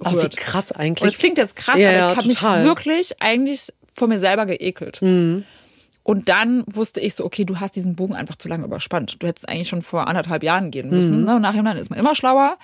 Aber 0.00 0.22
wie 0.22 0.28
krass 0.30 0.72
eigentlich. 0.72 1.02
Und 1.02 1.08
es 1.08 1.18
klingt 1.18 1.38
jetzt 1.38 1.54
krass, 1.54 1.78
ja, 1.78 1.90
aber 1.90 2.12
ich 2.12 2.16
habe 2.16 2.28
mich 2.28 2.42
wirklich 2.42 3.20
eigentlich 3.20 3.72
vor 3.92 4.08
mir 4.08 4.18
selber 4.18 4.46
geekelt. 4.46 5.00
Mhm. 5.02 5.44
Und 6.02 6.28
dann 6.28 6.64
wusste 6.66 7.00
ich 7.00 7.14
so, 7.14 7.24
okay, 7.24 7.44
du 7.44 7.60
hast 7.60 7.76
diesen 7.76 7.94
Bogen 7.94 8.14
einfach 8.14 8.34
zu 8.34 8.48
lange 8.48 8.64
überspannt. 8.64 9.22
Du 9.22 9.26
hättest 9.26 9.48
eigentlich 9.48 9.68
schon 9.68 9.82
vor 9.82 10.08
anderthalb 10.08 10.42
Jahren 10.42 10.72
gehen 10.72 10.90
müssen. 10.90 11.20
Mhm. 11.20 11.26
Ne? 11.26 11.36
Und 11.36 11.42
nachher 11.42 11.76
ist 11.76 11.90
man 11.90 11.98
immer 11.98 12.16
schlauer. 12.16 12.56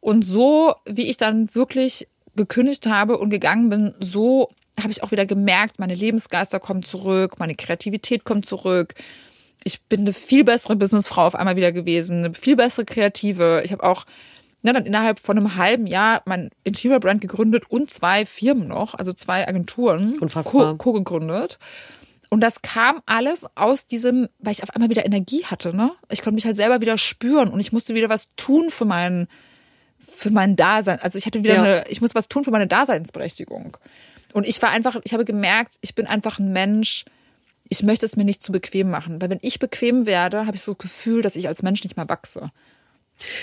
Und 0.00 0.24
so, 0.24 0.74
wie 0.84 1.08
ich 1.08 1.16
dann 1.16 1.54
wirklich 1.54 2.08
gekündigt 2.36 2.86
habe 2.86 3.18
und 3.18 3.30
gegangen 3.30 3.68
bin, 3.70 3.94
so 3.98 4.50
habe 4.80 4.90
ich 4.90 5.02
auch 5.02 5.10
wieder 5.10 5.26
gemerkt, 5.26 5.78
meine 5.78 5.94
Lebensgeister 5.94 6.60
kommen 6.60 6.82
zurück, 6.82 7.38
meine 7.38 7.54
Kreativität 7.54 8.24
kommt 8.24 8.46
zurück. 8.46 8.94
Ich 9.64 9.82
bin 9.82 10.00
eine 10.00 10.12
viel 10.12 10.44
bessere 10.44 10.76
Businessfrau 10.76 11.26
auf 11.26 11.34
einmal 11.34 11.56
wieder 11.56 11.72
gewesen, 11.72 12.24
eine 12.24 12.34
viel 12.34 12.56
bessere 12.56 12.84
Kreative. 12.84 13.62
Ich 13.64 13.72
habe 13.72 13.84
auch 13.84 14.04
ja, 14.62 14.72
dann 14.72 14.86
innerhalb 14.86 15.18
von 15.18 15.36
einem 15.36 15.56
halben 15.56 15.86
Jahr 15.86 16.22
mein 16.24 16.50
Interior 16.64 17.00
Brand 17.00 17.20
gegründet 17.20 17.64
und 17.68 17.90
zwei 17.90 18.24
Firmen 18.24 18.68
noch, 18.68 18.94
also 18.94 19.12
zwei 19.12 19.46
Agenturen 19.46 20.18
Unfassbar. 20.18 20.78
co-gegründet. 20.78 21.58
und 22.30 22.40
das 22.40 22.62
kam 22.62 23.00
alles 23.04 23.44
aus 23.56 23.86
diesem, 23.86 24.28
weil 24.38 24.52
ich 24.52 24.62
auf 24.62 24.70
einmal 24.70 24.88
wieder 24.88 25.04
Energie 25.04 25.44
hatte, 25.44 25.74
ne? 25.74 25.92
Ich 26.10 26.22
konnte 26.22 26.36
mich 26.36 26.46
halt 26.46 26.56
selber 26.56 26.80
wieder 26.80 26.96
spüren 26.96 27.48
und 27.48 27.60
ich 27.60 27.72
musste 27.72 27.94
wieder 27.94 28.08
was 28.08 28.28
tun 28.36 28.70
für 28.70 28.84
meinen 28.84 29.26
für 30.02 30.30
mein 30.30 30.56
Dasein. 30.56 30.98
Also 31.00 31.18
ich 31.18 31.26
hatte 31.26 31.42
wieder 31.44 31.54
ja. 31.54 31.62
eine, 31.62 31.84
ich 31.88 32.00
muss 32.00 32.14
was 32.14 32.28
tun 32.28 32.44
für 32.44 32.50
meine 32.50 32.66
Daseinsberechtigung. 32.66 33.76
Und 34.32 34.46
ich 34.46 34.60
war 34.62 34.70
einfach, 34.70 34.96
ich 35.04 35.12
habe 35.12 35.24
gemerkt, 35.24 35.76
ich 35.80 35.94
bin 35.94 36.06
einfach 36.06 36.38
ein 36.38 36.52
Mensch, 36.52 37.04
ich 37.68 37.82
möchte 37.82 38.06
es 38.06 38.16
mir 38.16 38.24
nicht 38.24 38.42
zu 38.42 38.52
bequem 38.52 38.90
machen. 38.90 39.20
Weil 39.20 39.30
wenn 39.30 39.38
ich 39.42 39.58
bequem 39.58 40.06
werde, 40.06 40.46
habe 40.46 40.56
ich 40.56 40.62
so 40.62 40.72
das 40.72 40.82
Gefühl, 40.82 41.22
dass 41.22 41.36
ich 41.36 41.48
als 41.48 41.62
Mensch 41.62 41.84
nicht 41.84 41.96
mehr 41.96 42.08
wachse. 42.08 42.50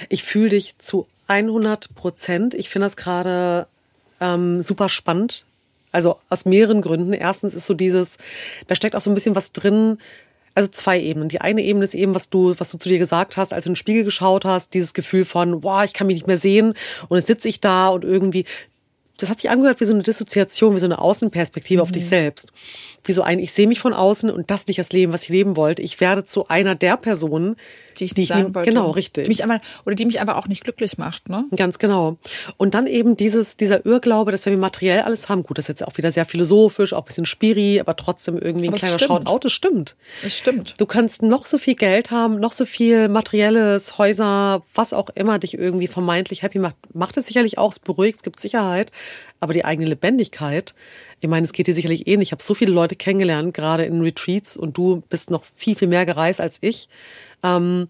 Ich 0.10 0.24
fühle 0.24 0.50
dich 0.50 0.78
zu 0.78 1.08
100 1.28 1.96
Prozent. 1.96 2.54
Ich 2.54 2.70
finde 2.70 2.88
das 2.88 2.98
gerade 2.98 3.68
ähm, 4.20 4.62
super 4.62 4.90
spannend. 4.90 5.46
Also 5.92 6.20
aus 6.30 6.46
mehreren 6.46 6.82
Gründen. 6.82 7.14
Erstens 7.14 7.54
ist 7.54 7.66
so 7.66 7.74
dieses, 7.74 8.18
da 8.68 8.76
steckt 8.76 8.96
auch 8.96 9.02
so 9.02 9.10
ein 9.10 9.16
bisschen 9.16 9.36
was 9.36 9.52
drin, 9.52 9.98
also 10.60 10.70
zwei 10.70 11.00
Ebenen. 11.00 11.30
Die 11.30 11.40
eine 11.40 11.62
Ebene 11.62 11.86
ist 11.86 11.96
eben, 11.96 12.14
was 12.14 12.30
du, 12.30 12.54
was 12.58 12.70
du 12.70 12.78
zu 12.78 12.90
dir 12.90 13.00
gesagt 13.00 13.38
hast, 13.38 13.54
als 13.54 13.64
du 13.64 13.70
in 13.70 13.74
den 13.74 13.78
Spiegel 13.78 14.04
geschaut 14.04 14.44
hast, 14.44 14.74
dieses 14.74 14.94
Gefühl 14.94 15.24
von, 15.24 15.62
boah, 15.62 15.86
ich 15.86 15.94
kann 15.94 16.08
mich 16.08 16.16
nicht 16.16 16.28
mehr 16.28 16.38
sehen 16.38 16.74
und 17.08 17.18
jetzt 17.18 17.28
sitze 17.28 17.48
ich 17.48 17.62
da 17.62 17.88
und 17.88 18.04
irgendwie 18.04 18.46
das 19.18 19.30
hat 19.30 19.42
sich 19.42 19.50
angehört 19.50 19.82
wie 19.82 19.86
so 19.86 19.94
eine 19.94 20.04
Dissoziation, 20.04 20.76
wie 20.76 20.80
so 20.80 20.86
eine 20.86 21.00
Außenperspektive 21.00 21.80
mhm. 21.80 21.84
auf 21.84 21.92
dich 21.92 22.04
mhm. 22.04 22.08
selbst. 22.08 22.54
Wie 23.04 23.12
so 23.12 23.22
ein, 23.22 23.40
ich 23.40 23.52
sehe 23.52 23.68
mich 23.68 23.80
von 23.80 23.94
außen 23.94 24.30
und 24.30 24.50
das 24.50 24.68
nicht 24.68 24.80
das 24.80 24.94
Leben, 24.94 25.12
was 25.12 25.24
ich 25.24 25.30
leben 25.30 25.58
wollte. 25.58 25.82
Ich 25.82 26.00
werde 26.00 26.24
zu 26.24 26.48
einer 26.48 26.76
der 26.76 26.96
Personen, 26.96 27.58
die 28.00 28.06
ich, 28.06 28.14
die 28.14 28.24
ich 28.24 28.28
sein 28.30 28.54
wollte. 28.54 28.70
Genau, 28.70 28.92
richtig. 28.92 29.28
Mich 29.28 29.44
einfach, 29.44 29.60
oder 29.86 29.96
die 29.96 30.06
mich 30.06 30.20
einfach 30.20 30.36
auch 30.36 30.48
nicht 30.48 30.64
glücklich 30.64 30.98
macht, 30.98 31.30
ne? 31.30 31.46
Ganz 31.56 31.80
genau. 31.80 32.18
Und 32.58 32.74
dann 32.74 32.88
eben 32.88 33.18
dieses, 33.18 33.58
dieser 33.58 33.86
Irrglaube, 33.86 34.32
dass 34.32 34.46
wenn 34.46 34.54
wir 34.54 34.60
materiell 34.60 35.02
alles 35.02 35.30
haben, 35.30 35.44
gut, 35.44 35.58
das 35.58 35.66
ist 35.66 35.70
jetzt 35.70 35.88
auch 35.88 35.98
wieder 35.98 36.12
sehr 36.12 36.26
philosophisch, 36.26 36.94
auch 36.94 37.04
ein 37.04 37.06
bisschen 37.06 37.26
spiri, 37.26 37.80
aber 37.80 37.96
trotzdem 37.96 38.38
irgendwie 38.38 38.68
ein 38.68 38.74
aber 38.74 38.78
kleiner 38.78 39.00
Schauauto, 39.00 39.50
stimmt. 39.50 39.96
Es 40.24 40.38
stimmt. 40.38 40.76
Du 40.78 40.86
kannst 40.86 41.22
noch 41.22 41.46
so 41.46 41.58
viel 41.58 41.76
Geld 41.76 42.12
haben, 42.12 42.40
noch 42.40 42.54
so 42.54 42.66
viel 42.66 43.08
materielles, 43.08 43.98
Häuser, 43.98 44.64
was 44.74 44.94
auch 44.94 45.10
immer 45.10 45.40
dich 45.40 45.58
irgendwie 45.58 45.88
vermeintlich 45.88 46.44
happy 46.44 46.60
macht. 46.60 46.76
Macht 46.94 47.18
es 47.18 47.28
sicherlich 47.28 47.58
auch, 47.58 47.72
es 47.72 47.80
beruhigt, 47.80 48.18
es 48.18 48.24
gibt 48.24 48.40
Sicherheit, 48.40 48.92
aber 49.40 49.54
die 49.54 49.66
eigene 49.66 49.88
Lebendigkeit, 49.88 50.74
ich 51.22 51.30
meine, 51.30 51.46
es 51.46 51.54
geht 51.54 51.68
dir 51.68 51.74
sicherlich 51.74 52.08
ähnlich. 52.08 52.30
Ich 52.30 52.32
habe 52.32 52.44
so 52.44 52.54
viele 52.54 52.72
Leute 52.72 52.96
kennengelernt, 52.96 53.54
gerade 53.54 53.86
in 53.86 54.02
Retreats, 54.02 54.58
und 54.58 54.78
du 54.78 55.04
bist 55.10 55.32
noch 55.32 55.44
viel, 55.56 55.76
viel 55.76 55.88
mehr 55.88 56.06
gereist 56.06 56.42
als 56.42 56.60
ich, 56.62 56.90
ähm, 57.44 57.90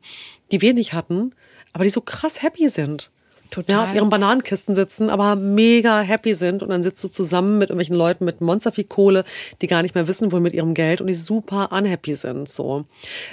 die 0.51 0.61
wenig 0.61 0.93
hatten, 0.93 1.33
aber 1.73 1.83
die 1.83 1.89
so 1.89 2.01
krass 2.01 2.41
happy 2.41 2.69
sind. 2.69 3.11
Total. 3.51 3.75
Ja, 3.75 3.83
auf 3.85 3.95
ihren 3.95 4.09
Bananenkisten 4.09 4.75
sitzen, 4.75 5.09
aber 5.09 5.35
mega 5.35 6.01
happy 6.01 6.35
sind. 6.35 6.61
Und 6.61 6.69
dann 6.69 6.83
sitzt 6.83 7.03
du 7.03 7.07
zusammen 7.07 7.57
mit 7.57 7.69
irgendwelchen 7.69 7.95
Leuten 7.95 8.23
mit 8.25 8.41
Monster 8.41 8.71
viel 8.71 8.83
Kohle, 8.83 9.23
die 9.61 9.67
gar 9.67 9.81
nicht 9.81 9.95
mehr 9.95 10.07
wissen, 10.07 10.31
wohin 10.31 10.43
mit 10.43 10.53
ihrem 10.53 10.75
Geld 10.75 11.01
und 11.01 11.07
die 11.07 11.15
super 11.15 11.71
unhappy 11.71 12.13
sind. 12.13 12.47
So. 12.47 12.85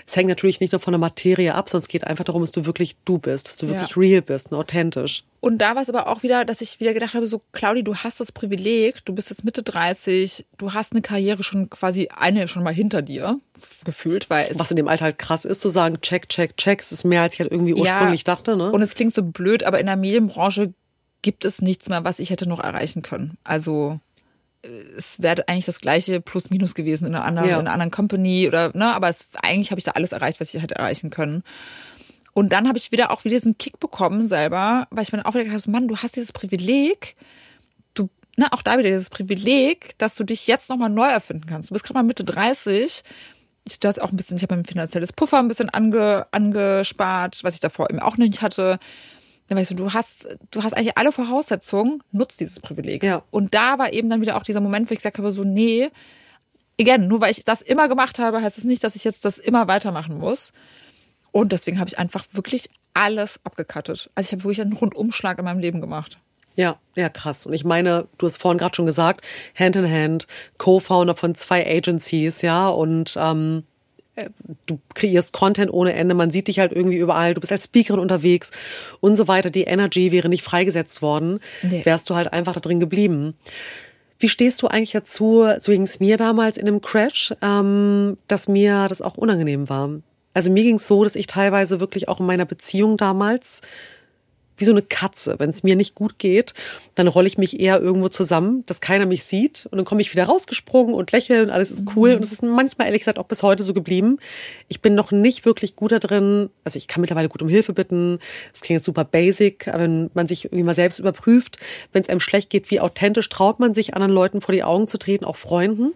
Es 0.06 0.16
hängt 0.16 0.28
natürlich 0.28 0.60
nicht 0.60 0.72
nur 0.72 0.80
von 0.80 0.92
der 0.92 0.98
Materie 0.98 1.54
ab, 1.54 1.68
sondern 1.68 1.82
es 1.82 1.88
geht 1.88 2.04
einfach 2.04 2.24
darum, 2.24 2.42
dass 2.42 2.52
du 2.52 2.64
wirklich 2.64 2.96
du 3.04 3.18
bist, 3.18 3.48
dass 3.48 3.56
du 3.58 3.68
wirklich 3.68 3.90
ja. 3.90 3.96
real 3.96 4.22
bist 4.22 4.52
und 4.52 4.58
authentisch. 4.58 5.24
Und 5.46 5.58
da 5.58 5.76
war 5.76 5.82
es 5.82 5.88
aber 5.88 6.08
auch 6.08 6.24
wieder, 6.24 6.44
dass 6.44 6.60
ich 6.60 6.80
wieder 6.80 6.92
gedacht 6.92 7.14
habe, 7.14 7.28
so 7.28 7.40
Claudi, 7.52 7.84
du 7.84 7.94
hast 7.94 8.18
das 8.18 8.32
Privileg, 8.32 9.04
du 9.04 9.14
bist 9.14 9.30
jetzt 9.30 9.44
Mitte 9.44 9.62
30, 9.62 10.44
du 10.58 10.74
hast 10.74 10.90
eine 10.90 11.02
Karriere 11.02 11.44
schon 11.44 11.70
quasi 11.70 12.08
eine 12.08 12.48
schon 12.48 12.64
mal 12.64 12.74
hinter 12.74 13.00
dir 13.00 13.38
gefühlt, 13.84 14.28
weil 14.28 14.48
es 14.50 14.58
was 14.58 14.72
in 14.72 14.76
dem 14.76 14.88
Alter 14.88 15.04
halt 15.04 15.18
krass 15.18 15.44
ist 15.44 15.60
zu 15.60 15.68
sagen, 15.68 16.00
check, 16.00 16.28
check, 16.28 16.56
check, 16.56 16.80
es 16.80 16.90
ist 16.90 17.04
mehr 17.04 17.22
als 17.22 17.34
ich 17.34 17.40
halt 17.40 17.52
irgendwie 17.52 17.74
ursprünglich 17.74 18.22
ja, 18.26 18.34
dachte, 18.34 18.56
ne? 18.56 18.72
Und 18.72 18.82
es 18.82 18.94
klingt 18.94 19.14
so 19.14 19.22
blöd, 19.22 19.62
aber 19.62 19.78
in 19.78 19.86
der 19.86 19.96
Medienbranche 19.96 20.74
gibt 21.22 21.44
es 21.44 21.62
nichts 21.62 21.88
mehr, 21.88 22.02
was 22.02 22.18
ich 22.18 22.30
hätte 22.30 22.48
noch 22.48 22.58
erreichen 22.58 23.02
können. 23.02 23.38
Also 23.44 24.00
äh, 24.62 24.68
es 24.96 25.22
wäre 25.22 25.48
eigentlich 25.48 25.66
das 25.66 25.80
gleiche 25.80 26.20
plus 26.20 26.50
minus 26.50 26.74
gewesen 26.74 27.06
in 27.06 27.14
einer 27.14 27.24
anderen, 27.24 27.48
ja. 27.48 27.54
in 27.54 27.60
einer 27.60 27.72
anderen 27.72 27.92
Company 27.92 28.48
oder 28.48 28.72
ne, 28.74 28.92
aber 28.92 29.08
es 29.08 29.28
eigentlich 29.42 29.70
habe 29.70 29.78
ich 29.78 29.84
da 29.84 29.92
alles 29.92 30.10
erreicht, 30.10 30.40
was 30.40 30.52
ich 30.52 30.60
hätte 30.60 30.74
erreichen 30.74 31.10
können. 31.10 31.44
Und 32.36 32.52
dann 32.52 32.68
habe 32.68 32.76
ich 32.76 32.92
wieder 32.92 33.10
auch 33.12 33.24
wieder 33.24 33.36
diesen 33.36 33.56
Kick 33.56 33.80
bekommen 33.80 34.28
selber, 34.28 34.88
weil 34.90 35.04
ich 35.04 35.10
mir 35.10 35.16
dann 35.16 35.24
auch 35.24 35.32
wieder 35.32 35.44
gedacht 35.44 35.62
habe, 35.62 35.70
Mann, 35.70 35.88
du 35.88 35.96
hast 35.96 36.16
dieses 36.16 36.32
Privileg, 36.32 37.16
du, 37.94 38.10
ne, 38.36 38.52
auch 38.52 38.60
da 38.60 38.76
wieder 38.76 38.90
dieses 38.90 39.08
Privileg, 39.08 39.96
dass 39.96 40.16
du 40.16 40.24
dich 40.24 40.46
jetzt 40.46 40.68
nochmal 40.68 40.90
neu 40.90 41.06
erfinden 41.06 41.46
kannst. 41.46 41.70
Du 41.70 41.72
bist 41.72 41.86
gerade 41.86 41.94
mal 41.94 42.02
Mitte 42.02 42.24
30, 42.24 43.04
ich, 43.66 43.80
du 43.80 43.88
hast 43.88 44.02
auch 44.02 44.10
ein 44.10 44.18
bisschen, 44.18 44.36
ich 44.36 44.42
habe 44.42 44.54
mein 44.54 44.66
finanzielles 44.66 45.14
Puffer 45.14 45.38
ein 45.38 45.48
bisschen 45.48 45.70
ange, 45.70 46.26
angespart, 46.30 47.42
was 47.42 47.54
ich 47.54 47.60
davor 47.60 47.88
eben 47.88 48.00
auch 48.00 48.18
nicht 48.18 48.42
hatte. 48.42 48.78
Dann 49.48 49.56
weißt 49.56 49.70
du, 49.70 49.74
du 49.74 49.94
hast, 49.94 50.28
du 50.50 50.62
hast 50.62 50.74
eigentlich 50.74 50.98
alle 50.98 51.12
Voraussetzungen, 51.12 52.02
nutzt 52.12 52.40
dieses 52.40 52.60
Privileg. 52.60 53.02
Ja. 53.02 53.22
Und 53.30 53.54
da 53.54 53.78
war 53.78 53.94
eben 53.94 54.10
dann 54.10 54.20
wieder 54.20 54.36
auch 54.36 54.42
dieser 54.42 54.60
Moment, 54.60 54.90
wo 54.90 54.92
ich 54.92 54.98
gesagt 54.98 55.16
habe, 55.16 55.32
so, 55.32 55.42
nee, 55.42 55.88
again, 56.78 57.08
nur 57.08 57.22
weil 57.22 57.30
ich 57.30 57.46
das 57.46 57.62
immer 57.62 57.88
gemacht 57.88 58.18
habe, 58.18 58.42
heißt 58.42 58.58
es 58.58 58.64
das 58.64 58.64
nicht, 58.64 58.84
dass 58.84 58.94
ich 58.94 59.04
jetzt 59.04 59.24
das 59.24 59.38
immer 59.38 59.68
weitermachen 59.68 60.18
muss. 60.18 60.52
Und 61.36 61.52
deswegen 61.52 61.78
habe 61.78 61.90
ich 61.90 61.98
einfach 61.98 62.24
wirklich 62.32 62.70
alles 62.94 63.40
abgekattet. 63.44 64.08
Also 64.14 64.28
ich 64.28 64.32
habe 64.32 64.44
wirklich 64.44 64.62
einen 64.62 64.72
Rundumschlag 64.72 65.38
in 65.38 65.44
meinem 65.44 65.58
Leben 65.58 65.82
gemacht. 65.82 66.18
Ja, 66.54 66.78
ja, 66.94 67.10
krass. 67.10 67.44
Und 67.44 67.52
ich 67.52 67.62
meine, 67.62 68.08
du 68.16 68.24
hast 68.24 68.38
vorhin 68.38 68.56
gerade 68.56 68.74
schon 68.74 68.86
gesagt, 68.86 69.20
Hand 69.54 69.76
in 69.76 69.90
Hand, 69.90 70.26
Co-Founder 70.56 71.14
von 71.14 71.34
zwei 71.34 71.66
Agencies, 71.66 72.40
ja, 72.40 72.68
und 72.68 73.18
ähm, 73.20 73.64
äh, 74.14 74.30
du 74.64 74.80
kreierst 74.94 75.34
Content 75.34 75.70
ohne 75.70 75.92
Ende, 75.92 76.14
man 76.14 76.30
sieht 76.30 76.48
dich 76.48 76.58
halt 76.58 76.72
irgendwie 76.72 76.96
überall, 76.96 77.34
du 77.34 77.40
bist 77.42 77.52
als 77.52 77.64
Speakerin 77.64 78.00
unterwegs 78.00 78.50
und 79.00 79.14
so 79.14 79.28
weiter. 79.28 79.50
Die 79.50 79.64
Energy 79.64 80.12
wäre 80.12 80.30
nicht 80.30 80.42
freigesetzt 80.42 81.02
worden, 81.02 81.40
nee. 81.60 81.84
wärst 81.84 82.08
du 82.08 82.14
halt 82.14 82.32
einfach 82.32 82.54
da 82.54 82.60
drin 82.60 82.80
geblieben. 82.80 83.34
Wie 84.18 84.30
stehst 84.30 84.62
du 84.62 84.68
eigentlich 84.68 84.92
dazu, 84.92 85.46
so 85.58 85.70
ging 85.70 85.82
es 85.82 86.00
mir 86.00 86.16
damals 86.16 86.56
in 86.56 86.66
einem 86.66 86.80
Crash, 86.80 87.34
ähm, 87.42 88.16
dass 88.26 88.48
mir 88.48 88.88
das 88.88 89.02
auch 89.02 89.18
unangenehm 89.18 89.68
war? 89.68 89.90
Also 90.36 90.50
mir 90.50 90.64
ging 90.64 90.74
es 90.74 90.86
so, 90.86 91.02
dass 91.02 91.16
ich 91.16 91.26
teilweise 91.26 91.80
wirklich 91.80 92.08
auch 92.08 92.20
in 92.20 92.26
meiner 92.26 92.44
Beziehung 92.44 92.98
damals 92.98 93.62
wie 94.58 94.66
so 94.66 94.70
eine 94.70 94.82
Katze. 94.82 95.36
Wenn 95.38 95.48
es 95.48 95.62
mir 95.62 95.76
nicht 95.76 95.94
gut 95.94 96.18
geht, 96.18 96.52
dann 96.94 97.08
rolle 97.08 97.26
ich 97.26 97.38
mich 97.38 97.58
eher 97.58 97.80
irgendwo 97.80 98.10
zusammen, 98.10 98.62
dass 98.66 98.82
keiner 98.82 99.06
mich 99.06 99.24
sieht. 99.24 99.66
Und 99.70 99.78
dann 99.78 99.86
komme 99.86 100.02
ich 100.02 100.12
wieder 100.12 100.24
rausgesprungen 100.24 100.94
und 100.94 101.10
lächle 101.10 101.42
und 101.42 101.48
alles 101.48 101.70
ist 101.70 101.84
cool. 101.96 102.10
Mhm. 102.10 102.16
Und 102.16 102.24
es 102.26 102.32
ist 102.32 102.42
manchmal, 102.42 102.86
ehrlich 102.86 103.00
gesagt, 103.00 103.18
auch 103.18 103.24
bis 103.24 103.42
heute 103.42 103.62
so 103.62 103.72
geblieben. 103.72 104.18
Ich 104.68 104.82
bin 104.82 104.94
noch 104.94 105.10
nicht 105.10 105.46
wirklich 105.46 105.74
gut 105.74 105.92
da 105.92 106.00
drin. 106.00 106.50
Also 106.64 106.76
ich 106.76 106.86
kann 106.86 107.00
mittlerweile 107.00 107.30
gut 107.30 107.40
um 107.40 107.48
Hilfe 107.48 107.72
bitten. 107.72 108.18
Das 108.52 108.60
klingt 108.60 108.80
jetzt 108.80 108.84
super 108.84 109.04
basic, 109.04 109.68
aber 109.68 109.84
wenn 109.84 110.10
man 110.12 110.28
sich 110.28 110.44
irgendwie 110.44 110.64
mal 110.64 110.74
selbst 110.74 110.98
überprüft, 110.98 111.56
wenn 111.94 112.02
es 112.02 112.10
einem 112.10 112.20
schlecht 112.20 112.50
geht, 112.50 112.70
wie 112.70 112.80
authentisch 112.80 113.30
traut 113.30 113.58
man 113.58 113.72
sich, 113.72 113.94
anderen 113.94 114.12
Leuten 114.12 114.42
vor 114.42 114.54
die 114.54 114.64
Augen 114.64 114.86
zu 114.86 114.98
treten, 114.98 115.24
auch 115.24 115.36
Freunden 115.36 115.94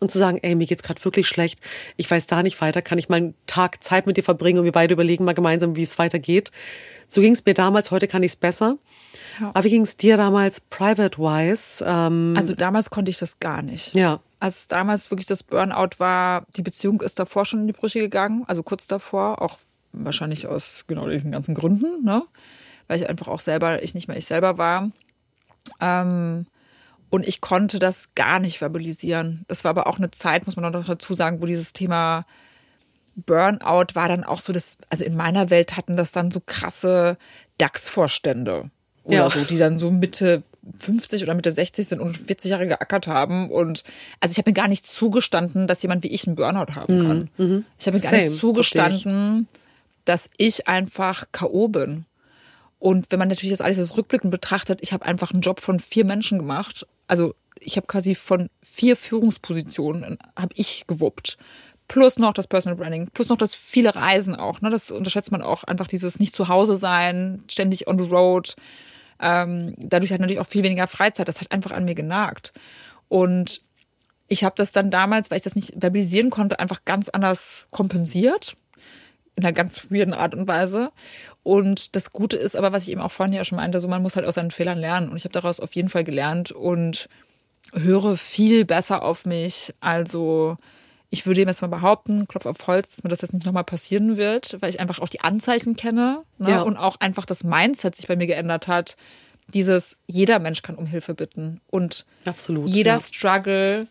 und 0.00 0.10
zu 0.10 0.18
sagen, 0.18 0.38
ey, 0.42 0.54
mir 0.54 0.66
geht's 0.66 0.82
gerade 0.82 1.04
wirklich 1.04 1.28
schlecht, 1.28 1.60
ich 1.96 2.10
weiß 2.10 2.26
da 2.26 2.42
nicht 2.42 2.60
weiter, 2.60 2.82
kann 2.82 2.98
ich 2.98 3.08
mal 3.08 3.16
einen 3.16 3.34
Tag 3.46 3.82
Zeit 3.82 4.06
mit 4.06 4.16
dir 4.16 4.24
verbringen 4.24 4.58
und 4.58 4.64
wir 4.64 4.72
beide 4.72 4.94
überlegen 4.94 5.24
mal 5.24 5.34
gemeinsam, 5.34 5.76
wie 5.76 5.82
es 5.82 5.98
weitergeht. 5.98 6.50
So 7.08 7.20
ging 7.20 7.32
es 7.32 7.44
mir 7.44 7.54
damals, 7.54 7.90
heute 7.90 8.08
kann 8.08 8.22
ich 8.22 8.32
es 8.32 8.36
besser. 8.36 8.78
Ja. 9.40 9.50
Aber 9.50 9.64
wie 9.64 9.70
ging 9.70 9.82
es 9.82 9.96
dir 9.96 10.16
damals 10.16 10.60
private-wise? 10.60 11.84
Ähm 11.86 12.34
also 12.36 12.54
damals 12.54 12.90
konnte 12.90 13.10
ich 13.10 13.18
das 13.18 13.38
gar 13.38 13.62
nicht. 13.62 13.94
Ja. 13.94 14.20
Als 14.40 14.68
damals 14.68 15.10
wirklich 15.10 15.26
das 15.26 15.42
Burnout 15.42 15.98
war, 15.98 16.46
die 16.56 16.62
Beziehung 16.62 17.00
ist 17.00 17.18
davor 17.18 17.46
schon 17.46 17.60
in 17.60 17.66
die 17.66 17.72
Brüche 17.72 18.00
gegangen, 18.00 18.44
also 18.46 18.62
kurz 18.62 18.86
davor, 18.86 19.40
auch 19.40 19.58
wahrscheinlich 19.92 20.46
aus 20.46 20.84
genau 20.86 21.08
diesen 21.08 21.32
ganzen 21.32 21.54
Gründen, 21.54 22.04
ne? 22.04 22.22
Weil 22.88 22.98
ich 22.98 23.08
einfach 23.08 23.28
auch 23.28 23.40
selber, 23.40 23.82
ich 23.82 23.94
nicht 23.94 24.08
mehr 24.08 24.16
ich 24.16 24.26
selber 24.26 24.58
war. 24.58 24.90
Ähm, 25.80 26.46
und 27.14 27.28
ich 27.28 27.40
konnte 27.40 27.78
das 27.78 28.16
gar 28.16 28.40
nicht 28.40 28.58
verbalisieren. 28.58 29.44
Das 29.46 29.62
war 29.62 29.70
aber 29.70 29.86
auch 29.86 29.98
eine 29.98 30.10
Zeit, 30.10 30.46
muss 30.46 30.56
man 30.56 30.72
noch 30.72 30.84
dazu 30.84 31.14
sagen, 31.14 31.40
wo 31.40 31.46
dieses 31.46 31.72
Thema 31.72 32.26
Burnout 33.14 33.94
war 33.94 34.08
dann 34.08 34.24
auch 34.24 34.40
so, 34.40 34.52
dass, 34.52 34.78
also 34.90 35.04
in 35.04 35.14
meiner 35.14 35.48
Welt 35.48 35.76
hatten 35.76 35.96
das 35.96 36.10
dann 36.10 36.32
so 36.32 36.42
krasse 36.44 37.16
DAX-Vorstände 37.58 38.68
oder 39.04 39.16
ja. 39.16 39.30
so, 39.30 39.44
die 39.44 39.58
dann 39.58 39.78
so 39.78 39.92
Mitte 39.92 40.42
50 40.76 41.22
oder 41.22 41.36
Mitte 41.36 41.52
60 41.52 41.86
sind 41.86 42.00
und 42.00 42.16
40 42.16 42.50
Jahre 42.50 42.66
geackert 42.66 43.06
haben. 43.06 43.48
Und 43.48 43.84
also 44.18 44.32
ich 44.32 44.38
habe 44.38 44.50
mir 44.50 44.54
gar 44.54 44.66
nicht 44.66 44.84
zugestanden, 44.84 45.68
dass 45.68 45.82
jemand 45.82 46.02
wie 46.02 46.08
ich 46.08 46.26
einen 46.26 46.34
Burnout 46.34 46.74
haben 46.74 46.98
mhm, 46.98 47.06
kann. 47.06 47.30
Mhm. 47.36 47.64
Ich 47.78 47.86
habe 47.86 47.96
mir 47.96 48.00
Same, 48.00 48.18
gar 48.18 48.24
nicht 48.24 48.40
zugestanden, 48.40 49.46
dass 50.04 50.30
ich 50.36 50.66
einfach 50.66 51.26
K.O. 51.30 51.68
bin. 51.68 52.06
Und 52.80 53.12
wenn 53.12 53.20
man 53.20 53.28
natürlich 53.28 53.52
das 53.52 53.60
alles 53.60 53.78
als 53.78 53.96
rückblickend 53.96 54.32
betrachtet, 54.32 54.80
ich 54.82 54.92
habe 54.92 55.06
einfach 55.06 55.32
einen 55.32 55.42
Job 55.42 55.60
von 55.60 55.78
vier 55.78 56.04
Menschen 56.04 56.38
gemacht. 56.38 56.86
Also 57.06 57.34
ich 57.60 57.76
habe 57.76 57.86
quasi 57.86 58.14
von 58.14 58.48
vier 58.62 58.96
Führungspositionen 58.96 60.18
habe 60.36 60.54
ich 60.56 60.86
gewuppt 60.86 61.38
plus 61.88 62.18
noch 62.18 62.32
das 62.32 62.46
Personal 62.46 62.76
Branding, 62.76 63.08
plus 63.12 63.28
noch 63.28 63.36
das 63.36 63.54
viele 63.54 63.94
Reisen 63.94 64.34
auch. 64.34 64.60
Ne? 64.60 64.70
Das 64.70 64.90
unterschätzt 64.90 65.32
man 65.32 65.42
auch 65.42 65.64
einfach 65.64 65.86
dieses 65.86 66.18
nicht 66.18 66.34
zu 66.34 66.48
Hause 66.48 66.76
sein, 66.76 67.44
ständig 67.48 67.86
on 67.86 67.98
the 67.98 68.04
road. 68.04 68.56
Ähm, 69.20 69.74
dadurch 69.78 70.12
hat 70.12 70.20
natürlich 70.20 70.40
auch 70.40 70.46
viel 70.46 70.62
weniger 70.62 70.88
Freizeit. 70.88 71.28
Das 71.28 71.40
hat 71.40 71.52
einfach 71.52 71.72
an 71.72 71.84
mir 71.84 71.94
genagt. 71.94 72.52
Und 73.08 73.62
ich 74.28 74.44
habe 74.44 74.54
das 74.56 74.72
dann 74.72 74.90
damals, 74.90 75.30
weil 75.30 75.38
ich 75.38 75.44
das 75.44 75.54
nicht 75.54 75.72
verbalisieren 75.72 76.30
konnte, 76.30 76.58
einfach 76.58 76.84
ganz 76.84 77.08
anders 77.10 77.66
kompensiert. 77.70 78.56
In 79.36 79.44
einer 79.44 79.52
ganz 79.52 79.90
weirden 79.90 80.14
Art 80.14 80.34
und 80.34 80.46
Weise. 80.46 80.92
Und 81.42 81.96
das 81.96 82.12
Gute 82.12 82.36
ist 82.36 82.56
aber, 82.56 82.72
was 82.72 82.84
ich 82.84 82.90
eben 82.90 83.00
auch 83.00 83.12
vorhin 83.12 83.34
ja 83.34 83.44
schon 83.44 83.56
meinte, 83.56 83.80
so 83.80 83.88
man 83.88 84.02
muss 84.02 84.16
halt 84.16 84.26
aus 84.26 84.34
seinen 84.34 84.50
Fehlern 84.50 84.78
lernen. 84.78 85.08
Und 85.08 85.16
ich 85.16 85.24
habe 85.24 85.32
daraus 85.32 85.60
auf 85.60 85.74
jeden 85.74 85.88
Fall 85.88 86.04
gelernt 86.04 86.52
und 86.52 87.08
höre 87.72 88.16
viel 88.16 88.64
besser 88.64 89.02
auf 89.02 89.26
mich. 89.26 89.74
Also 89.80 90.56
ich 91.14 91.26
würde 91.26 91.42
jetzt 91.42 91.62
mal 91.62 91.68
behaupten, 91.68 92.26
Klopf 92.26 92.46
auf 92.46 92.66
Holz, 92.66 92.90
dass 92.90 93.04
mir 93.04 93.10
das 93.10 93.20
jetzt 93.20 93.32
nicht 93.32 93.46
nochmal 93.46 93.64
passieren 93.64 94.16
wird, 94.16 94.56
weil 94.60 94.70
ich 94.70 94.80
einfach 94.80 94.98
auch 94.98 95.08
die 95.08 95.20
Anzeichen 95.20 95.76
kenne 95.76 96.24
ne? 96.38 96.50
ja. 96.50 96.62
und 96.62 96.76
auch 96.76 96.96
einfach 97.00 97.24
das 97.24 97.44
Mindset 97.44 97.94
sich 97.94 98.08
bei 98.08 98.16
mir 98.16 98.26
geändert 98.26 98.66
hat. 98.66 98.96
Dieses, 99.48 99.98
jeder 100.06 100.40
Mensch 100.40 100.62
kann 100.62 100.74
um 100.74 100.86
Hilfe 100.86 101.14
bitten 101.14 101.60
und 101.68 102.04
Absolut, 102.24 102.68
jeder 102.68 102.94
ja. 102.94 103.00
Struggle, 103.00 103.86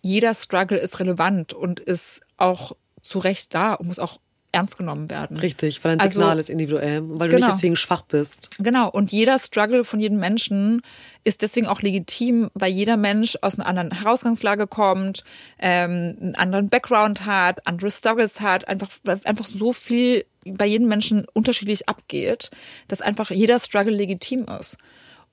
jeder 0.00 0.34
Struggle 0.34 0.78
ist 0.78 0.98
relevant 1.00 1.52
und 1.52 1.80
ist 1.80 2.22
auch 2.36 2.72
zu 3.02 3.18
Recht 3.18 3.54
da 3.54 3.74
und 3.74 3.88
muss 3.88 3.98
auch 3.98 4.18
ernst 4.56 4.78
genommen 4.78 5.10
werden. 5.10 5.36
Richtig, 5.36 5.84
weil 5.84 5.92
ein 5.92 6.00
also 6.00 6.18
Signal 6.18 6.38
ist 6.38 6.48
individuell, 6.48 7.02
weil 7.04 7.28
du 7.28 7.36
genau. 7.36 7.46
nicht 7.46 7.56
deswegen 7.56 7.76
schwach 7.76 8.02
bist. 8.02 8.48
Genau, 8.58 8.88
und 8.88 9.12
jeder 9.12 9.38
Struggle 9.38 9.84
von 9.84 10.00
jedem 10.00 10.18
Menschen 10.18 10.80
ist 11.24 11.42
deswegen 11.42 11.66
auch 11.66 11.82
legitim, 11.82 12.50
weil 12.54 12.72
jeder 12.72 12.96
Mensch 12.96 13.36
aus 13.42 13.58
einer 13.58 13.68
anderen 13.68 13.92
Herausgangslage 13.92 14.66
kommt, 14.66 15.24
ähm, 15.58 16.16
einen 16.20 16.34
anderen 16.36 16.68
Background 16.70 17.26
hat, 17.26 17.66
andere 17.66 17.90
Struggles 17.90 18.40
hat, 18.40 18.66
einfach, 18.66 18.88
einfach 19.24 19.46
so 19.46 19.74
viel 19.74 20.24
bei 20.46 20.64
jedem 20.64 20.88
Menschen 20.88 21.26
unterschiedlich 21.34 21.88
abgeht, 21.88 22.50
dass 22.88 23.02
einfach 23.02 23.30
jeder 23.30 23.58
Struggle 23.58 23.94
legitim 23.94 24.46
ist. 24.58 24.78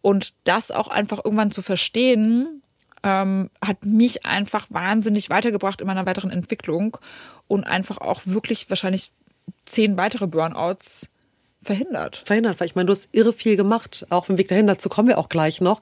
Und 0.02 0.34
das 0.44 0.70
auch 0.70 0.90
einfach 0.90 1.24
irgendwann 1.24 1.52
zu 1.52 1.62
verstehen, 1.62 2.63
ähm, 3.04 3.50
hat 3.64 3.86
mich 3.86 4.26
einfach 4.26 4.68
wahnsinnig 4.70 5.30
weitergebracht 5.30 5.82
in 5.82 5.88
meiner 5.88 6.06
weiteren 6.06 6.32
Entwicklung 6.32 6.98
und 7.48 7.66
einfach 7.66 7.98
auch 7.98 8.22
wirklich 8.26 8.70
wahrscheinlich 8.70 9.12
zehn 9.66 9.98
weitere 9.98 10.28
Burnouts 10.28 11.10
verhindert. 11.62 12.24
Verhindert, 12.26 12.60
weil 12.60 12.68
ich 12.68 12.76
meine, 12.76 12.88
du 12.88 12.94
hast 12.94 13.10
irre 13.12 13.34
viel 13.34 13.56
gemacht, 13.56 14.06
auch 14.10 14.30
im 14.30 14.38
Weg 14.38 14.48
dahin, 14.48 14.68
dazu 14.68 14.90
kommen 14.90 15.08
wir 15.08 15.18
auch 15.18 15.30
gleich 15.30 15.62
noch. 15.62 15.82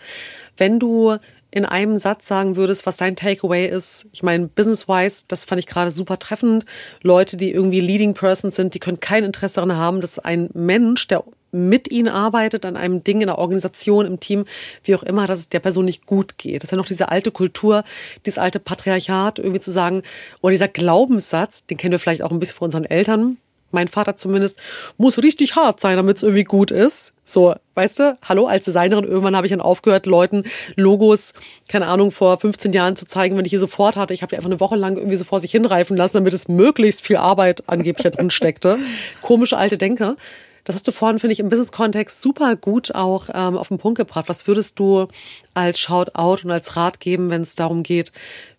Wenn 0.58 0.80
du 0.80 1.18
in 1.52 1.66
einem 1.66 1.98
Satz 1.98 2.28
sagen 2.28 2.56
würdest, 2.56 2.86
was 2.86 2.98
dein 2.98 3.16
Takeaway 3.16 3.68
ist, 3.68 4.08
ich 4.14 4.24
meine, 4.24 4.48
business-wise, 4.48 5.26
das 5.28 5.44
fand 5.44 5.60
ich 5.60 5.68
gerade 5.68 5.92
super 5.92 6.18
treffend. 6.18 6.66
Leute, 7.02 7.36
die 7.36 7.52
irgendwie 7.52 7.82
Leading 7.82 8.14
Persons 8.14 8.56
sind, 8.56 8.74
die 8.74 8.80
können 8.80 9.02
kein 9.02 9.26
Interesse 9.26 9.56
daran 9.56 9.76
haben, 9.76 10.02
dass 10.02 10.18
ein 10.18 10.50
Mensch, 10.54 11.08
der 11.08 11.24
mit 11.52 11.92
ihnen 11.92 12.08
arbeitet, 12.08 12.66
an 12.66 12.78
einem 12.78 13.04
Ding 13.04 13.22
in 13.22 13.28
der 13.28 13.38
Organisation, 13.38 14.06
im 14.06 14.20
Team, 14.20 14.46
wie 14.84 14.96
auch 14.96 15.04
immer, 15.04 15.28
dass 15.28 15.40
es 15.40 15.50
der 15.50 15.60
Person 15.60 15.86
nicht 15.86 16.06
gut 16.06 16.38
geht. 16.38 16.64
Das 16.64 16.68
ist 16.68 16.72
ja 16.72 16.78
noch 16.78 16.86
diese 16.86 17.10
alte 17.10 17.32
Kultur, 17.32 17.84
dieses 18.26 18.38
alte 18.38 18.60
Patriarchat, 18.60 19.40
irgendwie 19.40 19.60
zu 19.60 19.72
sagen, 19.72 20.04
oder 20.42 20.52
dieser 20.52 20.68
Glaubenssatz, 20.68 21.66
den 21.66 21.78
kennen 21.78 21.92
wir 21.92 22.00
vielleicht 22.00 22.22
auch 22.22 22.32
ein 22.32 22.40
bisschen 22.40 22.56
von 22.56 22.66
unseren 22.66 22.86
Eltern, 22.86 23.38
mein 23.72 23.88
Vater 23.88 24.16
zumindest, 24.16 24.60
muss 24.98 25.18
richtig 25.22 25.56
hart 25.56 25.80
sein, 25.80 25.98
damit 25.98 26.18
es 26.18 26.24
irgendwie 26.24 26.44
gut 26.44 26.72
ist. 26.72 27.14
So, 27.24 27.56
weißt 27.76 28.00
du, 28.00 28.18
hallo, 28.24 28.48
als 28.48 28.66
Designerin, 28.66 29.06
irgendwann 29.06 29.36
habe 29.36 29.48
ich 29.48 29.52
dann 29.52 29.62
aufgehört, 29.62 30.06
Leuten 30.06 30.44
Logos, 30.76 31.34
keine 31.70 31.88
Ahnung, 31.88 32.12
vor 32.12 32.38
15 32.40 32.74
Jahren 32.74 32.96
zu 32.96 33.06
zeigen, 33.06 33.38
wenn 33.38 33.46
ich 33.46 33.52
hier 33.52 33.60
sofort 33.60 33.96
hatte. 33.96 34.14
Ich 34.14 34.22
habe 34.22 34.32
die 34.32 34.36
einfach 34.36 34.50
eine 34.50 34.60
Woche 34.60 34.76
lang 34.76 34.98
irgendwie 34.98 35.18
so 35.18 35.24
vor 35.24 35.40
sich 35.40 35.52
hinreifen 35.52 35.96
lassen, 35.96 36.18
damit 36.18 36.34
es 36.34 36.48
möglichst 36.48 37.02
viel 37.02 37.18
Arbeit 37.18 37.64
angeblich 37.68 38.04
da 38.04 38.10
drin 38.10 38.30
steckte. 38.30 38.78
Komische 39.22 39.58
alte 39.58 39.78
Denker 39.78 40.18
Das 40.64 40.76
hast 40.76 40.88
du 40.88 40.92
vorhin, 40.92 41.20
finde 41.20 41.34
ich, 41.34 41.40
im 41.40 41.50
Business-Kontext 41.50 42.22
super 42.22 42.56
gut 42.56 42.94
auch 42.94 43.30
ähm, 43.34 43.58
auf 43.58 43.70
den 43.70 43.78
Punkt 43.78 43.98
gebracht. 43.98 44.30
Was 44.30 44.48
würdest 44.48 44.80
du 44.80 45.08
als 45.54 45.80
Shoutout 45.80 46.44
und 46.44 46.52
als 46.52 46.76
Rat 46.76 47.00
geben, 47.00 47.30
wenn 47.30 47.42
es 47.42 47.56
darum 47.56 47.84
geht, 47.84 48.12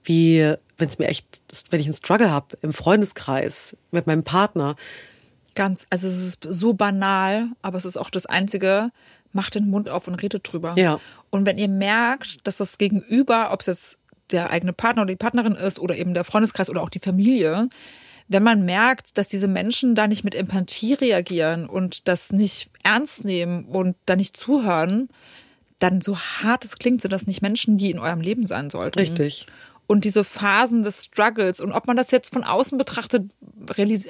wie, 0.04 0.54
wenn 0.78 0.88
es 0.88 0.98
mir 0.98 1.06
echt, 1.06 1.26
wenn 1.70 1.80
ich 1.80 1.86
einen 1.86 1.94
Struggle 1.94 2.30
habe 2.30 2.58
im 2.62 2.72
Freundeskreis 2.72 3.76
mit 3.90 4.06
meinem 4.06 4.24
Partner? 4.24 4.76
Ganz, 5.54 5.86
also 5.90 6.08
es 6.08 6.16
ist 6.16 6.46
so 6.48 6.72
banal, 6.72 7.48
aber 7.60 7.76
es 7.76 7.84
ist 7.84 7.96
auch 7.96 8.10
das 8.10 8.26
Einzige, 8.26 8.90
macht 9.32 9.54
den 9.54 9.68
Mund 9.68 9.88
auf 9.88 10.08
und 10.08 10.14
redet 10.14 10.50
drüber. 10.50 10.74
Ja. 10.76 11.00
Und 11.30 11.46
wenn 11.46 11.58
ihr 11.58 11.68
merkt, 11.68 12.46
dass 12.46 12.56
das 12.56 12.78
Gegenüber, 12.78 13.52
ob 13.52 13.60
es 13.60 13.66
jetzt 13.66 13.98
der 14.30 14.50
eigene 14.50 14.72
Partner 14.72 15.02
oder 15.02 15.12
die 15.12 15.16
Partnerin 15.16 15.54
ist 15.54 15.78
oder 15.78 15.96
eben 15.96 16.14
der 16.14 16.24
Freundeskreis 16.24 16.70
oder 16.70 16.82
auch 16.82 16.90
die 16.90 16.98
Familie, 16.98 17.68
wenn 18.28 18.42
man 18.42 18.64
merkt, 18.64 19.18
dass 19.18 19.28
diese 19.28 19.48
Menschen 19.48 19.94
da 19.94 20.06
nicht 20.06 20.24
mit 20.24 20.34
Empathie 20.34 20.94
reagieren 20.94 21.66
und 21.66 22.08
das 22.08 22.32
nicht 22.32 22.70
ernst 22.82 23.24
nehmen 23.24 23.64
und 23.64 23.96
da 24.06 24.16
nicht 24.16 24.36
zuhören, 24.36 25.08
dann 25.78 26.00
so 26.00 26.18
hart 26.18 26.64
es 26.64 26.78
klingt, 26.78 27.02
sind 27.02 27.12
das 27.12 27.26
nicht 27.26 27.42
Menschen, 27.42 27.78
die 27.78 27.90
in 27.90 27.98
eurem 27.98 28.20
Leben 28.20 28.46
sein 28.46 28.70
sollten. 28.70 28.98
Richtig. 28.98 29.46
Und 29.86 30.04
diese 30.04 30.24
Phasen 30.24 30.84
des 30.84 31.04
Struggles 31.04 31.60
und 31.60 31.72
ob 31.72 31.86
man 31.86 31.96
das 31.96 32.12
jetzt 32.12 32.32
von 32.32 32.44
außen 32.44 32.78
betrachtet, 32.78 33.30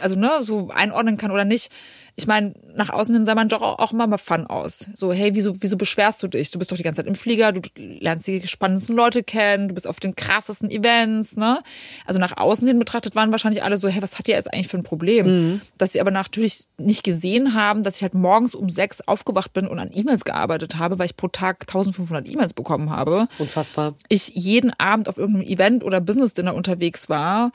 also 0.00 0.14
ne, 0.14 0.38
so 0.42 0.68
einordnen 0.68 1.16
kann 1.16 1.30
oder 1.30 1.44
nicht, 1.44 1.72
ich 2.14 2.26
meine, 2.26 2.54
nach 2.74 2.90
außen 2.90 3.14
hin 3.14 3.24
sah 3.24 3.34
man 3.34 3.48
doch 3.48 3.62
auch 3.62 3.92
immer 3.92 4.06
mal 4.06 4.18
Fun 4.18 4.46
aus. 4.46 4.86
So, 4.94 5.12
hey, 5.12 5.34
wieso, 5.34 5.54
wieso 5.60 5.76
beschwerst 5.76 6.22
du 6.22 6.28
dich? 6.28 6.50
Du 6.50 6.58
bist 6.58 6.70
doch 6.70 6.76
die 6.76 6.82
ganze 6.82 7.00
Zeit 7.00 7.06
im 7.06 7.14
Flieger, 7.14 7.52
du 7.52 7.62
lernst 7.76 8.26
die 8.26 8.46
spannendsten 8.46 8.94
Leute 8.94 9.22
kennen, 9.22 9.68
du 9.68 9.74
bist 9.74 9.86
auf 9.86 9.98
den 9.98 10.14
krassesten 10.14 10.70
Events, 10.70 11.36
ne? 11.36 11.60
Also 12.04 12.20
nach 12.20 12.36
außen 12.36 12.66
hin 12.66 12.78
betrachtet 12.78 13.14
waren 13.14 13.32
wahrscheinlich 13.32 13.62
alle 13.62 13.78
so, 13.78 13.88
hey, 13.88 14.02
was 14.02 14.18
hat 14.18 14.28
ihr 14.28 14.34
jetzt 14.34 14.52
eigentlich 14.52 14.68
für 14.68 14.76
ein 14.76 14.82
Problem? 14.82 15.26
Mhm. 15.26 15.60
Dass 15.78 15.92
sie 15.92 16.00
aber 16.00 16.10
natürlich 16.10 16.64
nicht 16.76 17.02
gesehen 17.02 17.54
haben, 17.54 17.82
dass 17.82 17.96
ich 17.96 18.02
halt 18.02 18.14
morgens 18.14 18.54
um 18.54 18.68
sechs 18.68 19.00
aufgewacht 19.00 19.52
bin 19.54 19.66
und 19.66 19.78
an 19.78 19.90
E-Mails 19.92 20.24
gearbeitet 20.24 20.76
habe, 20.76 20.98
weil 20.98 21.06
ich 21.06 21.16
pro 21.16 21.28
Tag 21.28 21.62
1500 21.62 22.28
E-Mails 22.28 22.52
bekommen 22.52 22.90
habe. 22.90 23.26
Unfassbar. 23.38 23.94
Ich 24.08 24.28
jeden 24.34 24.72
Abend 24.78 25.08
auf 25.08 25.16
irgendeinem 25.16 25.46
Event 25.46 25.84
oder 25.84 26.00
Business 26.00 26.34
Dinner 26.34 26.54
unterwegs 26.54 27.08
war, 27.08 27.52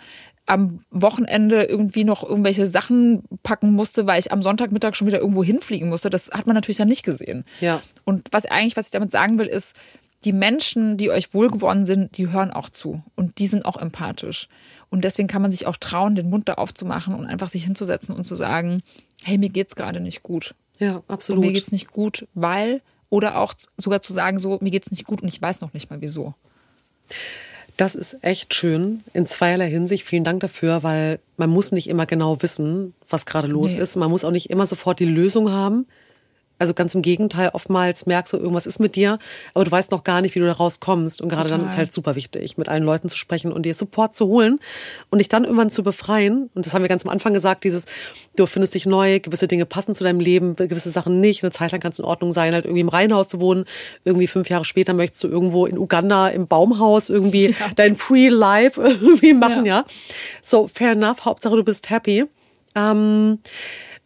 am 0.47 0.79
Wochenende 0.89 1.63
irgendwie 1.63 2.03
noch 2.03 2.23
irgendwelche 2.23 2.67
Sachen 2.67 3.23
packen 3.43 3.73
musste, 3.73 4.07
weil 4.07 4.19
ich 4.19 4.31
am 4.31 4.41
Sonntagmittag 4.41 4.95
schon 4.95 5.07
wieder 5.07 5.19
irgendwo 5.19 5.43
hinfliegen 5.43 5.89
musste. 5.89 6.09
Das 6.09 6.31
hat 6.31 6.47
man 6.47 6.55
natürlich 6.55 6.77
dann 6.77 6.87
nicht 6.87 7.03
gesehen. 7.03 7.43
Ja. 7.59 7.81
Und 8.05 8.29
was 8.31 8.45
eigentlich, 8.45 8.77
was 8.77 8.85
ich 8.85 8.91
damit 8.91 9.11
sagen 9.11 9.37
will, 9.37 9.47
ist, 9.47 9.75
die 10.23 10.33
Menschen, 10.33 10.97
die 10.97 11.11
euch 11.11 11.33
wohlgewonnen 11.33 11.85
sind, 11.85 12.17
die 12.17 12.29
hören 12.29 12.51
auch 12.51 12.69
zu 12.69 13.03
und 13.15 13.37
die 13.37 13.47
sind 13.47 13.65
auch 13.65 13.77
empathisch. 13.77 14.47
Und 14.89 15.03
deswegen 15.03 15.27
kann 15.27 15.41
man 15.41 15.51
sich 15.51 15.67
auch 15.67 15.77
trauen, 15.77 16.15
den 16.15 16.29
Mund 16.29 16.47
da 16.49 16.53
aufzumachen 16.55 17.13
und 17.13 17.25
einfach 17.25 17.49
sich 17.49 17.63
hinzusetzen 17.63 18.15
und 18.15 18.23
zu 18.23 18.35
sagen, 18.35 18.81
hey, 19.23 19.37
mir 19.37 19.49
geht's 19.49 19.75
gerade 19.75 19.99
nicht 19.99 20.23
gut. 20.23 20.55
Ja, 20.79 21.03
absolut. 21.07 21.43
Und 21.43 21.47
mir 21.47 21.53
geht's 21.53 21.71
nicht 21.71 21.91
gut, 21.91 22.27
weil 22.33 22.81
oder 23.09 23.37
auch 23.37 23.53
sogar 23.77 24.01
zu 24.01 24.13
sagen 24.13 24.39
so, 24.39 24.57
mir 24.61 24.71
geht's 24.71 24.91
nicht 24.91 25.05
gut 25.05 25.21
und 25.21 25.27
ich 25.27 25.41
weiß 25.41 25.61
noch 25.61 25.73
nicht 25.73 25.89
mal 25.89 26.01
wieso. 26.01 26.33
Das 27.77 27.93
ist 27.93 28.23
echt 28.23 28.55
schön 28.55 29.03
in 29.13 29.27
zweierlei 29.27 29.69
Hinsicht. 29.69 30.03
Vielen 30.03 30.23
Dank 30.23 30.39
dafür, 30.39 30.81
weil 30.81 31.19
man 31.37 31.51
muss 31.51 31.71
nicht 31.71 31.87
immer 31.87 32.07
genau 32.07 32.41
wissen, 32.41 32.95
was 33.07 33.27
gerade 33.27 33.47
los 33.47 33.73
nee. 33.73 33.79
ist. 33.79 33.95
Man 33.95 34.09
muss 34.09 34.23
auch 34.23 34.31
nicht 34.31 34.49
immer 34.49 34.65
sofort 34.65 34.99
die 34.99 35.05
Lösung 35.05 35.51
haben. 35.51 35.85
Also 36.59 36.73
ganz 36.73 36.95
im 36.95 37.01
Gegenteil, 37.01 37.51
oftmals 37.53 38.05
merkst 38.05 38.33
du, 38.33 38.37
irgendwas 38.37 38.65
ist 38.65 38.79
mit 38.79 38.95
dir, 38.95 39.19
aber 39.53 39.65
du 39.65 39.71
weißt 39.71 39.91
noch 39.91 40.03
gar 40.03 40.21
nicht, 40.21 40.33
wie 40.35 40.39
du 40.39 40.45
da 40.45 40.53
rauskommst. 40.53 41.21
Und 41.21 41.29
gerade 41.29 41.43
Total. 41.43 41.59
dann 41.59 41.67
ist 41.67 41.77
halt 41.77 41.93
super 41.93 42.15
wichtig, 42.15 42.57
mit 42.57 42.67
allen 42.67 42.83
Leuten 42.83 43.09
zu 43.09 43.17
sprechen 43.17 43.51
und 43.51 43.63
dir 43.63 43.73
Support 43.73 44.15
zu 44.15 44.27
holen 44.27 44.59
und 45.09 45.19
dich 45.19 45.29
dann 45.29 45.43
irgendwann 45.43 45.69
zu 45.69 45.83
befreien. 45.83 46.49
Und 46.55 46.65
das 46.65 46.73
haben 46.73 46.81
wir 46.81 46.89
ganz 46.89 47.05
am 47.05 47.11
Anfang 47.11 47.33
gesagt, 47.33 47.63
dieses, 47.63 47.85
du 48.35 48.47
findest 48.47 48.73
dich 48.73 48.85
neu, 48.85 49.19
gewisse 49.19 49.47
Dinge 49.47 49.65
passen 49.65 49.93
zu 49.93 50.03
deinem 50.03 50.19
Leben, 50.19 50.55
gewisse 50.55 50.89
Sachen 50.89 51.21
nicht. 51.21 51.43
Eine 51.43 51.51
Zeit 51.51 51.71
lang 51.71 51.81
kann 51.81 51.91
es 51.91 51.99
in 51.99 52.05
Ordnung 52.05 52.31
sein, 52.31 52.53
halt 52.53 52.65
irgendwie 52.65 52.81
im 52.81 52.89
Reihenhaus 52.89 53.29
zu 53.29 53.39
wohnen. 53.39 53.65
Irgendwie 54.03 54.27
fünf 54.27 54.49
Jahre 54.49 54.65
später 54.65 54.93
möchtest 54.93 55.23
du 55.23 55.27
irgendwo 55.27 55.67
in 55.67 55.77
Uganda 55.77 56.27
im 56.29 56.47
Baumhaus 56.47 57.09
irgendwie 57.09 57.49
ja. 57.59 57.67
dein 57.75 57.95
Free 57.95 58.29
Life 58.29 58.81
irgendwie 58.81 59.33
machen, 59.33 59.65
ja. 59.65 59.77
ja. 59.77 59.85
So, 60.41 60.67
fair 60.67 60.91
enough. 60.91 61.25
Hauptsache 61.25 61.55
du 61.55 61.63
bist 61.63 61.89
happy. 61.89 62.25
Ähm, 62.75 63.39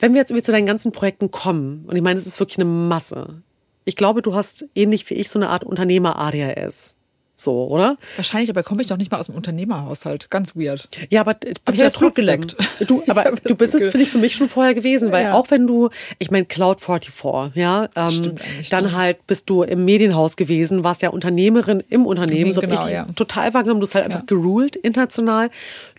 wenn 0.02 0.14
wir 0.14 0.20
jetzt 0.20 0.32
irgendwie 0.32 0.44
zu 0.44 0.52
deinen 0.52 0.66
ganzen 0.66 0.92
Projekten 0.92 1.32
kommen, 1.32 1.86
und 1.88 1.96
ich 1.96 2.02
meine, 2.02 2.20
es 2.20 2.28
ist 2.28 2.40
wirklich 2.40 2.58
eine 2.58 2.66
Masse. 2.66 3.42
Ich 3.86 3.96
glaube, 3.96 4.22
du 4.22 4.36
hast 4.36 4.68
ähnlich 4.76 5.10
wie 5.10 5.14
ich 5.14 5.30
so 5.30 5.40
eine 5.40 5.50
Art 5.50 5.64
Unternehmer-ADHS. 5.64 6.96
So, 7.42 7.68
oder? 7.68 7.98
Wahrscheinlich, 8.18 8.52
aber 8.52 8.62
komme 8.62 8.82
ich 8.84 8.88
doch 8.88 8.98
nicht 8.98 9.12
mal 9.12 9.18
aus 9.18 9.26
dem 9.26 9.36
Unternehmerhaushalt. 9.36 10.30
Ganz 10.30 10.56
weird. 10.56 10.88
Ja, 11.10 11.22
aber 11.22 11.34
bist 11.34 11.62
aber 11.66 11.78
du 11.78 11.84
ja 11.84 11.90
trotzdem. 11.90 12.26
Geleckt. 12.26 12.56
Du, 12.88 13.02
aber 13.08 13.32
du 13.44 13.56
bist 13.56 13.74
es, 13.74 13.88
finde 13.88 14.04
ich, 14.04 14.12
für 14.12 14.20
mich 14.20 14.36
schon 14.36 14.48
vorher 14.48 14.76
gewesen, 14.76 15.12
weil 15.12 15.26
ja. 15.26 15.34
auch 15.34 15.50
wenn 15.50 15.66
du, 15.66 15.90
ich 16.20 16.30
meine, 16.30 16.46
Cloud 16.46 16.82
44, 16.82 17.56
ja, 17.56 17.90
ähm, 17.96 18.36
dann 18.70 18.84
ne? 18.84 18.96
halt 18.96 19.26
bist 19.26 19.50
du 19.50 19.64
im 19.64 19.86
Medienhaus 19.86 20.36
gewesen, 20.36 20.84
warst 20.84 21.02
ja 21.02 21.10
Unternehmerin 21.10 21.84
im 21.90 22.06
Unternehmen, 22.06 22.52
so 22.52 22.62
genau, 22.62 22.86
ich 22.86 22.94
ja. 22.94 23.08
total 23.16 23.54
wahrgenommen, 23.56 23.82
du 23.82 23.88
hast 23.88 23.96
halt 23.96 24.06
einfach 24.06 24.20
ja. 24.20 24.26
geruled 24.28 24.76
international. 24.76 25.50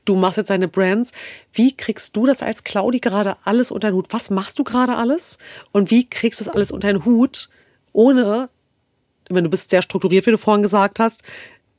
Du 0.05 0.15
machst 0.17 0.37
jetzt 0.37 0.51
deine 0.51 0.69
Brands. 0.69 1.13
Wie 1.53 1.77
kriegst 1.77 2.17
du 2.17 2.27
das 2.27 2.43
als 2.43 2.65
Claudi 2.65 2.99
gerade 2.99 3.37
alles 3.45 3.71
unter 3.71 3.91
den 3.91 3.95
Hut? 3.95 4.07
Was 4.11 4.31
machst 4.31 4.59
du 4.59 4.65
gerade 4.65 4.97
alles? 4.97 5.39
Und 5.71 5.91
wie 5.91 6.09
kriegst 6.09 6.41
du 6.41 6.45
das 6.45 6.55
alles 6.55 6.73
unter 6.73 6.89
den 6.89 7.05
Hut, 7.05 7.51
ohne 7.93 8.49
wenn 9.35 9.45
du 9.45 9.51
bist 9.51 9.71
sehr 9.71 9.83
strukturiert, 9.83 10.27
wie 10.27 10.31
du 10.31 10.39
vorhin 10.39 10.63
gesagt 10.63 10.99
hast, 10.99 11.23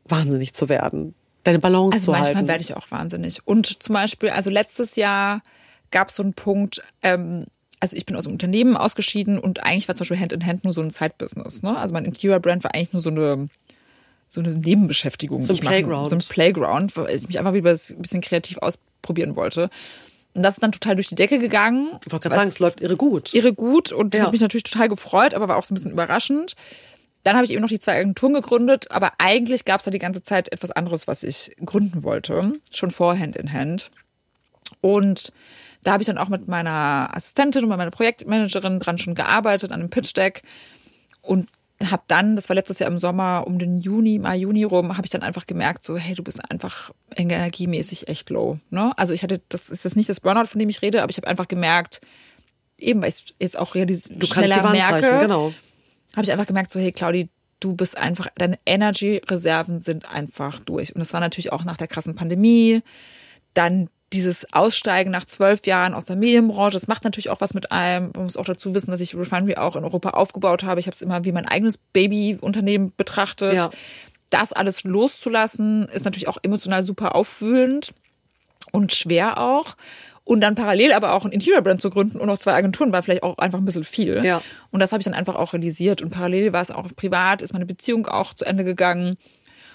wahnsinnig 0.05 0.53
zu 0.53 0.69
werden. 0.69 1.15
Deine 1.43 1.59
Balance 1.59 1.95
also 1.95 2.05
zu 2.05 2.11
halten. 2.13 2.25
Also 2.25 2.33
manchmal 2.33 2.47
werde 2.47 2.61
ich 2.61 2.75
auch 2.75 2.89
wahnsinnig. 2.91 3.45
Und 3.45 3.83
zum 3.83 3.93
Beispiel, 3.93 4.29
also 4.29 4.49
letztes 4.49 4.95
Jahr 4.95 5.41
gab 5.91 6.09
es 6.09 6.15
so 6.15 6.23
einen 6.23 6.33
Punkt, 6.33 6.81
ähm, 7.01 7.45
also 7.79 7.97
ich 7.97 8.05
bin 8.05 8.15
aus 8.15 8.23
dem 8.23 8.33
Unternehmen 8.33 8.77
ausgeschieden 8.77 9.37
und 9.37 9.63
eigentlich 9.63 9.87
war 9.87 9.95
zum 9.95 10.03
Beispiel 10.03 10.19
Hand 10.19 10.31
in 10.31 10.45
Hand 10.45 10.63
nur 10.63 10.73
so 10.73 10.81
ein 10.81 10.89
Side-Business. 10.89 11.63
Ne? 11.63 11.77
Also 11.77 11.93
mein 11.93 12.05
Interior-Brand 12.05 12.63
war 12.63 12.73
eigentlich 12.73 12.93
nur 12.93 13.01
so 13.01 13.09
eine 13.09 13.49
so 14.33 14.41
eine 14.41 14.49
Nebenbeschäftigung. 14.49 15.43
So 15.43 15.53
ein 15.53 15.59
Playground. 15.59 16.09
So 16.09 16.15
ein 16.15 16.23
Playground, 16.27 16.97
weil 16.97 17.15
ich 17.15 17.27
mich 17.27 17.37
einfach 17.37 17.53
wieder 17.53 17.69
ein 17.69 18.01
bisschen 18.01 18.21
kreativ 18.21 18.57
ausprobieren 18.57 19.35
wollte. 19.35 19.69
Und 20.33 20.41
das 20.41 20.55
ist 20.55 20.63
dann 20.63 20.71
total 20.71 20.95
durch 20.95 21.07
die 21.07 21.15
Decke 21.15 21.37
gegangen. 21.37 21.91
Ich 22.03 22.11
wollte 22.11 22.29
gerade 22.29 22.39
sagen, 22.39 22.49
es 22.49 22.57
läuft 22.57 22.81
irre 22.81 22.97
gut. 22.97 23.33
Irre 23.35 23.53
gut 23.53 23.91
und 23.91 24.15
das 24.15 24.19
ja. 24.19 24.25
hat 24.25 24.31
mich 24.31 24.41
natürlich 24.41 24.63
total 24.63 24.89
gefreut, 24.89 25.35
aber 25.35 25.47
war 25.47 25.57
auch 25.57 25.63
so 25.63 25.73
ein 25.73 25.75
bisschen 25.75 25.91
überraschend. 25.91 26.55
Dann 27.23 27.35
habe 27.35 27.45
ich 27.45 27.51
eben 27.51 27.61
noch 27.61 27.69
die 27.69 27.79
zwei 27.79 27.99
Agenturen 27.99 28.33
gegründet, 28.33 28.91
aber 28.91 29.13
eigentlich 29.17 29.65
gab 29.65 29.79
es 29.79 29.85
da 29.85 29.91
die 29.91 29.99
ganze 29.99 30.23
Zeit 30.23 30.51
etwas 30.51 30.71
anderes, 30.71 31.07
was 31.07 31.23
ich 31.23 31.55
gründen 31.63 32.03
wollte, 32.03 32.53
schon 32.71 32.91
vor 32.91 33.17
Hand 33.17 33.37
in 33.37 33.51
Hand. 33.51 33.91
Und 34.81 35.31
da 35.83 35.93
habe 35.93 36.03
ich 36.03 36.07
dann 36.07 36.17
auch 36.17 36.29
mit 36.29 36.47
meiner 36.47 37.09
Assistentin 37.13 37.63
und 37.63 37.69
meiner 37.69 37.91
Projektmanagerin 37.91 38.79
dran 38.79 38.97
schon 38.97 39.15
gearbeitet 39.15 39.71
an 39.71 39.79
einem 39.79 39.89
Pitch 39.89 40.15
Deck 40.15 40.41
und 41.21 41.49
habe 41.83 42.03
dann, 42.07 42.35
das 42.35 42.49
war 42.49 42.55
letztes 42.55 42.79
Jahr 42.79 42.89
im 42.89 42.99
Sommer 42.99 43.43
um 43.45 43.59
den 43.59 43.81
Juni, 43.81 44.19
Mai, 44.19 44.37
Juni 44.37 44.63
rum, 44.63 44.95
habe 44.95 45.05
ich 45.05 45.11
dann 45.11 45.23
einfach 45.23 45.45
gemerkt, 45.47 45.83
so 45.83 45.97
hey, 45.97 46.15
du 46.15 46.23
bist 46.23 46.39
einfach 46.49 46.91
energiemäßig 47.15 48.07
echt 48.07 48.29
low. 48.29 48.59
Ne? 48.69 48.91
Also 48.97 49.13
ich 49.13 49.23
hatte, 49.23 49.41
das 49.49 49.69
ist 49.69 49.83
jetzt 49.83 49.95
nicht 49.95 50.09
das 50.09 50.21
Burnout, 50.21 50.45
von 50.45 50.59
dem 50.59 50.69
ich 50.69 50.81
rede, 50.81 51.03
aber 51.03 51.09
ich 51.09 51.17
habe 51.17 51.27
einfach 51.27 51.47
gemerkt, 51.47 52.01
eben 52.77 53.01
weil 53.01 53.09
ich 53.09 53.33
jetzt 53.39 53.57
auch 53.57 53.75
realisiere, 53.75 54.19
du 54.19 54.25
schneller 54.25 54.69
merke, 54.71 55.19
genau 55.19 55.53
habe 56.15 56.23
ich 56.23 56.31
einfach 56.31 56.47
gemerkt, 56.47 56.71
so, 56.71 56.79
hey 56.79 56.91
Claudi, 56.91 57.29
du 57.59 57.75
bist 57.75 57.97
einfach, 57.97 58.27
deine 58.35 58.59
Energy-Reserven 58.65 59.81
sind 59.81 60.09
einfach 60.11 60.59
durch. 60.59 60.93
Und 60.93 60.99
das 60.99 61.13
war 61.13 61.19
natürlich 61.19 61.51
auch 61.51 61.63
nach 61.63 61.77
der 61.77 61.87
krassen 61.87 62.15
Pandemie. 62.15 62.81
Dann 63.53 63.89
dieses 64.11 64.53
Aussteigen 64.53 65.09
nach 65.11 65.25
zwölf 65.25 65.65
Jahren 65.65 65.93
aus 65.93 66.05
der 66.05 66.15
Medienbranche, 66.15 66.73
das 66.73 66.87
macht 66.87 67.03
natürlich 67.03 67.29
auch 67.29 67.41
was 67.41 67.53
mit 67.53 67.71
einem. 67.71 68.11
Man 68.15 68.25
muss 68.25 68.37
auch 68.37 68.45
dazu 68.45 68.75
wissen, 68.75 68.91
dass 68.91 69.01
ich 69.01 69.15
Refinery 69.15 69.55
auch 69.55 69.75
in 69.75 69.83
Europa 69.83 70.11
aufgebaut 70.11 70.63
habe. 70.63 70.79
Ich 70.79 70.85
habe 70.85 70.93
es 70.93 71.01
immer 71.01 71.25
wie 71.25 71.31
mein 71.31 71.47
eigenes 71.47 71.77
Babyunternehmen 71.77 72.93
betrachtet. 72.95 73.55
Ja. 73.55 73.71
Das 74.29 74.53
alles 74.53 74.83
loszulassen, 74.83 75.85
ist 75.85 76.05
natürlich 76.05 76.27
auch 76.27 76.37
emotional 76.41 76.83
super 76.83 77.15
aufwühlend 77.15 77.93
und 78.71 78.93
schwer 78.93 79.37
auch. 79.39 79.75
Und 80.25 80.39
dann 80.41 80.55
parallel 80.55 80.93
aber 80.93 81.13
auch 81.13 81.25
ein 81.25 81.31
Interior-Brand 81.31 81.81
zu 81.81 81.89
gründen 81.89 82.19
und 82.19 82.27
noch 82.27 82.37
zwei 82.37 82.53
Agenturen 82.53 82.93
war 82.93 83.03
vielleicht 83.03 83.23
auch 83.23 83.37
einfach 83.39 83.59
ein 83.59 83.65
bisschen 83.65 83.83
viel. 83.83 84.23
Ja. 84.23 84.41
Und 84.71 84.79
das 84.79 84.93
habe 84.93 85.01
ich 85.01 85.05
dann 85.05 85.13
einfach 85.13 85.35
auch 85.35 85.51
realisiert. 85.53 86.01
Und 86.01 86.11
parallel 86.11 86.53
war 86.53 86.61
es 86.61 86.71
auch 86.71 86.87
privat, 86.95 87.41
ist 87.41 87.51
meine 87.51 87.65
Beziehung 87.65 88.07
auch 88.07 88.33
zu 88.33 88.45
Ende 88.45 88.63
gegangen. 88.63 89.17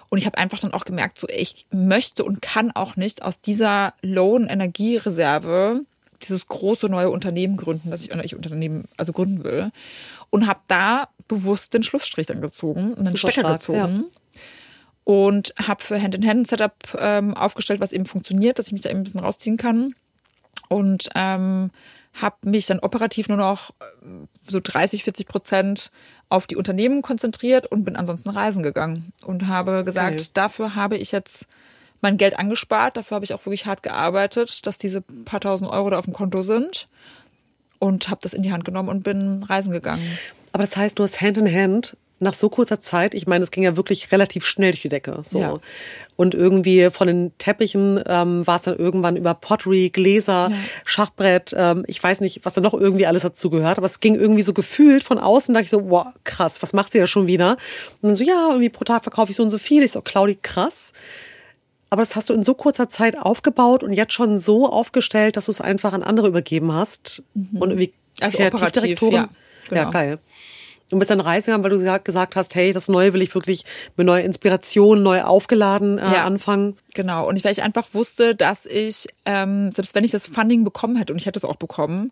Und 0.09 0.17
ich 0.17 0.25
habe 0.25 0.39
einfach 0.39 0.59
dann 0.59 0.73
auch 0.73 0.87
gemerkt, 0.87 1.19
so 1.19 1.29
ich 1.29 1.67
möchte 1.71 2.25
und 2.25 2.41
kann 2.41 2.71
auch 2.71 2.97
nicht 2.97 3.23
aus 3.23 3.43
dieser 3.43 3.93
Lohn-Energiereserve 4.01 5.83
dieses 6.23 6.47
große 6.47 6.89
neue 6.89 7.11
Unternehmen 7.11 7.57
gründen, 7.57 7.91
das 7.91 8.03
ich, 8.03 8.11
ich 8.11 8.35
Unternehmen 8.35 8.89
also 8.97 9.13
gründen 9.13 9.45
will. 9.45 9.71
Und 10.31 10.47
habe 10.47 10.61
da 10.67 11.09
bewusst 11.29 11.75
den 11.75 11.83
Schlussstrich 11.83 12.27
dann 12.27 12.41
gezogen 12.41 12.95
und 12.95 13.05
den 13.05 13.09
Super 13.09 13.19
Stecker 13.19 13.41
stark, 13.41 13.59
gezogen. 13.59 13.79
Ja 13.79 14.19
und 15.05 15.55
habe 15.67 15.83
für 15.83 16.03
Hand 16.03 16.15
in 16.15 16.27
Hand 16.27 16.41
ein 16.41 16.45
Setup 16.45 16.75
ähm, 16.99 17.33
aufgestellt, 17.33 17.81
was 17.81 17.93
eben 17.93 18.05
funktioniert, 18.05 18.59
dass 18.59 18.67
ich 18.67 18.75
mich 18.75 18.83
da 18.83 18.91
eben 18.91 18.99
ein 18.99 19.05
bisschen 19.05 19.21
rausziehen 19.21 19.57
kann 19.57 19.95
und 20.69 21.09
ähm, 21.15 21.71
habe 22.15 22.37
mich 22.43 22.67
dann 22.67 22.81
operativ 22.81 23.29
nur 23.29 23.39
noch 23.39 23.71
äh, 23.81 24.27
so 24.49 24.61
30, 24.63 25.05
40 25.05 25.29
Prozent 25.29 25.91
auf 26.29 26.47
die 26.47 26.57
Unternehmen 26.57 27.03
konzentriert 27.03 27.67
und 27.67 27.85
bin 27.85 27.97
ansonsten 27.97 28.31
reisen 28.31 28.63
gegangen 28.63 29.13
und 29.25 29.47
habe 29.47 29.85
gesagt, 29.85 30.21
okay. 30.21 30.31
dafür 30.35 30.75
habe 30.75 30.97
ich 30.97 31.13
jetzt 31.13 31.47
mein 32.01 32.17
Geld 32.17 32.39
angespart, 32.39 32.97
dafür 32.97 33.17
habe 33.17 33.25
ich 33.25 33.35
auch 33.35 33.45
wirklich 33.45 33.67
hart 33.67 33.83
gearbeitet, 33.83 34.67
dass 34.67 34.79
diese 34.79 35.01
paar 35.01 35.41
tausend 35.41 35.71
Euro 35.71 35.91
da 35.91 35.99
auf 35.99 36.05
dem 36.05 36.15
Konto 36.15 36.43
sind. 36.43 36.89
und 37.81 38.09
habe 38.09 38.21
das 38.23 38.35
in 38.35 38.43
die 38.43 38.53
Hand 38.53 38.65
genommen 38.65 38.89
und 38.89 39.05
bin 39.05 39.43
reisen 39.45 39.73
gegangen. 39.73 40.19
Aber 40.53 40.65
das 40.65 40.77
heißt, 40.77 40.99
du 40.99 41.05
hast 41.05 41.21
Hand 41.21 41.39
in 41.39 41.53
Hand 41.53 41.97
nach 42.21 42.35
so 42.35 42.49
kurzer 42.49 42.81
Zeit, 42.81 43.15
ich 43.15 43.27
meine, 43.27 43.45
es 43.45 43.51
ging 43.51 43.63
ja 43.63 43.77
wirklich 43.77 44.11
relativ 44.11 44.45
schnell 44.45 44.73
durch 44.73 44.83
die 44.83 44.89
Decke. 44.89 45.23
So. 45.25 45.39
Ja. 45.41 45.55
Und 46.17 46.35
irgendwie 46.35 46.91
von 46.91 47.07
den 47.07 47.33
Teppichen 47.39 48.03
ähm, 48.07 48.45
war 48.47 48.57
es 48.57 48.63
dann 48.63 48.77
irgendwann 48.77 49.17
über 49.17 49.35
Pottery, 49.35 49.91
Gläser, 49.91 50.49
Ja. 50.51 50.57
Schachbrett, 50.85 51.55
ähm, 51.57 51.85
ich 51.87 52.03
weiß 52.03 52.21
nicht, 52.21 52.41
was 52.45 52.55
da 52.55 52.61
noch 52.61 52.75
irgendwie 52.75 53.07
alles 53.07 53.23
dazu 53.23 53.51
gehört, 53.51 53.79
aber 53.79 53.87
es 53.87 54.01
ging 54.01 54.17
irgendwie 54.17 54.43
so 54.43 54.53
gefühlt 54.53 55.05
von 55.05 55.19
außen, 55.19 55.55
dachte 55.55 55.65
ich 55.65 55.71
so, 55.71 55.91
wow, 55.91 56.07
krass, 56.25 56.61
was 56.61 56.73
macht 56.73 56.91
sie 56.93 56.99
da 56.99 57.07
schon 57.07 57.29
wieder? 57.29 57.53
Und 58.03 58.09
dann 58.09 58.17
so, 58.17 58.25
ja, 58.25 58.49
irgendwie 58.49 58.69
pro 58.69 58.83
Tag 58.85 59.05
verkaufe 59.05 59.31
ich 59.31 59.37
so 59.37 59.45
und 59.45 59.51
so 59.51 59.59
viel. 59.59 59.83
Ich 59.85 59.93
so, 59.93 60.01
Claudi, 60.03 60.37
krass. 60.43 60.93
Aber 61.91 62.03
das 62.03 62.17
hast 62.17 62.29
du 62.31 62.35
in 62.35 62.43
so 62.43 62.53
kurzer 62.55 62.89
Zeit 62.89 63.17
aufgebaut 63.17 63.83
und 63.83 63.93
jetzt 63.93 64.13
schon 64.13 64.39
so 64.39 64.69
aufgestellt, 64.69 65.37
dass 65.37 65.47
du 65.47 65.53
es 65.53 65.61
einfach 65.61 65.93
an 65.93 66.03
andere 66.03 66.27
übergeben 66.29 66.73
hast. 66.73 67.23
Und 67.35 67.71
irgendwie 67.71 67.93
Also 68.21 68.39
Kreativdirektorin. 68.39 69.15
operativ, 69.15 69.33
ja, 69.65 69.69
genau. 69.69 69.81
ja, 69.83 69.91
geil. 69.91 70.19
Und 70.91 70.99
bist 71.01 71.11
dann 71.11 71.21
Reisender, 71.21 71.63
weil 71.63 71.71
du 71.71 71.79
gesagt- 71.79 72.05
gesagt 72.07 72.35
hast, 72.37 72.55
hey, 72.55 72.73
das 72.73 72.89
Neue 72.89 73.13
will 73.13 73.21
ich 73.21 73.35
wirklich 73.35 73.65
mit 73.97 74.07
neuer 74.07 74.25
Inspiration, 74.25 75.03
neu 75.03 75.23
aufgeladen 75.23 75.99
äh, 75.99 76.03
Ja. 76.03 76.25
anfangen. 76.25 76.77
Genau. 76.95 77.29
Und 77.29 77.37
ich, 77.37 77.45
weil 77.45 77.53
ich 77.53 77.63
einfach 77.63 77.89
wusste, 77.93 78.35
dass 78.35 78.65
ich, 78.65 79.07
ähm, 79.27 79.71
selbst 79.73 79.95
wenn 79.95 80.05
ich 80.05 80.13
das 80.13 80.27
Funding 80.27 80.65
bekommen 80.65 80.97
hätte, 80.97 81.13
und 81.13 81.19
ich 81.19 81.27
hätte 81.27 81.39
es 81.39 81.45
auch 81.45 81.57
bekommen, 81.57 82.11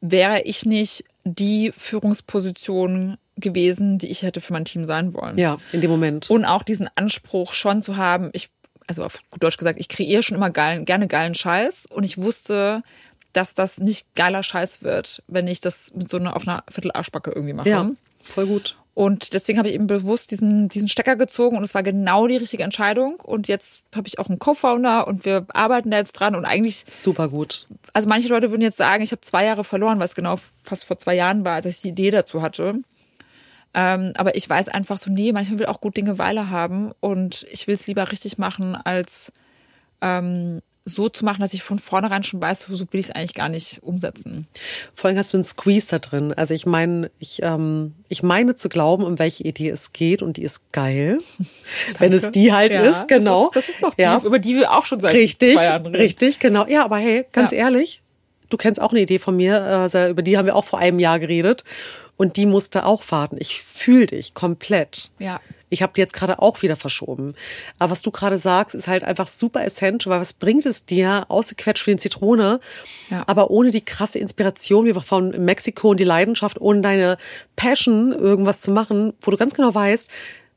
wäre 0.00 0.42
ich 0.42 0.64
nicht 0.66 1.04
die 1.24 1.72
Führungsposition 1.76 3.16
gewesen, 3.36 3.98
die 3.98 4.10
ich 4.10 4.22
hätte 4.22 4.40
für 4.40 4.52
mein 4.52 4.64
Team 4.64 4.86
sein 4.86 5.14
wollen. 5.14 5.38
Ja, 5.38 5.58
in 5.72 5.80
dem 5.80 5.90
Moment. 5.90 6.28
Und 6.30 6.44
auch 6.44 6.62
diesen 6.62 6.88
Anspruch 6.94 7.52
schon 7.52 7.82
zu 7.82 7.96
haben, 7.96 8.30
ich, 8.32 8.50
also 8.86 9.04
auf 9.04 9.20
gut 9.30 9.42
Deutsch 9.42 9.56
gesagt, 9.56 9.78
ich 9.78 9.88
kreiere 9.88 10.22
schon 10.22 10.36
immer 10.36 10.50
geilen, 10.50 10.84
gerne 10.84 11.06
geilen 11.06 11.34
Scheiß 11.34 11.86
und 11.86 12.04
ich 12.04 12.18
wusste, 12.18 12.82
dass 13.32 13.54
das 13.54 13.78
nicht 13.78 14.14
geiler 14.14 14.42
Scheiß 14.42 14.82
wird, 14.82 15.22
wenn 15.28 15.48
ich 15.48 15.60
das 15.60 15.92
mit 15.94 16.08
so 16.08 16.16
einer 16.16 16.36
auf 16.36 16.46
einer 16.46 16.64
Viertelarschbacke 16.68 17.30
irgendwie 17.30 17.54
mache. 17.54 17.68
ja, 17.68 17.90
voll 18.22 18.46
gut. 18.46 18.76
Und 18.92 19.32
deswegen 19.32 19.58
habe 19.58 19.68
ich 19.68 19.74
eben 19.74 19.86
bewusst 19.86 20.30
diesen, 20.30 20.68
diesen 20.68 20.88
Stecker 20.88 21.16
gezogen 21.16 21.56
und 21.56 21.62
es 21.62 21.74
war 21.74 21.82
genau 21.82 22.26
die 22.26 22.36
richtige 22.36 22.64
Entscheidung. 22.64 23.16
Und 23.20 23.48
jetzt 23.48 23.82
habe 23.94 24.08
ich 24.08 24.18
auch 24.18 24.28
einen 24.28 24.38
Co-Founder 24.38 25.06
und 25.06 25.24
wir 25.24 25.46
arbeiten 25.54 25.90
da 25.90 25.98
jetzt 25.98 26.12
dran. 26.12 26.34
Und 26.34 26.44
eigentlich, 26.44 26.84
Super 26.90 27.28
gut. 27.28 27.66
also 27.92 28.08
manche 28.08 28.28
Leute 28.28 28.50
würden 28.50 28.62
jetzt 28.62 28.76
sagen, 28.76 29.02
ich 29.02 29.12
habe 29.12 29.20
zwei 29.22 29.44
Jahre 29.44 29.64
verloren, 29.64 29.98
weil 30.00 30.06
es 30.06 30.14
genau 30.14 30.38
fast 30.64 30.84
vor 30.84 30.98
zwei 30.98 31.14
Jahren 31.14 31.44
war, 31.44 31.54
als 31.54 31.66
ich 31.66 31.82
die 31.82 31.88
Idee 31.88 32.10
dazu 32.10 32.42
hatte. 32.42 32.82
Ähm, 33.72 34.12
aber 34.16 34.34
ich 34.34 34.50
weiß 34.50 34.68
einfach 34.68 34.98
so, 34.98 35.10
nee, 35.12 35.32
manchmal 35.32 35.60
will 35.60 35.66
auch 35.66 35.80
gut 35.80 35.96
Dinge 35.96 36.18
Weile 36.18 36.50
haben 36.50 36.92
und 36.98 37.46
ich 37.52 37.68
will 37.68 37.76
es 37.76 37.86
lieber 37.86 38.10
richtig 38.10 38.36
machen, 38.36 38.74
als 38.74 39.32
ähm, 40.00 40.60
so 40.84 41.08
zu 41.08 41.24
machen, 41.24 41.40
dass 41.42 41.52
ich 41.52 41.62
von 41.62 41.78
vornherein 41.78 42.22
schon 42.24 42.40
weiß, 42.40 42.66
so 42.68 42.80
will 42.92 43.00
ich 43.00 43.08
es 43.08 43.10
eigentlich 43.14 43.34
gar 43.34 43.48
nicht 43.48 43.82
umsetzen. 43.82 44.48
Vor 44.94 45.08
allem 45.08 45.18
hast 45.18 45.32
du 45.32 45.36
einen 45.36 45.44
Squeeze 45.44 45.86
da 45.88 45.98
drin. 45.98 46.32
Also 46.32 46.54
ich 46.54 46.64
meine, 46.66 47.10
ich, 47.18 47.40
ähm, 47.42 47.94
ich 48.08 48.22
meine 48.22 48.56
zu 48.56 48.68
glauben, 48.68 49.04
um 49.04 49.18
welche 49.18 49.44
Idee 49.44 49.68
es 49.68 49.92
geht 49.92 50.22
und 50.22 50.36
die 50.38 50.42
ist 50.42 50.72
geil. 50.72 51.18
Wenn 51.98 52.12
es 52.12 52.30
die 52.32 52.52
halt 52.52 52.74
Ja, 52.74 52.82
ist, 52.82 53.08
genau. 53.08 53.50
Das 53.52 53.64
ist, 53.64 53.68
das 53.68 53.74
ist 53.76 53.82
noch 53.82 53.94
die, 53.94 54.02
ja. 54.02 54.20
über 54.24 54.38
die 54.38 54.56
wir 54.56 54.72
auch 54.72 54.86
schon 54.86 55.00
seit 55.00 55.14
Richtig, 55.14 55.54
zwei 55.54 55.64
Jahren 55.64 55.86
reden. 55.86 55.96
richtig, 55.96 56.38
genau. 56.38 56.66
Ja, 56.66 56.84
aber 56.84 56.96
hey, 56.98 57.26
ganz 57.32 57.52
Ja. 57.52 57.58
ehrlich, 57.58 58.00
du 58.48 58.56
kennst 58.56 58.80
auch 58.80 58.90
eine 58.92 59.00
Idee 59.00 59.18
von 59.18 59.36
mir, 59.36 59.62
also 59.62 60.06
über 60.06 60.22
die 60.22 60.38
haben 60.38 60.46
wir 60.46 60.56
auch 60.56 60.64
vor 60.64 60.78
einem 60.78 60.98
Jahr 60.98 61.18
geredet 61.20 61.64
und 62.16 62.36
die 62.36 62.46
musste 62.46 62.84
auch 62.86 63.02
warten. 63.10 63.36
Ich 63.38 63.62
fühle 63.62 64.06
dich 64.06 64.34
komplett. 64.34 65.10
Ja. 65.18 65.40
Ich 65.70 65.82
habe 65.82 65.92
die 65.94 66.00
jetzt 66.00 66.12
gerade 66.12 66.40
auch 66.40 66.60
wieder 66.62 66.76
verschoben. 66.76 67.34
Aber 67.78 67.92
was 67.92 68.02
du 68.02 68.10
gerade 68.10 68.36
sagst, 68.38 68.74
ist 68.74 68.88
halt 68.88 69.04
einfach 69.04 69.28
super 69.28 69.64
essential, 69.64 70.12
weil 70.12 70.20
was 70.20 70.32
bringt 70.34 70.66
es 70.66 70.84
dir, 70.84 71.24
ausgequetscht 71.28 71.86
wie 71.86 71.92
eine 71.92 72.00
Zitrone, 72.00 72.60
Ja. 73.08 73.24
aber 73.26 73.50
ohne 73.50 73.70
die 73.70 73.84
krasse 73.84 74.18
Inspiration, 74.18 74.84
wie 74.84 74.92
von 74.92 75.30
Mexiko 75.44 75.90
und 75.90 76.00
die 76.00 76.04
Leidenschaft, 76.04 76.60
ohne 76.60 76.80
deine 76.82 77.16
Passion, 77.56 78.12
irgendwas 78.12 78.60
zu 78.60 78.70
machen, 78.72 79.14
wo 79.22 79.30
du 79.30 79.36
ganz 79.36 79.54
genau 79.54 79.74
weißt, 79.74 80.10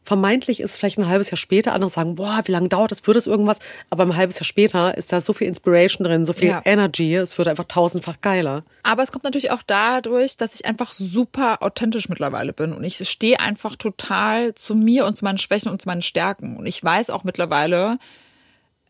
vermeintlich 0.05 0.59
ist 0.59 0.77
vielleicht 0.77 0.97
ein 0.97 1.07
halbes 1.07 1.29
Jahr 1.31 1.37
später, 1.37 1.73
andere 1.73 1.89
sagen, 1.89 2.15
boah, 2.15 2.41
wie 2.45 2.51
lange 2.51 2.69
dauert 2.69 2.91
das, 2.91 3.05
wird 3.07 3.17
es 3.17 3.27
irgendwas? 3.27 3.59
Aber 3.89 4.03
ein 4.03 4.15
halbes 4.15 4.35
Jahr 4.37 4.45
später 4.45 4.97
ist 4.97 5.11
da 5.11 5.21
so 5.21 5.33
viel 5.33 5.47
Inspiration 5.47 6.05
drin, 6.05 6.25
so 6.25 6.33
viel 6.33 6.49
Ja. 6.49 6.61
Energy, 6.65 7.15
es 7.15 7.37
wird 7.37 7.47
einfach 7.47 7.65
tausendfach 7.65 8.21
geiler. 8.21 8.63
Aber 8.83 9.03
es 9.03 9.11
kommt 9.11 9.23
natürlich 9.23 9.51
auch 9.51 9.61
dadurch, 9.65 10.37
dass 10.37 10.55
ich 10.55 10.65
einfach 10.65 10.93
super 10.93 11.61
authentisch 11.63 12.09
mittlerweile 12.09 12.53
bin 12.53 12.73
und 12.73 12.83
ich 12.83 12.97
stehe 13.09 13.39
einfach 13.39 13.75
total 13.75 14.53
zu 14.55 14.75
mir 14.75 15.05
und 15.05 15.17
zu 15.17 15.25
meinen 15.25 15.37
Schwächen 15.37 15.71
und 15.71 15.81
zu 15.81 15.87
meinen 15.87 16.01
Stärken. 16.01 16.57
Und 16.57 16.65
ich 16.65 16.83
weiß 16.83 17.09
auch 17.09 17.23
mittlerweile, 17.23 17.97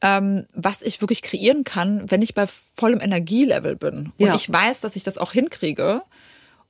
ähm, 0.02 0.46
was 0.54 0.82
ich 0.82 1.00
wirklich 1.02 1.22
kreieren 1.22 1.64
kann, 1.64 2.10
wenn 2.12 2.22
ich 2.22 2.34
bei 2.34 2.46
vollem 2.76 3.00
Energielevel 3.00 3.76
bin. 3.76 4.12
Und 4.18 4.26
Ja. 4.28 4.36
ich 4.36 4.52
weiß, 4.52 4.82
dass 4.82 4.96
ich 4.96 5.04
das 5.04 5.18
auch 5.18 5.32
hinkriege. 5.32 6.02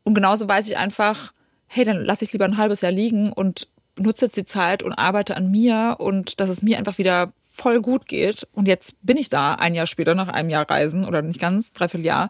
Und 0.04 0.14
genauso 0.14 0.48
weiß 0.48 0.68
ich 0.68 0.78
einfach, 0.78 1.34
hey, 1.68 1.86
dann 1.86 2.04
lasse 2.06 2.24
ich 2.26 2.34
lieber 2.34 2.46
ein 2.46 2.58
halbes 2.58 2.82
Jahr 2.82 2.92
liegen 2.92 3.34
und 3.34 3.68
nutze 3.98 4.26
jetzt 4.26 4.38
die 4.38 4.46
Zeit 4.46 4.84
und 4.84 4.94
arbeite 4.94 5.38
an 5.38 5.52
mir 5.52 5.98
und 6.00 6.40
dass 6.40 6.50
es 6.50 6.62
mir 6.62 6.78
einfach 6.78 6.98
wieder 6.98 7.34
voll 7.52 7.82
gut 7.82 8.08
geht. 8.08 8.48
Und 8.54 8.68
jetzt 8.68 8.96
bin 9.04 9.18
ich 9.18 9.30
da 9.30 9.54
ein 9.54 9.76
Jahr 9.76 9.88
später, 9.88 10.16
nach 10.16 10.28
einem 10.28 10.50
Jahr 10.50 10.70
Reisen 10.70 11.06
oder 11.06 11.22
nicht 11.22 11.40
ganz, 11.40 11.72
dreiviertel 11.74 12.06
Jahr. 12.06 12.30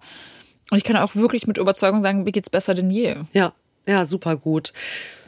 Und 0.69 0.77
ich 0.77 0.83
kann 0.83 0.97
auch 0.97 1.15
wirklich 1.15 1.47
mit 1.47 1.57
Überzeugung 1.57 2.01
sagen, 2.01 2.23
mir 2.23 2.31
geht's 2.31 2.49
besser 2.49 2.73
denn 2.73 2.91
je. 2.91 3.15
Ja, 3.31 3.53
ja, 3.85 4.05
super 4.05 4.35
gut. 4.35 4.73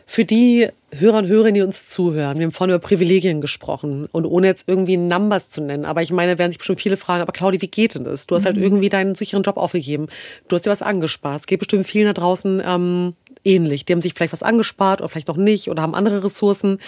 Für 0.08 0.24
die 0.24 0.70
Hörer 0.92 1.18
und 1.18 1.28
Hörerinnen, 1.28 1.56
die 1.56 1.62
uns 1.62 1.88
zuhören, 1.90 2.38
wir 2.38 2.46
haben 2.46 2.52
vorhin 2.52 2.76
über 2.76 2.86
Privilegien 2.86 3.42
gesprochen 3.42 4.08
und 4.12 4.26
ohne 4.26 4.48
jetzt 4.48 4.70
irgendwie 4.70 4.98
Numbers 4.98 5.50
zu 5.50 5.62
nennen, 5.62 5.84
aber 5.84 6.04
ich 6.04 6.12
meine, 6.12 6.38
werden 6.38 6.52
sich 6.52 6.60
bestimmt 6.60 6.80
viele 6.80 6.96
fragen, 6.96 7.24
aber 7.24 7.34
Claudi, 7.34 7.60
wie 7.62 7.68
geht 7.68 7.96
denn 7.96 8.04
das? 8.04 8.28
Du 8.28 8.36
hast 8.36 8.46
halt 8.46 8.56
irgendwie 8.56 8.90
deinen 8.90 9.16
sicheren 9.16 9.42
Job 9.42 9.58
aufgegeben, 9.58 10.08
du 10.48 10.56
hast 10.56 10.66
dir 10.66 10.70
was 10.70 10.84
angespart. 10.84 11.40
Es 11.42 11.48
geht 11.48 11.60
bestimmt 11.60 11.88
vielen 11.88 12.06
da 12.06 12.14
draußen 12.14 12.62
ähm, 12.64 13.16
ähnlich. 13.46 13.86
Die 13.86 13.94
haben 13.94 14.02
sich 14.02 14.14
vielleicht 14.14 14.34
was 14.34 14.44
angespart 14.44 15.00
oder 15.02 15.10
vielleicht 15.10 15.28
noch 15.28 15.38
nicht 15.38 15.70
oder 15.70 15.82
haben 15.82 15.96
andere 15.96 16.24
Ressourcen. 16.24 16.80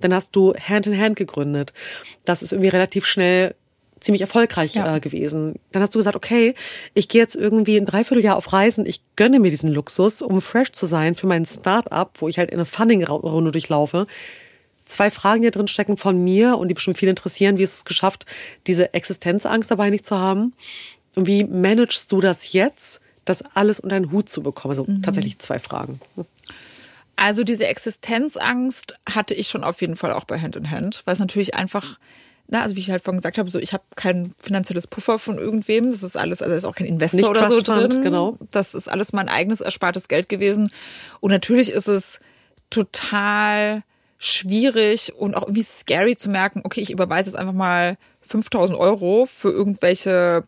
Dann 0.00 0.12
hast 0.14 0.34
du 0.34 0.54
Hand 0.54 0.86
in 0.86 0.98
Hand 0.98 1.16
gegründet. 1.16 1.72
Das 2.24 2.42
ist 2.42 2.52
irgendwie 2.52 2.70
relativ 2.70 3.06
schnell 3.06 3.54
ziemlich 4.00 4.20
erfolgreich 4.20 4.74
Ja. 4.74 4.96
äh, 4.96 5.00
gewesen. 5.00 5.54
Dann 5.72 5.82
hast 5.82 5.94
du 5.94 5.98
gesagt, 5.98 6.16
okay, 6.16 6.54
ich 6.94 7.08
gehe 7.08 7.20
jetzt 7.20 7.34
irgendwie 7.34 7.76
ein 7.76 7.86
Dreivierteljahr 7.86 8.36
auf 8.36 8.52
Reisen, 8.52 8.84
ich 8.86 9.00
gönne 9.16 9.40
mir 9.40 9.50
diesen 9.50 9.70
Luxus, 9.72 10.20
um 10.22 10.42
fresh 10.42 10.72
zu 10.72 10.86
sein 10.86 11.14
für 11.14 11.26
mein 11.26 11.46
Start-up, 11.46 12.14
wo 12.20 12.28
ich 12.28 12.38
halt 12.38 12.50
in 12.50 12.56
eine 12.56 12.66
Funding-Runde 12.66 13.52
durchlaufe. 13.52 14.06
Zwei 14.84 15.10
Fragen 15.10 15.42
hier 15.42 15.50
drin 15.50 15.66
stecken 15.66 15.96
von 15.96 16.22
mir 16.22 16.58
und 16.58 16.68
die 16.68 16.74
bestimmt 16.74 16.98
viel 16.98 17.08
interessieren. 17.08 17.56
Wie 17.58 17.62
hast 17.64 17.74
du 17.74 17.80
es 17.80 17.84
geschafft, 17.86 18.26
diese 18.66 18.92
Existenzangst 18.94 19.70
dabei 19.70 19.90
nicht 19.90 20.06
zu 20.06 20.18
haben? 20.18 20.52
Und 21.16 21.26
wie 21.26 21.44
managst 21.44 22.12
du 22.12 22.20
das 22.20 22.52
jetzt, 22.52 23.00
das 23.26 23.44
alles 23.54 23.78
unter 23.78 23.96
einen 23.96 24.10
Hut 24.10 24.30
zu 24.30 24.42
bekommen? 24.42 24.70
Also 24.70 24.86
tatsächlich 25.02 25.38
zwei 25.38 25.58
Fragen. 25.58 26.00
Also 27.16 27.44
diese 27.44 27.66
Existenzangst 27.66 28.94
hatte 29.08 29.34
ich 29.34 29.48
schon 29.48 29.64
auf 29.64 29.80
jeden 29.80 29.96
Fall 29.96 30.12
auch 30.12 30.24
bei 30.24 30.40
Hand 30.40 30.56
in 30.56 30.70
Hand, 30.70 31.02
weil 31.04 31.14
es 31.14 31.18
natürlich 31.18 31.54
einfach, 31.54 31.98
na, 32.48 32.62
also 32.62 32.76
wie 32.76 32.80
ich 32.80 32.90
halt 32.90 33.02
vorhin 33.02 33.18
gesagt 33.18 33.38
habe, 33.38 33.50
so 33.50 33.58
ich 33.58 33.72
habe 33.72 33.84
kein 33.96 34.34
finanzielles 34.38 34.86
Puffer 34.86 35.18
von 35.18 35.38
irgendwem. 35.38 35.90
Das 35.90 36.02
ist 36.02 36.16
alles, 36.16 36.42
also 36.42 36.54
ist 36.54 36.64
auch 36.64 36.74
kein 36.74 36.86
Investor 36.86 37.20
Nicht 37.20 37.28
oder 37.28 37.50
so 37.50 37.62
Fund, 37.62 37.92
drin. 37.94 38.02
genau. 38.02 38.38
Das 38.50 38.74
ist 38.74 38.88
alles 38.88 39.12
mein 39.12 39.28
eigenes 39.28 39.60
erspartes 39.60 40.08
Geld 40.08 40.28
gewesen. 40.28 40.70
Und 41.20 41.30
natürlich 41.30 41.70
ist 41.70 41.88
es 41.88 42.20
total 42.70 43.82
schwierig 44.18 45.14
und 45.14 45.34
auch 45.36 45.42
irgendwie 45.42 45.62
scary 45.62 46.16
zu 46.16 46.30
merken, 46.30 46.62
okay, 46.64 46.80
ich 46.80 46.90
überweise 46.90 47.30
jetzt 47.30 47.38
einfach 47.38 47.52
mal 47.52 47.96
5000 48.22 48.78
Euro 48.78 49.26
für 49.26 49.50
irgendwelche 49.50 50.44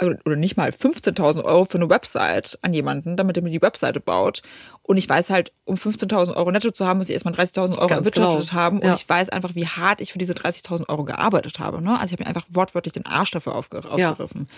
oder 0.00 0.36
nicht 0.36 0.56
mal 0.56 0.70
15.000 0.70 1.44
Euro 1.44 1.64
für 1.64 1.78
eine 1.78 1.88
Website 1.88 2.58
an 2.62 2.74
jemanden, 2.74 3.16
damit 3.16 3.36
er 3.36 3.42
mir 3.42 3.50
die 3.50 3.62
Webseite 3.62 4.00
baut. 4.00 4.42
Und 4.82 4.96
ich 4.98 5.08
weiß 5.08 5.30
halt, 5.30 5.52
um 5.64 5.76
15.000 5.76 6.36
Euro 6.36 6.50
netto 6.50 6.70
zu 6.70 6.86
haben, 6.86 6.98
muss 6.98 7.08
ich 7.08 7.14
erstmal 7.14 7.34
30.000 7.34 7.76
Euro 7.78 7.86
Ganz 7.86 8.00
erwirtschaftet 8.06 8.50
genau. 8.50 8.60
haben. 8.60 8.78
Und 8.80 8.86
Ja. 8.86 8.94
ich 8.94 9.08
weiß 9.08 9.30
einfach, 9.30 9.54
wie 9.54 9.66
hart 9.66 10.00
ich 10.00 10.12
für 10.12 10.18
diese 10.18 10.34
30.000 10.34 10.88
Euro 10.88 11.04
gearbeitet 11.04 11.58
habe. 11.58 11.82
Ne? 11.82 11.92
Also 11.98 12.06
ich 12.06 12.12
habe 12.12 12.24
mir 12.24 12.28
einfach 12.28 12.46
wortwörtlich 12.50 12.92
den 12.92 13.06
Arsch 13.06 13.30
dafür 13.30 13.54
aufge 13.54 13.80
Ja. 13.96 14.10
ausgerissen. 14.10 14.48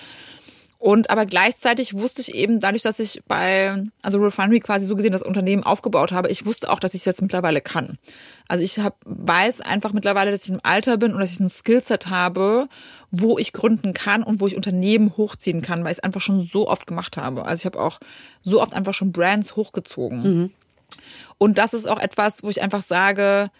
Und 0.78 1.10
aber 1.10 1.26
gleichzeitig 1.26 1.92
wusste 1.92 2.22
ich 2.22 2.34
eben, 2.34 2.58
dadurch, 2.58 2.82
dass 2.82 2.98
ich 3.00 3.20
bei, 3.28 3.84
also 4.00 4.16
Refinery 4.16 4.60
quasi 4.60 4.86
so 4.86 4.96
gesehen 4.96 5.12
das 5.12 5.22
Unternehmen 5.22 5.62
aufgebaut 5.62 6.10
habe, 6.10 6.30
ich 6.30 6.46
wusste 6.46 6.70
auch, 6.70 6.78
dass 6.80 6.94
ich 6.94 7.02
es 7.02 7.04
jetzt 7.04 7.20
mittlerweile 7.20 7.60
kann. 7.60 7.98
Also 8.48 8.64
ich 8.64 8.78
hab, 8.78 8.96
weiß 9.04 9.60
einfach 9.60 9.92
mittlerweile, 9.92 10.30
dass 10.30 10.44
ich 10.44 10.48
im 10.48 10.60
Alter 10.62 10.96
bin 10.96 11.12
und 11.12 11.20
dass 11.20 11.32
ich 11.32 11.38
ein 11.40 11.50
Skillset 11.50 12.06
habe, 12.08 12.66
wo 13.10 13.38
ich 13.38 13.52
gründen 13.52 13.92
kann 13.92 14.22
und 14.22 14.40
wo 14.40 14.46
ich 14.46 14.56
Unternehmen 14.56 15.16
hochziehen 15.16 15.62
kann, 15.62 15.82
weil 15.84 15.92
ich 15.92 15.98
es 15.98 16.04
einfach 16.04 16.20
schon 16.20 16.42
so 16.42 16.68
oft 16.68 16.86
gemacht 16.86 17.16
habe. 17.16 17.44
Also 17.44 17.62
ich 17.62 17.66
habe 17.66 17.80
auch 17.80 17.98
so 18.42 18.62
oft 18.62 18.74
einfach 18.74 18.94
schon 18.94 19.12
Brands 19.12 19.56
hochgezogen. 19.56 20.52
Und 21.38 21.58
das 21.58 21.74
ist 21.74 21.88
auch 21.88 21.98
etwas, 21.98 22.42
wo 22.42 22.50
ich 22.50 22.62
einfach 22.62 22.82
sage, 22.82 23.50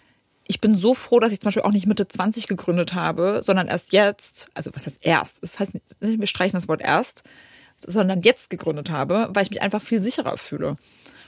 ich 0.47 0.59
bin 0.59 0.75
so 0.75 0.93
froh, 0.93 1.19
dass 1.19 1.31
ich 1.31 1.39
zum 1.39 1.47
Beispiel 1.47 1.63
auch 1.63 1.71
nicht 1.71 1.87
Mitte 1.87 2.07
20 2.07 2.47
gegründet 2.47 2.93
habe, 2.93 3.41
sondern 3.43 3.67
erst 3.67 3.93
jetzt, 3.93 4.49
also 4.53 4.71
was 4.73 4.85
heißt 4.85 4.99
erst? 5.01 5.43
Das 5.43 5.59
heißt, 5.59 5.73
nicht, 5.73 6.19
wir 6.19 6.27
streichen 6.27 6.57
das 6.57 6.67
Wort 6.67 6.81
erst, 6.81 7.23
sondern 7.77 8.21
jetzt 8.21 8.49
gegründet 8.49 8.89
habe, 8.89 9.29
weil 9.33 9.43
ich 9.43 9.49
mich 9.49 9.61
einfach 9.61 9.81
viel 9.81 10.01
sicherer 10.01 10.37
fühle. 10.37 10.75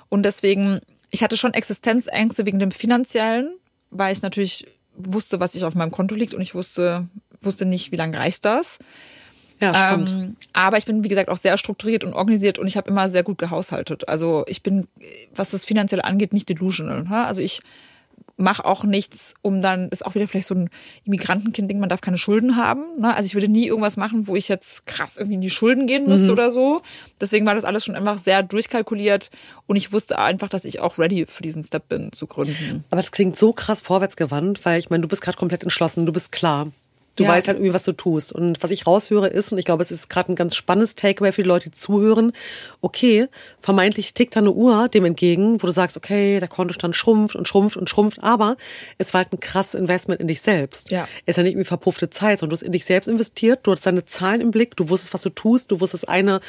Und 0.09 0.23
deswegen, 0.23 0.79
ich 1.09 1.23
hatte 1.23 1.37
schon 1.37 1.53
Existenzängste 1.53 2.45
wegen 2.45 2.59
dem 2.59 2.71
finanziellen, 2.71 3.55
weil 3.91 4.13
ich 4.13 4.21
natürlich 4.21 4.67
wusste, 4.95 5.39
was 5.39 5.55
ich 5.55 5.63
auf 5.63 5.75
meinem 5.75 5.91
Konto 5.91 6.15
liegt 6.15 6.33
und 6.33 6.41
ich 6.41 6.53
wusste, 6.53 7.07
wusste 7.45 7.65
nicht, 7.65 7.91
wie 7.91 7.97
lange 7.97 8.17
reicht 8.17 8.45
das. 8.45 8.79
Ja, 9.61 9.73
spannend. 9.73 10.09
Ähm, 10.09 10.35
aber 10.51 10.77
ich 10.77 10.85
bin, 10.85 11.03
wie 11.03 11.07
gesagt, 11.07 11.29
auch 11.29 11.37
sehr 11.37 11.57
strukturiert 11.57 12.03
und 12.03 12.13
organisiert 12.13 12.59
und 12.59 12.67
ich 12.67 12.75
habe 12.75 12.89
immer 12.89 13.09
sehr 13.09 13.23
gut 13.23 13.37
gehaushaltet. 13.37 14.07
Also 14.09 14.43
ich 14.47 14.61
bin, 14.61 14.87
was 15.35 15.51
das 15.51 15.65
Finanzielle 15.65 16.03
angeht, 16.03 16.33
nicht 16.33 16.49
delusional. 16.49 17.03
Ne? 17.03 17.25
Also 17.25 17.41
ich 17.41 17.61
mache 18.35 18.65
auch 18.65 18.83
nichts, 18.83 19.35
um 19.41 19.61
dann, 19.61 19.89
ist 19.89 20.05
auch 20.05 20.15
wieder 20.15 20.27
vielleicht 20.27 20.47
so 20.47 20.55
ein 20.55 20.69
Immigrantenkind-Ding, 21.05 21.79
man 21.79 21.89
darf 21.89 22.01
keine 22.01 22.17
Schulden 22.17 22.55
haben. 22.55 22.81
Ne? 22.99 23.15
Also 23.15 23.27
ich 23.27 23.35
würde 23.35 23.47
nie 23.47 23.67
irgendwas 23.67 23.95
machen, 23.95 24.27
wo 24.27 24.35
ich 24.35 24.47
jetzt 24.47 24.85
krass 24.85 25.17
irgendwie 25.17 25.35
in 25.35 25.41
die 25.41 25.49
Schulden 25.49 25.87
gehen 25.87 26.07
müsste 26.07 26.27
mhm. 26.27 26.33
oder 26.33 26.51
so. 26.51 26.81
Deswegen 27.21 27.45
war 27.45 27.55
das 27.55 27.63
alles 27.63 27.85
schon 27.85 27.95
einfach 27.95 28.17
sehr 28.17 28.43
durchkalkuliert 28.43 29.29
und 29.67 29.75
ich 29.75 29.93
wusste 29.93 30.17
einfach, 30.17 30.49
dass 30.49 30.65
ich 30.65 30.79
auch 30.79 30.97
ready 30.97 31.25
für 31.27 31.43
diesen 31.43 31.63
Step 31.63 31.89
bin 31.89 32.11
zu 32.11 32.25
gründen. 32.25 32.83
Aber 32.89 33.01
das 33.01 33.11
klingt 33.11 33.37
so 33.37 33.53
krass 33.53 33.81
vorwärtsgewandt, 33.81 34.65
weil 34.65 34.79
ich 34.79 34.89
meine, 34.89 35.01
du 35.01 35.07
bist 35.07 35.21
gerade 35.21 35.37
komplett 35.37 35.63
entschlossen, 35.63 36.05
du 36.05 36.11
bist 36.11 36.31
klar. 36.31 36.67
Du 37.15 37.23
ja. 37.23 37.29
weißt 37.29 37.47
halt 37.47 37.57
irgendwie, 37.57 37.73
was 37.73 37.83
du 37.83 37.91
tust. 37.91 38.31
Und 38.31 38.63
was 38.63 38.71
ich 38.71 38.87
raushöre 38.87 39.27
ist, 39.27 39.51
und 39.51 39.59
ich 39.59 39.65
glaube, 39.65 39.83
es 39.83 39.91
ist 39.91 40.09
gerade 40.09 40.31
ein 40.31 40.35
ganz 40.35 40.55
spannendes 40.55 40.95
Takeaway 40.95 41.31
für 41.31 41.43
die 41.43 41.47
Leute, 41.47 41.69
die 41.69 41.77
zuhören, 41.77 42.31
okay, 42.81 43.27
vermeintlich 43.61 44.13
tickt 44.13 44.35
da 44.35 44.39
eine 44.39 44.51
Uhr 44.51 44.89
dem 44.89 45.05
entgegen, 45.05 45.61
wo 45.61 45.67
du 45.67 45.71
sagst, 45.71 45.95
okay, 45.95 46.39
der 46.39 46.47
Kontostand 46.47 46.95
schrumpft 46.95 47.35
und 47.35 47.47
schrumpft 47.47 47.77
und 47.77 47.89
schrumpft, 47.89 48.23
aber 48.23 48.57
es 48.97 49.13
war 49.13 49.23
halt 49.23 49.33
ein 49.33 49.39
krasses 49.39 49.75
Investment 49.75 50.21
in 50.21 50.27
dich 50.27 50.41
selbst. 50.41 50.89
Ja. 50.89 51.07
Es 51.25 51.33
ist 51.33 51.37
ja 51.37 51.43
nicht 51.43 51.53
irgendwie 51.53 51.67
verpuffte 51.67 52.09
Zeit, 52.09 52.39
sondern 52.39 52.51
du 52.51 52.55
hast 52.55 52.63
in 52.63 52.71
dich 52.71 52.85
selbst 52.85 53.07
investiert, 53.07 53.59
du 53.63 53.71
hast 53.71 53.85
deine 53.85 54.05
Zahlen 54.05 54.41
im 54.41 54.51
Blick, 54.51 54.75
du 54.75 54.89
wusstest, 54.89 55.13
was 55.13 55.21
du 55.21 55.29
tust, 55.29 55.71
du 55.71 55.79
wusstest 55.79 56.09
eine 56.09 56.41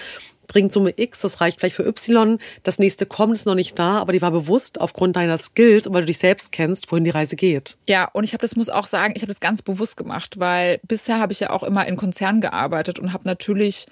bringt 0.47 0.73
Summe 0.73 0.93
X, 0.97 1.21
das 1.21 1.41
reicht 1.41 1.61
vielleicht 1.61 1.77
für 1.77 1.87
Y, 1.87 2.39
das 2.63 2.79
nächste 2.79 3.07
kommt, 3.07 3.35
ist 3.35 3.47
noch 3.47 3.55
nicht 3.55 3.79
da, 3.79 3.99
aber 3.99 4.13
die 4.13 4.23
war 4.23 4.31
bewusst 4.31 4.81
aufgrund 4.81 5.17
deiner 5.17 5.39
Skills 5.39 5.87
und 5.87 5.95
weil 5.95 6.03
du 6.03 6.07
dich 6.07 6.19
selbst 6.19 6.53
kennst, 6.53 6.91
wohin 6.91 7.05
die 7.05 7.11
Reise 7.11 7.37
geht. 7.37 7.77
Ja, 7.87 8.09
und 8.13 8.25
ich 8.25 8.33
habe 8.33 8.43
das 8.43 8.57
muss 8.57 8.69
auch 8.69 8.87
sagen, 8.87 9.15
ich 9.17 9.23
habe 9.23 9.33
das 9.33 9.41
ganz 9.41 9.63
bewusst 9.63 9.97
gemacht, 9.97 10.39
weil 10.39 10.81
bisher 10.87 11.21
habe 11.21 11.33
ich 11.33 11.41
ja 11.41 11.51
auch 11.51 11.63
immer 11.63 11.87
in 11.87 11.97
Konzernen 11.97 12.41
gearbeitet 12.41 12.99
und 12.99 13.13
habe 13.13 13.25
natürlich 13.27 13.87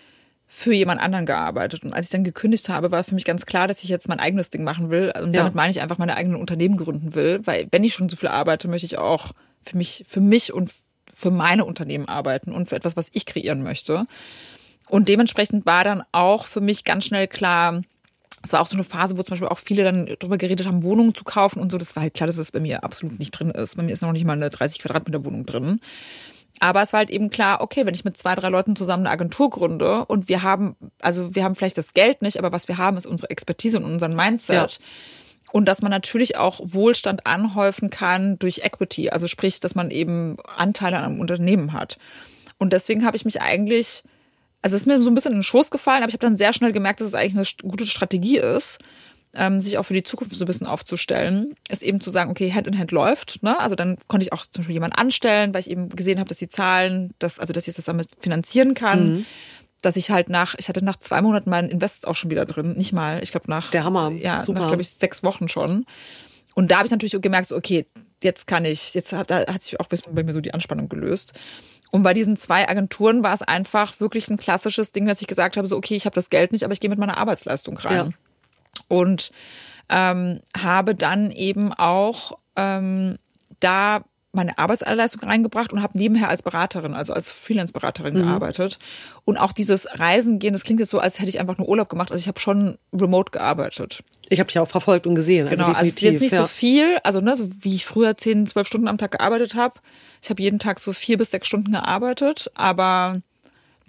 für 0.54 0.74
jemand 0.74 1.00
anderen 1.00 1.24
gearbeitet. 1.24 1.82
Und 1.82 1.94
als 1.94 2.06
ich 2.06 2.10
dann 2.10 2.24
gekündigt 2.24 2.68
habe, 2.68 2.90
war 2.90 3.02
für 3.04 3.14
mich 3.14 3.24
ganz 3.24 3.46
klar, 3.46 3.68
dass 3.68 3.82
ich 3.82 3.88
jetzt 3.88 4.06
mein 4.06 4.20
eigenes 4.20 4.50
Ding 4.50 4.64
machen 4.64 4.90
will. 4.90 5.06
Und 5.06 5.32
damit 5.32 5.52
ja. 5.52 5.56
meine 5.56 5.70
ich 5.70 5.80
einfach 5.80 5.96
meine 5.96 6.14
eigenen 6.14 6.38
Unternehmen 6.38 6.76
gründen 6.76 7.14
will, 7.14 7.40
weil 7.44 7.68
wenn 7.70 7.82
ich 7.84 7.94
schon 7.94 8.10
so 8.10 8.16
viel 8.16 8.28
arbeite, 8.28 8.68
möchte 8.68 8.84
ich 8.84 8.98
auch 8.98 9.32
für 9.62 9.78
mich, 9.78 10.04
für 10.06 10.20
mich 10.20 10.52
und 10.52 10.70
für 11.12 11.30
meine 11.30 11.64
Unternehmen 11.64 12.06
arbeiten 12.06 12.52
und 12.52 12.68
für 12.68 12.76
etwas, 12.76 12.96
was 12.96 13.08
ich 13.12 13.24
kreieren 13.24 13.62
möchte. 13.62 14.06
Und 14.88 15.08
dementsprechend 15.08 15.66
war 15.66 15.84
dann 15.84 16.02
auch 16.12 16.46
für 16.46 16.60
mich 16.60 16.84
ganz 16.84 17.04
schnell 17.04 17.28
klar, 17.28 17.82
es 18.42 18.52
war 18.52 18.60
auch 18.60 18.66
so 18.66 18.74
eine 18.74 18.84
Phase, 18.84 19.16
wo 19.16 19.22
zum 19.22 19.32
Beispiel 19.32 19.48
auch 19.48 19.58
viele 19.58 19.84
dann 19.84 20.06
drüber 20.18 20.36
geredet 20.36 20.66
haben, 20.66 20.82
Wohnungen 20.82 21.14
zu 21.14 21.24
kaufen 21.24 21.60
und 21.60 21.70
so. 21.70 21.78
Das 21.78 21.94
war 21.94 22.02
halt 22.02 22.14
klar, 22.14 22.26
dass 22.26 22.36
das 22.36 22.50
bei 22.52 22.60
mir 22.60 22.82
absolut 22.82 23.18
nicht 23.18 23.30
drin 23.30 23.50
ist. 23.50 23.76
Bei 23.76 23.82
mir 23.82 23.92
ist 23.92 24.02
noch 24.02 24.12
nicht 24.12 24.24
mal 24.24 24.32
eine 24.32 24.50
30 24.50 24.80
Quadratmeter 24.80 25.24
Wohnung 25.24 25.46
drin. 25.46 25.80
Aber 26.58 26.82
es 26.82 26.92
war 26.92 26.98
halt 26.98 27.10
eben 27.10 27.30
klar, 27.30 27.60
okay, 27.60 27.86
wenn 27.86 27.94
ich 27.94 28.04
mit 28.04 28.16
zwei, 28.16 28.34
drei 28.34 28.48
Leuten 28.48 28.76
zusammen 28.76 29.06
eine 29.06 29.12
Agentur 29.12 29.50
gründe 29.50 30.04
und 30.04 30.28
wir 30.28 30.42
haben, 30.42 30.76
also 31.00 31.34
wir 31.34 31.44
haben 31.44 31.54
vielleicht 31.54 31.78
das 31.78 31.94
Geld 31.94 32.22
nicht, 32.22 32.38
aber 32.38 32.52
was 32.52 32.68
wir 32.68 32.78
haben, 32.78 32.96
ist 32.96 33.06
unsere 33.06 33.30
Expertise 33.30 33.78
und 33.78 33.84
unseren 33.84 34.14
Mindset. 34.14 34.72
Ja. 34.72 34.86
Und 35.52 35.66
dass 35.66 35.82
man 35.82 35.90
natürlich 35.90 36.36
auch 36.38 36.60
Wohlstand 36.62 37.26
anhäufen 37.26 37.90
kann 37.90 38.38
durch 38.38 38.64
Equity, 38.64 39.10
also 39.10 39.28
sprich, 39.28 39.60
dass 39.60 39.74
man 39.74 39.90
eben 39.90 40.36
Anteile 40.56 40.98
an 40.98 41.04
einem 41.04 41.20
Unternehmen 41.20 41.72
hat. 41.72 41.98
Und 42.58 42.72
deswegen 42.72 43.04
habe 43.04 43.16
ich 43.16 43.24
mich 43.24 43.42
eigentlich 43.42 44.02
also 44.62 44.76
es 44.76 44.82
ist 44.82 44.86
mir 44.86 45.02
so 45.02 45.10
ein 45.10 45.14
bisschen 45.14 45.32
in 45.32 45.38
den 45.38 45.44
Schoß 45.44 45.70
gefallen, 45.70 46.02
aber 46.02 46.08
ich 46.08 46.14
habe 46.14 46.24
dann 46.24 46.36
sehr 46.36 46.52
schnell 46.52 46.72
gemerkt, 46.72 47.00
dass 47.00 47.08
es 47.08 47.14
eigentlich 47.14 47.58
eine 47.60 47.70
gute 47.70 47.86
Strategie 47.86 48.38
ist, 48.38 48.78
ähm, 49.34 49.60
sich 49.60 49.76
auch 49.78 49.84
für 49.84 49.94
die 49.94 50.02
Zukunft 50.02 50.34
so 50.36 50.44
ein 50.44 50.46
bisschen 50.46 50.66
aufzustellen, 50.66 51.54
ist 51.68 51.82
eben 51.82 52.00
zu 52.00 52.10
sagen, 52.10 52.30
okay, 52.30 52.52
Hand 52.52 52.66
in 52.66 52.78
Hand 52.78 52.92
läuft. 52.92 53.42
Ne? 53.42 53.58
Also 53.58 53.74
dann 53.74 53.98
konnte 54.06 54.24
ich 54.24 54.32
auch 54.32 54.46
zum 54.46 54.60
Beispiel 54.60 54.74
jemanden 54.74 54.96
anstellen, 54.96 55.52
weil 55.52 55.60
ich 55.60 55.70
eben 55.70 55.88
gesehen 55.88 56.18
habe, 56.18 56.28
dass 56.28 56.38
die 56.38 56.48
Zahlen, 56.48 57.12
dass, 57.18 57.38
also 57.38 57.52
dass 57.52 57.66
ich 57.66 57.74
das 57.74 57.86
damit 57.86 58.08
finanzieren 58.20 58.74
kann. 58.74 59.14
Mhm. 59.14 59.26
Dass 59.80 59.96
ich 59.96 60.12
halt 60.12 60.28
nach, 60.28 60.54
ich 60.58 60.68
hatte 60.68 60.84
nach 60.84 60.96
zwei 60.96 61.20
Monaten 61.22 61.50
meinen 61.50 61.68
Invest 61.68 62.06
auch 62.06 62.14
schon 62.14 62.30
wieder 62.30 62.44
drin, 62.44 62.74
nicht 62.74 62.92
mal, 62.92 63.20
ich 63.20 63.32
glaube 63.32 63.50
nach, 63.50 63.72
der 63.72 63.82
Hammer, 63.82 64.12
ja, 64.12 64.40
Super. 64.40 64.60
nach 64.60 64.68
glaube 64.68 64.82
ich 64.82 64.90
sechs 64.90 65.24
Wochen 65.24 65.48
schon. 65.48 65.86
Und 66.54 66.70
da 66.70 66.76
habe 66.76 66.86
ich 66.86 66.92
natürlich 66.92 67.20
gemerkt, 67.20 67.48
so, 67.48 67.56
okay, 67.56 67.86
jetzt 68.22 68.46
kann 68.46 68.64
ich, 68.64 68.94
jetzt 68.94 69.12
hat, 69.12 69.30
da 69.30 69.40
hat 69.52 69.64
sich 69.64 69.80
auch 69.80 69.86
bei 69.86 70.22
mir 70.22 70.32
so 70.32 70.40
die 70.40 70.54
Anspannung 70.54 70.88
gelöst. 70.88 71.32
Und 71.92 72.02
bei 72.02 72.14
diesen 72.14 72.38
zwei 72.38 72.66
Agenturen 72.66 73.22
war 73.22 73.34
es 73.34 73.42
einfach 73.42 74.00
wirklich 74.00 74.28
ein 74.30 74.38
klassisches 74.38 74.92
Ding, 74.92 75.06
dass 75.06 75.20
ich 75.20 75.26
gesagt 75.26 75.58
habe, 75.58 75.68
so 75.68 75.76
okay, 75.76 75.94
ich 75.94 76.06
habe 76.06 76.14
das 76.14 76.30
Geld 76.30 76.50
nicht, 76.50 76.64
aber 76.64 76.72
ich 76.72 76.80
gehe 76.80 76.88
mit 76.88 76.98
meiner 76.98 77.18
Arbeitsleistung 77.18 77.76
rein. 77.76 77.94
Ja. 77.94 78.10
Und 78.88 79.30
ähm, 79.90 80.40
habe 80.56 80.94
dann 80.94 81.30
eben 81.30 81.74
auch 81.74 82.38
ähm, 82.56 83.18
da 83.60 84.04
meine 84.32 84.58
Arbeitsleistung 84.58 85.22
reingebracht 85.22 85.72
und 85.72 85.82
habe 85.82 85.96
nebenher 85.98 86.28
als 86.28 86.42
Beraterin, 86.42 86.94
also 86.94 87.12
als 87.12 87.30
Freelance-Beraterin 87.30 88.14
mhm. 88.14 88.22
gearbeitet. 88.22 88.78
Und 89.24 89.36
auch 89.36 89.52
dieses 89.52 89.86
Reisen 89.98 90.38
gehen, 90.38 90.54
das 90.54 90.64
klingt 90.64 90.80
jetzt 90.80 90.90
so, 90.90 90.98
als 90.98 91.20
hätte 91.20 91.28
ich 91.28 91.38
einfach 91.38 91.58
nur 91.58 91.68
Urlaub 91.68 91.88
gemacht. 91.88 92.10
Also 92.10 92.20
ich 92.20 92.28
habe 92.28 92.40
schon 92.40 92.78
remote 92.92 93.30
gearbeitet. 93.30 94.02
Ich 94.28 94.40
habe 94.40 94.46
dich 94.46 94.58
auch 94.58 94.68
verfolgt 94.68 95.06
und 95.06 95.14
gesehen. 95.14 95.46
Also 95.46 95.62
genau, 95.62 95.76
also, 95.76 95.90
definitiv, 95.90 96.06
also 96.06 96.12
jetzt 96.12 96.20
nicht 96.22 96.32
ja. 96.32 96.42
so 96.42 96.48
viel, 96.48 96.98
also 97.04 97.20
ne, 97.20 97.36
so 97.36 97.48
wie 97.60 97.74
ich 97.74 97.84
früher 97.84 98.16
zehn, 98.16 98.46
zwölf 98.46 98.66
Stunden 98.66 98.88
am 98.88 98.98
Tag 98.98 99.12
gearbeitet 99.12 99.54
habe. 99.54 99.74
Ich 100.22 100.30
habe 100.30 100.42
jeden 100.42 100.58
Tag 100.58 100.80
so 100.80 100.92
vier 100.92 101.18
bis 101.18 101.30
sechs 101.30 101.46
Stunden 101.46 101.72
gearbeitet, 101.72 102.50
aber 102.54 103.20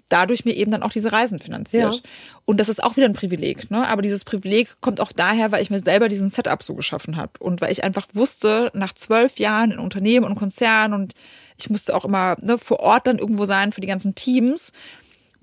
dadurch 0.08 0.44
mir 0.44 0.52
eben 0.52 0.70
dann 0.70 0.82
auch 0.82 0.92
diese 0.92 1.12
Reisen 1.12 1.38
finanziert. 1.38 1.94
Ja. 1.94 2.00
Und 2.44 2.58
das 2.58 2.68
ist 2.68 2.82
auch 2.82 2.96
wieder 2.96 3.06
ein 3.06 3.14
Privileg, 3.14 3.70
ne? 3.70 3.88
Aber 3.88 4.02
dieses 4.02 4.24
Privileg 4.24 4.80
kommt 4.80 5.00
auch 5.00 5.12
daher, 5.12 5.50
weil 5.50 5.62
ich 5.62 5.70
mir 5.70 5.80
selber 5.80 6.08
diesen 6.08 6.28
Setup 6.28 6.62
so 6.62 6.74
geschaffen 6.74 7.16
habe 7.16 7.32
und 7.38 7.60
weil 7.60 7.72
ich 7.72 7.84
einfach 7.84 8.06
wusste, 8.12 8.70
nach 8.74 8.92
zwölf 8.92 9.38
Jahren 9.38 9.72
in 9.72 9.78
Unternehmen 9.78 10.26
und 10.26 10.34
Konzernen 10.34 10.94
und 10.94 11.14
ich 11.56 11.70
musste 11.70 11.94
auch 11.94 12.04
immer 12.04 12.36
ne, 12.40 12.58
vor 12.58 12.80
Ort 12.80 13.06
dann 13.06 13.18
irgendwo 13.18 13.46
sein 13.46 13.72
für 13.72 13.80
die 13.80 13.86
ganzen 13.86 14.14
Teams 14.14 14.72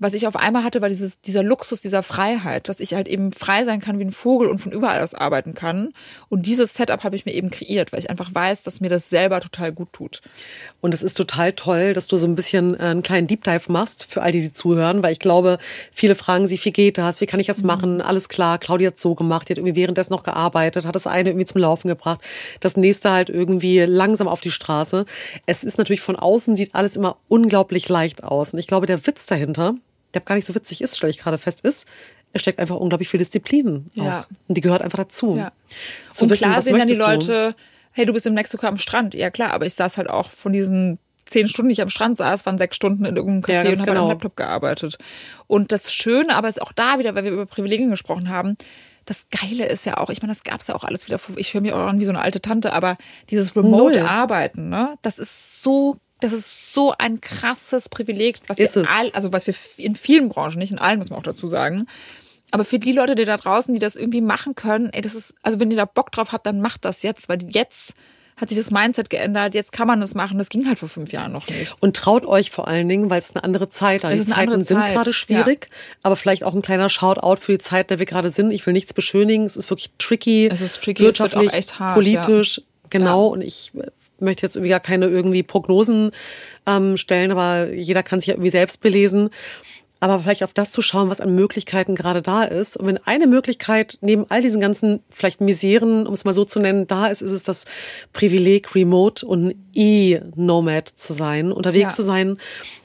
was 0.02 0.14
ich 0.14 0.26
auf 0.26 0.36
einmal 0.36 0.64
hatte, 0.64 0.82
war 0.82 0.88
dieses, 0.88 1.20
dieser 1.20 1.42
Luxus 1.42 1.80
dieser 1.80 2.02
Freiheit, 2.02 2.68
dass 2.68 2.80
ich 2.80 2.94
halt 2.94 3.08
eben 3.08 3.32
frei 3.32 3.64
sein 3.64 3.80
kann 3.80 3.98
wie 3.98 4.04
ein 4.04 4.10
Vogel 4.10 4.48
und 4.48 4.58
von 4.58 4.72
überall 4.72 5.00
aus 5.00 5.14
arbeiten 5.14 5.54
kann. 5.54 5.92
Und 6.28 6.46
dieses 6.46 6.74
Setup 6.74 7.04
habe 7.04 7.16
ich 7.16 7.24
mir 7.24 7.32
eben 7.32 7.50
kreiert, 7.50 7.92
weil 7.92 8.00
ich 8.00 8.10
einfach 8.10 8.34
weiß, 8.34 8.64
dass 8.64 8.80
mir 8.80 8.88
das 8.88 9.08
selber 9.10 9.40
total 9.40 9.72
gut 9.72 9.92
tut. 9.92 10.20
Und 10.80 10.92
es 10.92 11.02
ist 11.02 11.16
total 11.16 11.52
toll, 11.52 11.92
dass 11.92 12.08
du 12.08 12.16
so 12.16 12.26
ein 12.26 12.34
bisschen 12.34 12.74
äh, 12.74 12.84
einen 12.84 13.02
kleinen 13.02 13.26
Deep 13.26 13.44
Dive 13.44 13.70
machst 13.70 14.06
für 14.08 14.22
all 14.22 14.32
die, 14.32 14.40
die 14.40 14.52
zuhören, 14.52 15.02
weil 15.02 15.12
ich 15.12 15.20
glaube, 15.20 15.58
viele 15.92 16.14
fragen 16.14 16.46
sich, 16.46 16.64
wie 16.64 16.72
geht 16.72 16.98
das? 16.98 17.20
Wie 17.20 17.26
kann 17.26 17.40
ich 17.40 17.46
das 17.46 17.62
mhm. 17.62 17.66
machen? 17.68 18.00
Alles 18.00 18.28
klar, 18.28 18.58
Claudia 18.58 18.88
hat 18.88 18.98
so 18.98 19.14
gemacht, 19.14 19.48
die 19.48 19.52
hat 19.52 19.58
irgendwie 19.58 19.76
währenddessen 19.76 20.12
noch 20.12 20.24
gearbeitet, 20.24 20.84
hat 20.84 20.96
das 20.96 21.06
eine 21.06 21.30
irgendwie 21.30 21.46
zum 21.46 21.60
Laufen 21.60 21.88
gebracht, 21.88 22.20
das 22.60 22.76
nächste 22.76 23.10
halt 23.10 23.30
irgendwie 23.30 23.80
langsam 23.80 24.28
auf 24.28 24.40
die 24.40 24.50
Straße. 24.50 25.06
Es 25.46 25.64
ist 25.64 25.78
natürlich 25.78 26.00
von 26.00 26.16
außen 26.16 26.56
sieht 26.56 26.74
alles 26.74 26.96
immer 26.96 27.16
unglaublich 27.28 27.88
leicht 27.88 28.24
aus. 28.24 28.52
Und 28.52 28.58
ich 28.58 28.66
glaube, 28.66 28.86
der 28.86 29.06
Witz 29.06 29.26
dahinter, 29.26 29.74
der 30.14 30.22
gar 30.22 30.34
nicht 30.34 30.46
so 30.46 30.54
witzig 30.54 30.80
ist, 30.80 30.96
stelle 30.96 31.10
ich 31.10 31.18
gerade 31.18 31.38
fest, 31.38 31.62
ist, 31.62 31.88
er 32.32 32.40
steckt 32.40 32.58
einfach 32.58 32.76
unglaublich 32.76 33.08
viel 33.08 33.18
Disziplin 33.18 33.90
ja. 33.94 34.20
auf. 34.20 34.26
Und 34.48 34.56
die 34.56 34.60
gehört 34.60 34.82
einfach 34.82 34.98
dazu. 34.98 35.36
Ja. 35.36 35.52
Zu 36.10 36.24
und 36.24 36.30
wissen, 36.30 36.44
klar 36.44 36.62
sehen 36.62 36.78
dann 36.78 36.88
die 36.88 36.94
Leute, 36.94 37.52
du? 37.52 37.56
hey, 37.92 38.06
du 38.06 38.12
bist 38.12 38.26
in 38.26 38.34
Mexiko 38.34 38.66
am 38.66 38.78
Strand. 38.78 39.14
Ja 39.14 39.30
klar, 39.30 39.52
aber 39.52 39.66
ich 39.66 39.74
saß 39.74 39.98
halt 39.98 40.08
auch 40.08 40.30
von 40.30 40.52
diesen 40.52 40.98
zehn 41.26 41.48
Stunden, 41.48 41.68
die 41.68 41.74
ich 41.74 41.82
am 41.82 41.90
Strand 41.90 42.18
saß, 42.18 42.46
waren 42.46 42.58
sechs 42.58 42.76
Stunden 42.76 43.04
in 43.04 43.16
irgendeinem 43.16 43.42
Café 43.42 43.64
ja, 43.64 43.72
und 43.72 43.80
habe 43.80 43.90
genau. 43.90 44.02
am 44.04 44.08
Laptop 44.08 44.36
gearbeitet. 44.36 44.98
Und 45.46 45.72
das 45.72 45.92
Schöne, 45.92 46.34
aber 46.34 46.48
ist 46.48 46.60
auch 46.60 46.72
da 46.72 46.98
wieder, 46.98 47.14
weil 47.14 47.24
wir 47.24 47.32
über 47.32 47.46
Privilegien 47.46 47.90
gesprochen 47.90 48.28
haben, 48.28 48.56
das 49.04 49.26
Geile 49.30 49.66
ist 49.66 49.84
ja 49.84 49.96
auch, 49.98 50.10
ich 50.10 50.22
meine, 50.22 50.32
das 50.32 50.44
gab's 50.44 50.68
ja 50.68 50.74
auch 50.74 50.84
alles 50.84 51.06
wieder, 51.06 51.18
ich 51.36 51.52
höre 51.54 51.60
mich 51.60 51.72
auch 51.72 51.86
an 51.86 52.00
wie 52.00 52.04
so 52.04 52.10
eine 52.10 52.20
alte 52.20 52.40
Tante, 52.40 52.72
aber 52.72 52.96
dieses 53.30 53.56
Remote-Arbeiten, 53.56 54.68
ne, 54.68 54.94
das 55.02 55.18
ist 55.18 55.62
so 55.62 55.96
das 56.22 56.32
ist 56.32 56.72
so 56.72 56.94
ein 56.96 57.20
krasses 57.20 57.88
Privileg, 57.88 58.38
was 58.46 58.58
ist 58.58 58.76
wir 58.76 58.88
all, 58.88 59.10
also 59.12 59.32
was 59.32 59.46
wir 59.46 59.54
in 59.76 59.96
vielen 59.96 60.28
Branchen, 60.28 60.58
nicht 60.58 60.72
in 60.72 60.78
allen, 60.78 60.98
muss 60.98 61.10
man 61.10 61.18
auch 61.18 61.24
dazu 61.24 61.48
sagen. 61.48 61.86
Aber 62.50 62.64
für 62.64 62.78
die 62.78 62.92
Leute, 62.92 63.14
die 63.14 63.24
da 63.24 63.36
draußen, 63.36 63.72
die 63.72 63.80
das 63.80 63.96
irgendwie 63.96 64.20
machen 64.20 64.54
können, 64.54 64.90
ey, 64.92 65.00
das 65.00 65.14
ist, 65.14 65.34
also 65.42 65.58
wenn 65.58 65.70
ihr 65.70 65.76
da 65.76 65.86
Bock 65.86 66.12
drauf 66.12 66.32
habt, 66.32 66.46
dann 66.46 66.60
macht 66.60 66.84
das 66.84 67.02
jetzt, 67.02 67.28
weil 67.28 67.38
jetzt 67.50 67.94
hat 68.36 68.48
sich 68.48 68.58
das 68.58 68.70
Mindset 68.70 69.10
geändert, 69.10 69.54
jetzt 69.54 69.72
kann 69.72 69.86
man 69.86 70.00
das 70.00 70.14
machen. 70.14 70.38
Das 70.38 70.48
ging 70.48 70.66
halt 70.66 70.78
vor 70.78 70.88
fünf 70.88 71.12
Jahren 71.12 71.32
noch 71.32 71.46
nicht. 71.48 71.76
Und 71.80 71.96
traut 71.96 72.26
euch 72.26 72.50
vor 72.50 72.66
allen 72.66 72.88
Dingen, 72.88 73.10
weil 73.10 73.18
es 73.18 73.34
eine 73.34 73.44
andere 73.44 73.68
Zeit 73.68 74.04
ist. 74.04 74.28
Die 74.28 74.32
Zeiten 74.32 74.64
sind 74.64 74.78
Zeit. 74.78 74.94
gerade 74.94 75.12
schwierig, 75.12 75.68
ja. 75.70 75.76
aber 76.02 76.16
vielleicht 76.16 76.44
auch 76.44 76.54
ein 76.54 76.62
kleiner 76.62 76.88
Shoutout 76.88 77.40
für 77.40 77.52
die 77.52 77.58
Zeit, 77.58 77.90
der 77.90 77.98
wir 77.98 78.06
gerade 78.06 78.30
sind. 78.30 78.50
Ich 78.50 78.66
will 78.66 78.72
nichts 78.72 78.94
beschönigen. 78.94 79.44
Es 79.44 79.56
ist 79.56 79.70
wirklich 79.70 79.90
tricky. 79.98 80.48
Es 80.50 80.60
ist 80.60 80.82
tricky, 80.82 81.04
wirtschaftlich, 81.04 81.46
es 81.46 81.52
wird 81.52 81.52
auch 81.52 81.58
echt 81.58 81.78
hart, 81.78 81.94
politisch. 81.94 82.58
Ja. 82.58 82.64
Genau. 82.90 83.28
Ja. 83.28 83.32
Und 83.32 83.42
ich 83.42 83.72
möchte 84.22 84.42
jetzt 84.46 84.56
irgendwie 84.56 84.70
gar 84.70 84.80
keine 84.80 85.06
irgendwie 85.06 85.42
Prognosen 85.42 86.12
ähm, 86.66 86.96
stellen, 86.96 87.30
aber 87.30 87.72
jeder 87.72 88.02
kann 88.02 88.20
sich 88.20 88.28
ja 88.28 88.34
irgendwie 88.34 88.50
selbst 88.50 88.80
belesen. 88.80 89.30
Aber 90.02 90.18
vielleicht 90.18 90.42
auf 90.42 90.52
das 90.52 90.72
zu 90.72 90.82
schauen, 90.82 91.10
was 91.10 91.20
an 91.20 91.32
Möglichkeiten 91.32 91.94
gerade 91.94 92.22
da 92.22 92.42
ist. 92.42 92.76
Und 92.76 92.88
wenn 92.88 92.98
eine 93.06 93.28
Möglichkeit 93.28 93.98
neben 94.00 94.28
all 94.30 94.42
diesen 94.42 94.60
ganzen 94.60 94.98
vielleicht 95.10 95.40
Miseren, 95.40 96.08
um 96.08 96.12
es 96.12 96.24
mal 96.24 96.34
so 96.34 96.44
zu 96.44 96.58
nennen, 96.58 96.88
da 96.88 97.06
ist, 97.06 97.22
ist 97.22 97.30
es 97.30 97.44
das 97.44 97.66
Privileg, 98.12 98.74
remote 98.74 99.24
und 99.24 99.54
E-Nomad 99.76 100.88
zu 100.88 101.12
sein, 101.12 101.52
unterwegs 101.52 101.90
ja. 101.90 101.90
zu 101.90 102.02
sein, 102.02 102.36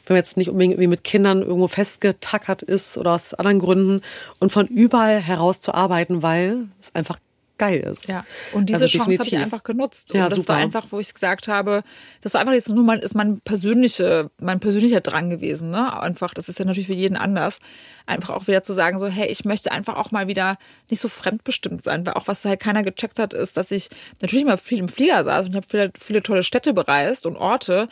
wenn 0.05 0.13
man 0.13 0.17
jetzt 0.17 0.37
nicht 0.37 0.51
unbedingt 0.51 0.73
irgendwie 0.73 0.89
mit 0.89 1.03
Kindern 1.03 1.41
irgendwo 1.41 1.67
festgetackert 1.67 2.61
ist 2.61 2.99
oder 2.99 3.13
aus 3.13 3.33
anderen 3.33 3.57
Gründen 3.57 4.01
und 4.37 4.51
von 4.51 4.67
überall 4.67 5.19
heraus 5.19 5.59
zu 5.59 5.73
arbeiten, 5.73 6.21
weil 6.21 6.67
es 6.79 6.93
einfach 6.93 7.17
geil 7.57 7.79
ist. 7.79 8.07
Ja. 8.07 8.25
Und 8.53 8.69
diese 8.69 8.83
also 8.83 8.97
Chance 8.97 9.19
habe 9.19 9.27
ich 9.27 9.37
einfach 9.37 9.63
genutzt. 9.63 10.11
Und 10.11 10.19
ja, 10.19 10.29
das 10.29 10.39
super. 10.39 10.53
war 10.53 10.57
einfach, 10.57 10.87
wo 10.91 10.99
ich 10.99 11.13
gesagt 11.13 11.47
habe, 11.47 11.83
das 12.21 12.33
war 12.33 12.41
einfach 12.41 12.53
jetzt 12.53 12.69
nur 12.69 12.83
mal, 12.83 12.99
ist 12.99 13.15
mein 13.15 13.39
persönliche, 13.41 14.29
mein 14.39 14.59
persönlicher 14.59 15.01
Drang 15.01 15.29
gewesen, 15.29 15.69
ne? 15.69 16.01
Einfach, 16.01 16.33
das 16.33 16.49
ist 16.49 16.59
ja 16.59 16.65
natürlich 16.65 16.87
für 16.87 16.93
jeden 16.93 17.17
anders. 17.17 17.59
Einfach 18.05 18.35
auch 18.35 18.47
wieder 18.47 18.63
zu 18.63 18.73
sagen, 18.73 18.99
so, 18.99 19.07
hey, 19.07 19.27
ich 19.27 19.45
möchte 19.45 19.71
einfach 19.71 19.95
auch 19.95 20.11
mal 20.11 20.27
wieder 20.27 20.57
nicht 20.89 21.01
so 21.01 21.09
fremdbestimmt 21.09 21.83
sein, 21.83 22.05
weil 22.05 22.13
auch 22.13 22.27
was 22.27 22.45
halt 22.45 22.59
keiner 22.59 22.83
gecheckt 22.83 23.19
hat, 23.19 23.33
ist, 23.33 23.57
dass 23.57 23.71
ich 23.71 23.89
natürlich 24.21 24.45
mal 24.45 24.57
viel 24.57 24.79
im 24.79 24.89
Flieger 24.89 25.23
saß 25.23 25.45
und 25.45 25.51
ich 25.51 25.57
habe 25.57 25.67
viele, 25.69 25.91
viele 25.99 26.23
tolle 26.23 26.43
Städte 26.43 26.73
bereist 26.73 27.25
und 27.25 27.35
Orte, 27.35 27.89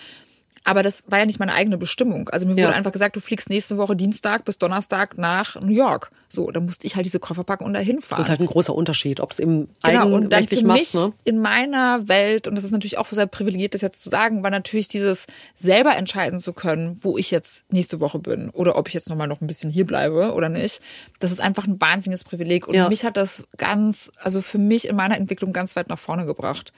aber 0.65 0.81
das 0.81 1.03
war 1.07 1.19
ja 1.19 1.25
nicht 1.25 1.39
meine 1.39 1.53
eigene 1.53 1.77
Bestimmung. 1.77 2.27
Also 2.29 2.47
mir 2.47 2.55
wurde 2.55 2.73
einfach 2.73 2.91
gesagt, 2.91 3.15
du 3.15 3.19
fliegst 3.19 3.49
nächste 3.49 3.77
Woche 3.77 3.95
Dienstag 3.95 4.45
bis 4.45 4.57
Donnerstag 4.57 5.15
nach 5.17 5.61
New 5.61 5.73
York. 5.73 6.11
So, 6.35 6.51
da 6.51 6.59
musste 6.59 6.85
ich 6.85 6.95
halt 6.95 7.05
diese 7.05 7.19
Koffer 7.19 7.43
packen 7.43 7.63
und 7.63 7.73
dahin 7.73 8.01
fahren. 8.01 8.19
Das 8.19 8.27
ist 8.27 8.29
halt 8.29 8.41
ein 8.41 8.45
großer 8.45 8.75
Unterschied, 8.75 9.19
ob 9.19 9.31
es 9.31 9.39
im 9.39 9.67
genau, 9.83 10.09
und 10.09 10.31
dann 10.31 10.47
für 10.47 10.63
machst, 10.63 10.93
mich 10.93 11.03
ne? 11.03 11.13
in 11.23 11.39
meiner 11.39 12.07
Welt, 12.07 12.47
und 12.47 12.55
das 12.55 12.63
ist 12.63 12.71
natürlich 12.71 12.97
auch 12.97 13.07
sehr 13.09 13.25
privilegiert, 13.25 13.73
das 13.73 13.81
jetzt 13.81 14.01
zu 14.01 14.09
sagen, 14.09 14.43
war 14.43 14.51
natürlich 14.51 14.87
dieses 14.87 15.25
selber 15.55 15.95
entscheiden 15.95 16.39
zu 16.39 16.53
können, 16.53 16.99
wo 17.01 17.17
ich 17.17 17.31
jetzt 17.31 17.63
nächste 17.71 18.01
Woche 18.01 18.19
bin 18.19 18.49
oder 18.51 18.75
ob 18.75 18.87
ich 18.87 18.93
jetzt 18.93 19.09
nochmal 19.09 19.27
noch 19.27 19.41
ein 19.41 19.47
bisschen 19.47 19.71
hier 19.71 19.85
bleibe 19.85 20.33
oder 20.33 20.49
nicht. 20.49 20.81
Das 21.19 21.31
ist 21.31 21.39
einfach 21.39 21.65
ein 21.65 21.79
wahnsinniges 21.79 22.23
Privileg. 22.23 22.67
Und 22.67 22.75
ja. 22.75 22.89
mich 22.89 23.05
hat 23.05 23.17
das 23.17 23.43
ganz, 23.57 24.11
also 24.19 24.41
für 24.41 24.57
mich 24.59 24.87
in 24.87 24.95
meiner 24.95 25.17
Entwicklung 25.17 25.53
ganz 25.53 25.75
weit 25.75 25.89
nach 25.89 25.99
vorne 25.99 26.25
gebracht 26.25 26.73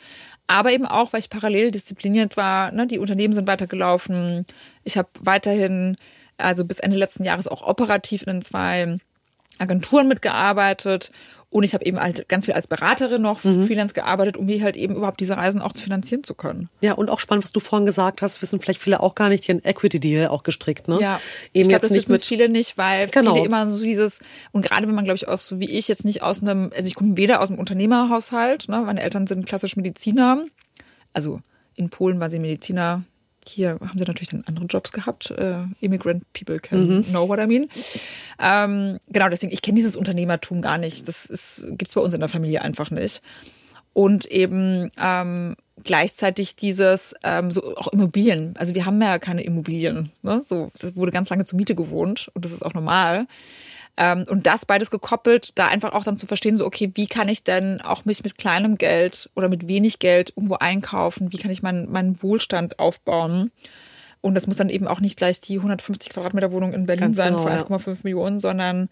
aber 0.47 0.71
eben 0.71 0.85
auch, 0.85 1.13
weil 1.13 1.19
ich 1.19 1.29
parallel 1.29 1.71
diszipliniert 1.71 2.37
war. 2.37 2.71
Ne? 2.71 2.87
Die 2.87 2.99
Unternehmen 2.99 3.33
sind 3.33 3.47
weitergelaufen. 3.47 4.45
Ich 4.83 4.97
habe 4.97 5.09
weiterhin, 5.19 5.97
also 6.37 6.63
bis 6.63 6.79
Ende 6.79 6.97
letzten 6.97 7.25
Jahres 7.25 7.47
auch 7.47 7.61
operativ 7.61 8.23
in 8.23 8.41
zwei 8.41 8.97
Agenturen 9.59 10.07
mitgearbeitet 10.07 11.11
und 11.49 11.63
ich 11.63 11.73
habe 11.73 11.85
eben 11.85 11.99
halt 11.99 12.27
ganz 12.27 12.45
viel 12.45 12.53
als 12.53 12.67
Beraterin 12.67 13.21
noch 13.21 13.43
mhm. 13.43 13.65
Freelance 13.65 13.93
gearbeitet, 13.93 14.35
um 14.35 14.47
mir 14.47 14.61
halt 14.63 14.75
eben 14.75 14.95
überhaupt 14.95 15.19
diese 15.19 15.37
Reisen 15.37 15.61
auch 15.61 15.71
zu 15.71 15.81
finanzieren 15.81 16.23
zu 16.23 16.35
können. 16.35 16.69
Ja, 16.81 16.93
und 16.93 17.09
auch 17.09 17.19
spannend, 17.19 17.45
was 17.45 17.53
du 17.53 17.61
vorhin 17.61 17.85
gesagt 17.85 18.21
hast, 18.21 18.41
wissen 18.41 18.59
vielleicht 18.59 18.81
viele 18.81 18.99
auch 18.99 19.15
gar 19.15 19.29
nicht, 19.29 19.45
hier 19.45 19.55
ein 19.55 19.63
Equity-Deal 19.63 20.27
auch 20.27 20.43
gestrickt, 20.43 20.89
ne? 20.89 20.99
Ja, 20.99 21.21
eben 21.53 21.63
ich 21.63 21.69
glaube, 21.69 21.83
das 21.83 21.93
wissen 21.93 22.11
mit 22.11 22.25
viele 22.25 22.49
nicht, 22.49 22.77
weil 22.77 23.07
genau. 23.07 23.33
viele 23.33 23.45
immer 23.45 23.69
so 23.69 23.81
dieses, 23.81 24.19
und 24.51 24.61
gerade 24.65 24.87
wenn 24.87 24.95
man, 24.95 25.05
glaube 25.05 25.17
ich, 25.17 25.29
auch 25.29 25.39
so 25.39 25.59
wie 25.61 25.71
ich 25.71 25.87
jetzt 25.87 26.03
nicht 26.03 26.21
aus 26.21 26.41
einem, 26.41 26.71
also 26.75 26.87
ich 26.87 26.95
komme 26.95 27.15
weder 27.15 27.39
aus 27.41 27.49
einem 27.49 27.59
Unternehmerhaushalt, 27.59 28.67
ne? 28.67 28.81
meine 28.85 29.01
Eltern 29.01 29.25
sind 29.25 29.45
klassisch 29.45 29.77
Mediziner, 29.77 30.43
also 31.13 31.39
in 31.75 31.89
Polen 31.89 32.19
war 32.19 32.29
sie 32.29 32.39
Mediziner, 32.39 33.03
hier 33.47 33.77
haben 33.81 33.97
sie 33.97 34.05
natürlich 34.05 34.29
dann 34.29 34.43
andere 34.45 34.65
Jobs 34.65 34.91
gehabt. 34.91 35.31
Äh, 35.31 35.63
Immigrant 35.81 36.23
people 36.33 36.59
can 36.59 36.97
mhm. 36.97 37.03
know 37.05 37.27
what 37.27 37.39
I 37.39 37.47
mean. 37.47 37.67
Ähm, 38.39 38.99
genau, 39.07 39.29
deswegen, 39.29 39.51
ich 39.51 39.61
kenne 39.61 39.75
dieses 39.75 39.95
Unternehmertum 39.95 40.61
gar 40.61 40.77
nicht. 40.77 41.07
Das 41.07 41.25
ist, 41.25 41.65
gibt's 41.71 41.93
bei 41.93 42.01
uns 42.01 42.13
in 42.13 42.19
der 42.19 42.29
Familie 42.29 42.61
einfach 42.61 42.91
nicht. 42.91 43.21
Und 43.93 44.25
eben 44.25 44.91
ähm, 45.01 45.55
gleichzeitig 45.83 46.55
dieses, 46.55 47.15
ähm, 47.23 47.49
so 47.51 47.75
auch 47.77 47.87
Immobilien. 47.87 48.53
Also 48.57 48.75
wir 48.75 48.85
haben 48.85 49.01
ja 49.01 49.17
keine 49.19 49.43
Immobilien. 49.43 50.11
Ne? 50.21 50.41
So, 50.41 50.71
das 50.79 50.95
wurde 50.95 51.11
ganz 51.11 51.29
lange 51.29 51.45
zur 51.45 51.57
Miete 51.57 51.75
gewohnt 51.75 52.29
und 52.33 52.45
das 52.45 52.51
ist 52.51 52.63
auch 52.63 52.73
normal. 52.73 53.25
Ähm, 53.97 54.25
und 54.29 54.45
das 54.45 54.65
beides 54.65 54.91
gekoppelt, 54.91 55.57
da 55.57 55.67
einfach 55.67 55.93
auch 55.93 56.03
dann 56.03 56.17
zu 56.17 56.27
verstehen, 56.27 56.55
so, 56.55 56.65
okay, 56.65 56.91
wie 56.93 57.07
kann 57.07 57.29
ich 57.29 57.43
denn 57.43 57.81
auch 57.81 58.05
mich 58.05 58.23
mit 58.23 58.37
kleinem 58.37 58.77
Geld 58.77 59.29
oder 59.35 59.49
mit 59.49 59.67
wenig 59.67 59.97
Geld 59.97 60.33
irgendwo 60.35 60.55
einkaufen? 60.55 61.31
Wie 61.31 61.37
kann 61.37 61.51
ich 61.51 61.63
meinen, 61.63 61.91
meinen 61.91 62.21
Wohlstand 62.21 62.77
aufbauen? 62.77 63.51
Und 64.21 64.35
das 64.35 64.45
muss 64.45 64.57
dann 64.57 64.69
eben 64.69 64.87
auch 64.87 64.99
nicht 64.99 65.17
gleich 65.17 65.41
die 65.41 65.57
150 65.57 66.11
Quadratmeter 66.11 66.51
Wohnung 66.51 66.73
in 66.73 66.85
Berlin 66.85 67.05
Ganz 67.05 67.17
sein 67.17 67.33
genau, 67.35 67.47
für 67.47 67.51
1,5 67.51 67.87
ja. 67.87 67.97
Millionen, 68.03 68.39
sondern 68.39 68.89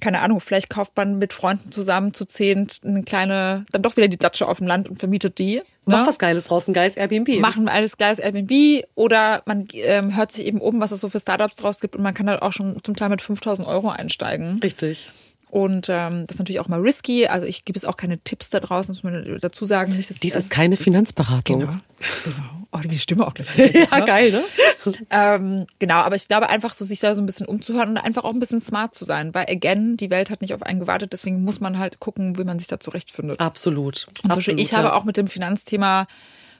keine 0.00 0.20
Ahnung, 0.20 0.40
vielleicht 0.40 0.70
kauft 0.70 0.96
man 0.96 1.18
mit 1.18 1.32
Freunden 1.32 1.72
zusammen 1.72 2.14
zu 2.14 2.24
zehnt 2.24 2.80
eine 2.84 3.02
kleine, 3.02 3.66
dann 3.72 3.82
doch 3.82 3.96
wieder 3.96 4.08
die 4.08 4.16
Datsche 4.16 4.46
auf 4.46 4.58
dem 4.58 4.66
Land 4.66 4.88
und 4.88 4.98
vermietet 4.98 5.38
die. 5.38 5.62
Macht 5.84 6.02
ne? 6.02 6.08
was 6.08 6.18
Geiles 6.18 6.46
draus, 6.46 6.68
ein 6.68 6.74
geiles 6.74 6.96
Airbnb. 6.96 7.40
Machen 7.40 7.68
alles 7.68 7.96
geiles 7.96 8.18
Airbnb 8.18 8.84
oder 8.94 9.42
man 9.46 9.66
ähm, 9.72 10.16
hört 10.16 10.32
sich 10.32 10.46
eben 10.46 10.60
um, 10.60 10.80
was 10.80 10.92
es 10.92 11.00
so 11.00 11.08
für 11.08 11.20
Startups 11.20 11.56
draus 11.56 11.80
gibt 11.80 11.96
und 11.96 12.02
man 12.02 12.14
kann 12.14 12.28
halt 12.28 12.42
auch 12.42 12.52
schon 12.52 12.82
zum 12.82 12.96
Teil 12.96 13.08
mit 13.08 13.22
5000 13.22 13.66
Euro 13.66 13.88
einsteigen. 13.90 14.60
Richtig. 14.62 15.10
Und 15.50 15.88
ähm, 15.88 16.26
das 16.26 16.34
ist 16.34 16.38
natürlich 16.38 16.60
auch 16.60 16.68
mal 16.68 16.80
risky. 16.80 17.26
Also 17.26 17.46
ich 17.46 17.64
gebe 17.64 17.78
es 17.78 17.84
auch 17.84 17.96
keine 17.96 18.18
Tipps 18.18 18.50
da 18.50 18.60
draußen, 18.60 18.94
muss 18.94 19.02
man 19.02 19.38
dazu 19.40 19.64
sagen. 19.64 19.96
Nicht, 19.96 20.10
dass 20.10 20.18
Dies 20.18 20.36
ist 20.36 20.50
keine 20.50 20.76
Finanzberatung. 20.76 21.60
Genau. 21.60 21.72
genau. 22.24 22.58
Oh, 22.70 22.78
die 22.78 22.98
Stimme 22.98 23.26
auch 23.26 23.32
gleich. 23.32 23.48
ja, 23.74 24.00
geil, 24.00 24.30
ne? 24.30 24.44
ähm, 25.10 25.66
genau, 25.78 25.96
aber 25.96 26.16
ich 26.16 26.28
glaube 26.28 26.50
einfach 26.50 26.74
so, 26.74 26.84
sich 26.84 27.00
da 27.00 27.14
so 27.14 27.22
ein 27.22 27.26
bisschen 27.26 27.46
umzuhören 27.46 27.90
und 27.90 27.96
einfach 27.96 28.24
auch 28.24 28.32
ein 28.32 28.40
bisschen 28.40 28.60
smart 28.60 28.94
zu 28.94 29.06
sein. 29.06 29.34
Weil 29.34 29.46
again, 29.48 29.96
die 29.96 30.10
Welt 30.10 30.28
hat 30.28 30.42
nicht 30.42 30.52
auf 30.52 30.62
einen 30.62 30.80
gewartet, 30.80 31.14
deswegen 31.14 31.42
muss 31.44 31.60
man 31.60 31.78
halt 31.78 31.98
gucken, 31.98 32.36
wie 32.36 32.44
man 32.44 32.58
sich 32.58 32.68
da 32.68 32.78
zurechtfindet. 32.78 33.40
Absolut. 33.40 34.06
Und 34.08 34.20
zum 34.20 34.28
Beispiel, 34.28 34.60
ich 34.60 34.72
ja. 34.72 34.78
habe 34.78 34.94
auch 34.94 35.04
mit 35.04 35.16
dem 35.16 35.28
Finanzthema 35.28 36.06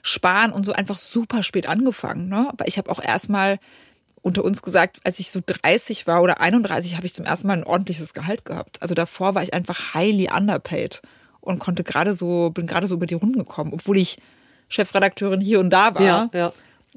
Sparen 0.01 0.51
und 0.51 0.65
so 0.65 0.71
einfach 0.71 0.97
super 0.97 1.43
spät 1.43 1.67
angefangen. 1.67 2.27
Ne? 2.27 2.47
Aber 2.49 2.67
ich 2.67 2.77
habe 2.77 2.89
auch 2.89 3.03
erstmal 3.03 3.59
unter 4.21 4.43
uns 4.43 4.61
gesagt, 4.61 4.99
als 5.03 5.19
ich 5.19 5.31
so 5.31 5.39
30 5.45 6.07
war 6.07 6.21
oder 6.21 6.41
31, 6.41 6.95
habe 6.95 7.05
ich 7.05 7.13
zum 7.13 7.25
ersten 7.25 7.47
Mal 7.47 7.57
ein 7.57 7.63
ordentliches 7.63 8.13
Gehalt 8.13 8.45
gehabt. 8.45 8.81
Also 8.81 8.95
davor 8.95 9.35
war 9.35 9.43
ich 9.43 9.53
einfach 9.53 9.93
highly 9.93 10.29
underpaid 10.31 11.01
und 11.41 11.59
konnte 11.59 11.83
gerade 11.83 12.13
so, 12.13 12.49
bin 12.49 12.67
gerade 12.67 12.87
so 12.87 12.95
über 12.95 13.05
die 13.05 13.13
Runden 13.13 13.39
gekommen, 13.39 13.71
obwohl 13.73 13.97
ich 13.97 14.17
Chefredakteurin 14.67 15.41
hier 15.41 15.59
und 15.59 15.69
da 15.69 15.95
war. 15.95 16.03
Ja, 16.03 16.29
ja 16.33 16.53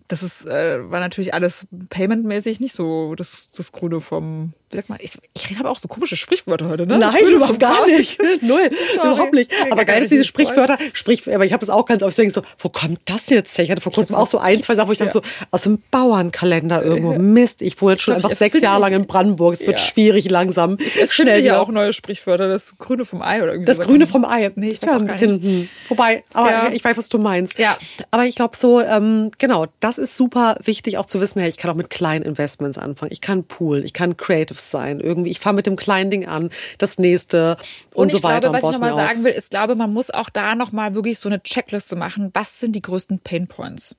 das 0.09 0.23
ist, 0.23 0.47
äh, 0.47 0.91
war 0.91 1.01
natürlich 1.01 1.35
alles 1.35 1.67
paymentmäßig 1.91 2.61
nicht 2.61 2.75
so 2.75 3.15
das, 3.15 3.51
das 3.57 3.73
Grüne 3.73 4.01
vom, 4.01 4.53
wie 4.73 4.77
sagt 4.77 4.89
man, 4.89 4.99
ich, 5.01 5.17
ich 5.35 5.59
habe 5.59 5.69
auch 5.71 5.79
so 5.79 5.89
komische 5.89 6.17
Sprichwörter 6.17 6.69
heute, 6.69 6.87
ne? 6.87 6.99
Nein, 6.99 7.27
überhaupt 7.27 7.61
gar 7.61 7.87
nicht. 7.87 8.19
Null. 8.43 8.71
Sorry. 8.95 9.09
Überhaupt 9.09 9.35
nicht. 9.35 9.53
Aber 9.71 9.85
geil 9.85 10.03
ist 10.03 10.11
diese 10.11 10.25
Sprichwörter, 10.25 10.79
Sprich, 10.93 11.33
aber 11.33 11.45
ich 11.45 11.53
habe 11.53 11.61
das 11.61 11.71
auch 11.71 11.85
ganz 11.85 12.03
oft 12.03 12.17
so, 12.17 12.43
wo 12.59 12.69
kommt 12.69 13.01
das 13.05 13.29
jetzt 13.29 13.57
her? 13.57 13.65
Ich 13.65 13.71
hatte 13.71 13.81
vor 13.81 13.93
kurzem 13.93 14.17
auch 14.17 14.27
so 14.27 14.39
ein, 14.39 14.63
zwei 14.63 14.75
Sachen, 14.75 14.89
wo 14.89 14.93
ich 14.93 14.99
ja. 14.99 15.07
dachte 15.07 15.21
so, 15.23 15.47
aus 15.51 15.63
dem 15.63 15.83
Bauernkalender 15.91 16.83
irgendwo, 16.83 17.13
Mist, 17.19 17.63
ich 17.63 17.81
wohne 17.81 17.93
jetzt 17.93 18.03
schon 18.03 18.15
einfach 18.15 18.35
sechs 18.35 18.61
Jahre 18.61 18.81
lang 18.81 18.93
in 18.93 19.07
Brandenburg, 19.07 19.55
es 19.55 19.67
wird 19.67 19.79
ja. 19.79 19.85
schwierig 19.85 20.31
langsam. 20.31 20.77
Ich 20.79 21.13
Schnell 21.13 21.41
hier 21.41 21.61
auch 21.61 21.69
neue 21.69 21.93
Sprichwörter, 21.93 22.49
das 22.49 22.77
Grüne 22.79 23.05
vom 23.05 23.23
Ei 23.23 23.43
oder 23.43 23.53
irgendwie 23.53 23.67
Das 23.67 23.81
Grüne 23.81 24.07
vom 24.07 24.25
Ei. 24.25 24.51
Nee, 24.55 24.71
ich 24.71 24.83
ja, 24.83 24.97
ein 24.97 25.07
bisschen, 25.07 25.43
hm. 25.43 25.69
wobei, 25.89 26.25
aber 26.33 26.73
ich 26.73 26.85
weiß, 26.85 26.97
was 26.97 27.09
du 27.09 27.19
meinst. 27.19 27.59
Ja. 27.59 27.77
Aber 28.11 28.25
ich 28.25 28.35
glaube 28.35 28.57
so, 28.57 28.81
ähm, 28.81 29.31
genau, 29.39 29.67
das 29.81 29.99
ist 29.99 30.17
super 30.17 30.57
wichtig 30.65 30.99
auch 30.99 31.07
zu 31.07 31.21
wissen, 31.21 31.41
hey, 31.41 31.49
ich 31.49 31.57
kann 31.57 31.71
auch 31.71 31.75
mit 31.75 31.91
kleinen 31.91 32.25
Investments 32.25 32.79
anfangen. 32.79 33.13
Ich 33.13 33.21
kann 33.21 33.45
Pool, 33.45 33.85
ich 33.85 33.93
kann 33.93 34.17
Creative 34.17 34.59
sein. 34.71 35.01
Irgendwie, 35.01 35.31
ich 35.31 35.41
fange 35.41 35.57
mit 35.57 35.67
dem 35.67 35.77
kleinen 35.77 36.11
Ding 36.11 36.27
an, 36.27 36.51
das 36.79 36.99
nächste 36.99 37.57
und, 37.93 38.05
und 38.05 38.13
so 38.13 38.23
weiter. 38.23 38.51
Glaube, 38.51 38.63
was 38.63 38.65
ich 38.65 38.73
nochmal 38.73 38.95
sagen 38.95 39.25
will, 39.25 39.33
ist, 39.33 39.51
glaube, 39.51 39.75
man 39.75 39.93
muss 39.93 40.11
auch 40.11 40.29
da 40.29 40.55
nochmal 40.55 40.95
wirklich 40.95 41.19
so 41.19 41.29
eine 41.29 41.43
Checkliste 41.43 41.97
machen. 41.97 42.31
Was 42.35 42.61
sind 42.61 42.73
die 42.77 42.83
größten 42.83 43.21
Pain 43.21 43.47
Points? 43.47 43.97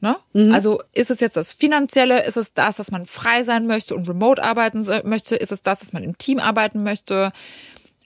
Ne? 0.00 0.16
Mhm. 0.32 0.52
Also 0.52 0.82
ist 0.92 1.10
es 1.10 1.20
jetzt 1.20 1.36
das 1.36 1.52
Finanzielle? 1.52 2.24
Ist 2.24 2.36
es 2.36 2.54
das, 2.54 2.76
dass 2.76 2.90
man 2.90 3.04
frei 3.04 3.42
sein 3.42 3.66
möchte 3.66 3.94
und 3.94 4.08
remote 4.08 4.42
arbeiten 4.42 4.86
möchte? 5.04 5.36
Ist 5.36 5.52
es 5.52 5.62
das, 5.62 5.80
dass 5.80 5.92
man 5.92 6.02
im 6.02 6.16
Team 6.16 6.38
arbeiten 6.38 6.82
möchte? 6.82 7.32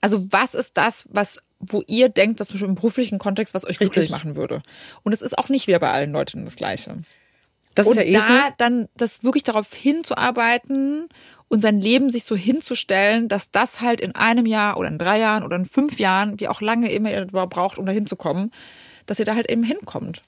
Also 0.00 0.26
was 0.30 0.54
ist 0.54 0.76
das, 0.76 1.06
was 1.10 1.38
wo 1.60 1.82
ihr 1.86 2.08
denkt, 2.08 2.40
dass 2.40 2.50
im 2.50 2.74
beruflichen 2.74 3.18
Kontext, 3.18 3.54
was 3.54 3.64
euch 3.64 3.80
Richtig. 3.80 3.92
glücklich 3.92 4.10
machen 4.10 4.36
würde? 4.36 4.62
Und 5.02 5.12
es 5.12 5.22
ist 5.22 5.38
auch 5.38 5.48
nicht 5.48 5.66
wieder 5.66 5.78
bei 5.78 5.90
allen 5.90 6.12
Leuten 6.12 6.44
das 6.44 6.56
Gleiche. 6.56 6.96
Das 7.74 7.86
und 7.86 7.92
ist 7.92 7.98
ja 7.98 8.04
eh 8.04 8.12
da 8.12 8.26
so. 8.26 8.54
dann 8.58 8.88
das 8.96 9.24
wirklich 9.24 9.42
darauf 9.42 9.72
hinzuarbeiten 9.72 11.08
und 11.54 11.60
sein 11.60 11.80
Leben 11.80 12.10
sich 12.10 12.24
so 12.24 12.34
hinzustellen, 12.34 13.28
dass 13.28 13.52
das 13.52 13.80
halt 13.80 14.00
in 14.00 14.16
einem 14.16 14.44
Jahr 14.44 14.76
oder 14.76 14.88
in 14.88 14.98
drei 14.98 15.20
Jahren 15.20 15.44
oder 15.44 15.54
in 15.54 15.66
fünf 15.66 16.00
Jahren, 16.00 16.40
wie 16.40 16.48
auch 16.48 16.60
lange 16.60 16.90
immer 16.90 17.12
ihr 17.12 17.26
braucht, 17.26 17.78
um 17.78 17.86
da 17.86 17.92
hinzukommen, 17.92 18.50
dass 19.06 19.20
ihr 19.20 19.24
da 19.24 19.36
halt 19.36 19.48
eben 19.48 19.62
hinkommt. 19.62 20.24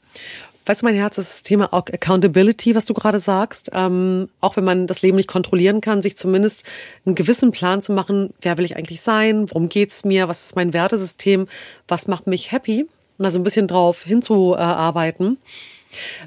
Weißt 0.66 0.82
du, 0.82 0.86
mein 0.86 0.94
Herz, 0.94 1.18
ist 1.18 1.28
das 1.28 1.42
Thema 1.42 1.72
Accountability, 1.72 2.76
was 2.76 2.84
du 2.84 2.94
gerade 2.94 3.18
sagst. 3.18 3.70
Ähm, 3.72 4.28
auch 4.40 4.56
wenn 4.56 4.62
man 4.62 4.86
das 4.86 5.02
Leben 5.02 5.16
nicht 5.16 5.28
kontrollieren 5.28 5.80
kann, 5.80 6.00
sich 6.00 6.16
zumindest 6.16 6.64
einen 7.04 7.16
gewissen 7.16 7.50
Plan 7.50 7.82
zu 7.82 7.92
machen, 7.92 8.32
wer 8.40 8.56
will 8.56 8.64
ich 8.64 8.76
eigentlich 8.76 9.00
sein, 9.00 9.50
worum 9.50 9.68
geht's 9.68 10.04
mir, 10.04 10.28
was 10.28 10.46
ist 10.46 10.56
mein 10.56 10.72
Wertesystem, 10.72 11.48
was 11.88 12.06
macht 12.06 12.28
mich 12.28 12.52
happy, 12.52 12.86
da 13.18 13.32
so 13.32 13.40
ein 13.40 13.44
bisschen 13.44 13.66
drauf 13.66 14.04
hinzuarbeiten. 14.04 15.38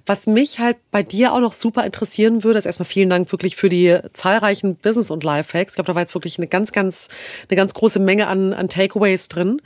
Was 0.06 0.28
mich 0.28 0.60
halt 0.60 0.78
bei 0.92 1.04
dir 1.04 1.34
auch 1.34 1.40
noch 1.40 1.54
super 1.54 1.86
interessieren 1.86 2.44
würde, 2.44 2.60
ist 2.60 2.66
erstmal 2.66 2.88
vielen 2.88 3.10
Dank 3.10 3.32
wirklich 3.32 3.56
für 3.56 3.70
die 3.70 3.98
zahlreichen 4.14 4.76
Business- 4.76 5.12
und 5.12 5.24
Lifehacks. 5.24 5.74
Ich 5.74 5.76
glaube, 5.76 5.88
da 5.88 5.96
war 5.96 6.02
jetzt 6.02 6.14
wirklich 6.14 6.38
eine 6.38 6.48
ganz, 6.48 6.72
ganz, 6.72 7.08
eine 7.50 7.56
ganz 7.58 7.74
große 7.74 8.00
Menge 8.00 8.28
an, 8.28 8.54
an 8.54 8.70
Takeaways 8.70 9.28
drin 9.28 9.62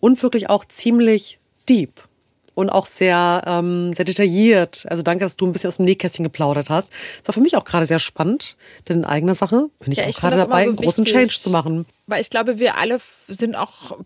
und 0.00 0.22
wirklich 0.22 0.50
auch 0.50 0.64
ziemlich 0.64 1.38
deep 1.68 2.02
und 2.56 2.70
auch 2.70 2.86
sehr, 2.86 3.42
ähm, 3.46 3.92
sehr 3.92 4.06
detailliert. 4.06 4.86
Also 4.88 5.02
danke, 5.02 5.24
dass 5.24 5.36
du 5.36 5.46
ein 5.46 5.52
bisschen 5.52 5.68
aus 5.68 5.76
dem 5.76 5.84
Nähkästchen 5.84 6.24
geplaudert 6.24 6.70
hast. 6.70 6.90
Das 7.18 7.28
war 7.28 7.34
für 7.34 7.42
mich 7.42 7.54
auch 7.54 7.64
gerade 7.64 7.84
sehr 7.84 7.98
spannend, 7.98 8.56
denn 8.88 9.00
in 9.00 9.04
eigener 9.04 9.34
Sache 9.34 9.68
bin 9.78 9.92
ich 9.92 9.98
ja, 9.98 10.06
auch 10.06 10.16
gerade 10.16 10.36
dabei, 10.36 10.64
so 10.64 10.70
einen 10.70 10.76
großen 10.76 11.04
Change 11.04 11.28
zu 11.38 11.50
machen. 11.50 11.84
Weil 12.06 12.22
ich 12.22 12.30
glaube, 12.30 12.58
wir 12.58 12.78
alle 12.78 12.98
sind 13.28 13.56
auch 13.56 13.98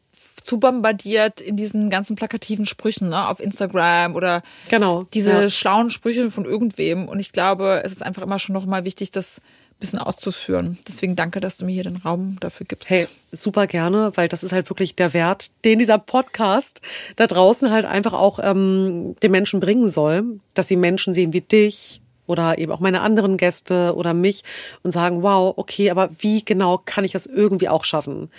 zu 0.43 0.59
bombardiert 0.59 1.41
in 1.41 1.57
diesen 1.57 1.91
ganzen 1.91 2.17
plakativen 2.17 2.67
Sprüchen 2.67 3.09
ne, 3.11 3.29
auf 3.29 3.41
Instagram 3.41 4.15
oder 4.15 4.43
genau, 4.69 5.05
diese 5.15 5.33
ja. 5.33 5.51
schlauen 5.51 5.91
Sprüche 5.91 6.31
von 6.31 6.45
irgendwem. 6.45 7.09
Und 7.09 7.21
ich 7.21 7.33
glaube, 7.33 7.83
es 7.85 7.93
ist 7.93 8.03
einfach 8.03 8.23
immer 8.23 8.39
schon 8.39 8.55
noch 8.55 8.67
mal 8.67 8.85
wichtig, 8.85 9.11
das 9.11 9.41
bisschen 9.81 9.99
auszuführen. 9.99 10.79
Deswegen 10.87 11.17
danke, 11.17 11.41
dass 11.41 11.57
du 11.57 11.65
mir 11.65 11.73
hier 11.73 11.85
den 11.85 11.97
Raum 11.97 12.37
dafür 12.41 12.67
gibst. 12.67 12.91
Hey, 12.91 13.09
super 13.33 13.67
gerne, 13.67 14.12
weil 14.15 14.29
das 14.29 14.45
ist 14.45 14.53
halt 14.53 14.71
wirklich 14.71 14.95
der 14.95 15.12
Wert, 15.15 15.51
den 15.65 15.79
dieser 15.79 15.99
Podcast 15.99 16.81
da 17.17 17.27
draußen 17.27 17.71
halt 17.71 17.87
einfach 17.87 18.12
auch 18.12 18.39
ähm, 18.43 19.17
den 19.23 19.33
Menschen 19.33 19.59
bringen 19.59 19.89
soll, 19.89 20.39
dass 20.55 20.69
sie 20.69 20.77
Menschen 20.77 21.15
sehen 21.15 21.33
wie 21.33 21.41
dich 21.41 21.99
oder 22.31 22.59
eben 22.59 22.73
auch 22.73 22.81
meine 22.81 23.02
anderen 23.02 23.36
Gäste 23.36 23.94
oder 23.94 24.15
mich 24.15 24.44
und 24.82 24.93
sagen, 24.93 25.23
wow, 25.23 25.52
okay, 25.57 25.90
aber 25.90 26.11
wie 26.19 26.44
genau 26.44 26.81
kann 26.85 27.05
ich 27.05 27.12
das 27.12 27.27
irgendwie 27.27 27.69
auch 27.69 27.85
schaffen? 27.85 28.31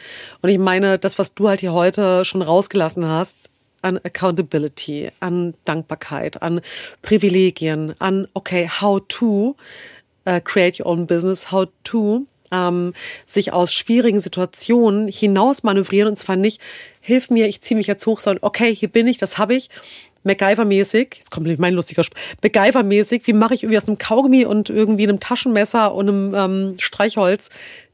Und 0.41 0.49
ich 0.49 0.57
meine, 0.57 0.97
das, 0.97 1.19
was 1.19 1.33
du 1.35 1.49
halt 1.49 1.59
hier 1.59 1.73
heute 1.73 2.25
schon 2.25 2.41
rausgelassen 2.41 3.05
hast, 3.05 3.37
an 3.81 3.97
Accountability, 3.97 5.11
an 5.19 5.55
Dankbarkeit, 5.65 6.41
an 6.41 6.61
Privilegien, 7.01 7.95
an, 7.99 8.27
okay, 8.33 8.69
how 8.69 9.01
to, 9.07 9.55
uh, 10.27 10.39
create 10.43 10.79
your 10.79 10.87
own 10.87 11.07
business, 11.07 11.51
how 11.51 11.67
to 11.83 12.25
ähm, 12.51 12.93
sich 13.25 13.53
aus 13.53 13.73
schwierigen 13.73 14.19
Situationen 14.19 15.07
hinaus 15.07 15.63
manövrieren 15.63 16.09
und 16.09 16.17
zwar 16.17 16.35
nicht, 16.35 16.61
hilf 16.99 17.29
mir, 17.29 17.47
ich 17.47 17.61
ziehe 17.61 17.77
mich 17.77 17.87
jetzt 17.87 18.05
hoch, 18.05 18.19
sondern 18.19 18.43
okay, 18.43 18.75
hier 18.75 18.89
bin 18.89 19.07
ich, 19.07 19.17
das 19.17 19.37
habe 19.37 19.55
ich. 19.55 19.69
MacGyver-mäßig, 20.23 21.15
jetzt 21.17 21.31
kommt 21.31 21.47
mein 21.59 21.73
lustiger 21.73 22.01
Sp 22.05 22.13
MacGyver-mäßig, 22.43 23.21
wie 23.25 23.33
mache 23.33 23.53
ich 23.53 23.63
irgendwie 23.63 23.77
aus 23.77 23.87
einem 23.87 23.97
Kaugummi 23.97 24.45
und 24.45 24.69
irgendwie 24.69 25.03
einem 25.03 25.19
Taschenmesser 25.19 25.93
und 25.93 26.07
einem 26.07 26.33
ähm, 26.35 26.75
Streichholz 26.79 27.49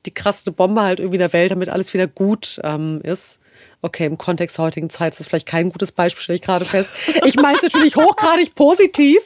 die 0.05 0.13
krasseste 0.13 0.51
Bombe 0.51 0.81
halt 0.81 0.99
irgendwie 0.99 1.17
der 1.17 1.33
Welt, 1.33 1.51
damit 1.51 1.69
alles 1.69 1.93
wieder 1.93 2.07
gut 2.07 2.59
ähm, 2.63 3.01
ist. 3.03 3.39
Okay, 3.81 4.05
im 4.05 4.17
Kontext 4.17 4.57
der 4.57 4.65
heutigen 4.65 4.89
Zeit 4.89 5.13
ist 5.13 5.19
das 5.19 5.27
vielleicht 5.27 5.47
kein 5.47 5.71
gutes 5.71 5.91
Beispiel, 5.91 6.23
stelle 6.23 6.35
ich 6.35 6.41
gerade 6.41 6.65
fest. 6.65 6.91
Ich 7.25 7.35
meine 7.35 7.57
es 7.57 7.63
natürlich 7.63 7.95
hochgradig 7.95 8.55
positiv. 8.55 9.19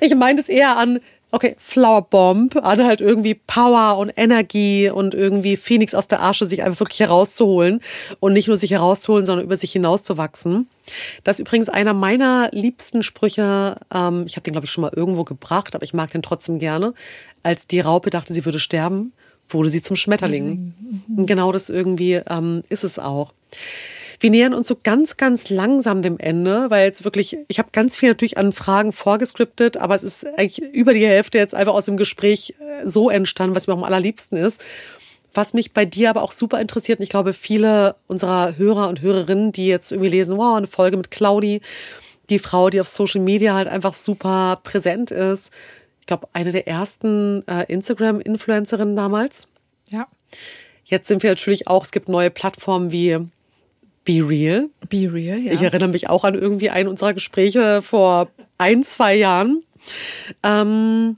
Ich 0.00 0.14
meine 0.14 0.40
es 0.40 0.48
eher 0.48 0.76
an 0.76 1.00
okay, 1.34 1.56
Flower 1.58 2.02
Bomb, 2.02 2.56
an 2.56 2.84
halt 2.84 3.00
irgendwie 3.00 3.34
Power 3.34 3.98
und 3.98 4.12
Energie 4.16 4.88
und 4.88 5.14
irgendwie 5.14 5.56
Phoenix 5.56 5.92
aus 5.92 6.06
der 6.06 6.22
Asche 6.22 6.46
sich 6.46 6.62
einfach 6.62 6.80
wirklich 6.80 7.00
herauszuholen 7.00 7.80
und 8.20 8.34
nicht 8.34 8.46
nur 8.46 8.56
sich 8.56 8.70
herauszuholen, 8.70 9.26
sondern 9.26 9.44
über 9.44 9.56
sich 9.56 9.72
hinauszuwachsen. 9.72 10.68
Das 11.24 11.36
ist 11.36 11.40
übrigens 11.40 11.68
einer 11.68 11.92
meiner 11.92 12.50
liebsten 12.52 13.02
Sprüche. 13.02 13.76
Ähm, 13.92 14.24
ich 14.26 14.36
habe 14.36 14.44
den, 14.44 14.52
glaube 14.52 14.66
ich, 14.66 14.70
schon 14.70 14.82
mal 14.82 14.92
irgendwo 14.94 15.24
gebracht, 15.24 15.74
aber 15.74 15.82
ich 15.82 15.92
mag 15.92 16.10
den 16.10 16.22
trotzdem 16.22 16.60
gerne. 16.60 16.94
Als 17.42 17.66
die 17.66 17.80
Raupe 17.80 18.10
dachte, 18.10 18.32
sie 18.32 18.44
würde 18.44 18.60
sterben, 18.60 19.12
wurde 19.48 19.70
sie 19.70 19.82
zum 19.82 19.96
Schmetterling. 19.96 20.72
Mhm. 21.08 21.26
Genau 21.26 21.50
das 21.50 21.68
irgendwie 21.68 22.20
ähm, 22.28 22.62
ist 22.68 22.84
es 22.84 23.00
auch. 23.00 23.32
Wir 24.24 24.30
nähern 24.30 24.54
uns 24.54 24.68
so 24.68 24.78
ganz, 24.82 25.18
ganz 25.18 25.50
langsam 25.50 26.00
dem 26.00 26.18
Ende, 26.18 26.70
weil 26.70 26.86
jetzt 26.86 27.04
wirklich, 27.04 27.36
ich 27.46 27.58
habe 27.58 27.68
ganz 27.72 27.94
viel 27.94 28.08
natürlich 28.08 28.38
an 28.38 28.52
Fragen 28.52 28.92
vorgescriptet, 28.94 29.76
aber 29.76 29.94
es 29.94 30.02
ist 30.02 30.24
eigentlich 30.24 30.62
über 30.72 30.94
die 30.94 31.06
Hälfte 31.06 31.36
jetzt 31.36 31.54
einfach 31.54 31.74
aus 31.74 31.84
dem 31.84 31.98
Gespräch 31.98 32.54
äh, 32.58 32.88
so 32.88 33.10
entstanden, 33.10 33.54
was 33.54 33.66
mir 33.66 33.74
auch 33.74 33.78
am 33.78 33.84
allerliebsten 33.84 34.38
ist. 34.38 34.64
Was 35.34 35.52
mich 35.52 35.74
bei 35.74 35.84
dir 35.84 36.08
aber 36.08 36.22
auch 36.22 36.32
super 36.32 36.58
interessiert, 36.58 37.00
und 37.00 37.02
ich 37.02 37.10
glaube, 37.10 37.34
viele 37.34 37.96
unserer 38.06 38.56
Hörer 38.56 38.88
und 38.88 39.02
Hörerinnen, 39.02 39.52
die 39.52 39.66
jetzt 39.66 39.92
irgendwie 39.92 40.08
lesen, 40.08 40.38
wow, 40.38 40.56
eine 40.56 40.68
Folge 40.68 40.96
mit 40.96 41.10
Claudi, 41.10 41.60
die 42.30 42.38
Frau, 42.38 42.70
die 42.70 42.80
auf 42.80 42.88
Social 42.88 43.20
Media 43.20 43.52
halt 43.52 43.68
einfach 43.68 43.92
super 43.92 44.58
präsent 44.62 45.10
ist. 45.10 45.52
Ich 46.00 46.06
glaube, 46.06 46.28
eine 46.32 46.50
der 46.50 46.66
ersten 46.66 47.46
äh, 47.46 47.70
Instagram-Influencerinnen 47.70 48.96
damals. 48.96 49.48
Ja. 49.90 50.06
Jetzt 50.86 51.08
sind 51.08 51.22
wir 51.22 51.28
natürlich 51.28 51.68
auch, 51.68 51.84
es 51.84 51.92
gibt 51.92 52.08
neue 52.08 52.30
Plattformen 52.30 52.90
wie 52.90 53.18
Be 54.04 54.26
Real. 54.26 54.68
Be 54.88 55.10
Real, 55.12 55.38
ja. 55.38 55.52
Ich 55.52 55.62
erinnere 55.62 55.88
mich 55.88 56.08
auch 56.10 56.24
an 56.24 56.34
irgendwie 56.34 56.70
ein 56.70 56.88
unserer 56.88 57.14
Gespräche 57.14 57.82
vor 57.82 58.28
ein, 58.58 58.82
zwei 58.82 59.14
Jahren. 59.14 59.62
Ähm, 60.42 61.16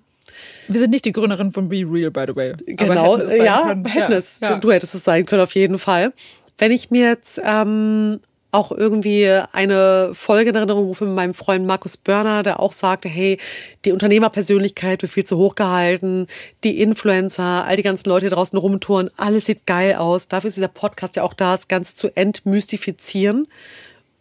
wir 0.69 0.81
sind 0.81 0.91
nicht 0.91 1.05
die 1.05 1.13
Gründerin 1.13 1.53
von 1.53 1.69
Be 1.69 1.85
Real, 1.89 2.11
by 2.11 2.25
the 2.29 2.37
way. 2.37 2.55
Genau, 2.67 3.19
ja, 3.19 3.75
hätten 3.87 4.13
es. 4.13 4.41
Ja. 4.41 4.55
Du, 4.55 4.61
du, 4.61 4.73
hättest 4.73 4.95
es 4.95 5.05
sein 5.05 5.27
können, 5.27 5.43
auf 5.43 5.55
jeden 5.55 5.79
Fall. 5.79 6.13
Wenn 6.59 6.73
ich 6.73 6.91
mir 6.91 7.09
jetzt 7.09 7.41
ähm, 7.45 8.21
auch 8.57 8.73
irgendwie 8.73 9.31
eine 9.53 10.11
Folge 10.15 10.49
in 10.49 10.57
Erinnerung 10.57 10.87
rufe 10.87 11.05
mit 11.05 11.15
meinem 11.15 11.35
Freund 11.35 11.67
Markus 11.67 11.99
Börner, 11.99 12.43
der 12.43 12.59
auch 12.59 12.73
sagte, 12.73 13.07
hey, 13.07 13.39
die 13.85 13.93
Unternehmerpersönlichkeit 13.93 15.03
wird 15.03 15.13
viel 15.13 15.25
zu 15.25 15.37
hoch 15.37 15.55
gehalten, 15.55 16.27
die 16.65 16.81
Influencer, 16.81 17.67
all 17.67 17.77
die 17.77 17.83
ganzen 17.83 18.09
Leute, 18.09 18.31
draußen 18.31 18.59
rumtouren, 18.59 19.11
alles 19.19 19.45
sieht 19.45 19.67
geil 19.67 19.95
aus. 19.97 20.29
Dafür 20.29 20.49
ist 20.49 20.57
dieser 20.57 20.69
Podcast 20.69 21.17
ja 21.17 21.23
auch 21.23 21.35
da, 21.35 21.53
das 21.53 21.69
Ganze 21.69 21.95
zu 21.97 22.09
entmystifizieren 22.17 23.47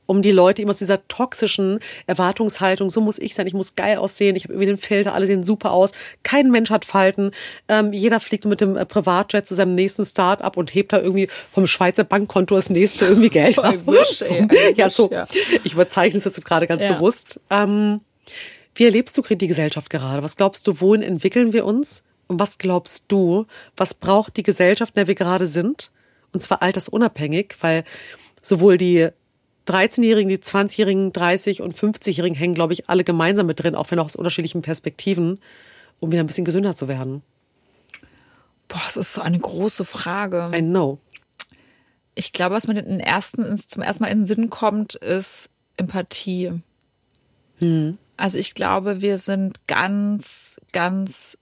um 0.06 0.22
die 0.22 0.32
Leute 0.32 0.62
immer 0.62 0.72
aus 0.72 0.78
dieser 0.78 1.08
toxischen 1.08 1.80
Erwartungshaltung, 2.08 2.90
so 2.90 3.02
muss 3.02 3.18
ich 3.18 3.36
sein, 3.36 3.48
ich 3.48 3.54
muss 3.54 3.76
geil 3.76 3.98
aussehen, 3.98 4.36
ich 4.36 4.44
habe 4.44 4.54
irgendwie 4.54 4.68
den 4.68 4.78
Filter, 4.78 5.14
alle 5.14 5.26
sehen 5.26 5.44
super 5.44 5.72
aus, 5.72 5.92
kein 6.24 6.52
Mensch 6.52 6.70
hat 6.70 6.86
Falten, 6.86 7.32
ähm, 7.68 7.94
jeder 7.94 8.20
fliegt 8.20 8.46
mit 8.46 8.62
dem 8.62 8.78
äh, 8.78 8.86
Privatjet 8.86 9.48
zu 9.48 9.56
seinem 9.56 9.76
nächsten 9.76 10.06
Start-up 10.06 10.58
und 10.58 10.74
hebt 10.74 10.94
da 10.94 11.00
irgendwie 11.00 11.28
vom 11.52 11.68
Schweizer 11.68 12.04
Bankkonto 12.04 12.56
das 12.56 12.70
nächste 12.70 13.06
irgendwie 13.06 13.30
Geld 13.30 13.60
ab. 13.64 13.76
Wish, 13.86 14.22
ey, 14.22 14.48
ja, 14.76 14.90
so, 14.90 15.10
ich 15.64 15.74
überzeichne 15.74 16.18
es 16.20 16.26
jetzt 16.26 16.44
gerade 16.44 16.68
ganz 16.68 16.84
ja. 16.84 16.94
bewusst. 16.94 17.40
Ähm, 17.50 18.02
wie 18.76 18.84
erlebst 18.84 19.18
du 19.18 19.22
die 19.22 19.48
Gesellschaft 19.48 19.90
gerade? 19.90 20.22
Was 20.22 20.36
glaubst 20.36 20.68
du, 20.68 20.82
wohin 20.82 21.02
entwickeln 21.02 21.54
wir 21.54 21.66
uns? 21.66 22.04
Und 22.28 22.40
was 22.40 22.58
glaubst 22.58 23.06
du, 23.08 23.46
was 23.78 23.94
braucht 23.94 24.36
die 24.38 24.44
Gesellschaft, 24.44 24.96
in 24.96 25.00
der 25.00 25.08
wir 25.08 25.16
gerade 25.16 25.48
sind? 25.48 25.92
Und 26.34 26.42
zwar 26.42 26.62
altersunabhängig, 26.62 27.56
weil 27.62 27.86
sowohl 28.42 28.78
die 28.78 29.10
13-Jährigen, 29.68 30.30
die 30.30 30.38
20-Jährigen, 30.38 31.14
30 31.14 31.62
und 31.62 31.76
50-Jährigen 31.76 32.36
hängen, 32.36 32.54
glaube 32.54 32.74
ich, 32.74 32.90
alle 32.90 33.04
gemeinsam 33.04 33.48
mit 33.48 33.62
drin, 33.62 33.76
auch 33.76 33.92
wenn 33.92 34.00
auch 34.00 34.06
aus 34.06 34.16
unterschiedlichen 34.16 34.62
Perspektiven, 34.62 35.40
um 36.00 36.12
wieder 36.12 36.24
ein 36.24 36.28
bisschen 36.28 36.46
gesünder 36.46 36.74
zu 36.74 36.88
werden. 36.88 37.22
Boah, 38.68 38.82
das 38.86 38.98
ist 38.98 39.14
so 39.14 39.22
eine 39.22 39.40
große 39.40 39.86
Frage. 39.86 40.52
I 40.54 40.62
know. 40.62 41.00
Ich 42.16 42.32
glaube, 42.32 42.56
was 42.56 42.68
mir 42.68 42.76
den 42.76 43.00
ersten, 43.00 43.58
zum 43.58 43.82
ersten 43.82 44.04
Mal 44.04 44.10
in 44.10 44.20
den 44.20 44.26
Sinn 44.26 44.50
kommt, 44.50 44.96
ist 44.96 45.50
Empathie. 45.78 46.52
Hm. 47.60 47.98
Also 48.18 48.38
ich 48.38 48.54
glaube, 48.54 49.02
wir 49.02 49.18
sind 49.18 49.68
ganz, 49.68 50.60
ganz 50.72 51.38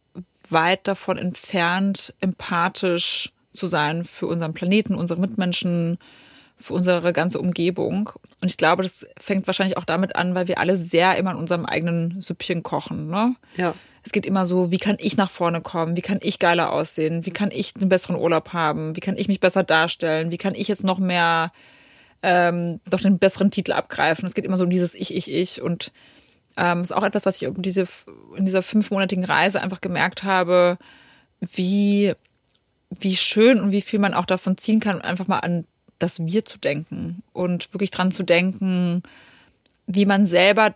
weit 0.49 0.87
davon 0.87 1.17
entfernt, 1.17 2.13
empathisch 2.19 3.31
zu 3.53 3.67
sein 3.67 4.03
für 4.03 4.27
unseren 4.27 4.53
Planeten, 4.53 4.95
unsere 4.95 5.19
Mitmenschen, 5.19 5.99
für 6.64 6.73
unsere 6.73 7.11
ganze 7.11 7.40
Umgebung. 7.40 8.10
Und 8.41 8.49
ich 8.49 8.57
glaube, 8.57 8.84
das 8.84 9.06
fängt 9.19 9.48
wahrscheinlich 9.48 9.77
auch 9.77 9.84
damit 9.84 10.15
an, 10.15 10.34
weil 10.34 10.48
wir 10.48 10.60
alle 10.60 10.77
sehr 10.77 11.18
immer 11.18 11.31
in 11.31 11.38
unserem 11.38 11.65
eigenen 11.65 12.22
Süppchen 12.22 12.64
kochen. 12.64 13.10
Ne? 13.10 13.35
Ja. 13.57 13.76
Es 14.06 14.11
geht 14.11 14.26
immer 14.26 14.45
so, 14.45 14.72
wie 14.72 14.77
kann 14.77 14.95
ich 14.99 15.18
nach 15.18 15.30
vorne 15.30 15.61
kommen? 15.61 15.98
Wie 15.98 16.02
kann 16.02 16.19
ich 16.22 16.40
geiler 16.40 16.72
aussehen? 16.72 17.26
Wie 17.26 17.31
kann 17.31 17.52
ich 17.52 17.73
einen 17.76 17.90
besseren 17.90 18.15
Urlaub 18.15 18.53
haben? 18.53 18.95
Wie 18.95 19.02
kann 19.02 19.18
ich 19.18 19.27
mich 19.27 19.41
besser 19.41 19.64
darstellen? 19.64 20.31
Wie 20.31 20.38
kann 20.38 20.56
ich 20.56 20.69
jetzt 20.69 20.84
noch 20.84 20.99
mehr, 20.99 21.52
ähm, 22.22 22.80
noch 22.90 23.02
den 23.02 23.19
besseren 23.19 23.52
Titel 23.52 23.73
abgreifen? 23.73 24.26
Es 24.26 24.34
geht 24.34 24.45
immer 24.45 24.57
so 24.57 24.64
um 24.64 24.69
dieses 24.69 24.95
Ich, 24.95 25.14
Ich, 25.14 25.30
Ich. 25.30 25.61
Und 25.61 25.91
ähm, 26.56 26.81
ist 26.81 26.94
auch 26.94 27.03
etwas, 27.03 27.26
was 27.26 27.41
ich 27.41 27.49
diese, 27.57 27.88
in 28.38 28.45
dieser 28.45 28.64
fünfmonatigen 28.64 29.26
Reise 29.26 29.61
einfach 29.61 29.81
gemerkt 29.81 30.23
habe, 30.23 30.77
wie, 31.41 32.14
wie 32.90 33.18
schön 33.18 33.60
und 33.60 33.72
wie 33.72 33.81
viel 33.81 33.99
man 33.99 34.14
auch 34.14 34.26
davon 34.26 34.57
ziehen 34.57 34.80
kann, 34.80 35.02
einfach 35.02 35.27
mal 35.27 35.40
an 35.40 35.65
das 35.99 36.25
Wir 36.25 36.45
zu 36.45 36.57
denken 36.59 37.23
und 37.33 37.73
wirklich 37.73 37.91
dran 37.91 38.11
zu 38.11 38.23
denken, 38.23 39.03
wie 39.87 40.05
man 40.05 40.25
selber 40.25 40.75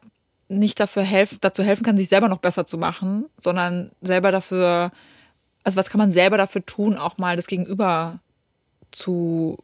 nicht 0.50 0.80
dafür 0.80 1.04
helfen, 1.04 1.40
dazu 1.42 1.64
helfen 1.64 1.84
kann, 1.84 1.98
sich 1.98 2.10
selber 2.10 2.30
noch 2.30 2.38
besser 2.38 2.66
zu 2.66 2.78
machen, 2.78 3.26
sondern 3.38 3.92
selber 4.02 4.32
dafür, 4.32 4.92
also 5.64 5.78
was 5.78 5.90
kann 5.90 6.00
man 6.00 6.12
selber 6.12 6.38
dafür 6.38 6.66
tun, 6.66 6.98
auch 6.98 7.18
mal 7.18 7.36
das 7.36 7.48
Gegenüber 7.48 8.20
zu, 8.92 9.58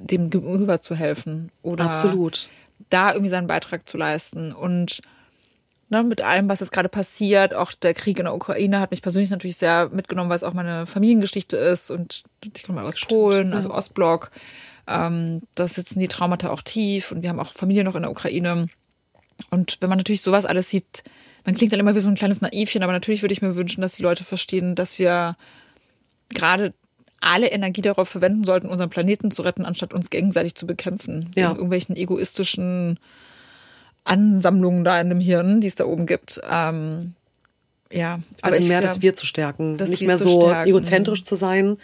dem 0.00 0.30
Gegenüber 0.30 0.80
zu 0.80 0.94
helfen 0.94 1.50
oder 1.62 1.90
Absolut. 1.90 2.50
da 2.88 3.12
irgendwie 3.12 3.30
seinen 3.30 3.46
Beitrag 3.46 3.88
zu 3.88 3.98
leisten 3.98 4.52
und 4.52 5.02
ne, 5.88 6.02
mit 6.02 6.20
allem, 6.20 6.48
was 6.48 6.60
jetzt 6.60 6.72
gerade 6.72 6.88
passiert, 6.88 7.54
auch 7.54 7.72
der 7.72 7.94
Krieg 7.94 8.18
in 8.18 8.24
der 8.24 8.34
Ukraine 8.34 8.80
hat 8.80 8.90
mich 8.90 9.02
persönlich 9.02 9.30
natürlich 9.30 9.56
sehr 9.56 9.88
mitgenommen, 9.90 10.30
weil 10.30 10.36
es 10.36 10.42
auch 10.42 10.54
meine 10.54 10.86
Familiengeschichte 10.86 11.56
ist 11.56 11.90
und 11.90 12.22
ich 12.54 12.62
komme 12.62 12.82
aus 12.82 12.94
Polen, 13.00 13.52
also 13.52 13.72
Ostblock. 13.72 14.30
Ähm, 14.86 15.42
da 15.54 15.68
sitzen 15.68 15.98
die 15.98 16.08
Traumata 16.08 16.50
auch 16.50 16.62
tief 16.62 17.12
und 17.12 17.22
wir 17.22 17.28
haben 17.28 17.40
auch 17.40 17.52
Familie 17.52 17.84
noch 17.84 17.94
in 17.94 18.02
der 18.02 18.10
Ukraine. 18.10 18.68
Und 19.50 19.78
wenn 19.80 19.88
man 19.88 19.98
natürlich 19.98 20.22
sowas 20.22 20.46
alles 20.46 20.70
sieht, 20.70 21.04
man 21.44 21.54
klingt 21.54 21.72
dann 21.72 21.80
immer 21.80 21.94
wie 21.94 22.00
so 22.00 22.08
ein 22.08 22.14
kleines 22.14 22.40
Naivchen, 22.40 22.82
aber 22.82 22.92
natürlich 22.92 23.22
würde 23.22 23.32
ich 23.32 23.42
mir 23.42 23.56
wünschen, 23.56 23.82
dass 23.82 23.94
die 23.94 24.02
Leute 24.02 24.24
verstehen, 24.24 24.74
dass 24.74 24.98
wir 24.98 25.36
gerade 26.34 26.74
alle 27.20 27.48
Energie 27.48 27.82
darauf 27.82 28.08
verwenden 28.08 28.44
sollten, 28.44 28.68
unseren 28.68 28.90
Planeten 28.90 29.30
zu 29.30 29.42
retten, 29.42 29.64
anstatt 29.64 29.92
uns 29.92 30.10
gegenseitig 30.10 30.54
zu 30.54 30.66
bekämpfen. 30.66 31.30
Ja. 31.34 31.50
irgendwelchen 31.50 31.96
egoistischen 31.96 32.98
Ansammlungen 34.08 34.84
da 34.84 35.00
in 35.00 35.08
dem 35.08 35.20
Hirn, 35.20 35.60
die 35.60 35.68
es 35.68 35.74
da 35.74 35.84
oben 35.84 36.06
gibt. 36.06 36.40
Ähm, 36.50 37.14
ja, 37.92 38.18
also 38.42 38.66
mehr 38.66 38.80
das 38.80 39.00
Wir 39.00 39.14
zu 39.14 39.26
stärken, 39.26 39.76
nicht 39.76 40.02
mehr 40.02 40.18
so 40.18 40.42
stärken. 40.42 40.68
egozentrisch 40.68 41.24
zu 41.24 41.36
sein, 41.36 41.78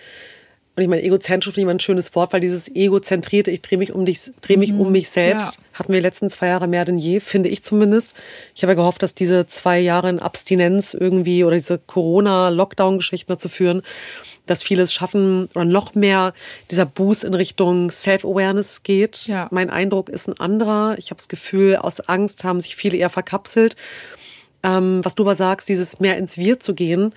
Und 0.77 0.83
ich 0.83 0.89
meine, 0.89 1.03
egozentrisch 1.03 1.55
finde 1.55 1.61
ich 1.61 1.67
mal 1.67 1.75
ein 1.75 1.81
schönes 1.81 2.15
Wort, 2.17 2.33
weil 2.33 2.41
dieses 2.41 2.69
egozentrierte, 2.75 3.51
ich 3.53 3.63
drehe 3.63 3.79
mich 3.79 3.93
um 3.93 4.05
dich, 4.05 4.33
drehe 4.41 4.59
mich 4.59 4.73
mhm. 4.73 4.81
um 4.81 4.93
mich 4.93 5.09
selbst, 5.09 5.57
ja. 5.57 5.63
hatten 5.73 5.93
wir 5.93 6.01
die 6.01 6.07
letzten 6.07 6.31
zwei 6.31 6.49
Jahre 6.49 6.67
mehr 6.67 6.85
denn 6.85 6.99
je, 6.99 7.21
finde 7.21 7.49
ich 7.49 7.63
zumindest. 7.63 8.17
Ich 8.57 8.63
habe 8.63 8.73
ja 8.73 8.77
gehofft, 8.77 9.03
dass 9.03 9.15
diese 9.15 9.47
zwei 9.47 9.79
Jahre 9.79 10.11
in 10.11 10.19
Abstinenz 10.19 10.95
irgendwie 10.95 11.45
oder 11.45 11.55
diese 11.55 11.79
Corona-Lockdown-Geschichten 11.79 13.31
dazu 13.31 13.49
führen, 13.49 13.83
dass 14.47 14.63
viele 14.63 14.83
es 14.83 14.93
schaffen 14.93 15.49
oder 15.55 15.65
noch 15.65 15.95
mehr 15.95 16.35
dieser 16.71 16.87
Boost 16.87 17.25
in 17.25 17.35
Richtung 17.35 17.91
Self-Awareness 17.91 18.83
geht. 18.83 19.27
Ja. 19.27 19.49
Mein 19.51 19.71
Eindruck 19.71 20.09
ist 20.09 20.29
ein 20.29 20.39
anderer. 20.39 20.97
Ich 20.99 21.11
habe 21.11 21.17
das 21.17 21.29
Gefühl, 21.29 21.77
aus 21.77 22.01
Angst 22.01 22.45
haben 22.45 22.61
sich 22.61 22.77
viele 22.77 22.97
eher 22.97 23.11
verkapselt. 23.11 23.77
Ähm, 24.63 25.01
was 25.03 25.15
du 25.15 25.23
aber 25.23 25.35
sagst, 25.35 25.69
dieses 25.69 26.01
mehr 26.01 26.17
ins 26.19 26.37
Wir 26.37 26.61
zu 26.61 26.75
gehen, 26.75 27.15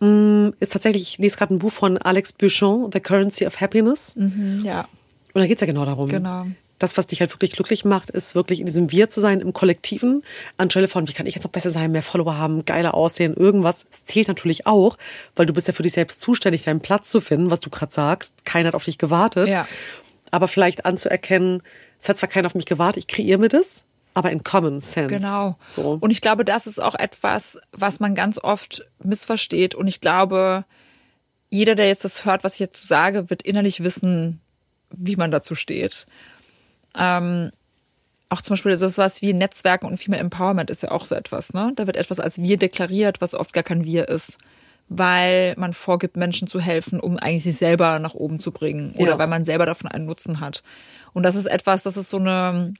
mh, 0.00 0.08
mm, 0.08 0.54
ist 0.60 0.72
tatsächlich, 0.72 1.02
ich 1.02 1.18
lese 1.18 1.36
gerade 1.36 1.54
ein 1.54 1.58
Buch 1.58 1.72
von 1.72 1.98
Alex 1.98 2.32
Buchon, 2.32 2.90
The 2.92 3.00
Currency 3.00 3.46
of 3.46 3.60
Happiness. 3.60 4.16
Mhm, 4.16 4.62
ja. 4.64 4.88
Und 5.32 5.42
da 5.42 5.46
geht's 5.46 5.60
ja 5.60 5.66
genau 5.66 5.84
darum. 5.84 6.08
Genau 6.08 6.46
das, 6.78 6.96
was 6.96 7.06
dich 7.06 7.20
halt 7.20 7.32
wirklich 7.32 7.52
glücklich 7.52 7.84
macht, 7.84 8.10
ist 8.10 8.34
wirklich 8.34 8.60
in 8.60 8.66
diesem 8.66 8.90
Wir 8.90 9.08
zu 9.08 9.20
sein, 9.20 9.40
im 9.40 9.52
Kollektiven, 9.52 10.22
anstelle 10.56 10.88
von, 10.88 11.08
wie 11.08 11.12
kann 11.12 11.26
ich 11.26 11.34
jetzt 11.34 11.44
noch 11.44 11.50
besser 11.50 11.70
sein, 11.70 11.92
mehr 11.92 12.02
Follower 12.02 12.36
haben, 12.36 12.64
geiler 12.64 12.94
aussehen, 12.94 13.34
irgendwas. 13.34 13.86
Es 13.90 14.04
zählt 14.04 14.28
natürlich 14.28 14.66
auch, 14.66 14.98
weil 15.34 15.46
du 15.46 15.52
bist 15.52 15.68
ja 15.68 15.74
für 15.74 15.82
dich 15.82 15.92
selbst 15.92 16.20
zuständig, 16.20 16.62
deinen 16.62 16.80
Platz 16.80 17.10
zu 17.10 17.20
finden, 17.20 17.50
was 17.50 17.60
du 17.60 17.70
gerade 17.70 17.92
sagst. 17.92 18.44
Keiner 18.44 18.68
hat 18.68 18.74
auf 18.74 18.84
dich 18.84 18.98
gewartet. 18.98 19.48
Ja. 19.48 19.66
Aber 20.30 20.48
vielleicht 20.48 20.84
anzuerkennen, 20.84 21.62
es 21.98 22.08
hat 22.08 22.18
zwar 22.18 22.28
keiner 22.28 22.46
auf 22.46 22.54
mich 22.54 22.66
gewartet, 22.66 23.04
ich 23.04 23.06
kreiere 23.06 23.38
mir 23.38 23.48
das, 23.48 23.86
aber 24.12 24.30
in 24.30 24.42
Common 24.42 24.80
Sense. 24.80 25.14
Genau. 25.14 25.56
So. 25.66 25.98
Und 26.00 26.10
ich 26.10 26.20
glaube, 26.20 26.44
das 26.44 26.66
ist 26.66 26.82
auch 26.82 26.94
etwas, 26.94 27.58
was 27.72 28.00
man 28.00 28.14
ganz 28.14 28.38
oft 28.38 28.86
missversteht. 29.02 29.74
Und 29.74 29.86
ich 29.86 30.00
glaube, 30.00 30.64
jeder, 31.48 31.74
der 31.74 31.86
jetzt 31.86 32.04
das 32.04 32.24
hört, 32.24 32.44
was 32.44 32.54
ich 32.54 32.60
jetzt 32.60 32.86
sage, 32.88 33.30
wird 33.30 33.42
innerlich 33.42 33.84
wissen, 33.84 34.40
wie 34.90 35.16
man 35.16 35.30
dazu 35.30 35.54
steht. 35.54 36.06
Ähm, 36.96 37.50
auch 38.28 38.42
zum 38.42 38.54
Beispiel 38.54 38.76
so 38.76 38.96
was 38.96 39.22
wie 39.22 39.32
Netzwerken 39.32 39.86
und 39.86 39.98
Female 39.98 40.20
Empowerment 40.20 40.70
ist 40.70 40.82
ja 40.82 40.90
auch 40.90 41.06
so 41.06 41.14
etwas, 41.14 41.52
ne? 41.52 41.72
Da 41.76 41.86
wird 41.86 41.96
etwas 41.96 42.18
als 42.18 42.38
wir 42.38 42.56
deklariert, 42.56 43.20
was 43.20 43.34
oft 43.34 43.52
gar 43.52 43.62
kein 43.62 43.84
wir 43.84 44.08
ist. 44.08 44.38
Weil 44.88 45.54
man 45.56 45.72
vorgibt, 45.72 46.16
Menschen 46.16 46.46
zu 46.46 46.60
helfen, 46.60 47.00
um 47.00 47.18
eigentlich 47.18 47.42
sich 47.42 47.56
selber 47.56 47.98
nach 47.98 48.14
oben 48.14 48.38
zu 48.38 48.52
bringen. 48.52 48.94
Oder 48.96 49.12
ja. 49.12 49.18
weil 49.18 49.26
man 49.26 49.44
selber 49.44 49.66
davon 49.66 49.90
einen 49.90 50.06
Nutzen 50.06 50.40
hat. 50.40 50.62
Und 51.12 51.24
das 51.24 51.34
ist 51.34 51.46
etwas, 51.46 51.82
das 51.82 51.96
ist 51.96 52.08
so 52.08 52.18
eine, 52.18 52.74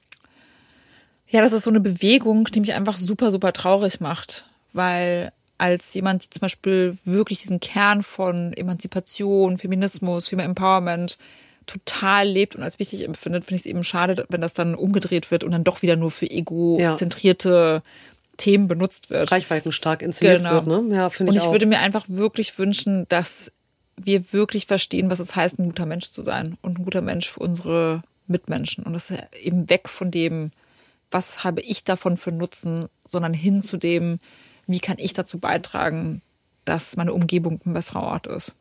ja, 1.28 1.40
das 1.40 1.52
ist 1.52 1.64
so 1.64 1.70
eine 1.70 1.80
Bewegung, 1.80 2.44
die 2.44 2.60
mich 2.60 2.74
einfach 2.74 2.98
super, 2.98 3.32
super 3.32 3.52
traurig 3.52 4.00
macht. 4.00 4.46
Weil 4.72 5.32
als 5.58 5.94
jemand, 5.94 6.24
die 6.24 6.30
zum 6.30 6.40
Beispiel 6.40 6.96
wirklich 7.04 7.40
diesen 7.40 7.60
Kern 7.60 8.02
von 8.02 8.52
Emanzipation, 8.52 9.58
Feminismus, 9.58 10.28
Female 10.28 10.48
Empowerment 10.48 11.18
total 11.66 12.28
lebt 12.28 12.56
und 12.56 12.62
als 12.62 12.78
wichtig 12.78 13.04
empfindet, 13.04 13.44
finde 13.44 13.56
ich 13.56 13.62
es 13.62 13.66
eben 13.66 13.84
schade, 13.84 14.24
wenn 14.28 14.40
das 14.40 14.54
dann 14.54 14.74
umgedreht 14.74 15.30
wird 15.30 15.44
und 15.44 15.50
dann 15.50 15.64
doch 15.64 15.82
wieder 15.82 15.96
nur 15.96 16.10
für 16.10 16.30
egozentrierte 16.30 17.82
ja. 17.84 17.90
Themen 18.36 18.68
benutzt 18.68 19.10
wird. 19.10 19.32
Reichweiten 19.32 19.72
stark 19.72 20.02
inszeniert 20.02 20.38
genau. 20.38 20.66
wird, 20.66 20.66
ne? 20.66 20.96
Ja, 20.96 21.10
finde 21.10 21.30
ich 21.30 21.36
Und 21.36 21.42
ich 21.42 21.48
auch. 21.48 21.52
würde 21.52 21.66
mir 21.66 21.80
einfach 21.80 22.04
wirklich 22.08 22.58
wünschen, 22.58 23.06
dass 23.08 23.52
wir 23.96 24.32
wirklich 24.32 24.66
verstehen, 24.66 25.10
was 25.10 25.20
es 25.20 25.34
heißt, 25.34 25.58
ein 25.58 25.66
guter 25.66 25.86
Mensch 25.86 26.10
zu 26.10 26.22
sein 26.22 26.58
und 26.62 26.78
ein 26.78 26.84
guter 26.84 27.00
Mensch 27.00 27.30
für 27.30 27.40
unsere 27.40 28.02
Mitmenschen 28.26 28.84
und 28.84 28.92
das 28.92 29.12
eben 29.40 29.70
weg 29.70 29.88
von 29.88 30.10
dem, 30.10 30.50
was 31.10 31.44
habe 31.44 31.62
ich 31.62 31.84
davon 31.84 32.16
für 32.16 32.32
Nutzen, 32.32 32.88
sondern 33.06 33.32
hin 33.32 33.62
zu 33.62 33.76
dem, 33.76 34.18
wie 34.66 34.80
kann 34.80 34.96
ich 34.98 35.14
dazu 35.14 35.38
beitragen, 35.38 36.20
dass 36.64 36.96
meine 36.96 37.12
Umgebung 37.12 37.60
ein 37.64 37.72
besserer 37.72 38.02
Ort 38.02 38.26
ist 38.26 38.54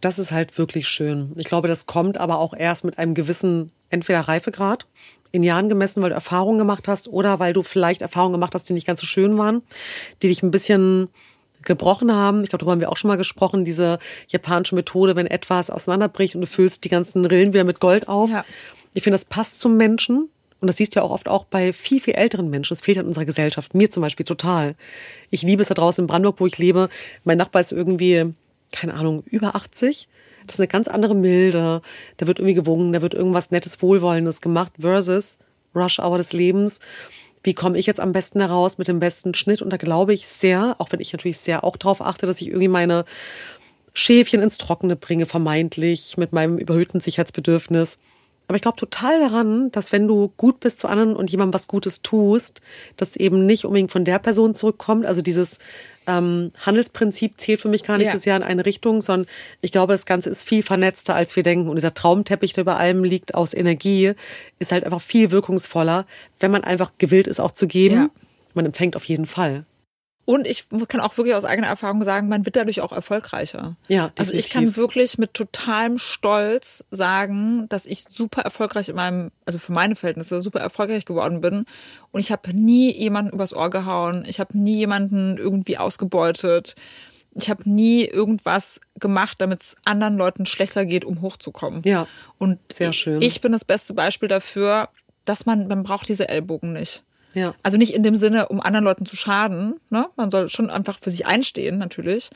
das 0.00 0.18
ist 0.18 0.32
halt 0.32 0.58
wirklich 0.58 0.88
schön. 0.88 1.32
Ich 1.36 1.46
glaube, 1.46 1.68
das 1.68 1.86
kommt 1.86 2.18
aber 2.18 2.38
auch 2.38 2.54
erst 2.54 2.84
mit 2.84 2.98
einem 2.98 3.14
gewissen, 3.14 3.72
entweder 3.90 4.20
Reifegrad, 4.20 4.86
in 5.32 5.42
Jahren 5.42 5.68
gemessen, 5.68 6.02
weil 6.02 6.10
du 6.10 6.14
Erfahrungen 6.14 6.58
gemacht 6.58 6.88
hast 6.88 7.08
oder 7.08 7.38
weil 7.38 7.52
du 7.52 7.62
vielleicht 7.62 8.02
Erfahrungen 8.02 8.32
gemacht 8.32 8.54
hast, 8.54 8.68
die 8.68 8.72
nicht 8.72 8.86
ganz 8.86 9.00
so 9.00 9.06
schön 9.06 9.36
waren, 9.38 9.62
die 10.22 10.28
dich 10.28 10.42
ein 10.42 10.50
bisschen 10.50 11.08
gebrochen 11.62 12.12
haben. 12.12 12.42
Ich 12.42 12.50
glaube, 12.50 12.60
darüber 12.60 12.72
haben 12.72 12.80
wir 12.80 12.90
auch 12.90 12.96
schon 12.96 13.08
mal 13.08 13.16
gesprochen, 13.16 13.64
diese 13.64 13.98
japanische 14.28 14.74
Methode, 14.74 15.16
wenn 15.16 15.26
etwas 15.26 15.68
auseinanderbricht 15.68 16.34
und 16.34 16.42
du 16.42 16.46
füllst 16.46 16.84
die 16.84 16.88
ganzen 16.88 17.24
Rillen 17.26 17.52
wieder 17.52 17.64
mit 17.64 17.80
Gold 17.80 18.08
auf. 18.08 18.30
Ja. 18.30 18.44
Ich 18.94 19.02
finde, 19.02 19.18
das 19.18 19.24
passt 19.26 19.60
zum 19.60 19.76
Menschen. 19.76 20.30
Und 20.58 20.68
das 20.68 20.78
siehst 20.78 20.94
du 20.94 21.00
ja 21.00 21.04
auch 21.04 21.10
oft 21.10 21.28
auch 21.28 21.44
bei 21.44 21.74
viel, 21.74 22.00
viel 22.00 22.14
älteren 22.14 22.48
Menschen. 22.48 22.74
Das 22.74 22.80
fehlt 22.80 22.96
in 22.96 23.06
unserer 23.06 23.26
Gesellschaft. 23.26 23.74
Mir 23.74 23.90
zum 23.90 24.00
Beispiel 24.00 24.24
total. 24.24 24.74
Ich 25.28 25.42
liebe 25.42 25.60
es 25.60 25.68
da 25.68 25.74
draußen 25.74 26.02
in 26.02 26.06
Brandenburg, 26.06 26.40
wo 26.40 26.46
ich 26.46 26.56
lebe. 26.56 26.88
Mein 27.24 27.36
Nachbar 27.36 27.60
ist 27.60 27.72
irgendwie 27.72 28.32
keine 28.72 28.94
Ahnung, 28.94 29.22
über 29.24 29.54
80. 29.54 30.08
Das 30.46 30.56
ist 30.56 30.60
eine 30.60 30.68
ganz 30.68 30.88
andere 30.88 31.14
Milde. 31.14 31.82
Da 32.16 32.26
wird 32.26 32.38
irgendwie 32.38 32.54
gewungen, 32.54 32.92
da 32.92 33.02
wird 33.02 33.14
irgendwas 33.14 33.50
Nettes, 33.50 33.82
Wohlwollendes 33.82 34.40
gemacht 34.40 34.72
versus 34.80 35.38
Rush 35.74 35.98
Hour 35.98 36.18
des 36.18 36.32
Lebens. 36.32 36.80
Wie 37.42 37.54
komme 37.54 37.78
ich 37.78 37.86
jetzt 37.86 38.00
am 38.00 38.12
besten 38.12 38.40
heraus 38.40 38.78
mit 38.78 38.88
dem 38.88 38.98
besten 38.98 39.34
Schnitt? 39.34 39.62
Und 39.62 39.70
da 39.70 39.76
glaube 39.76 40.12
ich 40.12 40.26
sehr, 40.26 40.76
auch 40.78 40.90
wenn 40.90 41.00
ich 41.00 41.12
natürlich 41.12 41.38
sehr 41.38 41.64
auch 41.64 41.76
darauf 41.76 42.00
achte, 42.00 42.26
dass 42.26 42.40
ich 42.40 42.48
irgendwie 42.48 42.68
meine 42.68 43.04
Schäfchen 43.92 44.42
ins 44.42 44.58
Trockene 44.58 44.96
bringe, 44.96 45.26
vermeintlich, 45.26 46.16
mit 46.16 46.32
meinem 46.32 46.58
überhöhten 46.58 47.00
Sicherheitsbedürfnis. 47.00 47.98
Aber 48.48 48.56
ich 48.56 48.62
glaube 48.62 48.78
total 48.78 49.20
daran, 49.20 49.70
dass 49.72 49.92
wenn 49.92 50.06
du 50.06 50.32
gut 50.36 50.60
bist 50.60 50.80
zu 50.80 50.88
anderen 50.88 51.16
und 51.16 51.30
jemandem 51.30 51.54
was 51.54 51.66
Gutes 51.66 52.02
tust, 52.02 52.60
dass 52.96 53.16
eben 53.16 53.46
nicht 53.46 53.64
unbedingt 53.64 53.90
von 53.90 54.04
der 54.04 54.18
Person 54.18 54.54
zurückkommt. 54.54 55.06
Also 55.06 55.22
dieses 55.22 55.58
ähm, 56.06 56.52
Handelsprinzip 56.64 57.40
zählt 57.40 57.60
für 57.60 57.68
mich 57.68 57.82
gar 57.82 57.98
nicht 57.98 58.06
ja. 58.06 58.12
so 58.12 58.18
sehr 58.18 58.36
in 58.36 58.42
eine 58.42 58.64
Richtung, 58.64 59.00
sondern 59.02 59.28
ich 59.60 59.72
glaube, 59.72 59.92
das 59.92 60.06
Ganze 60.06 60.30
ist 60.30 60.44
viel 60.44 60.62
vernetzter, 60.62 61.14
als 61.14 61.36
wir 61.36 61.42
denken. 61.42 61.68
Und 61.68 61.76
dieser 61.76 61.94
Traumteppich, 61.94 62.52
der 62.52 62.62
über 62.62 62.76
allem 62.76 63.04
liegt, 63.04 63.34
aus 63.34 63.54
Energie, 63.54 64.12
ist 64.58 64.72
halt 64.72 64.84
einfach 64.84 65.00
viel 65.00 65.30
wirkungsvoller, 65.30 66.06
wenn 66.40 66.50
man 66.50 66.64
einfach 66.64 66.92
gewillt 66.98 67.26
ist, 67.26 67.40
auch 67.40 67.52
zu 67.52 67.66
geben. 67.66 67.94
Ja. 67.94 68.08
Man 68.54 68.66
empfängt 68.66 68.96
auf 68.96 69.04
jeden 69.04 69.26
Fall. 69.26 69.64
Und 70.26 70.48
ich 70.48 70.66
kann 70.88 71.00
auch 71.00 71.16
wirklich 71.16 71.36
aus 71.36 71.44
eigener 71.44 71.68
Erfahrung 71.68 72.02
sagen, 72.02 72.28
man 72.28 72.44
wird 72.44 72.56
dadurch 72.56 72.80
auch 72.80 72.92
erfolgreicher. 72.92 73.76
Ja, 73.86 74.08
definitiv. 74.08 74.18
Also 74.18 74.32
ich 74.32 74.50
kann 74.50 74.76
wirklich 74.76 75.18
mit 75.18 75.34
totalem 75.34 75.98
Stolz 75.98 76.84
sagen, 76.90 77.68
dass 77.68 77.86
ich 77.86 78.04
super 78.10 78.42
erfolgreich 78.42 78.88
in 78.88 78.96
meinem, 78.96 79.30
also 79.44 79.60
für 79.60 79.70
meine 79.70 79.94
Verhältnisse 79.94 80.40
super 80.40 80.58
erfolgreich 80.58 81.04
geworden 81.04 81.40
bin. 81.40 81.64
Und 82.10 82.20
ich 82.20 82.32
habe 82.32 82.52
nie 82.52 82.92
jemanden 82.92 83.32
übers 83.32 83.54
Ohr 83.54 83.70
gehauen. 83.70 84.24
Ich 84.26 84.40
habe 84.40 84.58
nie 84.58 84.74
jemanden 84.74 85.38
irgendwie 85.38 85.78
ausgebeutet. 85.78 86.74
Ich 87.30 87.48
habe 87.48 87.62
nie 87.70 88.04
irgendwas 88.04 88.80
gemacht, 88.98 89.40
damit 89.40 89.62
es 89.62 89.76
anderen 89.84 90.16
Leuten 90.16 90.44
schlechter 90.44 90.84
geht, 90.84 91.04
um 91.04 91.20
hochzukommen. 91.20 91.82
Ja. 91.84 92.08
Und 92.36 92.58
sehr 92.72 92.92
schön. 92.92 93.22
Ich 93.22 93.40
bin 93.40 93.52
das 93.52 93.64
beste 93.64 93.94
Beispiel 93.94 94.28
dafür, 94.28 94.88
dass 95.24 95.46
man, 95.46 95.68
man 95.68 95.84
braucht 95.84 96.08
diese 96.08 96.28
Ellbogen 96.28 96.72
nicht. 96.72 97.04
Ja. 97.34 97.54
Also 97.62 97.76
nicht 97.76 97.94
in 97.94 98.02
dem 98.02 98.16
Sinne, 98.16 98.48
um 98.48 98.60
anderen 98.60 98.84
Leuten 98.84 99.06
zu 99.06 99.16
schaden. 99.16 99.80
Ne? 99.90 100.06
Man 100.16 100.30
soll 100.30 100.48
schon 100.48 100.70
einfach 100.70 100.98
für 100.98 101.10
sich 101.10 101.26
einstehen, 101.26 101.78
natürlich. 101.78 102.30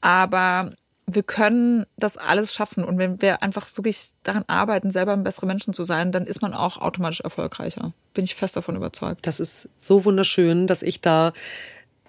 Aber 0.00 0.72
wir 1.06 1.22
können 1.22 1.86
das 1.96 2.16
alles 2.16 2.52
schaffen. 2.52 2.82
Und 2.84 2.98
wenn 2.98 3.22
wir 3.22 3.42
einfach 3.42 3.68
wirklich 3.76 4.10
daran 4.24 4.44
arbeiten, 4.48 4.90
selber 4.90 5.16
bessere 5.16 5.46
Menschen 5.46 5.72
zu 5.72 5.84
sein, 5.84 6.10
dann 6.10 6.24
ist 6.24 6.42
man 6.42 6.52
auch 6.52 6.78
automatisch 6.78 7.20
erfolgreicher. 7.20 7.92
Bin 8.14 8.24
ich 8.24 8.34
fest 8.34 8.56
davon 8.56 8.76
überzeugt. 8.76 9.26
Das 9.26 9.38
ist 9.38 9.68
so 9.78 10.04
wunderschön, 10.04 10.66
dass 10.66 10.82
ich 10.82 11.00
da 11.00 11.32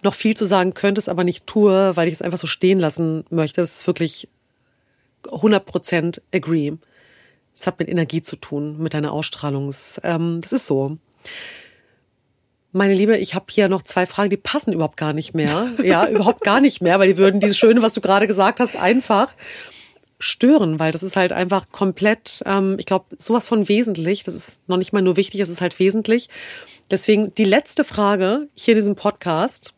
noch 0.02 0.14
viel 0.14 0.36
zu 0.36 0.46
sagen 0.46 0.74
könnte, 0.74 1.00
es 1.00 1.10
aber 1.10 1.24
nicht 1.24 1.46
tue, 1.48 1.96
weil 1.96 2.08
ich 2.08 2.16
es 2.16 2.22
einfach 2.22 2.38
so 2.38 2.48
stehen 2.48 2.80
lassen 2.80 3.26
möchte. 3.30 3.62
Das 3.62 3.78
ist 3.78 3.88
wirklich 3.88 4.28
100% 5.26 6.22
agree. 6.34 6.74
Es 7.54 7.68
hat 7.68 7.80
mit 7.80 7.90
Energie 7.90 8.22
zu 8.22 8.36
tun, 8.36 8.78
mit 8.80 8.94
deiner 8.94 9.12
Ausstrahlung. 9.12 9.74
Ähm, 10.04 10.42
das 10.42 10.54
ist 10.54 10.68
so. 10.68 10.98
Meine 12.72 12.94
Liebe, 12.94 13.18
ich 13.18 13.34
habe 13.34 13.46
hier 13.50 13.70
noch 13.70 13.82
zwei 13.82 14.06
Fragen, 14.06 14.30
die 14.30 14.38
passen 14.38 14.74
überhaupt 14.74 14.98
gar 14.98 15.14
nicht 15.14 15.34
mehr. 15.34 15.70
Ja, 15.84 16.08
überhaupt 16.10 16.42
gar 16.42 16.60
nicht 16.60 16.82
mehr, 16.82 17.00
weil 17.00 17.08
die 17.08 17.18
würden 17.18 17.40
dieses 17.40 17.58
Schöne, 17.58 17.82
was 17.82 17.94
du 17.94 18.02
gerade 18.02 18.28
gesagt 18.28 18.60
hast, 18.60 18.76
einfach 18.76 19.34
stören, 20.20 20.80
weil 20.80 20.92
das 20.92 21.04
ist 21.04 21.16
halt 21.16 21.32
einfach 21.32 21.72
komplett, 21.72 22.42
ähm, 22.46 22.78
ich 22.80 22.86
glaube, 22.86 23.16
sowas 23.18 23.48
von 23.48 23.70
wesentlich. 23.70 24.24
Das 24.24 24.34
ist 24.34 24.68
noch 24.68 24.78
nicht 24.78 24.94
mal 24.94 25.02
nur 25.02 25.16
wichtig, 25.16 25.40
es 25.40 25.50
ist 25.50 25.62
halt 25.62 25.80
wesentlich. 25.80 26.30
Deswegen 26.90 27.34
die 27.34 27.46
letzte 27.46 27.84
Frage 27.84 28.48
hier 28.56 28.74
in 28.74 28.80
diesem 28.80 28.96
Podcast 28.96 29.74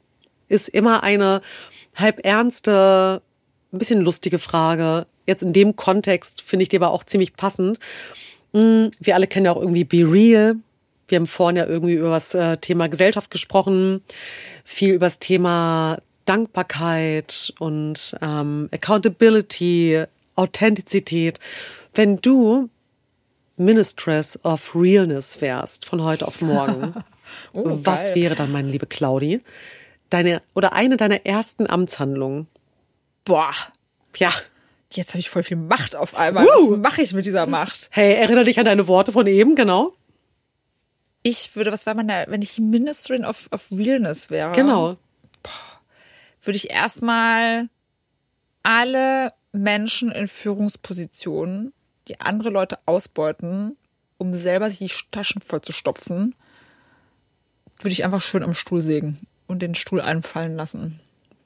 ist 0.48 0.70
immer 0.70 1.03
eine 1.03 1.41
halb 1.95 2.26
ernste, 2.26 3.22
ein 3.72 3.80
bisschen 3.80 4.02
lustige 4.02 4.40
Frage. 4.40 5.07
Jetzt 5.28 5.44
in 5.44 5.53
dem 5.53 5.76
Kontext 5.76 6.41
finde 6.41 6.64
ich 6.64 6.70
die 6.70 6.78
aber 6.78 6.91
auch 6.91 7.03
ziemlich 7.03 7.36
passend. 7.36 7.80
Hm, 8.53 8.91
wir 8.99 9.16
alle 9.16 9.28
kennen 9.28 9.45
ja 9.45 9.52
auch 9.52 9.61
irgendwie 9.61 9.84
Be 9.84 10.10
Real. 10.10 10.56
Wir 11.10 11.18
haben 11.18 11.27
vorhin 11.27 11.57
ja 11.57 11.65
irgendwie 11.65 11.95
über 11.95 12.11
das 12.11 12.34
äh, 12.34 12.57
Thema 12.57 12.88
Gesellschaft 12.88 13.31
gesprochen, 13.31 14.02
viel 14.64 14.94
über 14.94 15.07
das 15.07 15.19
Thema 15.19 15.98
Dankbarkeit 16.26 17.53
und 17.60 18.15
ähm, 18.22 18.69
Accountability, 18.72 20.03
Authentizität. 20.36 21.40
Wenn 21.94 22.22
du 22.22 22.69
Ministress 23.57 24.40
of 24.44 24.76
Realness 24.76 25.41
wärst 25.41 25.86
von 25.86 26.03
heute 26.03 26.27
auf 26.27 26.41
morgen, 26.41 26.94
oh, 27.53 27.80
was 27.84 28.07
geil. 28.07 28.15
wäre 28.15 28.36
dann, 28.36 28.52
meine 28.52 28.69
liebe 28.69 28.86
Claudi, 28.86 29.41
deine 30.10 30.41
oder 30.53 30.73
eine 30.73 30.98
deiner 30.98 31.26
ersten 31.26 31.69
Amtshandlungen? 31.69 32.48
Boah. 33.26 33.53
Ja. 34.15 34.31
jetzt 34.94 35.10
habe 35.10 35.19
ich 35.19 35.30
voll 35.30 35.44
viel 35.44 35.57
Macht 35.57 35.95
auf 35.95 36.15
einmal. 36.15 36.45
Uh. 36.45 36.72
Was 36.72 36.77
mache 36.77 37.02
ich 37.02 37.14
mit 37.14 37.26
dieser 37.26 37.45
Macht? 37.48 37.90
Hey, 37.91 38.14
erinnere 38.14 38.45
dich 38.45 38.60
an 38.60 38.65
deine 38.65 38.88
Worte 38.88 39.11
von 39.11 39.27
eben, 39.27 39.56
genau. 39.56 39.94
Ich 41.22 41.56
würde, 41.56 41.72
was 41.72 41.86
war 41.86 41.94
man 41.96 42.08
da, 42.08 42.26
wenn 42.28 42.41
ich 42.41 42.60
Ministerin 42.60 43.26
of, 43.26 43.50
of 43.52 43.70
Realness 43.72 44.30
wäre? 44.30 44.54
Genau. 44.54 44.98
Würde 46.41 46.56
ich 46.56 46.70
erstmal 46.70 47.70
alle 48.64 49.34
Menschen 49.52 50.12
in 50.12 50.28
Führungspositionen, 50.28 51.74
die 52.08 52.20
andere 52.20 52.50
Leute 52.50 52.80
ausbeuten, 52.86 53.78
um 54.18 54.34
selber 54.36 54.70
sich 54.70 54.80
die 54.80 55.12
Taschen 55.12 55.41
voll 55.41 55.62
zu 55.62 55.72
stopfen, 55.72 56.36
würde 57.82 57.94
ich 57.94 58.04
einfach 58.04 58.22
schön 58.22 58.44
am 58.44 58.54
Stuhl 58.54 58.82
sägen 58.82 59.20
und 59.48 59.62
den 59.62 59.76
Stuhl 59.76 60.02
einfallen 60.02 60.56
lassen. 60.56 61.00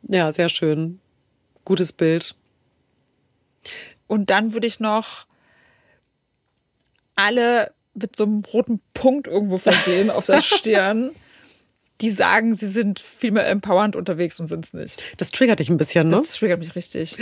Ja, 0.04 0.32
sehr 0.32 0.50
schön. 0.50 1.00
Gutes 1.66 1.94
Bild. 1.94 2.36
Und 4.08 4.30
dann 4.30 4.54
würde 4.54 4.68
ich 4.68 4.80
noch 4.80 5.26
alle 7.16 7.72
mit 7.94 8.16
so 8.16 8.24
einem 8.24 8.44
roten 8.52 8.80
Punkt 8.94 9.28
irgendwo 9.28 9.58
versehen 9.58 10.10
auf 10.10 10.26
der 10.26 10.42
Stirn, 10.42 11.12
die 12.02 12.10
sagen, 12.10 12.54
sie 12.54 12.68
sind 12.68 13.00
viel 13.00 13.32
mehr 13.32 13.48
empowernd 13.48 13.96
unterwegs 13.96 14.40
und 14.40 14.48
sind 14.48 14.66
es 14.66 14.74
nicht. 14.74 15.04
Das 15.18 15.32
triggert 15.32 15.60
dich 15.60 15.70
ein 15.70 15.78
bisschen, 15.78 16.08
ne? 16.08 16.18
Das 16.18 16.36
triggert 16.36 16.60
mich 16.60 16.76
richtig. 16.76 17.18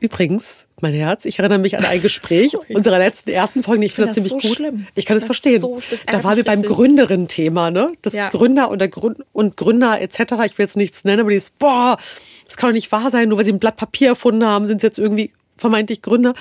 Übrigens, 0.00 0.68
mein 0.80 0.92
Herz, 0.92 1.24
ich 1.24 1.40
erinnere 1.40 1.58
mich 1.58 1.76
an 1.76 1.84
ein 1.84 2.00
Gespräch 2.02 2.56
unserer 2.68 2.98
letzten 2.98 3.30
ersten 3.30 3.64
Folge. 3.64 3.84
Ich 3.84 3.94
finde 3.94 4.08
das, 4.08 4.16
das 4.16 4.24
ziemlich 4.24 4.42
so 4.42 4.48
gut. 4.48 4.56
Schlimm. 4.56 4.86
Ich 4.94 5.06
kann 5.06 5.16
es 5.16 5.24
verstehen. 5.24 5.60
So, 5.60 5.80
da 6.06 6.22
waren 6.22 6.36
wir 6.36 6.44
beim 6.44 6.62
Gründerinnen-Thema, 6.62 7.72
ne? 7.72 7.92
Das 8.02 8.12
ja. 8.12 8.28
Gründer 8.28 8.70
und 8.70 8.78
der 8.78 8.88
Grund 8.88 9.18
und 9.32 9.56
Gründer 9.56 10.00
etc. 10.00 10.20
Ich 10.46 10.56
will 10.56 10.66
jetzt 10.66 10.76
nichts 10.76 11.04
nennen, 11.04 11.20
aber 11.20 11.30
dieses, 11.30 11.50
boah, 11.50 11.98
das 12.46 12.56
kann 12.56 12.70
doch 12.70 12.74
nicht 12.74 12.92
wahr 12.92 13.10
sein, 13.10 13.28
nur 13.28 13.38
weil 13.38 13.44
sie 13.44 13.52
ein 13.52 13.58
Blatt 13.58 13.76
Papier 13.76 14.08
erfunden 14.10 14.44
haben, 14.44 14.66
sind 14.66 14.82
sie 14.82 14.86
jetzt 14.86 14.98
irgendwie 14.98 15.32
vermeintlich 15.56 16.00
Gründer. 16.00 16.34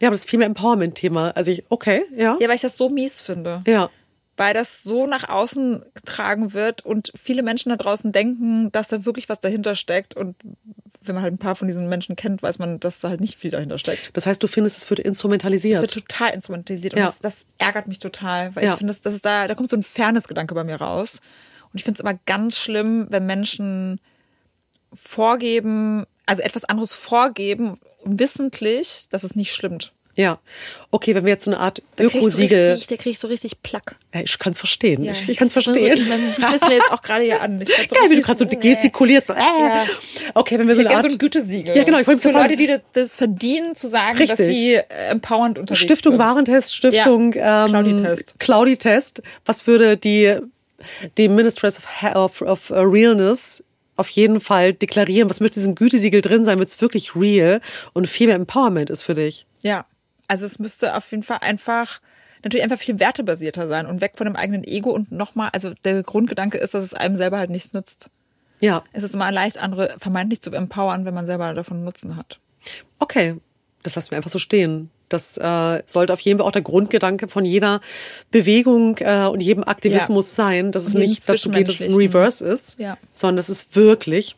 Ja, 0.00 0.08
aber 0.08 0.14
das 0.14 0.20
ist 0.20 0.30
viel 0.30 0.38
mehr 0.38 0.46
Empowerment-Thema. 0.46 1.30
Also 1.36 1.50
ich, 1.50 1.64
okay, 1.68 2.04
ja. 2.16 2.36
Ja, 2.40 2.48
weil 2.48 2.56
ich 2.56 2.62
das 2.62 2.76
so 2.76 2.88
mies 2.88 3.20
finde. 3.20 3.62
Ja. 3.66 3.90
Weil 4.36 4.54
das 4.54 4.82
so 4.82 5.06
nach 5.06 5.28
außen 5.28 5.84
getragen 5.94 6.54
wird 6.54 6.84
und 6.84 7.12
viele 7.20 7.42
Menschen 7.42 7.68
da 7.68 7.76
draußen 7.76 8.10
denken, 8.10 8.72
dass 8.72 8.88
da 8.88 9.04
wirklich 9.04 9.28
was 9.28 9.40
dahinter 9.40 9.74
steckt 9.74 10.16
und 10.16 10.36
wenn 11.02 11.14
man 11.14 11.24
halt 11.24 11.34
ein 11.34 11.38
paar 11.38 11.56
von 11.56 11.66
diesen 11.66 11.88
Menschen 11.88 12.16
kennt, 12.16 12.42
weiß 12.42 12.58
man, 12.58 12.78
dass 12.78 13.00
da 13.00 13.08
halt 13.08 13.20
nicht 13.20 13.38
viel 13.38 13.50
dahinter 13.50 13.78
steckt. 13.78 14.10
Das 14.16 14.26
heißt, 14.26 14.42
du 14.42 14.46
findest, 14.46 14.78
es 14.78 14.90
wird 14.90 15.00
instrumentalisiert? 15.00 15.76
Es 15.76 15.80
wird 15.80 15.94
total 15.94 16.30
instrumentalisiert. 16.34 16.94
Und 16.94 17.00
ja. 17.00 17.06
das, 17.06 17.20
das, 17.20 17.46
ärgert 17.58 17.88
mich 17.88 17.98
total, 17.98 18.54
weil 18.54 18.64
ja. 18.64 18.72
ich 18.72 18.78
finde, 18.78 18.92
das, 18.92 19.00
das 19.00 19.14
ist 19.14 19.24
da, 19.24 19.48
da 19.48 19.54
kommt 19.54 19.70
so 19.70 19.76
ein 19.76 19.82
Fairness-Gedanke 19.82 20.54
bei 20.54 20.64
mir 20.64 20.76
raus. 20.76 21.20
Und 21.72 21.78
ich 21.78 21.84
finde 21.84 21.96
es 21.96 22.00
immer 22.00 22.18
ganz 22.26 22.58
schlimm, 22.58 23.06
wenn 23.10 23.26
Menschen 23.26 24.00
vorgeben, 24.92 26.04
also 26.26 26.42
etwas 26.42 26.64
anderes 26.64 26.92
vorgeben, 26.92 27.78
wissentlich, 28.04 29.06
dass 29.10 29.24
es 29.24 29.36
nicht 29.36 29.52
stimmt. 29.52 29.92
Ja. 30.16 30.38
Okay, 30.90 31.14
wenn 31.14 31.24
wir 31.24 31.32
jetzt 31.32 31.44
so 31.44 31.50
eine 31.50 31.60
Art 31.60 31.82
Ökosiegel. 31.98 32.78
Da 32.88 32.96
krieg 32.96 33.12
ich 33.12 33.18
so 33.18 33.28
richtig 33.28 33.62
Plack. 33.62 33.96
Ich 34.12 34.38
kann 34.38 34.52
es 34.52 34.58
verstehen. 34.58 35.04
Ja, 35.04 35.12
ich, 35.12 35.28
ich 35.28 35.36
kann 35.36 35.46
es 35.46 35.52
verstehen. 35.52 35.96
So, 35.96 36.42
das 36.42 36.52
wissen 36.52 36.68
wir 36.68 36.76
jetzt 36.76 36.92
auch 36.92 37.00
gerade 37.00 37.24
hier 37.24 37.40
an. 37.40 37.58
So 37.58 37.64
Geil, 37.94 38.10
wie 38.10 38.16
du 38.16 38.22
gerade 38.22 38.38
so 38.38 38.46
gestikulierst. 38.46 39.30
Äh. 39.30 39.34
Ja. 39.34 39.84
Okay, 40.34 40.58
wenn 40.58 40.66
wir 40.66 40.74
so 40.74 40.80
eine 40.80 40.90
Art. 40.90 41.04
so 41.04 41.08
ein 41.08 41.18
Gütesiegel. 41.18 41.76
Ja, 41.76 41.84
genau. 41.84 41.98
Ich 41.98 42.06
wollte 42.06 42.20
Für 42.20 42.32
Leute, 42.32 42.56
die 42.56 42.66
das, 42.66 42.80
das, 42.92 43.16
verdienen, 43.16 43.74
zu 43.76 43.88
sagen, 43.88 44.18
richtig. 44.18 44.36
dass 44.36 44.46
sie 44.46 44.74
äh, 44.74 44.84
empowernd 45.10 45.58
unterwegs 45.58 45.80
Stiftung 45.80 46.14
sind. 46.14 46.20
Warentest, 46.20 46.74
Stiftung 46.74 47.32
ja. 47.32 47.64
ähm, 47.64 47.70
Cloudy-Test. 47.70 48.34
Cloudy-Test. 48.38 49.22
Was 49.46 49.66
würde 49.66 49.96
die, 49.96 50.36
die 51.16 51.28
Ministress 51.28 51.78
of, 51.78 52.16
of, 52.16 52.42
of 52.42 52.70
Realness 52.72 53.64
auf 54.00 54.08
jeden 54.08 54.40
Fall 54.40 54.72
deklarieren, 54.72 55.30
was 55.30 55.40
mit 55.40 55.54
diesem 55.54 55.74
Gütesiegel 55.74 56.20
drin 56.20 56.44
sein, 56.44 56.56
damit 56.56 56.68
es 56.68 56.80
wirklich 56.80 57.14
real 57.14 57.60
und 57.92 58.08
viel 58.08 58.26
mehr 58.26 58.36
Empowerment 58.36 58.90
ist 58.90 59.02
für 59.02 59.14
dich. 59.14 59.46
Ja, 59.62 59.86
also 60.26 60.46
es 60.46 60.58
müsste 60.58 60.96
auf 60.96 61.10
jeden 61.10 61.22
Fall 61.22 61.38
einfach 61.42 62.00
natürlich 62.42 62.64
einfach 62.64 62.78
viel 62.78 62.98
wertebasierter 62.98 63.68
sein 63.68 63.86
und 63.86 64.00
weg 64.00 64.12
von 64.16 64.24
dem 64.24 64.36
eigenen 64.36 64.64
Ego 64.64 64.90
und 64.90 65.12
nochmal, 65.12 65.50
also 65.52 65.74
der 65.84 66.02
Grundgedanke 66.02 66.58
ist, 66.58 66.74
dass 66.74 66.82
es 66.82 66.94
einem 66.94 67.16
selber 67.16 67.38
halt 67.38 67.50
nichts 67.50 67.72
nützt. 67.72 68.10
Ja. 68.60 68.84
Es 68.92 69.02
ist 69.02 69.14
immer 69.14 69.30
leicht, 69.30 69.58
andere 69.58 69.96
vermeintlich 69.98 70.40
zu 70.40 70.50
empowern, 70.50 71.04
wenn 71.04 71.14
man 71.14 71.26
selber 71.26 71.52
davon 71.54 71.84
Nutzen 71.84 72.16
hat. 72.16 72.40
Okay, 72.98 73.36
das 73.82 73.96
lassen 73.96 74.10
wir 74.10 74.16
einfach 74.16 74.30
so 74.30 74.38
stehen. 74.38 74.90
Das 75.10 75.36
äh, 75.36 75.82
sollte 75.86 76.12
auf 76.12 76.20
jeden 76.20 76.38
Fall 76.38 76.48
auch 76.48 76.52
der 76.52 76.62
Grundgedanke 76.62 77.28
von 77.28 77.44
jeder 77.44 77.80
Bewegung 78.30 78.96
äh, 78.98 79.26
und 79.26 79.40
jedem 79.40 79.64
Aktivismus 79.64 80.30
ja. 80.30 80.44
sein, 80.44 80.72
dass 80.72 80.86
es 80.86 80.94
nicht 80.94 81.28
dazu 81.28 81.50
geht, 81.50 81.68
dass 81.68 81.80
es 81.80 81.88
ein 81.88 81.94
Reverse 81.94 82.46
ist, 82.46 82.78
ja. 82.78 82.96
sondern 83.12 83.36
dass 83.36 83.48
es 83.48 83.68
wirklich 83.74 84.36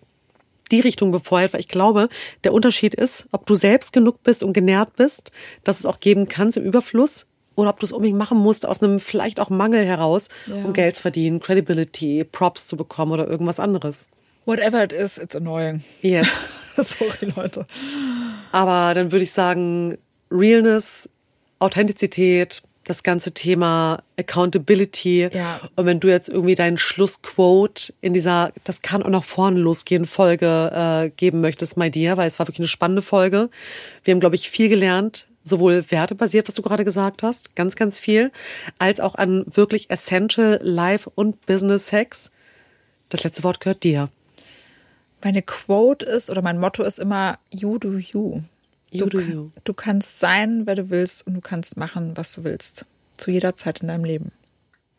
die 0.73 0.81
Richtung 0.81 1.12
befeuert, 1.12 1.53
weil 1.53 1.61
ich 1.61 1.69
glaube, 1.69 2.09
der 2.44 2.53
Unterschied 2.53 2.94
ist, 2.94 3.27
ob 3.31 3.47
du 3.47 3.55
selbst 3.55 3.93
genug 3.93 4.23
bist 4.23 4.43
und 4.43 4.55
genährt 4.55 4.97
bist, 4.97 5.31
dass 5.65 5.78
es 5.78 5.86
auch 5.86 6.01
geben 6.01 6.28
kannst 6.28 6.57
im 6.57 6.65
Überfluss 6.65 7.27
oder 7.55 7.70
ob 7.70 7.78
du 7.78 7.86
es 7.86 7.93
unbedingt 7.93 8.19
machen 8.19 8.39
musst 8.39 8.66
aus 8.66 8.82
einem 8.82 8.99
vielleicht 8.99 9.39
auch 9.39 9.51
Mangel 9.51 9.85
heraus, 9.85 10.28
ja. 10.47 10.57
um 10.57 10.73
Geld 10.73 10.97
zu 10.97 11.03
verdienen, 11.03 11.40
Credibility, 11.40 12.24
Props 12.24 12.66
zu 12.66 12.77
bekommen 12.77 13.12
oder 13.12 13.28
irgendwas 13.28 13.61
anderes. 13.61 14.09
Whatever 14.47 14.82
it 14.82 14.93
is, 14.93 15.19
it's 15.19 15.36
annoying. 15.36 15.85
Yes. 16.01 16.49
Sorry, 16.77 17.32
Leute. 17.36 17.66
Aber 18.51 18.94
dann 18.94 19.12
würde 19.12 19.24
ich 19.24 19.32
sagen, 19.32 19.99
Realness, 20.32 21.09
Authentizität, 21.59 22.62
das 22.84 23.02
ganze 23.02 23.32
Thema 23.32 24.02
Accountability. 24.18 25.28
Ja. 25.32 25.60
Und 25.76 25.86
wenn 25.86 26.00
du 26.00 26.09
jetzt 26.09 26.28
irgendwie 26.28 26.54
deinen 26.54 26.78
Schlussquote 26.78 27.92
in 28.00 28.12
dieser, 28.12 28.52
das 28.64 28.82
kann 28.82 29.02
auch 29.02 29.09
nach 29.09 29.24
vorne 29.24 29.60
losgehen, 29.60 30.06
Folge 30.06 30.72
äh, 30.74 31.10
geben 31.10 31.40
möchtest, 31.40 31.76
my 31.76 31.90
dear, 31.90 32.16
weil 32.16 32.26
es 32.26 32.38
war 32.38 32.46
wirklich 32.46 32.60
eine 32.60 32.68
spannende 32.68 33.02
Folge. 33.02 33.50
Wir 34.04 34.12
haben, 34.12 34.20
glaube 34.20 34.34
ich, 34.34 34.50
viel 34.50 34.68
gelernt, 34.68 35.28
sowohl 35.44 35.84
wertebasiert, 35.90 36.48
was 36.48 36.54
du 36.54 36.62
gerade 36.62 36.84
gesagt 36.84 37.22
hast, 37.22 37.54
ganz, 37.54 37.76
ganz 37.76 37.98
viel, 37.98 38.32
als 38.78 39.00
auch 39.00 39.14
an 39.14 39.44
wirklich 39.52 39.90
essential 39.90 40.59
Life 40.62 41.10
und 41.14 41.46
Business 41.46 41.92
Hacks. 41.92 42.32
Das 43.09 43.22
letzte 43.24 43.44
Wort 43.44 43.60
gehört 43.60 43.84
dir. 43.84 44.09
Meine 45.22 45.42
Quote 45.42 46.04
ist 46.04 46.30
oder 46.30 46.42
mein 46.42 46.59
Motto 46.59 46.82
ist 46.82 46.98
immer 46.98 47.38
You 47.50 47.78
do 47.78 47.98
you. 47.98 48.42
Du, 48.93 49.06
you. 49.20 49.51
Du 49.64 49.73
kannst 49.73 50.20
sein, 50.20 50.66
wer 50.66 50.74
du 50.74 50.90
willst 50.90 51.27
und 51.27 51.35
du 51.35 51.40
kannst 51.40 51.77
machen, 51.77 52.16
was 52.16 52.35
du 52.35 52.44
willst. 52.44 52.85
Zu 53.16 53.31
jeder 53.31 53.56
Zeit 53.56 53.81
in 53.81 53.89
deinem 53.89 54.05
Leben. 54.05 54.32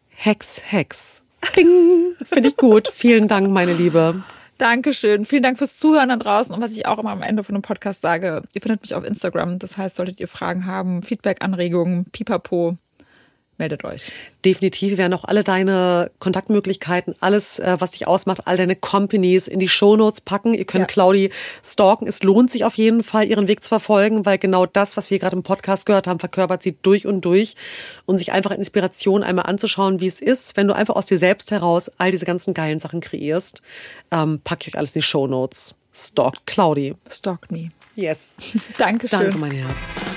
Hex, 0.10 0.62
Hex. 0.66 1.22
Finde 1.42 2.48
ich 2.48 2.56
gut. 2.56 2.88
Vielen 2.94 3.28
Dank, 3.28 3.50
meine 3.50 3.74
Liebe. 3.74 4.24
Dankeschön. 4.58 5.26
Vielen 5.26 5.44
Dank 5.44 5.58
fürs 5.58 5.78
Zuhören 5.78 6.10
da 6.10 6.16
draußen. 6.16 6.54
Und 6.56 6.62
was 6.62 6.72
ich 6.72 6.86
auch 6.86 7.00
immer 7.00 7.12
am 7.12 7.22
Ende 7.22 7.44
von 7.44 7.56
einem 7.56 7.64
Podcast 7.64 8.02
sage, 8.02 8.44
ihr 8.54 8.62
findet 8.62 8.82
mich 8.82 8.96
auf 8.96 9.04
Instagram. 9.04 9.60
Das 9.60 9.78
heißt, 9.78 9.96
solltet 9.96 10.20
ihr 10.20 10.28
Fragen 10.28 10.66
haben, 10.66 11.04
Feedback, 11.04 11.44
Anregungen, 11.44 12.06
pipapo, 12.06 12.78
meldet 13.64 13.86
euch. 13.86 14.12
Definitiv. 14.44 14.92
Wir 14.92 14.98
werden 14.98 15.14
auch 15.14 15.24
alle 15.24 15.44
deine 15.44 16.12
Kontaktmöglichkeiten, 16.20 17.16
alles, 17.22 17.60
äh, 17.60 17.78
was 17.80 17.92
dich 17.92 18.08
ausmacht, 18.08 18.46
all 18.46 18.58
deine 18.58 18.76
Companies 18.76 19.48
in 19.48 19.60
die 19.60 19.70
Shownotes 19.70 20.22
packen. 20.22 20.54
Ihr 20.54 20.66
könnt 20.66 20.84
ja. 20.84 20.88
Claudi 20.88 21.30
stalken. 21.64 22.08
Es 22.08 22.24
lohnt 22.24 22.52
sich 22.52 22.66
auf 22.66 22.76
jeden 22.76 23.04
Fall, 23.04 23.26
ihren 23.26 23.48
Weg 23.48 23.64
zu 23.64 23.70
verfolgen, 23.70 24.26
weil 24.26 24.38
genau 24.38 24.66
das, 24.66 24.98
was 24.98 25.10
wir 25.10 25.20
gerade 25.20 25.38
im 25.38 25.44
Podcast 25.44 25.86
gehört 25.86 26.08
haben, 26.08 26.20
verkörpert 26.20 26.62
sie 26.62 26.76
durch 26.82 27.08
und 27.08 27.22
durch. 27.22 27.56
Und 28.06 28.18
sich 28.18 28.34
einfach 28.34 28.52
Inspiration 28.52 29.24
einmal 29.24 29.46
anzuschauen, 29.46 30.02
wie 30.02 30.08
es 30.08 30.20
ist, 30.20 30.58
wenn 30.58 30.68
du 30.68 30.76
einfach 30.76 30.96
aus 30.96 31.06
dir 31.06 31.18
selbst 31.18 31.52
heraus 31.52 31.90
all 31.98 32.12
diese 32.12 32.26
ganzen 32.26 32.54
geilen 32.54 32.80
Sachen 32.80 33.00
kreierst. 33.00 33.62
Ähm, 34.12 34.42
pack 34.44 34.68
ich 34.68 34.74
euch 34.74 34.78
alles 34.78 34.96
in 34.96 35.00
die 35.00 35.08
Shownotes. 35.08 35.76
Stalkt 35.94 36.46
Claudi. 36.46 36.96
Stalk 37.10 37.50
me. 37.50 37.70
Yes. 37.96 38.36
Dankeschön. 38.78 39.20
Danke, 39.20 39.38
mein 39.38 39.52
Herz. 39.52 40.13